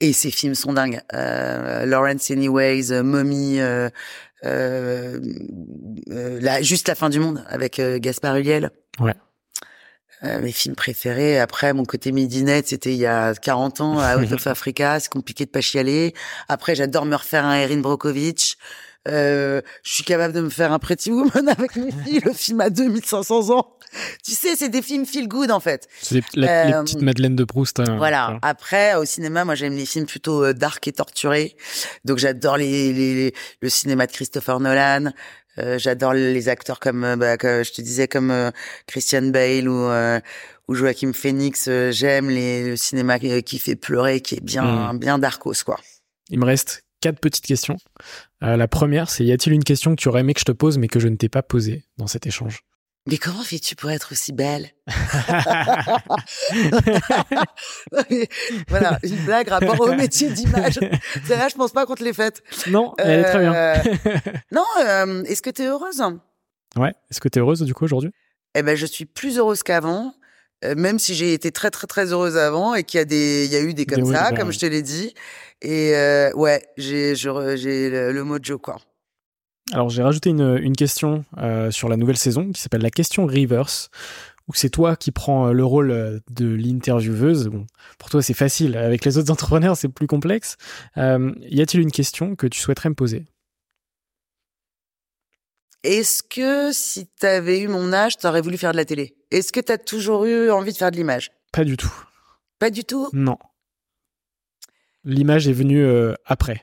Et 0.00 0.12
ses 0.12 0.30
films 0.30 0.54
sont 0.54 0.72
dingues. 0.72 1.00
Euh, 1.12 1.84
Lawrence 1.84 2.30
Anyways, 2.30 2.92
euh, 2.92 3.02
Mommy, 3.02 3.60
euh, 3.60 3.90
euh, 4.44 5.20
la, 6.06 6.62
juste 6.62 6.88
la 6.88 6.94
fin 6.94 7.10
du 7.10 7.20
monde 7.20 7.44
avec 7.48 7.80
Gaspard 7.80 8.36
Ulliel. 8.36 8.70
Ouais. 9.00 9.14
mes 10.22 10.52
films 10.52 10.74
préférés. 10.74 11.38
Après, 11.38 11.72
mon 11.72 11.84
côté 11.84 12.12
midinette, 12.12 12.68
c'était 12.68 12.92
il 12.92 12.98
y 12.98 13.06
a 13.06 13.34
40 13.34 13.80
ans 13.80 13.98
à 13.98 14.16
Out 14.18 14.32
of 14.32 14.46
Africa. 14.46 14.98
C'est 15.00 15.10
compliqué 15.10 15.44
de 15.44 15.50
pas 15.50 15.60
chialer. 15.60 16.14
Après, 16.48 16.74
j'adore 16.74 17.04
me 17.04 17.16
refaire 17.16 17.44
un 17.44 17.56
Erin 17.56 17.78
Brokovich. 17.78 18.56
Euh, 19.06 19.62
je 19.84 19.94
suis 19.94 20.04
capable 20.04 20.34
de 20.34 20.40
me 20.40 20.50
faire 20.50 20.72
un 20.72 20.78
Pretty 20.78 21.10
Woman 21.10 21.48
avec 21.56 21.76
mes 21.76 21.92
filles. 21.92 22.20
Le 22.24 22.32
film 22.32 22.60
a 22.60 22.70
2500 22.70 23.50
ans. 23.56 23.78
Tu 24.24 24.32
sais, 24.32 24.56
c'est 24.56 24.68
des 24.68 24.82
films 24.82 25.06
feel 25.06 25.28
good 25.28 25.50
en 25.50 25.60
fait. 25.60 25.88
C'est 26.00 26.22
les, 26.34 26.46
euh, 26.46 26.82
petites 26.82 27.00
Madeleine 27.00 27.36
de 27.36 27.44
Proust. 27.44 27.80
Hein, 27.80 27.96
voilà. 27.96 28.38
Après, 28.42 28.94
au 28.96 29.04
cinéma, 29.04 29.44
moi 29.44 29.54
j'aime 29.54 29.74
les 29.74 29.86
films 29.86 30.06
plutôt 30.06 30.44
euh, 30.44 30.52
dark 30.52 30.86
et 30.88 30.92
torturés. 30.92 31.56
Donc 32.04 32.18
j'adore 32.18 32.56
les, 32.56 32.92
les, 32.92 33.34
le 33.62 33.68
cinéma 33.68 34.06
de 34.06 34.12
Christopher 34.12 34.60
Nolan. 34.60 35.12
Euh, 35.58 35.78
j'adore 35.78 36.12
les 36.12 36.48
acteurs 36.48 36.78
comme, 36.78 37.04
euh, 37.04 37.16
bah, 37.16 37.36
je 37.40 37.72
te 37.72 37.80
disais, 37.80 38.08
comme 38.08 38.52
Christian 38.86 39.22
Bale 39.22 39.68
ou 39.68 39.88
ou 40.68 40.74
Joachim 40.74 41.12
Phoenix. 41.14 41.70
J'aime 41.90 42.28
les 42.28 42.70
le 42.70 42.76
cinéma 42.76 43.18
qui 43.18 43.58
fait 43.58 43.76
pleurer, 43.76 44.20
qui 44.20 44.34
est 44.34 44.44
bien 44.44 44.92
mm. 44.92 44.98
bien 44.98 45.18
darkos 45.18 45.64
quoi. 45.64 45.78
Il 46.28 46.38
me 46.38 46.44
reste 46.44 46.82
quatre 47.00 47.20
petites 47.20 47.46
questions. 47.46 47.76
Euh, 48.42 48.56
la 48.56 48.68
première, 48.68 49.10
c'est 49.10 49.24
y 49.24 49.32
a-t-il 49.32 49.52
une 49.52 49.64
question 49.64 49.94
que 49.94 50.00
tu 50.00 50.08
aurais 50.08 50.20
aimé 50.20 50.34
que 50.34 50.40
je 50.40 50.44
te 50.44 50.52
pose 50.52 50.78
mais 50.78 50.88
que 50.88 51.00
je 51.00 51.08
ne 51.08 51.16
t'ai 51.16 51.28
pas 51.28 51.42
posée 51.42 51.84
dans 51.96 52.06
cet 52.06 52.26
échange? 52.26 52.60
Mais 53.10 53.16
comment 53.16 53.42
fais-tu 53.42 53.74
pour 53.74 53.90
être 53.90 54.12
aussi 54.12 54.32
belle? 54.32 54.70
Voilà, 58.68 58.98
une 59.02 59.16
blague 59.24 59.48
rapport 59.48 59.80
au 59.80 59.94
métier 59.94 60.28
d'image. 60.28 60.78
C'est 61.24 61.36
là, 61.36 61.48
je 61.48 61.54
pense 61.54 61.72
pas 61.72 61.86
qu'on 61.86 61.94
te 61.94 62.04
l'ait 62.04 62.12
faite. 62.12 62.42
Non, 62.68 62.92
elle 62.98 63.20
est 63.20 63.24
très 63.24 63.38
bien. 63.38 63.54
Euh, 63.54 63.76
non, 64.52 64.64
euh, 64.84 65.22
est-ce 65.24 65.40
que 65.40 65.48
tu 65.48 65.62
es 65.62 65.66
heureuse? 65.66 66.02
Ouais, 66.76 66.92
est-ce 67.10 67.20
que 67.20 67.28
tu 67.28 67.38
es 67.38 67.40
heureuse 67.40 67.62
du 67.62 67.72
coup 67.72 67.84
aujourd'hui? 67.84 68.10
Eh 68.54 68.62
ben, 68.62 68.76
je 68.76 68.84
suis 68.84 69.06
plus 69.06 69.38
heureuse 69.38 69.62
qu'avant. 69.62 70.12
même 70.76 70.98
si 70.98 71.14
j'ai 71.14 71.32
été 71.32 71.50
très 71.50 71.70
très 71.70 71.86
très 71.86 72.12
heureuse 72.12 72.36
avant 72.36 72.74
et 72.74 72.84
qu'il 72.84 72.98
y 72.98 73.00
a 73.00 73.06
des 73.06 73.46
il 73.46 73.52
y 73.52 73.56
a 73.56 73.60
eu 73.60 73.72
des 73.72 73.86
comme 73.86 74.12
ça 74.12 74.32
comme 74.32 74.52
je 74.52 74.58
te 74.58 74.66
l'ai 74.66 74.82
dit 74.82 75.14
et 75.62 75.94
euh, 75.94 76.32
ouais, 76.34 76.62
j'ai 76.76 77.14
le, 77.14 78.22
mojo 78.22 78.58
quoi. 78.58 78.78
Alors 79.72 79.90
j'ai 79.90 80.02
rajouté 80.02 80.30
une, 80.30 80.56
une 80.56 80.76
question 80.76 81.24
euh, 81.36 81.70
sur 81.70 81.88
la 81.88 81.96
nouvelle 81.96 82.16
saison 82.16 82.50
qui 82.52 82.60
s'appelle 82.60 82.82
la 82.82 82.90
question 82.90 83.26
Reverse 83.26 83.90
où 84.48 84.54
c'est 84.54 84.70
toi 84.70 84.96
qui 84.96 85.12
prends 85.12 85.48
euh, 85.48 85.52
le 85.52 85.64
rôle 85.64 86.20
de 86.30 86.46
l'intervieweuse. 86.46 87.48
Bon, 87.48 87.66
pour 87.98 88.10
toi 88.10 88.22
c'est 88.22 88.34
facile, 88.34 88.76
avec 88.76 89.04
les 89.04 89.18
autres 89.18 89.30
entrepreneurs 89.32 89.76
c'est 89.76 89.88
plus 89.88 90.06
complexe. 90.06 90.56
Euh, 90.96 91.32
y 91.42 91.60
a-t-il 91.60 91.82
une 91.82 91.92
question 91.92 92.34
que 92.34 92.46
tu 92.46 92.60
souhaiterais 92.60 92.88
me 92.88 92.94
poser? 92.94 93.26
Est-ce 95.84 96.22
que 96.22 96.72
si 96.72 97.08
tu 97.20 97.26
avais 97.26 97.60
eu 97.60 97.68
mon 97.68 97.92
âge, 97.92 98.18
tu 98.18 98.26
aurais 98.26 98.40
voulu 98.40 98.58
faire 98.58 98.72
de 98.72 98.76
la 98.76 98.84
télé? 98.84 99.16
Est-ce 99.30 99.52
que 99.52 99.60
tu 99.60 99.70
as 99.70 99.78
toujours 99.78 100.24
eu 100.24 100.50
envie 100.50 100.72
de 100.72 100.76
faire 100.76 100.90
de 100.90 100.96
l'image? 100.96 101.30
Pas 101.52 101.64
du 101.64 101.76
tout. 101.76 101.92
Pas 102.58 102.70
du 102.70 102.84
tout? 102.84 103.08
Non. 103.12 103.38
L'image 105.08 105.48
est 105.48 105.52
venue 105.52 105.82
euh, 105.82 106.12
après. 106.26 106.62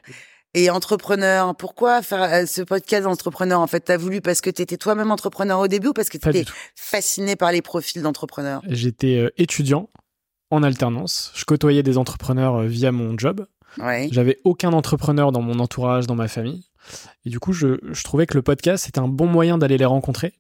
Et 0.54 0.70
entrepreneur, 0.70 1.56
pourquoi 1.56 2.04
faire 2.04 2.22
euh, 2.22 2.46
ce 2.46 2.62
podcast 2.62 3.04
d'entrepreneur 3.04 3.60
En 3.60 3.66
fait, 3.66 3.80
t'as 3.80 3.98
voulu 3.98 4.22
parce 4.22 4.40
que 4.40 4.52
t'étais 4.52 4.78
toi-même 4.78 5.10
entrepreneur 5.10 5.60
au 5.60 5.68
début 5.68 5.88
ou 5.88 5.94
parce 5.94 6.10
que 6.10 6.20
t'étais 6.20 6.46
fasciné 6.76 7.36
par 7.36 7.52
les 7.52 7.64
profils 7.64 8.04
d'entrepreneurs? 8.04 8.62
J'étais 8.68 9.18
euh, 9.18 9.30
étudiant 9.38 9.90
en 10.52 10.62
alternance. 10.62 11.32
Je 11.36 11.44
côtoyais 11.44 11.82
des 11.82 11.98
entrepreneurs 11.98 12.62
via 12.62 12.92
mon 12.92 13.18
job. 13.18 13.48
Ouais. 13.80 14.10
J'avais 14.12 14.38
aucun 14.44 14.74
entrepreneur 14.74 15.32
dans 15.32 15.42
mon 15.42 15.58
entourage, 15.58 16.06
dans 16.06 16.16
ma 16.16 16.28
famille. 16.28 16.70
Et 17.26 17.32
du 17.32 17.40
coup, 17.40 17.52
je, 17.52 17.80
je 17.82 18.04
trouvais 18.04 18.28
que 18.28 18.36
le 18.36 18.44
podcast 18.44 18.86
c'était 18.86 19.00
un 19.00 19.08
bon 19.08 19.26
moyen 19.26 19.58
d'aller 19.58 19.80
les 19.80 19.86
rencontrer 19.86 20.36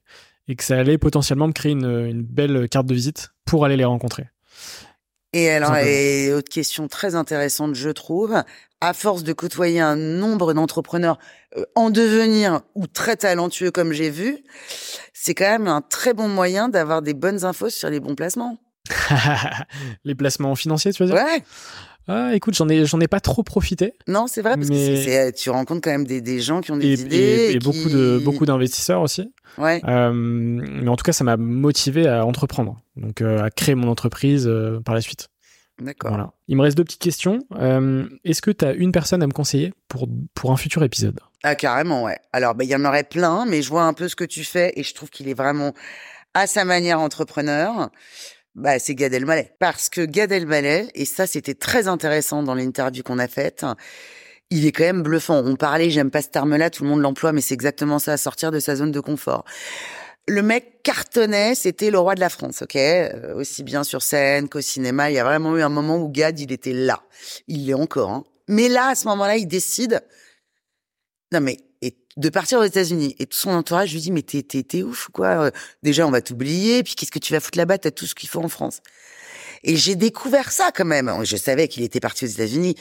et 0.47 0.55
que 0.55 0.63
ça 0.63 0.77
allait 0.77 0.99
potentiellement 0.99 1.47
me 1.47 1.53
créer 1.53 1.71
une, 1.71 2.05
une 2.07 2.21
belle 2.21 2.69
carte 2.69 2.85
de 2.85 2.93
visite 2.93 3.31
pour 3.45 3.65
aller 3.65 3.77
les 3.77 3.83
rencontrer. 3.83 4.27
Et 5.35 5.49
alors, 5.49 5.75
et 5.75 6.31
autre 6.31 6.47
question 6.47 6.87
très 6.87 7.13
intéressante, 7.13 7.75
je 7.75 7.89
trouve, 7.89 8.41
à 8.79 8.93
force 8.93 9.21
de 9.23 9.33
côtoyer 9.33 9.81
un 9.81 9.97
nombre 9.97 10.53
d'entrepreneurs 10.53 11.19
euh, 11.57 11.65
en 11.75 11.89
devenir 11.89 12.61
ou 12.73 12.87
très 12.87 13.17
talentueux 13.17 13.69
comme 13.69 13.91
j'ai 13.91 14.09
vu, 14.09 14.37
c'est 15.13 15.33
quand 15.33 15.49
même 15.49 15.67
un 15.67 15.81
très 15.81 16.13
bon 16.13 16.29
moyen 16.29 16.69
d'avoir 16.69 17.01
des 17.01 17.13
bonnes 17.13 17.43
infos 17.43 17.69
sur 17.69 17.89
les 17.89 17.99
bons 17.99 18.15
placements. 18.15 18.59
les 20.05 20.15
placements 20.15 20.55
financiers, 20.55 20.93
tu 20.93 21.03
veux 21.03 21.09
dire? 21.09 21.21
Ouais. 21.21 21.43
Ah, 22.07 22.35
écoute, 22.35 22.55
j'en 22.55 22.69
ai, 22.69 22.85
j'en 22.85 22.99
ai 22.99 23.07
pas 23.07 23.19
trop 23.19 23.41
profité. 23.43 23.93
Non, 24.07 24.27
c'est 24.27 24.41
vrai 24.41 24.55
parce 24.55 24.69
que 24.69 25.31
tu 25.31 25.49
rencontres 25.49 25.81
quand 25.81 25.91
même 25.91 26.05
des, 26.05 26.21
des 26.21 26.39
gens 26.39 26.61
qui 26.61 26.71
ont 26.71 26.77
des 26.77 27.01
idées 27.01 27.15
et, 27.15 27.51
et, 27.53 27.59
beaucoup 27.59 27.89
de 27.89 28.21
beaucoup 28.23 28.45
d'investisseurs 28.45 29.01
aussi. 29.01 29.33
Ouais. 29.57 29.81
Euh, 29.87 30.11
mais 30.13 30.87
en 30.87 30.95
tout 30.95 31.03
cas, 31.03 31.13
ça 31.13 31.23
m'a 31.23 31.37
motivé 31.37 32.07
à 32.07 32.25
entreprendre, 32.25 32.81
donc 32.95 33.21
euh, 33.21 33.43
à 33.43 33.49
créer 33.49 33.75
mon 33.75 33.89
entreprise 33.89 34.47
euh, 34.47 34.79
par 34.81 34.93
la 34.93 35.01
suite. 35.01 35.29
D'accord. 35.81 36.11
Voilà. 36.11 36.31
Il 36.47 36.55
me 36.55 36.61
reste 36.61 36.77
deux 36.77 36.83
petites 36.83 37.01
questions. 37.01 37.39
Euh, 37.57 38.07
Est-ce 38.23 38.41
que 38.41 38.51
tu 38.51 38.63
as 38.63 38.73
une 38.73 38.91
personne 38.91 39.21
à 39.21 39.27
me 39.27 39.33
conseiller 39.33 39.73
pour, 39.89 40.07
pour 40.33 40.51
un 40.51 40.57
futur 40.57 40.83
épisode? 40.83 41.19
Ah, 41.43 41.55
carrément, 41.55 42.03
ouais. 42.03 42.17
Alors, 42.31 42.55
bah, 42.55 42.63
il 42.63 42.69
y 42.69 42.75
en 42.75 42.85
aurait 42.85 43.03
plein, 43.03 43.45
mais 43.45 43.61
je 43.61 43.69
vois 43.69 43.83
un 43.83 43.93
peu 43.93 44.07
ce 44.07 44.15
que 44.15 44.23
tu 44.23 44.43
fais 44.43 44.73
et 44.77 44.83
je 44.83 44.93
trouve 44.93 45.09
qu'il 45.09 45.27
est 45.27 45.33
vraiment 45.33 45.73
à 46.33 46.47
sa 46.47 46.65
manière 46.65 46.99
entrepreneur 46.99 47.89
bah, 48.55 48.79
c'est 48.79 48.95
Gad 48.95 49.13
Elmaleh. 49.13 49.51
Parce 49.59 49.89
que 49.89 50.01
Gad 50.01 50.31
Elmaleh, 50.31 50.87
et 50.95 51.05
ça 51.05 51.27
c'était 51.27 51.53
très 51.53 51.87
intéressant 51.87 52.43
dans 52.43 52.55
l'interview 52.55 53.03
qu'on 53.03 53.19
a 53.19 53.27
faite, 53.27 53.65
il 54.49 54.65
est 54.65 54.71
quand 54.71 54.83
même 54.83 55.03
bluffant. 55.03 55.43
On 55.45 55.55
parlait, 55.55 55.89
j'aime 55.89 56.11
pas 56.11 56.21
ce 56.21 56.29
terme-là, 56.29 56.69
tout 56.69 56.83
le 56.83 56.89
monde 56.89 57.01
l'emploie, 57.01 57.31
mais 57.31 57.41
c'est 57.41 57.53
exactement 57.53 57.99
ça, 57.99 58.17
sortir 58.17 58.51
de 58.51 58.59
sa 58.59 58.75
zone 58.75 58.91
de 58.91 58.99
confort. 58.99 59.43
Le 60.27 60.41
mec 60.41 60.81
cartonnait, 60.81 61.53
c'était 61.53 61.91
le 61.91 61.99
roi 61.99 62.15
de 62.15 62.19
la 62.19 62.29
France, 62.29 62.63
ok? 62.63 62.75
Euh, 62.75 63.35
Aussi 63.35 63.63
bien 63.63 63.83
sur 63.83 64.01
scène 64.01 64.49
qu'au 64.49 64.61
cinéma. 64.61 65.11
Il 65.11 65.13
y 65.13 65.19
a 65.19 65.23
vraiment 65.23 65.55
eu 65.55 65.61
un 65.61 65.69
moment 65.69 65.97
où 65.97 66.09
Gad, 66.09 66.39
il 66.39 66.51
était 66.51 66.73
là. 66.73 67.03
Il 67.47 67.67
l'est 67.67 67.75
encore. 67.75 68.09
Hein. 68.09 68.23
Mais 68.47 68.67
là, 68.67 68.87
à 68.87 68.95
ce 68.95 69.07
moment-là, 69.07 69.37
il 69.37 69.47
décide. 69.47 70.01
Non 71.31 71.41
mais 71.41 71.57
de 72.17 72.29
partir 72.29 72.59
aux 72.59 72.63
États-Unis. 72.63 73.15
Et 73.19 73.25
tout 73.25 73.37
son 73.37 73.51
entourage 73.51 73.93
lui 73.93 74.01
dit 74.01 74.11
mais 74.11 74.21
t'es 74.21 74.41
t'es 74.43 74.63
t'es 74.63 74.83
ouf 74.83 75.09
quoi. 75.11 75.51
Déjà 75.83 76.07
on 76.07 76.11
va 76.11 76.21
t'oublier, 76.21 76.83
puis 76.83 76.95
qu'est-ce 76.95 77.11
que 77.11 77.19
tu 77.19 77.33
vas 77.33 77.39
foutre 77.39 77.57
là-bas? 77.57 77.77
T'as 77.77 77.91
tout 77.91 78.05
ce 78.05 78.15
qu'il 78.15 78.29
faut 78.29 78.41
en 78.41 78.49
France. 78.49 78.81
Et 79.63 79.75
j'ai 79.75 79.95
découvert 79.95 80.51
ça 80.51 80.71
quand 80.73 80.85
même. 80.85 81.11
Je 81.23 81.37
savais 81.37 81.67
qu'il 81.67 81.83
était 81.83 81.99
parti 81.99 82.25
aux 82.25 82.29
États-Unis. 82.29 82.75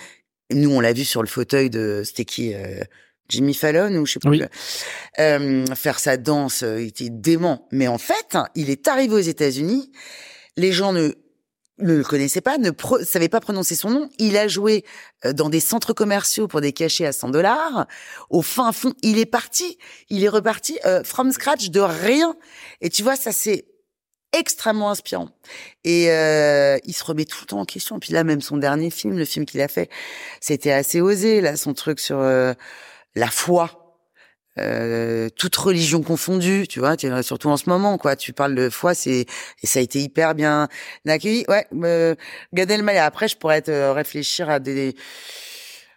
Nous 0.51 0.71
on 0.71 0.81
l'a 0.81 0.93
vu 0.93 1.05
sur 1.05 1.23
le 1.23 1.29
fauteuil 1.29 1.71
de 1.71 2.03
c'était 2.05 2.25
qui 2.25 2.55
euh, 2.55 2.81
Jimmy 3.29 3.55
Fallon 3.55 3.95
ou 3.97 4.07
je 4.07 4.13
sais 4.13 4.19
pas. 4.21 4.29
Oui. 4.29 4.43
Euh, 5.19 5.67
faire 5.75 5.99
sa 5.99 6.17
danse, 6.17 6.63
euh, 6.63 6.83
il 6.83 6.89
était 6.89 7.11
dément. 7.11 7.67
Mais 7.73 7.89
en 7.89 7.99
fait, 7.99 8.37
il 8.55 8.71
est 8.71 8.87
arrivé 8.89 9.15
aux 9.15 9.19
États-Unis. 9.19 9.91
Les 10.57 10.73
gens 10.73 10.93
ne 10.93 11.13
ne 11.79 11.95
le 11.95 12.05
connaissaient 12.05 12.41
pas, 12.41 12.59
ne 12.59 12.71
savaient 13.03 13.29
pas 13.29 13.41
prononcer 13.41 13.75
son 13.75 13.91
nom. 13.91 14.11
Il 14.19 14.37
a 14.37 14.49
joué 14.49 14.85
euh, 15.25 15.33
dans 15.33 15.49
des 15.49 15.61
centres 15.61 15.93
commerciaux 15.93 16.47
pour 16.47 16.61
des 16.61 16.73
cachets 16.73 17.07
à 17.07 17.13
100 17.13 17.31
dollars. 17.31 17.87
Au 18.31 18.43
fin 18.43 18.73
fond, 18.73 18.93
il 19.03 19.19
est 19.19 19.27
parti. 19.27 19.79
Il 20.09 20.23
est 20.25 20.29
reparti 20.29 20.79
euh, 20.85 21.03
from 21.05 21.33
scratch 21.33 21.71
de 21.71 21.81
rien. 21.81 22.37
Et 22.81 22.91
tu 22.91 23.03
vois, 23.03 23.17
ça 23.17 23.33
c'est 23.33 23.67
extrêmement 24.35 24.91
inspirant. 24.91 25.29
Et 25.85 26.11
euh, 26.11 26.77
il 26.85 26.93
se 26.93 27.05
remet 27.05 27.25
tout 27.25 27.39
le 27.43 27.47
temps 27.47 27.61
en 27.61 27.65
question. 27.65 27.99
Puis 27.99 28.13
là, 28.13 28.25
même 28.25 28.41
son 28.41 28.57
dernier 28.57 28.91
film, 28.91 29.17
le 29.17 29.25
film 29.25 29.47
qu'il 29.47 29.61
a 29.61 29.69
fait, 29.69 29.89
c'était 30.41 30.73
assez 30.73 31.01
osé. 31.01 31.41
Là, 31.41 31.57
son 31.57 31.73
truc 31.73 32.01
sur 32.01 32.19
euh, 32.19 32.53
la 33.15 33.29
foi. 33.29 33.84
Euh, 34.59 35.29
toute 35.37 35.57
religion 35.57 36.03
confondue, 36.03 36.67
tu 36.69 36.79
vois, 36.79 36.97
tu- 36.97 37.09
surtout 37.23 37.49
en 37.49 37.57
ce 37.57 37.69
moment, 37.69 37.99
quoi. 37.99 38.15
Tu 38.17 38.33
parles 38.33 38.55
de 38.55 38.71
foi, 38.71 38.95
c'est 38.95 39.27
et 39.63 39.67
ça 39.67 39.81
a 39.81 39.83
été 39.83 40.01
hyper 40.01 40.35
bien 40.35 40.69
accueilli. 41.09 41.45
Ouais, 41.49 41.67
euh, 41.83 42.15
Gad 42.53 42.71
Elmaleh. 42.71 42.99
Après, 43.01 43.27
je 43.29 43.37
pourrais 43.37 43.63
te 43.63 43.91
réfléchir 43.91 44.49
à 44.51 44.61
des 44.61 44.95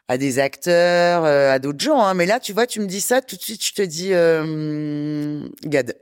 à 0.10 0.18
des 0.18 0.40
acteurs, 0.40 1.26
euh, 1.26 1.52
à 1.52 1.60
d'autres 1.60 1.84
gens. 1.84 2.02
Hein. 2.02 2.14
Mais 2.14 2.26
là, 2.26 2.40
tu 2.40 2.54
vois, 2.54 2.66
tu 2.66 2.80
me 2.80 2.88
dis 2.88 3.02
ça, 3.02 3.22
tout 3.22 3.36
de 3.36 3.42
suite, 3.42 3.64
je 3.66 3.74
te 3.74 3.82
dis 3.82 4.10
euh, 4.14 5.42
Gad. 5.64 5.96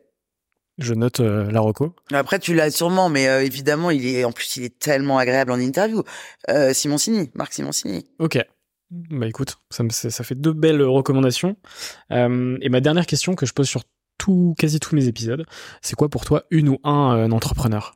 Je 0.78 0.94
note 0.94 1.22
euh, 1.22 1.50
la 1.52 1.62
reco. 1.62 1.96
Après, 2.14 2.38
tu 2.38 2.54
l'as 2.54 2.70
sûrement, 2.70 3.10
mais 3.10 3.28
euh, 3.28 3.44
évidemment, 3.44 3.92
il 3.92 4.06
est 4.06 4.26
en 4.26 4.32
plus, 4.34 4.58
il 4.58 4.64
est 4.66 4.78
tellement 4.78 5.18
agréable 5.18 5.52
en 5.52 5.60
interview. 5.60 6.04
Euh, 6.50 6.74
Simoncini, 6.74 7.32
Marc 7.34 7.54
Simoncini. 7.54 8.06
Ok. 8.20 8.38
Bah 8.92 9.28
écoute, 9.28 9.58
ça, 9.72 10.24
fait 10.24 10.36
deux 10.36 10.54
belles 10.54 10.82
recommandations. 10.84 11.58
Euh, 12.12 12.58
et 12.62 12.70
ma 12.70 12.82
dernière 12.82 13.06
question 13.06 13.36
que 13.36 13.46
je 13.46 13.54
pose 13.54 13.68
sur 13.68 13.84
tout, 14.18 14.54
quasi 14.58 14.80
tous 14.80 14.96
mes 14.96 15.08
épisodes, 15.08 15.46
c'est 15.82 15.96
quoi 15.96 16.10
pour 16.10 16.24
toi 16.24 16.44
une 16.52 16.70
ou 16.70 16.78
un, 16.84 17.18
euh, 17.18 17.30
entrepreneur? 17.32 17.96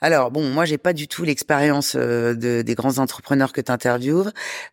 Alors 0.00 0.30
bon, 0.30 0.48
moi 0.50 0.66
j'ai 0.66 0.78
pas 0.78 0.92
du 0.92 1.08
tout 1.08 1.24
l'expérience 1.24 1.96
euh, 1.96 2.34
de, 2.34 2.62
des 2.62 2.74
grands 2.74 2.98
entrepreneurs 2.98 3.52
que 3.52 3.62
tu 3.62 3.72
interviews, 3.72 4.24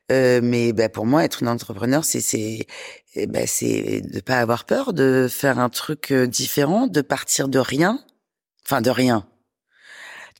mais 0.09 0.73
bah, 0.73 0.89
pour 0.89 1.05
moi 1.05 1.23
être 1.23 1.41
une 1.41 1.47
entrepreneur 1.47 2.03
c'est 2.03 2.19
c'est 2.19 2.67
ben, 3.27 3.47
c'est 3.47 4.01
de 4.01 4.19
pas 4.19 4.39
avoir 4.39 4.65
peur 4.65 4.93
de 4.93 5.27
faire 5.29 5.59
un 5.59 5.69
truc 5.69 6.11
différent, 6.13 6.87
de 6.87 7.01
partir 7.01 7.47
de 7.47 7.59
rien, 7.59 7.99
enfin 8.65 8.81
de 8.81 8.89
rien. 8.89 9.25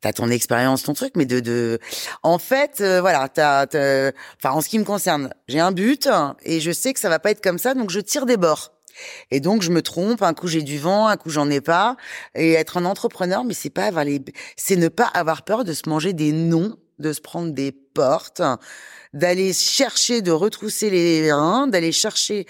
T'as 0.04 0.12
ton 0.12 0.30
expérience, 0.30 0.84
ton 0.84 0.94
truc, 0.94 1.14
mais 1.16 1.26
de 1.26 1.40
de 1.40 1.80
en 2.24 2.38
fait 2.38 2.82
euh, 2.82 3.00
voilà, 3.00 3.30
t'as 3.30 3.66
enfin 3.66 4.52
en 4.54 4.60
ce 4.60 4.68
qui 4.68 4.78
me 4.78 4.84
concerne, 4.84 5.34
j'ai 5.48 5.62
un 5.62 5.72
but 5.72 6.10
et 6.44 6.60
je 6.60 6.72
sais 6.72 6.94
que 6.94 7.00
ça 7.00 7.08
va 7.08 7.20
pas 7.20 7.32
être 7.32 7.42
comme 7.42 7.58
ça, 7.58 7.74
donc 7.74 7.90
je 7.90 8.02
tire 8.02 8.26
des 8.26 8.36
bords. 8.36 8.74
Et 9.32 9.40
donc 9.40 9.62
je 9.62 9.72
me 9.72 9.82
trompe, 9.82 10.22
un 10.22 10.34
coup 10.34 10.50
j'ai 10.50 10.62
du 10.62 10.78
vent, 10.78 11.08
un 11.08 11.16
coup 11.16 11.30
j'en 11.30 11.50
ai 11.50 11.62
pas. 11.62 11.96
Et 12.36 12.52
être 12.52 12.76
un 12.76 12.84
entrepreneur, 12.84 13.46
mais 13.46 13.54
c'est 13.54 13.70
pas 13.70 13.86
avoir 13.86 14.04
les, 14.04 14.22
c'est 14.58 14.76
ne 14.76 14.90
pas 14.90 15.06
avoir 15.06 15.44
peur 15.44 15.64
de 15.64 15.72
se 15.72 15.88
manger 15.88 16.12
des 16.12 16.34
noms, 16.34 16.76
de 17.00 17.14
se 17.14 17.22
prendre 17.22 17.54
des 17.54 17.72
portes, 17.72 18.42
d'aller 19.14 19.54
chercher, 19.54 20.22
de 20.22 20.32
retrousser 20.32 20.90
les 20.90 21.32
reins, 21.32 21.68
d'aller 21.68 21.94
chercher 21.94 22.46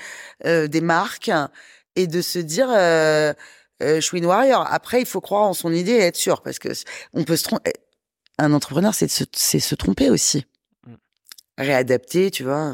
euh, 0.45 0.67
des 0.67 0.81
marques 0.81 1.31
et 1.95 2.07
de 2.07 2.21
se 2.21 2.39
dire, 2.39 2.69
euh, 2.71 3.31
euh, 3.81 3.95
je 3.95 4.01
suis 4.01 4.17
une 4.19 4.25
warrior. 4.25 4.65
Après, 4.71 5.01
il 5.01 5.05
faut 5.05 5.21
croire 5.21 5.43
en 5.43 5.53
son 5.53 5.71
idée 5.71 5.91
et 5.93 5.99
être 6.01 6.15
sûr, 6.15 6.41
parce 6.41 6.59
que 6.59 6.69
on 7.13 7.23
peut 7.23 7.35
se 7.37 7.43
tromper. 7.43 7.73
Un 8.39 8.53
entrepreneur, 8.53 8.93
c'est 8.93 9.09
se, 9.09 9.25
se 9.33 9.75
tromper 9.75 10.09
aussi. 10.09 10.45
Mm. 10.87 10.93
Réadapter, 11.57 12.31
tu 12.31 12.43
vois. 12.43 12.73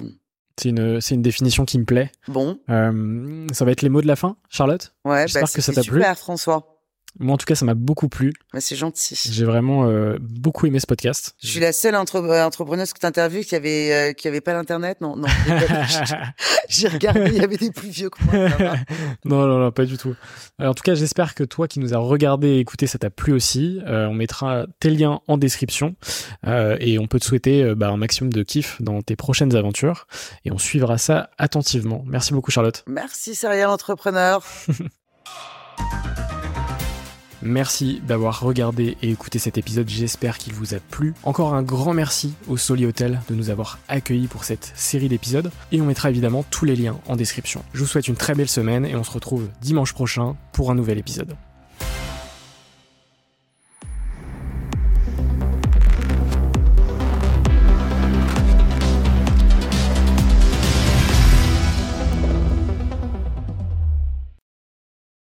C'est 0.62 0.70
une, 0.70 1.00
une 1.12 1.22
définition 1.22 1.64
qui 1.66 1.80
me 1.80 1.86
plaît. 1.86 2.12
Bon, 2.28 2.60
Euh, 2.70 3.48
ça 3.54 3.64
va 3.66 3.72
être 3.72 3.82
les 3.82 3.90
mots 3.90 4.02
de 4.02 4.08
la 4.08 4.16
fin, 4.18 4.36
Charlotte? 4.50 4.94
Ouais, 5.06 5.22
J'espère 5.28 5.44
bah, 5.44 5.50
que 5.54 5.62
ça 5.62 5.72
t'a 5.74 5.82
plu. 5.84 6.00
super, 6.00 6.18
François. 6.18 6.79
Moi, 7.18 7.34
en 7.34 7.38
tout 7.38 7.46
cas, 7.46 7.56
ça 7.56 7.66
m'a 7.66 7.74
beaucoup 7.74 8.08
plu. 8.08 8.34
C'est 8.60 8.76
gentil. 8.76 9.20
J'ai 9.32 9.44
vraiment 9.44 9.86
euh, 9.90 10.18
beaucoup 10.22 10.68
aimé 10.68 10.80
ce 10.80 10.86
podcast. 10.86 11.36
Je 11.42 11.48
suis 11.48 11.60
la 11.60 11.74
seule 11.74 11.96
entre- 11.96 12.18
euh, 12.18 12.46
entrepreneuse 12.46 12.94
que 12.94 13.00
t'interviews 13.00 13.42
qui 13.44 13.56
avait 13.56 13.92
euh, 13.92 14.14
qui 14.14 14.28
avait 14.28 14.42
pas 14.42 14.54
l'internet. 14.54 15.02
Non, 15.02 15.16
non. 15.16 15.28
J'ai 16.70 16.88
regardé, 16.88 17.26
il 17.28 17.38
y 17.38 17.44
avait 17.44 17.58
des 17.58 17.72
plus 17.72 17.90
vieux 17.90 18.10
que 18.10 18.24
moi. 18.24 18.34
non, 19.26 19.48
non, 19.48 19.58
non, 19.60 19.72
pas 19.72 19.86
du 19.86 19.98
tout. 19.98 20.16
Euh, 20.62 20.68
en 20.68 20.74
tout 20.74 20.84
cas, 20.84 20.94
j'espère 20.94 21.34
que 21.34 21.44
toi 21.44 21.68
qui 21.68 21.80
nous 21.80 21.94
as 21.94 21.98
regardé 21.98 22.48
et 22.50 22.60
écouté, 22.60 22.86
ça 22.88 23.00
t'a 23.00 23.10
plu 23.10 23.34
aussi. 23.34 23.82
Euh, 23.88 24.08
on 24.08 24.14
mettra 24.14 24.66
tes 24.80 24.90
liens 24.92 25.22
en 25.28 25.38
description 25.38 25.96
et 26.80 27.00
on 27.00 27.08
peut 27.08 27.20
te 27.20 27.26
souhaiter 27.26 27.74
bah, 27.76 27.90
un 27.90 27.98
maximum 27.98 28.32
de 28.32 28.44
kiff 28.44 28.82
dans 28.82 29.02
tes 29.02 29.16
prochaines 29.16 29.56
aventures 29.56 30.08
et 30.46 30.52
on 30.52 30.58
suivra 30.58 30.98
ça 30.98 31.32
attentivement. 31.38 32.04
Merci 32.06 32.34
beaucoup, 32.34 32.52
Charlotte. 32.52 32.84
Merci, 32.88 33.36
serial 33.36 33.70
entrepreneur. 33.70 34.44
Merci 37.42 38.02
d'avoir 38.06 38.42
regardé 38.42 38.98
et 39.02 39.10
écouté 39.10 39.40
cet 39.40 39.58
épisode, 39.58 39.88
j'espère 39.88 40.38
qu'il 40.38 40.54
vous 40.54 40.74
a 40.74 40.80
plu. 40.80 41.14
Encore 41.24 41.54
un 41.54 41.64
grand 41.64 41.94
merci 41.94 42.34
au 42.48 42.58
Soli 42.58 42.86
Hotel 42.86 43.22
de 43.30 43.36
nous 43.36 43.50
avoir 43.50 43.80
accueillis 43.88 44.28
pour 44.28 44.44
cette 44.44 44.72
série 44.76 45.10
d'épisodes 45.10 45.52
et 45.72 45.82
on 45.82 45.86
mettra 45.86 46.10
évidemment 46.10 46.44
tous 46.50 46.66
les 46.66 46.76
liens 46.76 47.00
en 47.08 47.16
description. 47.16 47.64
Je 47.74 47.80
vous 47.80 47.88
souhaite 47.88 48.08
une 48.08 48.16
très 48.16 48.36
belle 48.36 48.50
semaine 48.50 48.86
et 48.86 48.96
on 48.96 49.04
se 49.04 49.12
retrouve 49.12 49.48
dimanche 49.62 49.94
prochain 49.94 50.36
pour 50.52 50.72
un 50.72 50.76
nouvel 50.76 50.98
épisode. 50.98 51.36